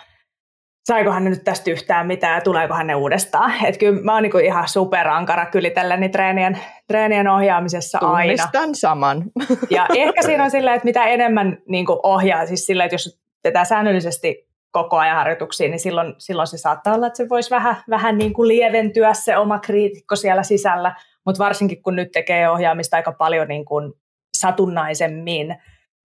saikohan 0.87 1.25
ne 1.25 1.31
nyt 1.31 1.45
tästä 1.45 1.71
yhtään 1.71 2.07
mitään 2.07 2.35
ja 2.35 2.41
tuleekohan 2.41 2.87
ne 2.87 2.95
uudestaan. 2.95 3.53
Että 3.65 3.79
kyllä 3.79 4.03
mä 4.03 4.15
oon 4.15 4.23
niin 4.23 4.45
ihan 4.45 4.69
superankara 4.69 5.47
kylitelleni 5.47 6.09
treenien, 6.09 6.59
treenien 6.87 7.29
ohjaamisessa 7.29 7.99
Tunnistan 7.99 8.61
aina. 8.63 8.75
saman. 8.75 9.25
Ja 9.71 9.87
ehkä 9.95 10.23
siinä 10.23 10.45
on 10.45 10.51
silleen, 10.51 10.77
että 10.77 10.85
mitä 10.85 11.05
enemmän 11.05 11.59
niin 11.69 11.87
ohjaa, 12.03 12.47
siis 12.47 12.67
silleen, 12.67 12.87
että 12.87 12.95
jos 12.95 13.21
tätä 13.43 13.65
säännöllisesti 13.65 14.46
koko 14.71 14.97
ajan 14.97 15.17
harjoituksiin, 15.17 15.71
niin 15.71 15.81
silloin, 15.81 16.15
silloin 16.19 16.47
se 16.47 16.59
saattaa 16.59 16.95
olla, 16.95 17.07
että 17.07 17.17
se 17.17 17.29
voisi 17.29 17.51
vähän, 17.51 17.77
vähän 17.91 18.19
niin 18.19 18.33
kuin 18.33 18.49
lieventyä 18.49 19.15
se 19.15 19.37
oma 19.37 19.59
kriitikko 19.59 20.17
siellä 20.17 20.43
sisällä, 20.43 20.95
mutta 21.27 21.45
varsinkin 21.45 21.83
kun 21.83 21.97
nyt 21.97 22.13
tekee 22.13 22.51
ohjaamista 22.51 22.97
aika 22.97 23.13
paljon 23.13 23.49
niin 23.49 23.65
kuin 23.65 23.93
satunnaisemmin, 24.37 25.57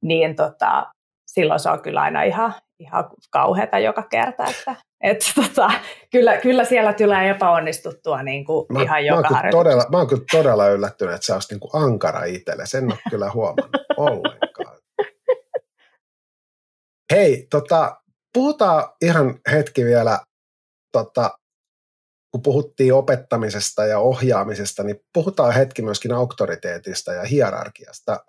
niin 0.01 0.35
tota, 0.35 0.91
silloin 1.27 1.59
se 1.59 1.69
on 1.69 1.81
kyllä 1.81 2.01
aina 2.01 2.23
ihan, 2.23 2.53
ihan 2.79 3.09
kauheata 3.31 3.79
joka 3.79 4.03
kerta, 4.03 4.43
että 4.49 4.75
että 5.01 5.25
tota, 5.35 5.71
kyllä, 6.11 6.37
kyllä 6.37 6.65
siellä 6.65 6.93
tulee 6.93 7.29
epäonnistuttua 7.29 8.23
niin 8.23 8.45
kuin 8.45 8.65
mä, 8.69 8.81
ihan 8.81 9.05
joka 9.05 9.29
mä 9.29 9.43
todella, 9.51 9.85
mä 9.91 9.97
oon 9.97 10.07
kyllä 10.07 10.23
todella 10.31 10.69
yllättynyt, 10.69 11.15
että 11.15 11.25
sä 11.25 11.33
olisit 11.33 11.51
niin 11.51 11.59
kuin 11.59 11.83
ankara 11.83 12.23
itselle. 12.23 12.65
Sen 12.65 12.85
ole 12.85 12.99
kyllä 13.09 13.31
huomannut 13.31 13.81
ollenkaan. 13.97 14.77
Hei, 17.11 17.47
tota, 17.49 18.00
puhutaan 18.33 18.89
ihan 19.01 19.39
hetki 19.51 19.85
vielä 19.85 20.19
tota, 20.91 21.37
kun 22.31 22.41
puhuttiin 22.41 22.93
opettamisesta 22.93 23.85
ja 23.85 23.99
ohjaamisesta, 23.99 24.83
niin 24.83 24.99
puhutaan 25.13 25.53
hetki 25.53 25.81
myöskin 25.81 26.11
auktoriteetista 26.11 27.13
ja 27.13 27.23
hierarkiasta. 27.23 28.19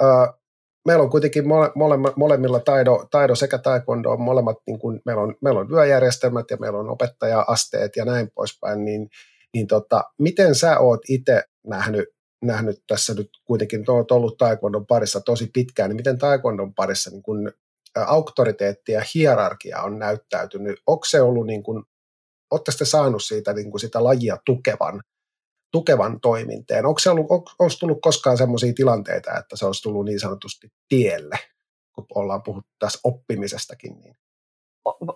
Meillä 0.87 1.03
on 1.03 1.11
kuitenkin 1.11 1.49
mole, 1.49 1.71
mole, 1.75 1.97
molemmilla 2.17 2.61
taido, 2.61 3.07
taido 3.11 3.35
sekä 3.35 3.59
taekwondo 3.59 4.11
on 4.11 4.21
molemmat, 4.21 4.57
niin 4.67 4.79
kuin 4.79 5.01
meillä, 5.07 5.23
on, 5.23 5.35
meillä 5.43 5.61
on 5.61 5.71
vyöjärjestelmät 5.71 6.51
ja 6.51 6.57
meillä 6.57 6.79
on 6.79 6.91
opettaja-asteet 6.91 7.97
ja 7.97 8.05
näin 8.05 8.31
poispäin, 8.35 8.85
niin, 8.85 9.09
niin 9.55 9.67
tota, 9.67 10.05
miten 10.19 10.55
sä 10.55 10.79
oot 10.79 11.01
itse 11.09 11.45
nähnyt, 11.67 12.09
nähnyt 12.45 12.83
tässä 12.87 13.15
nyt 13.15 13.31
kuitenkin, 13.45 13.91
olet 13.91 14.11
ollut 14.11 14.39
taekwondon 14.39 14.87
parissa 14.87 15.21
tosi 15.21 15.51
pitkään, 15.55 15.91
niin 15.91 15.97
miten 15.97 16.19
taekwondon 16.19 16.75
parissa 16.75 17.11
niin 17.11 17.23
kun 17.23 17.53
auktoriteetti 17.95 18.93
ja 18.93 19.03
hierarkia 19.15 19.83
on 19.83 19.99
näyttäytynyt? 19.99 20.81
Onko 20.87 21.05
se 21.05 21.21
ollut 21.21 21.47
niin 21.47 21.63
kuin 21.63 21.85
Oletteko 22.53 22.79
te 22.79 22.85
saanut 22.85 23.23
siitä 23.23 23.53
niin 23.53 23.71
kuin 23.71 23.81
sitä 23.81 24.05
lajia 24.05 24.37
tukevan, 24.47 25.03
tukevan 25.73 26.21
toiminteen? 26.21 26.87
Onko, 26.87 26.99
se 26.99 27.11
ollut, 27.11 27.27
on, 27.31 27.43
onko 27.59 27.75
tullut 27.81 27.99
koskaan 28.03 28.37
sellaisia 28.37 28.73
tilanteita, 28.73 29.39
että 29.39 29.57
se 29.57 29.67
olisi 29.67 29.83
tullut 29.83 30.05
niin 30.05 30.21
sanotusti 30.21 30.73
tielle, 30.89 31.39
kun 31.95 32.07
ollaan 32.15 32.43
puhuttu 32.43 32.71
tässä 32.79 33.01
oppimisestakin? 33.05 34.01
Niin? 34.01 34.17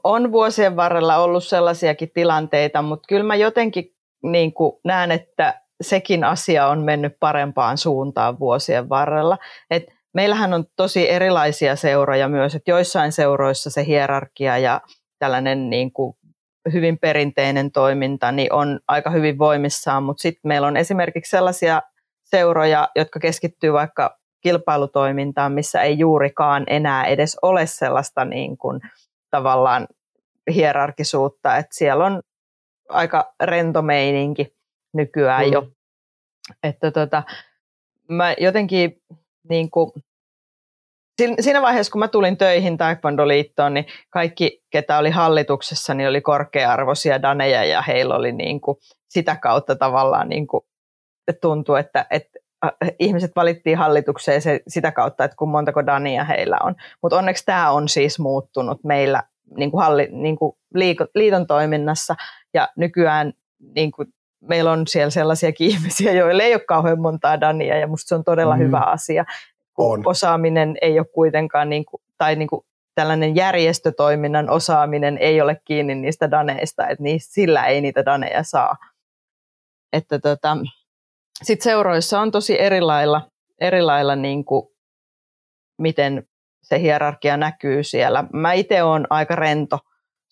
On 0.04 0.32
vuosien 0.32 0.76
varrella 0.76 1.16
ollut 1.16 1.44
sellaisiakin 1.44 2.10
tilanteita, 2.14 2.82
mutta 2.82 3.06
kyllä 3.08 3.24
mä 3.24 3.36
jotenkin 3.36 3.96
niin 4.22 4.52
kuin 4.52 4.72
näen, 4.84 5.10
että 5.10 5.60
sekin 5.80 6.24
asia 6.24 6.66
on 6.66 6.82
mennyt 6.82 7.16
parempaan 7.20 7.78
suuntaan 7.78 8.38
vuosien 8.38 8.88
varrella. 8.88 9.38
Et 9.70 9.95
meillähän 10.16 10.54
on 10.54 10.64
tosi 10.76 11.10
erilaisia 11.10 11.76
seuroja 11.76 12.28
myös, 12.28 12.54
että 12.54 12.70
joissain 12.70 13.12
seuroissa 13.12 13.70
se 13.70 13.86
hierarkia 13.86 14.58
ja 14.58 14.80
tällainen 15.18 15.70
niin 15.70 15.92
kuin 15.92 16.16
hyvin 16.72 16.98
perinteinen 16.98 17.72
toiminta 17.72 18.32
niin 18.32 18.52
on 18.52 18.80
aika 18.88 19.10
hyvin 19.10 19.38
voimissaan, 19.38 20.02
mutta 20.02 20.22
sitten 20.22 20.48
meillä 20.48 20.66
on 20.66 20.76
esimerkiksi 20.76 21.30
sellaisia 21.30 21.82
seuroja, 22.24 22.88
jotka 22.96 23.20
keskittyy 23.20 23.72
vaikka 23.72 24.18
kilpailutoimintaan, 24.40 25.52
missä 25.52 25.82
ei 25.82 25.98
juurikaan 25.98 26.64
enää 26.66 27.04
edes 27.04 27.36
ole 27.42 27.66
sellaista 27.66 28.24
niin 28.24 28.58
kuin, 28.58 28.80
tavallaan 29.30 29.86
hierarkisuutta, 30.54 31.56
että 31.56 31.76
siellä 31.76 32.04
on 32.04 32.22
aika 32.88 33.34
rento 33.42 33.82
meininki 33.82 34.56
nykyään 34.94 35.46
mm. 35.46 35.52
jo. 35.52 35.68
Että 36.62 36.90
tota, 36.90 37.22
mä 38.08 38.34
jotenkin 38.38 39.02
niin 39.48 39.70
kuin, 39.70 39.92
siinä 41.40 41.62
vaiheessa, 41.62 41.92
kun 41.92 41.98
mä 41.98 42.08
tulin 42.08 42.36
töihin 42.36 42.78
Taekwondo-liittoon, 42.78 43.74
niin 43.74 43.86
kaikki, 44.10 44.62
ketä 44.70 44.98
oli 44.98 45.10
hallituksessa, 45.10 45.94
niin 45.94 46.08
oli 46.08 46.20
korkea-arvoisia 46.20 47.22
daneja 47.22 47.64
ja 47.64 47.82
heillä 47.82 48.14
oli 48.14 48.32
niin 48.32 48.60
kuin 48.60 48.78
sitä 49.08 49.36
kautta 49.36 49.76
tavallaan 49.76 50.28
niin 50.28 50.46
kuin 50.46 50.62
tuntui, 51.40 51.80
että, 51.80 52.06
että 52.10 52.38
äh, 52.64 52.70
ihmiset 52.98 53.30
valittiin 53.36 53.78
hallitukseen 53.78 54.42
se, 54.42 54.60
sitä 54.68 54.92
kautta, 54.92 55.24
että 55.24 55.36
kun 55.36 55.48
montako 55.48 55.86
dania 55.86 56.24
heillä 56.24 56.56
on. 56.62 56.74
Mutta 57.02 57.18
onneksi 57.18 57.44
tämä 57.44 57.70
on 57.70 57.88
siis 57.88 58.18
muuttunut 58.18 58.84
meillä 58.84 59.22
niin 59.56 59.70
kuin 59.70 59.82
halli, 59.82 60.08
niin 60.10 60.36
kuin 60.36 60.52
liiton 61.14 61.46
toiminnassa 61.46 62.16
ja 62.54 62.68
nykyään 62.76 63.32
niin 63.74 63.90
kuin 63.90 64.08
meillä 64.40 64.72
on 64.72 64.86
siellä 64.86 65.10
sellaisiakin 65.10 65.70
ihmisiä, 65.70 66.12
joille 66.12 66.42
ei 66.42 66.54
ole 66.54 66.64
kauhean 66.68 67.00
montaa 67.00 67.40
dania 67.40 67.78
ja 67.78 67.86
musta 67.86 68.08
se 68.08 68.14
on 68.14 68.24
todella 68.24 68.56
mm. 68.56 68.62
hyvä 68.62 68.80
asia 68.80 69.24
on. 69.78 70.02
osaaminen 70.06 70.76
ei 70.82 70.98
ole 70.98 71.06
kuitenkaan, 71.14 71.70
niin 71.70 71.84
kuin, 71.84 72.02
tai 72.18 72.36
niin 72.36 72.48
kuin 72.48 72.66
tällainen 72.94 73.36
järjestötoiminnan 73.36 74.50
osaaminen 74.50 75.18
ei 75.18 75.40
ole 75.40 75.60
kiinni 75.64 75.94
niistä 75.94 76.30
daneista, 76.30 76.88
että 76.88 77.02
niin, 77.02 77.20
sillä 77.22 77.66
ei 77.66 77.80
niitä 77.80 78.04
daneja 78.04 78.42
saa. 78.42 78.76
Että 79.92 80.18
tota, 80.18 80.56
sitten 81.42 81.64
seuroissa 81.64 82.20
on 82.20 82.30
tosi 82.30 82.60
erilailla, 82.60 83.30
erilailla 83.60 84.16
niin 84.16 84.44
kuin, 84.44 84.66
miten 85.78 86.28
se 86.62 86.80
hierarkia 86.80 87.36
näkyy 87.36 87.82
siellä. 87.82 88.24
Mä 88.32 88.52
itse 88.52 88.82
olen 88.82 89.06
aika 89.10 89.36
rento 89.36 89.78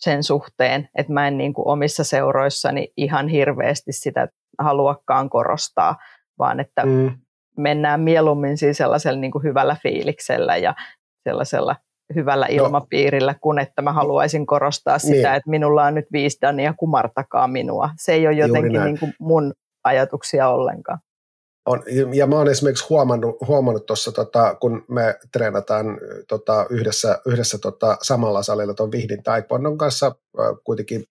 sen 0.04 0.22
suhteen, 0.22 0.88
että 0.98 1.12
mä 1.12 1.28
en 1.28 1.38
niin 1.38 1.54
kuin 1.54 1.68
omissa 1.68 2.04
seuroissani 2.04 2.88
ihan 2.96 3.28
hirveästi 3.28 3.92
sitä 3.92 4.28
haluakaan 4.58 5.30
korostaa, 5.30 5.96
vaan 6.38 6.60
että 6.60 6.86
mm 6.86 7.10
mennään 7.56 8.00
mieluummin 8.00 8.58
siis 8.58 8.76
sellaisella 8.76 9.20
niin 9.20 9.30
kuin 9.30 9.44
hyvällä 9.44 9.76
fiiliksellä 9.82 10.56
ja 10.56 10.74
sellaisella 11.24 11.76
hyvällä 12.14 12.46
ilmapiirillä, 12.46 13.32
no. 13.32 13.38
kun 13.40 13.58
että 13.58 13.82
mä 13.82 13.92
haluaisin 13.92 14.46
korostaa 14.46 14.98
sitä, 14.98 15.12
niin. 15.14 15.26
että 15.26 15.50
minulla 15.50 15.84
on 15.84 15.94
nyt 15.94 16.06
viisi 16.12 16.38
dania, 16.42 16.74
kumartakaa 16.76 17.48
minua. 17.48 17.90
Se 17.96 18.12
ei 18.12 18.26
ole 18.26 18.36
jotenkin 18.36 18.84
niin 18.84 18.98
kuin 18.98 19.14
mun 19.20 19.52
ajatuksia 19.84 20.48
ollenkaan. 20.48 20.98
On, 21.66 21.82
ja 22.14 22.26
mä 22.26 22.36
oon 22.36 22.50
esimerkiksi 22.50 22.86
huomannut, 23.46 23.86
tuossa, 23.86 24.12
tota, 24.12 24.54
kun 24.54 24.84
me 24.88 25.18
treenataan 25.32 25.86
tota, 26.28 26.66
yhdessä, 26.70 27.20
yhdessä 27.26 27.58
tota, 27.58 27.96
samalla 28.02 28.42
salilla 28.42 28.74
tuon 28.74 28.92
Vihdin 28.92 29.22
Taekwondon 29.22 29.78
kanssa, 29.78 30.06
äh, 30.06 30.46
kuitenkin 30.64 31.04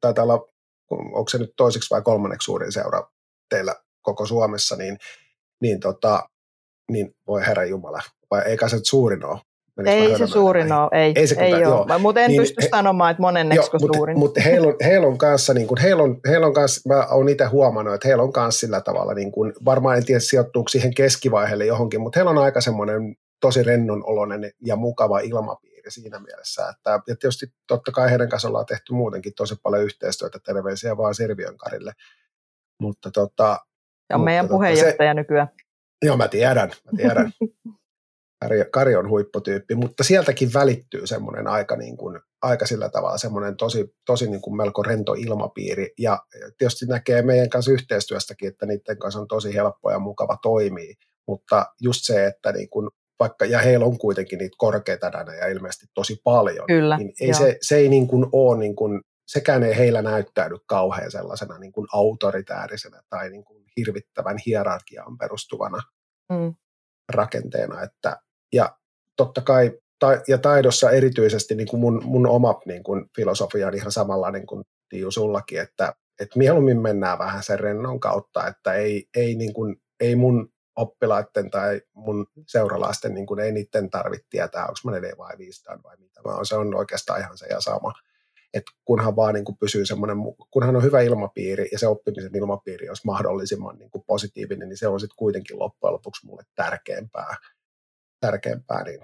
taitaa 0.00 0.24
olla, 0.24 0.48
onko 0.90 1.28
se 1.28 1.38
nyt 1.38 1.52
toiseksi 1.56 1.90
vai 1.90 2.02
kolmanneksi 2.02 2.44
suurin 2.44 2.72
seura 2.72 3.10
teillä 3.48 3.74
koko 4.02 4.26
Suomessa, 4.26 4.76
niin 4.76 4.98
niin, 5.60 5.80
tota, 5.80 6.28
niin 6.90 7.16
voi 7.26 7.46
herra 7.46 7.64
Jumala, 7.64 8.02
vai 8.30 8.42
eikä 8.42 8.68
se 8.68 8.80
suurin 8.82 9.24
ole. 9.24 9.40
Ei 9.86 10.18
se 10.18 10.26
suurin 10.26 10.72
ole, 10.72 10.88
ei, 10.92 11.12
ei, 11.16 11.26
se, 11.26 11.40
ei 11.40 11.54
ole. 11.54 11.62
Joo. 11.62 11.98
Mutta 11.98 12.20
en 12.20 12.28
niin, 12.28 12.40
pysty 12.40 12.62
he, 12.62 12.68
sanomaan, 12.70 13.10
että 13.10 13.20
monenneksi 13.20 13.70
suurin. 13.94 14.18
Mutta 14.18 14.40
heillä 14.40 14.68
on, 14.68 14.76
heillä 14.84 15.06
on 15.06 15.18
kanssa, 15.18 15.54
niin 15.54 15.66
kuin, 15.66 15.80
heillä 15.80 16.02
on, 16.02 16.20
heillä 16.28 16.46
on 16.46 16.54
kanssa, 16.54 16.88
mä 16.88 17.06
olen 17.06 17.28
itse 17.28 17.44
huomannut, 17.44 17.94
että 17.94 18.08
heillä 18.08 18.22
on 18.22 18.32
kanssa 18.32 18.60
sillä 18.60 18.80
tavalla, 18.80 19.14
niin 19.14 19.32
kuin, 19.32 19.52
varmaan 19.64 19.96
en 19.96 20.04
tiedä 20.04 20.20
sijoittuuko 20.20 20.68
siihen 20.68 20.94
keskivaiheelle 20.94 21.66
johonkin, 21.66 22.00
mutta 22.00 22.18
heillä 22.18 22.30
on 22.30 22.38
aika 22.38 22.60
semmoinen 22.60 23.16
tosi 23.40 23.62
rennon 23.62 24.04
oloinen 24.06 24.50
ja 24.64 24.76
mukava 24.76 25.20
ilmapiiri 25.20 25.90
siinä 25.90 26.18
mielessä, 26.18 26.68
että 26.68 26.90
ja 26.90 27.16
tietysti 27.16 27.46
totta 27.66 27.92
kai 27.92 28.10
heidän 28.10 28.28
kanssa 28.28 28.48
ollaan 28.48 28.66
tehty 28.66 28.92
muutenkin 28.92 29.32
tosi 29.36 29.54
paljon 29.62 29.84
yhteistyötä, 29.84 30.38
terveisiä 30.44 30.96
vaan 30.96 31.14
Sirviön 31.14 31.56
Karille, 31.56 31.92
mutta 32.80 33.10
tota, 33.10 33.58
ja 34.10 34.16
on 34.16 34.24
meidän 34.24 34.48
puheenjohtaja 34.48 35.10
se, 35.10 35.14
nykyään. 35.14 35.48
Joo, 36.02 36.16
mä 36.16 36.28
tiedän, 36.28 36.68
mä 36.68 36.92
tiedän. 36.96 37.32
Kari, 38.40 38.64
Kari 38.72 38.96
on 38.96 39.08
huipputyyppi, 39.08 39.74
mutta 39.74 40.04
sieltäkin 40.04 40.52
välittyy 40.54 41.06
semmoinen 41.06 41.46
aika, 41.46 41.76
niin 41.76 41.96
kuin, 41.96 42.20
aika 42.42 42.66
sillä 42.66 42.88
tavalla 42.88 43.18
semmoinen 43.18 43.56
tosi, 43.56 43.94
tosi 44.06 44.30
niin 44.30 44.40
kuin 44.40 44.56
melko 44.56 44.82
rento 44.82 45.14
ilmapiiri. 45.14 45.92
Ja 45.98 46.18
tietysti 46.58 46.86
näkee 46.86 47.22
meidän 47.22 47.48
kanssa 47.48 47.72
yhteistyöstäkin, 47.72 48.48
että 48.48 48.66
niiden 48.66 48.98
kanssa 48.98 49.20
on 49.20 49.28
tosi 49.28 49.54
helppo 49.54 49.90
ja 49.90 49.98
mukava 49.98 50.36
toimia. 50.42 50.94
Mutta 51.28 51.66
just 51.80 52.00
se, 52.04 52.26
että 52.26 52.52
niin 52.52 52.68
kuin, 52.70 52.90
vaikka, 53.20 53.44
ja 53.44 53.58
heillä 53.58 53.86
on 53.86 53.98
kuitenkin 53.98 54.38
niitä 54.38 54.56
korkeita 54.58 55.06
ja 55.40 55.46
ilmeisesti 55.46 55.86
tosi 55.94 56.20
paljon, 56.24 56.66
Kyllä, 56.66 56.96
niin 56.96 57.12
ei 57.20 57.34
se, 57.34 57.58
se 57.62 57.76
ei 57.76 57.88
niin 57.88 58.08
kuin 58.08 58.26
ole, 58.32 58.58
niin 58.58 58.76
kuin, 58.76 59.00
sekään 59.26 59.62
ei 59.62 59.76
heillä 59.76 60.02
näyttäydy 60.02 60.56
kauhean 60.66 61.10
sellaisena 61.10 61.58
niin 61.58 61.72
kuin 61.72 61.86
autoritäärisenä 61.92 63.02
tai 63.08 63.30
niin 63.30 63.44
kuin 63.44 63.64
hirvittävän 63.76 64.36
hierarkiaan 64.46 65.18
perustuvana 65.18 65.78
mm. 66.32 66.54
rakenteena. 67.12 67.82
Että, 67.82 68.16
ja 68.52 68.76
totta 69.16 69.40
kai 69.40 69.72
ta, 69.98 70.08
ja 70.28 70.38
taidossa 70.38 70.90
erityisesti 70.90 71.54
niin 71.54 71.68
kuin 71.68 71.80
mun, 71.80 72.02
mun 72.04 72.26
oma 72.26 72.60
niin 72.66 72.82
kuin 72.82 73.10
filosofia 73.16 73.66
on 73.66 73.74
ihan 73.74 73.92
samanlainen 73.92 74.46
kuin 74.46 74.64
Tiiu 74.88 75.10
sullakin, 75.10 75.60
että, 75.60 75.94
että 76.20 76.38
mieluummin 76.38 76.80
mennään 76.80 77.18
vähän 77.18 77.42
sen 77.42 77.60
rennon 77.60 78.00
kautta, 78.00 78.46
että 78.46 78.74
ei, 78.74 79.08
ei, 79.16 79.34
niin 79.34 79.52
kuin, 79.52 79.76
ei 80.00 80.16
mun 80.16 80.52
oppilaiden 80.76 81.50
tai 81.50 81.80
mun 81.94 82.26
seuralaisten, 82.46 83.14
niin 83.14 83.26
kuin 83.26 83.40
ei 83.40 83.52
niiden 83.52 83.90
tarvitse 83.90 84.26
tietää, 84.30 84.62
onko 84.62 84.78
mä 84.84 84.90
neljä 84.90 85.14
vai 85.18 85.38
viisi 85.38 85.64
vai 85.84 85.96
mitä 85.96 86.20
oon. 86.24 86.46
Se 86.46 86.56
on 86.56 86.74
oikeastaan 86.74 87.20
ihan 87.20 87.38
se 87.38 87.46
ja 87.46 87.60
sama 87.60 87.92
että 88.54 88.72
kunhan 88.84 89.16
vaan 89.16 89.34
niin 89.34 89.44
kuin 89.44 89.58
pysyy 89.58 89.86
semmoinen, 89.86 90.16
kunhan 90.50 90.76
on 90.76 90.82
hyvä 90.82 91.00
ilmapiiri 91.00 91.68
ja 91.72 91.78
se 91.78 91.86
oppimisen 91.86 92.36
ilmapiiri 92.36 92.88
olisi 92.88 93.06
mahdollisimman 93.06 93.78
niin 93.78 93.90
kuin 93.90 94.04
positiivinen, 94.06 94.68
niin 94.68 94.76
se 94.76 94.88
on 94.88 95.00
sitten 95.00 95.16
kuitenkin 95.16 95.58
loppujen 95.58 95.92
lopuksi 95.92 96.26
mulle 96.26 96.42
tärkeämpää. 96.54 97.36
Tärkeämpää 98.20 98.84
niin 98.84 99.00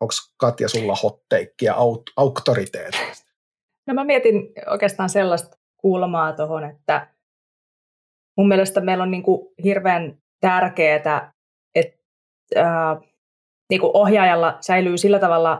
onko 0.00 0.12
Katja 0.36 0.68
sulla 0.68 0.94
hotteikkiä 1.02 1.72
aut- 1.72 2.12
auktoriteeteista? 2.16 3.32
No 3.86 3.94
mä 3.94 4.04
mietin 4.04 4.52
oikeastaan 4.66 5.08
sellaista 5.08 5.56
kulmaa 5.76 6.32
tuohon, 6.32 6.64
että 6.64 7.08
mun 8.36 8.48
mielestä 8.48 8.80
meillä 8.80 9.02
on 9.02 9.10
niin 9.10 9.22
kuin 9.22 9.54
hirveän 9.64 10.18
tärkeää, 10.40 11.32
että 11.74 11.92
äh, 12.56 12.98
niin 13.70 13.80
kuin 13.80 13.90
ohjaajalla 13.94 14.56
säilyy 14.60 14.98
sillä 14.98 15.18
tavalla 15.18 15.52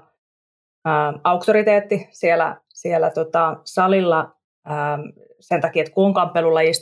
äh, 0.86 1.20
auktoriteetti 1.24 2.08
siellä 2.10 2.60
siellä 2.76 3.10
tota, 3.10 3.56
salilla 3.64 4.36
ää, 4.66 4.98
sen 5.40 5.60
takia, 5.60 5.82
että 5.82 5.94
kun 5.94 6.06
on 6.06 6.14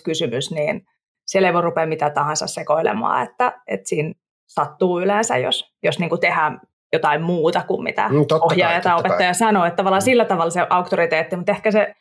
kysymys, 0.05 0.51
niin 0.51 0.87
siellä 1.27 1.49
ei 1.49 1.55
voi 1.55 1.63
rupea 1.63 1.87
mitä 1.87 2.11
tahansa 2.11 2.47
sekoilemaan, 2.47 3.23
että, 3.31 3.61
että 3.67 3.89
siinä 3.89 4.15
sattuu 4.47 5.01
yleensä, 5.01 5.37
jos, 5.37 5.75
jos 5.83 5.99
niin 5.99 6.09
kuin 6.09 6.21
tehdään 6.21 6.61
jotain 6.93 7.23
muuta 7.23 7.62
kuin 7.66 7.83
mitä 7.83 8.09
mm, 8.09 8.16
ohjaaja 8.41 8.81
tai 8.81 8.95
opettaja 8.95 9.29
kai. 9.29 9.35
sanoo, 9.35 9.65
että 9.65 9.77
tavallaan 9.77 10.03
mm. 10.03 10.05
sillä 10.05 10.25
tavalla 10.25 10.51
se 10.51 10.66
auktoriteetti, 10.71 11.37
mutta 11.37 11.53
ehkä 11.53 11.71
se 11.71 11.95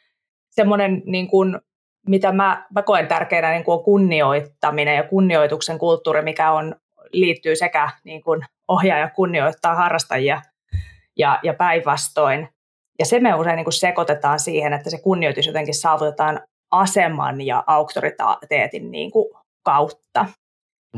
semmoinen 0.52 1.02
niin 1.06 1.28
kuin 1.28 1.60
mitä 2.08 2.32
mä, 2.32 2.66
mä 2.76 2.82
koen 2.82 3.08
tärkeänä 3.08 3.52
niin 3.52 3.64
kuin 3.64 3.78
on 3.78 3.84
kunnioittaminen 3.84 4.96
ja 4.96 5.04
kunnioituksen 5.04 5.80
kulttuuri, 5.80 6.22
mikä 6.22 6.52
on, 6.52 6.76
liittyy 7.12 7.56
sekä 7.56 7.90
niin 8.04 8.22
kuin 8.22 8.46
ohjaaja 8.68 9.10
kunnioittaa 9.10 9.76
harrastajia 9.76 10.42
ja, 11.18 11.40
ja 11.44 11.54
päinvastoin. 11.54 12.50
Ja 13.00 13.06
se 13.06 13.20
me 13.20 13.36
usein 13.36 13.56
niin 13.56 13.66
kuin 13.66 13.74
sekoitetaan 13.74 14.40
siihen, 14.40 14.74
että 14.74 14.90
se 14.90 15.02
kunnioitus 15.02 15.48
jotenkin 15.48 15.74
saavutetaan 15.74 16.42
aseman 16.72 17.42
ja 17.42 17.64
auktoriteetin 17.68 18.92
niin 18.92 19.12
kuin 19.12 19.34
kautta. 19.64 20.26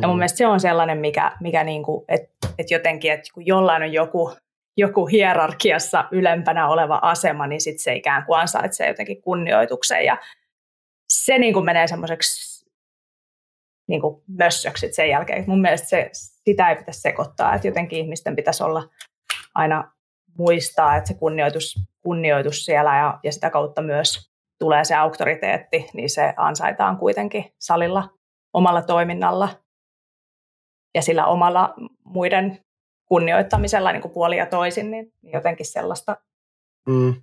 Ja 0.01 0.07
mun 0.07 0.15
mm. 0.15 0.19
mielestä 0.19 0.37
se 0.37 0.47
on 0.47 0.59
sellainen, 0.59 0.97
mikä, 0.97 1.31
mikä 1.41 1.63
niin 1.63 1.83
kuin, 1.83 2.05
että, 2.07 2.47
että 2.57 2.73
jotenkin, 2.73 3.11
että 3.11 3.29
kun 3.33 3.45
jollain 3.45 3.83
on 3.83 3.93
joku, 3.93 4.33
joku 4.77 5.05
hierarkiassa 5.05 6.05
ylempänä 6.11 6.67
oleva 6.67 6.99
asema, 7.01 7.47
niin 7.47 7.61
sitten 7.61 7.83
se 7.83 7.95
ikään 7.95 8.25
kuin 8.25 8.39
ansaitsee 8.39 8.87
jotenkin 8.87 9.21
kunnioituksen. 9.21 10.05
Ja 10.05 10.17
se 11.09 11.37
niin 11.37 11.53
kuin 11.53 11.65
menee 11.65 11.87
semmoiseksi 11.87 12.65
niin 13.87 14.01
kuin 14.01 14.23
mössöksi 14.27 14.93
sen 14.93 15.09
jälkeen. 15.09 15.43
Mun 15.47 15.61
mielestä 15.61 15.87
se, 15.87 16.09
sitä 16.13 16.69
ei 16.69 16.75
pitäisi 16.75 17.01
sekoittaa, 17.01 17.55
että 17.55 17.67
jotenkin 17.67 17.99
ihmisten 17.99 18.35
pitäisi 18.35 18.63
olla 18.63 18.83
aina 19.55 19.91
muistaa, 20.37 20.95
että 20.95 21.07
se 21.07 21.13
kunnioitus, 21.13 21.75
kunnioitus 22.01 22.65
siellä 22.65 22.97
ja, 22.97 23.19
ja 23.23 23.31
sitä 23.31 23.49
kautta 23.49 23.81
myös 23.81 24.31
tulee 24.59 24.83
se 24.83 24.95
auktoriteetti, 24.95 25.89
niin 25.93 26.09
se 26.09 26.33
ansaitaan 26.37 26.97
kuitenkin 26.97 27.53
salilla 27.59 28.09
omalla 28.53 28.81
toiminnalla 28.81 29.49
ja 30.95 31.01
sillä 31.01 31.25
omalla 31.25 31.73
muiden 32.03 32.59
kunnioittamisella 33.05 33.91
niin 33.91 34.01
kuin 34.01 34.11
puoli 34.11 34.37
ja 34.37 34.45
toisin, 34.45 34.91
niin 34.91 35.11
jotenkin 35.33 35.65
sellaista, 35.65 36.17
mm. 36.87 37.13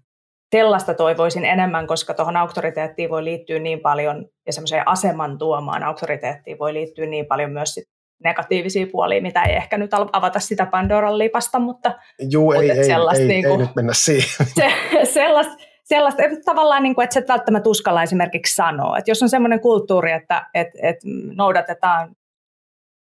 sellaista 0.55 0.95
toivoisin 0.95 1.45
enemmän, 1.45 1.87
koska 1.87 2.15
tuohon 2.15 2.37
auktoriteettiin 2.37 3.11
voi 3.11 3.25
liittyä 3.25 3.59
niin 3.59 3.81
paljon 3.81 4.27
ja 4.47 4.53
semmoiseen 4.53 4.89
aseman 4.89 5.39
tuomaan 5.39 5.83
auktoriteettiin 5.83 6.59
voi 6.59 6.75
liittyä 6.75 7.07
niin 7.07 7.27
paljon 7.27 7.51
myös 7.51 7.75
sit 7.75 7.85
negatiivisia 8.25 8.87
puolia, 8.93 9.23
mitä 9.23 9.43
ei 9.43 9.57
ehkä 9.57 9.79
nyt 9.79 9.91
avata 9.95 10.41
sitä 10.41 10.67
Pandoran 10.67 11.19
lipasta, 11.19 11.59
mutta, 11.59 11.95
Juu, 12.31 12.45
mutta 12.45 12.63
ei, 12.63 12.71
ei, 12.71 12.79
ei, 12.79 13.27
niin 13.29 13.45
kuin, 13.45 13.61
ei 13.61 13.67
nyt 13.67 13.77
mennä 13.77 13.93
siihen. 13.93 14.47
Se, 14.57 14.73
sellaista, 15.05 15.55
sellaista, 15.85 16.23
että 16.23 16.39
tavallaan, 16.45 16.83
niin 16.83 16.95
kuin, 16.95 17.05
että 17.05 17.15
se 17.15 17.25
välttämättä 17.29 17.69
uskalla 17.69 18.03
esimerkiksi 18.03 18.55
sanoa. 18.55 18.99
Että 18.99 19.11
jos 19.11 19.23
on 19.23 19.29
semmoinen 19.29 19.61
kulttuuri, 19.61 20.13
että, 20.13 20.47
että, 20.55 20.79
että 20.83 21.07
noudatetaan 21.37 22.17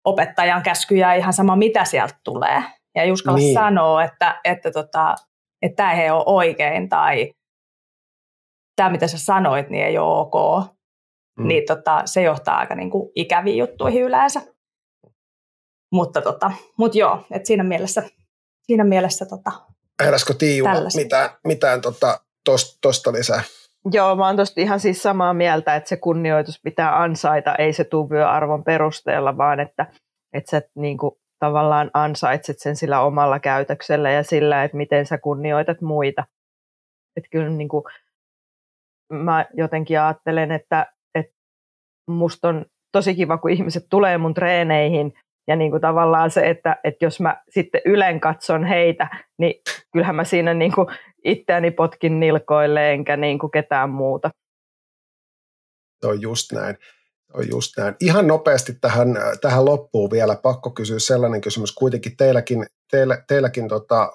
opettajan 0.05 0.63
käskyjä 0.63 1.15
ihan 1.15 1.33
sama, 1.33 1.57
mitä 1.57 1.85
sieltä 1.85 2.15
tulee, 2.25 2.63
ja 2.95 3.03
ei 3.03 3.13
uskalla 3.13 3.39
niin. 3.39 3.55
sanoa, 3.55 4.05
että, 4.05 4.41
että, 4.45 4.71
tota, 4.71 5.15
että 5.63 5.77
tämä 5.77 5.93
ei 5.93 6.11
ole 6.11 6.23
oikein, 6.27 6.89
tai 6.89 7.33
tämä, 8.77 8.91
mitä 8.91 9.07
sä 9.07 9.19
sanoit, 9.19 9.71
niin 9.71 9.85
ei 9.85 9.99
ole 9.99 10.21
ok, 10.21 10.67
mm. 11.39 11.49
niin 11.49 11.63
tota, 11.67 12.03
se 12.05 12.23
johtaa 12.23 12.59
aika 12.59 12.75
niin 12.75 12.91
kuin 12.91 13.11
ikäviin 13.15 13.59
juttuihin 13.59 14.03
yleensä. 14.03 14.43
Mutta 15.93 16.23
tota, 16.23 16.53
mut 16.79 16.95
joo, 16.95 17.27
että 17.31 17.47
siinä 17.47 17.63
mielessä, 17.63 18.03
siinä 18.67 18.85
mielessä 18.85 19.27
tota, 19.27 19.53
Heräskö 20.05 20.35
Tiiu 20.35 20.67
mitään, 20.97 21.31
mitään 21.45 21.81
tota, 21.81 22.21
tosta 22.81 23.13
lisää? 23.13 23.43
Joo, 23.93 24.17
mä 24.17 24.27
oon 24.27 24.37
tosta 24.37 24.61
ihan 24.61 24.81
siis 24.81 25.03
samaa 25.03 25.35
mieltä, 25.35 25.77
että 25.77 25.89
se 25.89 25.97
kunnioitus 25.97 26.61
pitää 26.65 27.03
ansaita, 27.03 27.55
ei 27.55 27.73
se 27.73 27.85
tule 27.85 28.11
vyöarvon 28.11 28.65
perusteella, 28.65 29.37
vaan 29.37 29.61
että, 29.61 29.87
että 30.33 30.51
sä 30.51 30.63
niin 30.75 30.99
kuin, 30.99 31.15
tavallaan 31.39 31.91
ansaitset 31.95 32.59
sen 32.59 32.77
sillä 32.77 33.01
omalla 33.01 33.41
käytöksellä 33.41 34.11
ja 34.11 34.23
sillä, 34.23 34.65
että 34.65 34.77
miten 34.77 35.07
sä 35.07 35.19
kunnioitat 35.19 35.81
muita. 35.81 36.25
Että 37.17 37.29
kyllä 37.31 37.49
niin 37.49 37.69
kuin, 37.69 37.85
mä 39.13 39.47
jotenkin 39.55 40.01
ajattelen, 40.01 40.53
että, 40.53 40.87
että 41.15 41.35
musta 42.09 42.49
on 42.49 42.67
tosi 42.93 43.15
kiva, 43.15 43.39
kun 43.39 43.51
ihmiset 43.51 43.87
tulee 43.91 44.19
mun 44.19 44.35
treeneihin 44.35 45.13
ja 45.49 45.57
niin 45.57 45.71
kuin 45.71 45.81
tavallaan 45.81 46.31
se, 46.31 46.51
että, 46.51 46.77
että 46.85 47.05
jos 47.05 47.21
mä 47.21 47.43
sitten 47.49 47.81
ylen 47.85 48.21
katson 48.21 48.65
heitä, 48.65 49.09
niin 49.39 49.55
kyllähän 49.93 50.17
mä 50.17 50.25
siinä 50.25 50.55
niin 50.55 50.73
kuin 50.73 50.87
itseäni 51.25 51.71
potkin 51.71 52.21
nilkoille 52.21 52.93
enkä 52.93 53.17
niin 53.17 53.39
kuin 53.39 53.51
ketään 53.51 53.91
muuta. 53.91 54.31
Se 56.01 56.07
on 56.07 56.21
just 56.21 56.53
näin. 56.53 56.77
On 57.35 57.49
just 57.51 57.73
näin. 57.79 57.95
Ihan 58.01 58.27
nopeasti 58.27 58.73
tähän, 58.81 59.09
tähän 59.41 59.65
loppuun 59.65 60.11
vielä 60.11 60.37
pakko 60.43 60.71
kysyä 60.71 60.99
sellainen 60.99 61.41
kysymys. 61.41 61.73
Kuitenkin 61.73 62.17
teilläkin, 62.17 62.67
teillä, 62.91 63.25
teilläkin 63.29 63.69
tota, 63.69 64.13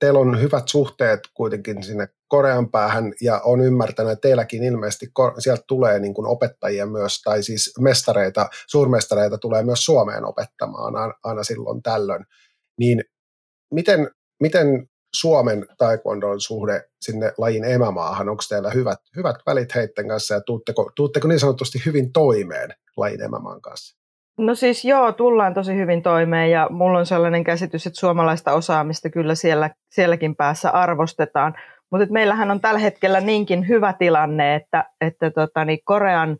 teillä 0.00 0.18
on 0.18 0.40
hyvät 0.40 0.68
suhteet 0.68 1.20
kuitenkin 1.34 1.82
sinne 1.82 2.08
Korean 2.28 2.70
päähän 2.70 3.12
ja 3.20 3.40
on 3.44 3.60
ymmärtänyt, 3.60 4.12
että 4.12 4.28
teilläkin 4.28 4.64
ilmeisesti 4.64 5.06
sieltä 5.38 5.64
tulee 5.68 5.98
niin 5.98 6.14
kuin 6.14 6.26
opettajia 6.26 6.86
myös, 6.86 7.22
tai 7.22 7.42
siis 7.42 7.72
mestareita, 7.80 8.48
suurmestareita 8.66 9.38
tulee 9.38 9.62
myös 9.62 9.84
Suomeen 9.84 10.24
opettamaan 10.24 10.94
aina 11.24 11.42
silloin 11.42 11.82
tällöin. 11.82 12.24
Niin 12.78 13.04
miten, 13.74 14.10
miten 14.40 14.88
Suomen 15.14 15.66
taekwondon 15.78 16.40
suhde 16.40 16.84
sinne 17.00 17.32
lajin 17.38 17.64
emämaahan, 17.64 18.28
onko 18.28 18.42
teillä 18.48 18.70
hyvät, 18.70 18.98
hyvät 19.16 19.36
välit 19.46 19.74
heitten 19.74 20.08
kanssa 20.08 20.34
ja 20.34 20.40
tuutteko, 20.40 20.90
tuutteko 20.96 21.28
niin 21.28 21.40
sanotusti 21.40 21.82
hyvin 21.86 22.12
toimeen 22.12 22.70
lajin 22.96 23.22
emämaan 23.22 23.60
kanssa? 23.60 23.96
No 24.38 24.54
siis 24.54 24.84
joo, 24.84 25.12
tullaan 25.12 25.54
tosi 25.54 25.76
hyvin 25.76 26.02
toimeen 26.02 26.50
ja 26.50 26.66
mulla 26.70 26.98
on 26.98 27.06
sellainen 27.06 27.44
käsitys, 27.44 27.86
että 27.86 28.00
suomalaista 28.00 28.52
osaamista 28.52 29.10
kyllä 29.10 29.34
siellä, 29.34 29.70
sielläkin 29.90 30.36
päässä 30.36 30.70
arvostetaan. 30.70 31.54
Mutta 31.90 32.06
meillähän 32.10 32.50
on 32.50 32.60
tällä 32.60 32.78
hetkellä 32.78 33.20
niinkin 33.20 33.68
hyvä 33.68 33.92
tilanne, 33.92 34.54
että, 34.54 34.84
että 35.00 35.30
tota, 35.30 35.64
niin 35.64 35.78
Korean, 35.84 36.36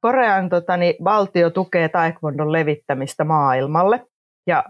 Korean 0.00 0.48
tota, 0.48 0.76
niin 0.76 0.94
valtio 1.04 1.50
tukee 1.50 1.88
taekwondon 1.88 2.52
levittämistä 2.52 3.24
maailmalle. 3.24 4.06
Ja 4.46 4.64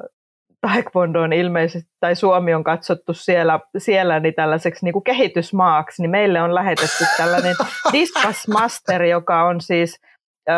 taekwondo 0.61 1.21
on 1.21 1.33
ilmeisesti, 1.33 1.91
tai 2.01 2.17
Suomi 2.17 2.55
on 2.55 2.65
katsottu 2.65 3.15
siellä, 3.15 3.61
siellä 3.79 4.21
niin 4.21 4.35
tällaiseksi 4.35 4.85
niin 4.85 4.93
kuin 4.93 5.05
kehitysmaaksi, 5.05 6.03
niin 6.03 6.11
meille 6.11 6.43
on 6.43 6.55
lähetetty 6.55 7.05
tällainen 7.17 7.55
Discus 7.93 8.49
Master, 8.49 9.03
joka 9.03 9.45
on 9.45 9.61
siis 9.61 10.01
ö, 10.49 10.53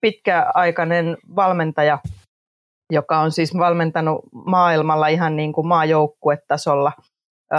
pitkäaikainen 0.00 1.16
valmentaja, 1.36 1.98
joka 2.92 3.18
on 3.18 3.32
siis 3.32 3.58
valmentanut 3.58 4.20
maailmalla 4.46 5.08
ihan 5.08 5.36
niin 5.36 5.52
kuin 5.52 5.66
maajoukkuetasolla 5.66 6.92
ö, 7.54 7.58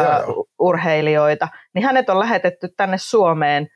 urheilijoita, 0.59 1.47
niin 1.75 1.85
hänet 1.85 2.09
on 2.09 2.19
lähetetty 2.19 2.69
tänne 2.77 2.97
Suomeen 2.97 3.67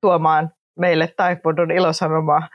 tuomaan 0.00 0.50
meille 0.78 1.14
Taekwondon 1.16 1.70
ilosanomaa. 1.70 2.48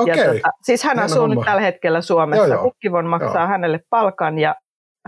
Okay. 0.00 0.16
Ja 0.16 0.24
tota, 0.32 0.50
siis 0.62 0.84
hän 0.84 0.98
asuu 0.98 1.26
nyt 1.26 1.44
tällä 1.44 1.60
hetkellä 1.60 2.00
Suomessa. 2.00 2.46
Joo, 2.46 2.54
joo. 2.54 2.62
Kukkivon 2.62 3.06
maksaa 3.06 3.42
joo. 3.42 3.46
hänelle 3.46 3.80
palkan 3.90 4.38
ja 4.38 4.54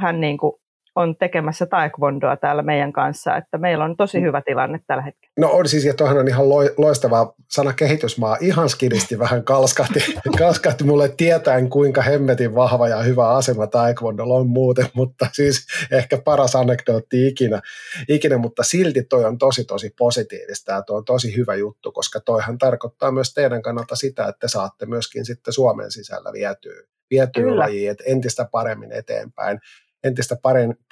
hän 0.01 0.21
niin 0.21 0.39
kuin 0.39 0.53
on 0.99 1.17
tekemässä 1.17 1.67
taekwondoa 1.67 2.37
täällä 2.37 2.63
meidän 2.63 2.93
kanssa, 2.93 3.37
että 3.37 3.59
meillä 3.59 3.85
on 3.85 3.97
tosi 3.97 4.19
mm. 4.19 4.25
hyvä 4.25 4.43
tilanne 4.47 4.81
tällä 4.87 5.03
hetkellä. 5.03 5.33
No 5.39 5.51
on 5.51 5.69
siis, 5.69 5.85
ja 5.85 5.95
tuohan 5.95 6.19
on 6.19 6.29
ihan 6.29 6.49
loistava 6.79 7.35
sana 7.51 7.73
kehitysmaa, 7.73 8.37
ihan 8.41 8.69
skidisti 8.69 9.19
vähän 9.19 9.45
kalskahti, 9.45 10.01
kalskahti 10.39 10.85
mulle 10.85 11.09
tietäen, 11.09 11.71
kuinka 11.71 12.03
hemmetin 12.03 12.55
vahva 12.55 12.89
ja 12.89 13.03
hyvä 13.03 13.29
asema 13.29 13.67
taekwondolla 13.67 14.35
on 14.35 14.47
muuten, 14.47 14.87
mutta 14.95 15.27
siis 15.33 15.67
ehkä 15.91 16.19
paras 16.19 16.57
anekdootti 16.57 17.29
ikinä, 17.29 17.61
ikinä, 18.09 18.39
mutta 18.39 18.63
silti 18.63 19.03
toi 19.03 19.25
on 19.25 19.39
tosi 19.39 19.65
tosi 19.65 19.95
positiivista 19.99 20.73
ja 20.73 20.83
tuo 20.83 20.97
on 20.97 21.05
tosi 21.05 21.37
hyvä 21.37 21.55
juttu, 21.55 21.93
koska 21.93 22.21
toihan 22.21 22.59
tarkoittaa 22.59 23.11
myös 23.11 23.35
teidän 23.35 23.63
kannalta 23.63 23.97
sitä, 23.97 24.23
että 24.29 24.41
te 24.41 24.49
saatte 24.49 24.87
myöskin 24.87 25.25
sitten 25.25 25.55
Suomen 25.55 25.91
sisällä 25.91 26.33
vietyä, 26.33 26.83
vietyä 27.11 27.59
lajiin, 27.59 27.91
että 27.91 28.05
entistä 28.07 28.49
paremmin 28.53 28.93
eteenpäin 28.93 29.61
entistä 30.05 30.37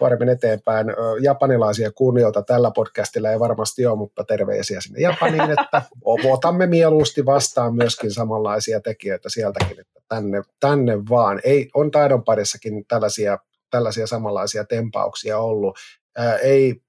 paremmin 0.00 0.28
eteenpäin. 0.28 0.86
Japanilaisia 1.22 1.92
kunnioita 1.92 2.42
tällä 2.42 2.70
podcastilla 2.74 3.30
ei 3.30 3.40
varmasti 3.40 3.86
ole, 3.86 3.98
mutta 3.98 4.24
terveisiä 4.24 4.80
sinne 4.80 5.00
Japaniin, 5.00 5.50
että 5.50 5.82
otamme 6.04 6.66
mieluusti 6.66 7.26
vastaan 7.26 7.74
myöskin 7.74 8.12
samanlaisia 8.12 8.80
tekijöitä 8.80 9.28
sieltäkin, 9.28 9.80
että 9.80 10.00
tänne, 10.08 10.42
tänne 10.60 10.98
vaan. 11.10 11.40
Ei, 11.44 11.70
on 11.74 11.90
taidon 11.90 12.24
parissakin 12.24 12.84
tällaisia, 12.88 13.38
tällaisia 13.70 14.06
samanlaisia 14.06 14.64
tempauksia 14.64 15.38
ollut. 15.38 15.78
Ää, 16.16 16.36
ei 16.36 16.82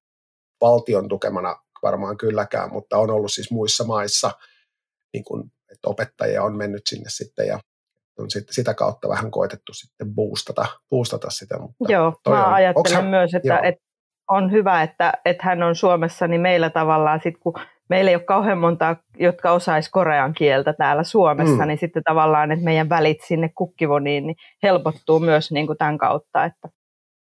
valtion 0.61 1.07
tukemana 1.07 1.55
varmaan 1.83 2.17
kylläkään, 2.17 2.73
mutta 2.73 2.97
on 2.97 3.09
ollut 3.09 3.33
siis 3.33 3.51
muissa 3.51 3.83
maissa, 3.83 4.31
niin 5.13 5.23
kuin, 5.23 5.51
että 5.71 5.89
opettajia 5.89 6.43
on 6.43 6.55
mennyt 6.55 6.81
sinne 6.89 7.09
sitten 7.09 7.47
ja 7.47 7.59
on 8.19 8.29
sit, 8.29 8.43
sitä 8.51 8.73
kautta 8.73 9.09
vähän 9.09 9.31
koetettu 9.31 9.73
sitten 9.73 10.15
boostata, 10.15 10.65
boostata 10.89 11.29
sitä. 11.29 11.59
Mutta 11.59 11.93
Joo, 11.93 12.13
mä 12.29 12.47
on, 12.47 12.53
ajattelen 12.53 13.05
myös, 13.05 13.33
että, 13.33 13.59
että 13.63 13.81
on 14.29 14.51
hyvä, 14.51 14.83
että, 14.83 15.13
että 15.25 15.43
hän 15.45 15.63
on 15.63 15.75
Suomessa, 15.75 16.27
niin 16.27 16.41
meillä 16.41 16.69
tavallaan 16.69 17.19
sit, 17.23 17.35
kun 17.39 17.53
meillä 17.89 18.11
ei 18.11 18.15
ole 18.15 18.23
kauhean 18.23 18.57
montaa, 18.57 18.95
jotka 19.19 19.51
osaisi 19.51 19.91
korean 19.91 20.33
kieltä 20.33 20.73
täällä 20.73 21.03
Suomessa, 21.03 21.61
mm. 21.61 21.67
niin 21.67 21.77
sitten 21.77 22.03
tavallaan, 22.03 22.51
että 22.51 22.65
meidän 22.65 22.89
välit 22.89 23.17
sinne 23.27 23.49
kukkivoniin 23.55 24.27
niin 24.27 24.35
helpottuu 24.63 25.19
myös 25.19 25.51
niin 25.51 25.67
kuin 25.67 25.77
tämän 25.77 25.97
kautta. 25.97 26.45
Että. 26.45 26.69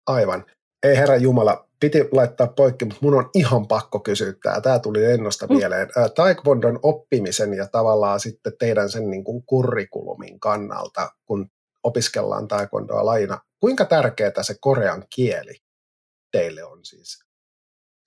Aivan. 0.06 0.44
Ei 0.82 0.96
herra 0.96 1.16
Jumala, 1.16 1.66
piti 1.84 2.08
laittaa 2.12 2.46
poikki, 2.46 2.84
mutta 2.84 2.98
mun 3.02 3.14
on 3.14 3.30
ihan 3.34 3.66
pakko 3.66 4.00
kysyä 4.00 4.32
tämä. 4.42 4.60
Tämä 4.60 4.78
tuli 4.78 5.04
ennosta 5.04 5.46
mm. 5.46 5.56
mieleen. 5.56 5.88
Taekwondon 6.14 6.78
oppimisen 6.82 7.54
ja 7.54 7.66
tavallaan 7.72 8.20
sitten 8.20 8.52
teidän 8.58 8.88
sen 8.88 9.10
niin 9.10 9.24
kuin 9.24 9.42
kurrikulumin 9.46 10.40
kannalta, 10.40 11.10
kun 11.24 11.50
opiskellaan 11.82 12.48
taekwondoa 12.48 13.04
lajina. 13.04 13.38
Kuinka 13.60 13.84
tärkeää 13.84 14.42
se 14.42 14.54
korean 14.60 15.04
kieli 15.14 15.54
teille 16.32 16.64
on 16.64 16.78
siis? 16.84 17.24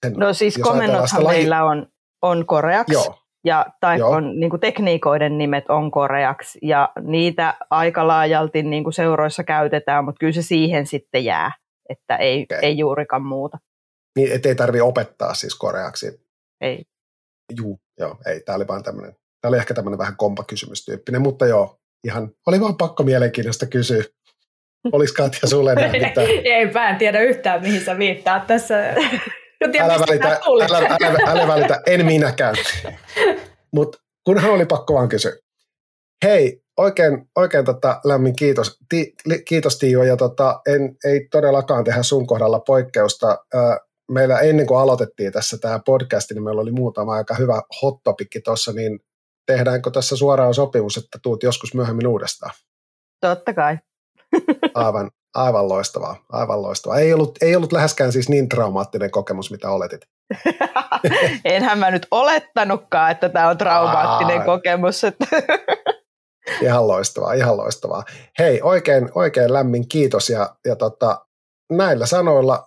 Sen, 0.05 0.13
no 0.13 0.33
siis 0.33 0.57
komennothan 0.57 1.23
laji... 1.23 1.37
meillä 1.37 1.63
on, 1.63 1.87
on 2.21 2.45
koreaksi. 2.45 2.93
Joo. 2.93 3.19
Ja 3.45 3.65
taikon 3.79 4.39
niin 4.39 4.49
kuin 4.49 4.59
tekniikoiden 4.59 5.37
nimet 5.37 5.65
on 5.69 5.91
koreaksi 5.91 6.59
ja 6.61 6.89
niitä 7.01 7.53
aika 7.69 8.07
laajalti 8.07 8.63
niin 8.63 8.83
kuin 8.83 8.93
seuroissa 8.93 9.43
käytetään, 9.43 10.05
mutta 10.05 10.19
kyllä 10.19 10.33
se 10.33 10.41
siihen 10.41 10.85
sitten 10.85 11.25
jää, 11.25 11.51
että 11.89 12.15
ei, 12.15 12.43
okay. 12.43 12.59
ei 12.61 12.77
juurikaan 12.77 13.25
muuta. 13.25 13.57
Niin, 14.17 14.31
ettei 14.31 14.55
tarvi 14.55 14.81
opettaa 14.81 15.33
siis 15.33 15.55
koreaksi? 15.55 16.21
Ei. 16.61 16.85
Juu, 17.57 17.79
joo, 17.99 18.17
ei. 18.25 18.39
Tämä 18.39 18.55
oli 18.55 18.67
vaan 18.67 18.83
tämmöinen, 18.83 19.15
tämä 19.41 19.49
oli 19.49 19.57
ehkä 19.57 19.73
tämmöinen 19.73 19.97
vähän 19.97 20.17
kompakysymystyyppinen, 20.17 21.21
mutta 21.21 21.45
joo, 21.47 21.79
ihan, 22.03 22.31
oli 22.47 22.61
vaan 22.61 22.77
pakko 22.77 23.03
mielenkiintoista 23.03 23.65
kysyä. 23.65 24.03
Olis 24.91 25.13
Katja 25.13 25.47
sulle 25.49 25.75
mitään? 25.75 26.27
ei, 26.43 26.71
mä 26.71 26.89
en 26.89 26.95
tiedä 26.95 27.21
yhtään, 27.21 27.61
mihin 27.61 27.85
sä 27.85 27.97
viittaat 27.97 28.47
tässä. 28.47 28.75
älä, 29.79 29.99
välitä, 29.99 30.27
älä, 30.27 30.97
älä, 31.01 31.19
älä, 31.27 31.47
välitä, 31.47 31.81
en 31.85 32.05
minäkään. 32.05 32.55
Mutta 33.75 33.97
kunhan 34.23 34.51
oli 34.51 34.65
pakko 34.65 34.93
vaan 34.93 35.09
kysyä. 35.09 35.31
Hei, 36.25 36.61
oikein, 36.77 37.29
oikein 37.35 37.65
tota, 37.65 37.99
lämmin 38.03 38.35
kiitos, 38.35 38.79
Ti, 38.89 39.13
kiitos 39.45 39.79
Tiio, 39.79 40.03
ja 40.03 40.17
tota, 40.17 40.61
en, 40.67 40.95
ei 41.05 41.27
todellakaan 41.31 41.83
tehdä 41.83 42.03
sun 42.03 42.27
kohdalla 42.27 42.59
poikkeusta. 42.59 43.37
Meillä 44.11 44.39
ennen 44.39 44.67
kuin 44.67 44.79
aloitettiin 44.79 45.31
tässä 45.31 45.57
tämä 45.57 45.79
podcast, 45.85 46.31
niin 46.31 46.43
meillä 46.43 46.61
oli 46.61 46.71
muutama 46.71 47.13
aika 47.13 47.35
hyvä 47.35 47.61
hottopikki 47.81 48.41
tuossa, 48.41 48.73
niin 48.73 48.99
tehdäänkö 49.47 49.91
tässä 49.91 50.15
suoraan 50.15 50.53
sopimus, 50.53 50.97
että 50.97 51.19
tuut 51.23 51.43
joskus 51.43 51.73
myöhemmin 51.73 52.07
uudestaan? 52.07 52.53
Totta 53.21 53.53
kai. 53.53 53.77
Aivan, 54.73 55.11
aivan 55.35 55.69
loistavaa, 55.69 56.15
aivan 56.29 56.61
loistavaa. 56.61 56.99
Ei 56.99 57.13
ollut, 57.13 57.37
ei 57.41 57.55
ollut 57.55 57.71
läheskään 57.71 58.11
siis 58.11 58.29
niin 58.29 58.49
traumaattinen 58.49 59.11
kokemus, 59.11 59.51
mitä 59.51 59.69
oletit. 59.71 60.01
Enhän 61.45 61.79
mä 61.79 61.91
nyt 61.91 62.07
olettanutkaan, 62.11 63.11
että 63.11 63.29
tämä 63.29 63.49
on 63.49 63.57
traumaattinen 63.57 64.39
Aa. 64.39 64.45
kokemus. 64.45 65.03
Että 65.03 65.25
ihan 66.61 66.87
loistavaa, 66.87 67.33
ihan 67.33 67.57
loistavaa. 67.57 68.03
Hei, 68.39 68.61
oikein, 68.61 69.09
oikein 69.15 69.53
lämmin 69.53 69.87
kiitos 69.87 70.29
ja, 70.29 70.55
ja 70.65 70.75
tota, 70.75 71.25
näillä 71.71 72.05
sanoilla 72.05 72.65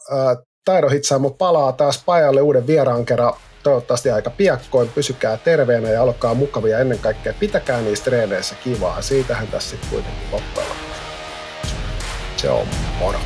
Taidohitsaamo 0.65 1.31
palaa 1.31 1.73
taas 1.73 2.03
pajalle 2.07 2.41
uuden 2.41 2.67
vieraan 2.67 3.05
kerran 3.05 3.35
toivottavasti 3.63 4.11
aika 4.11 4.31
piakkoin. 4.31 4.89
Pysykää 4.89 5.37
terveenä 5.37 5.89
ja 5.89 6.03
olkaa 6.03 6.35
mukavia 6.35 6.79
ennen 6.79 6.99
kaikkea. 6.99 7.35
Pitäkää 7.41 7.81
niistä 7.81 8.05
treeneissä 8.05 8.55
kivaa. 8.55 9.03
Siitähän 9.03 9.49
tässä 9.49 9.71
sitten 9.71 9.91
kuitenkin 9.91 10.23
loppujen 10.33 10.69
Se 12.37 12.51
on 12.51 12.67
moro. 12.99 13.19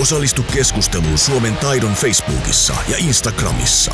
Osallistu 0.00 0.42
keskusteluun 0.54 1.18
Suomen 1.18 1.56
taidon 1.56 1.92
Facebookissa 1.94 2.74
ja 2.88 2.96
Instagramissa. 2.98 3.92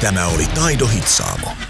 Tämä 0.00 0.26
oli 0.26 0.44
Taido 0.54 0.86
Hitsaamo. 0.86 1.69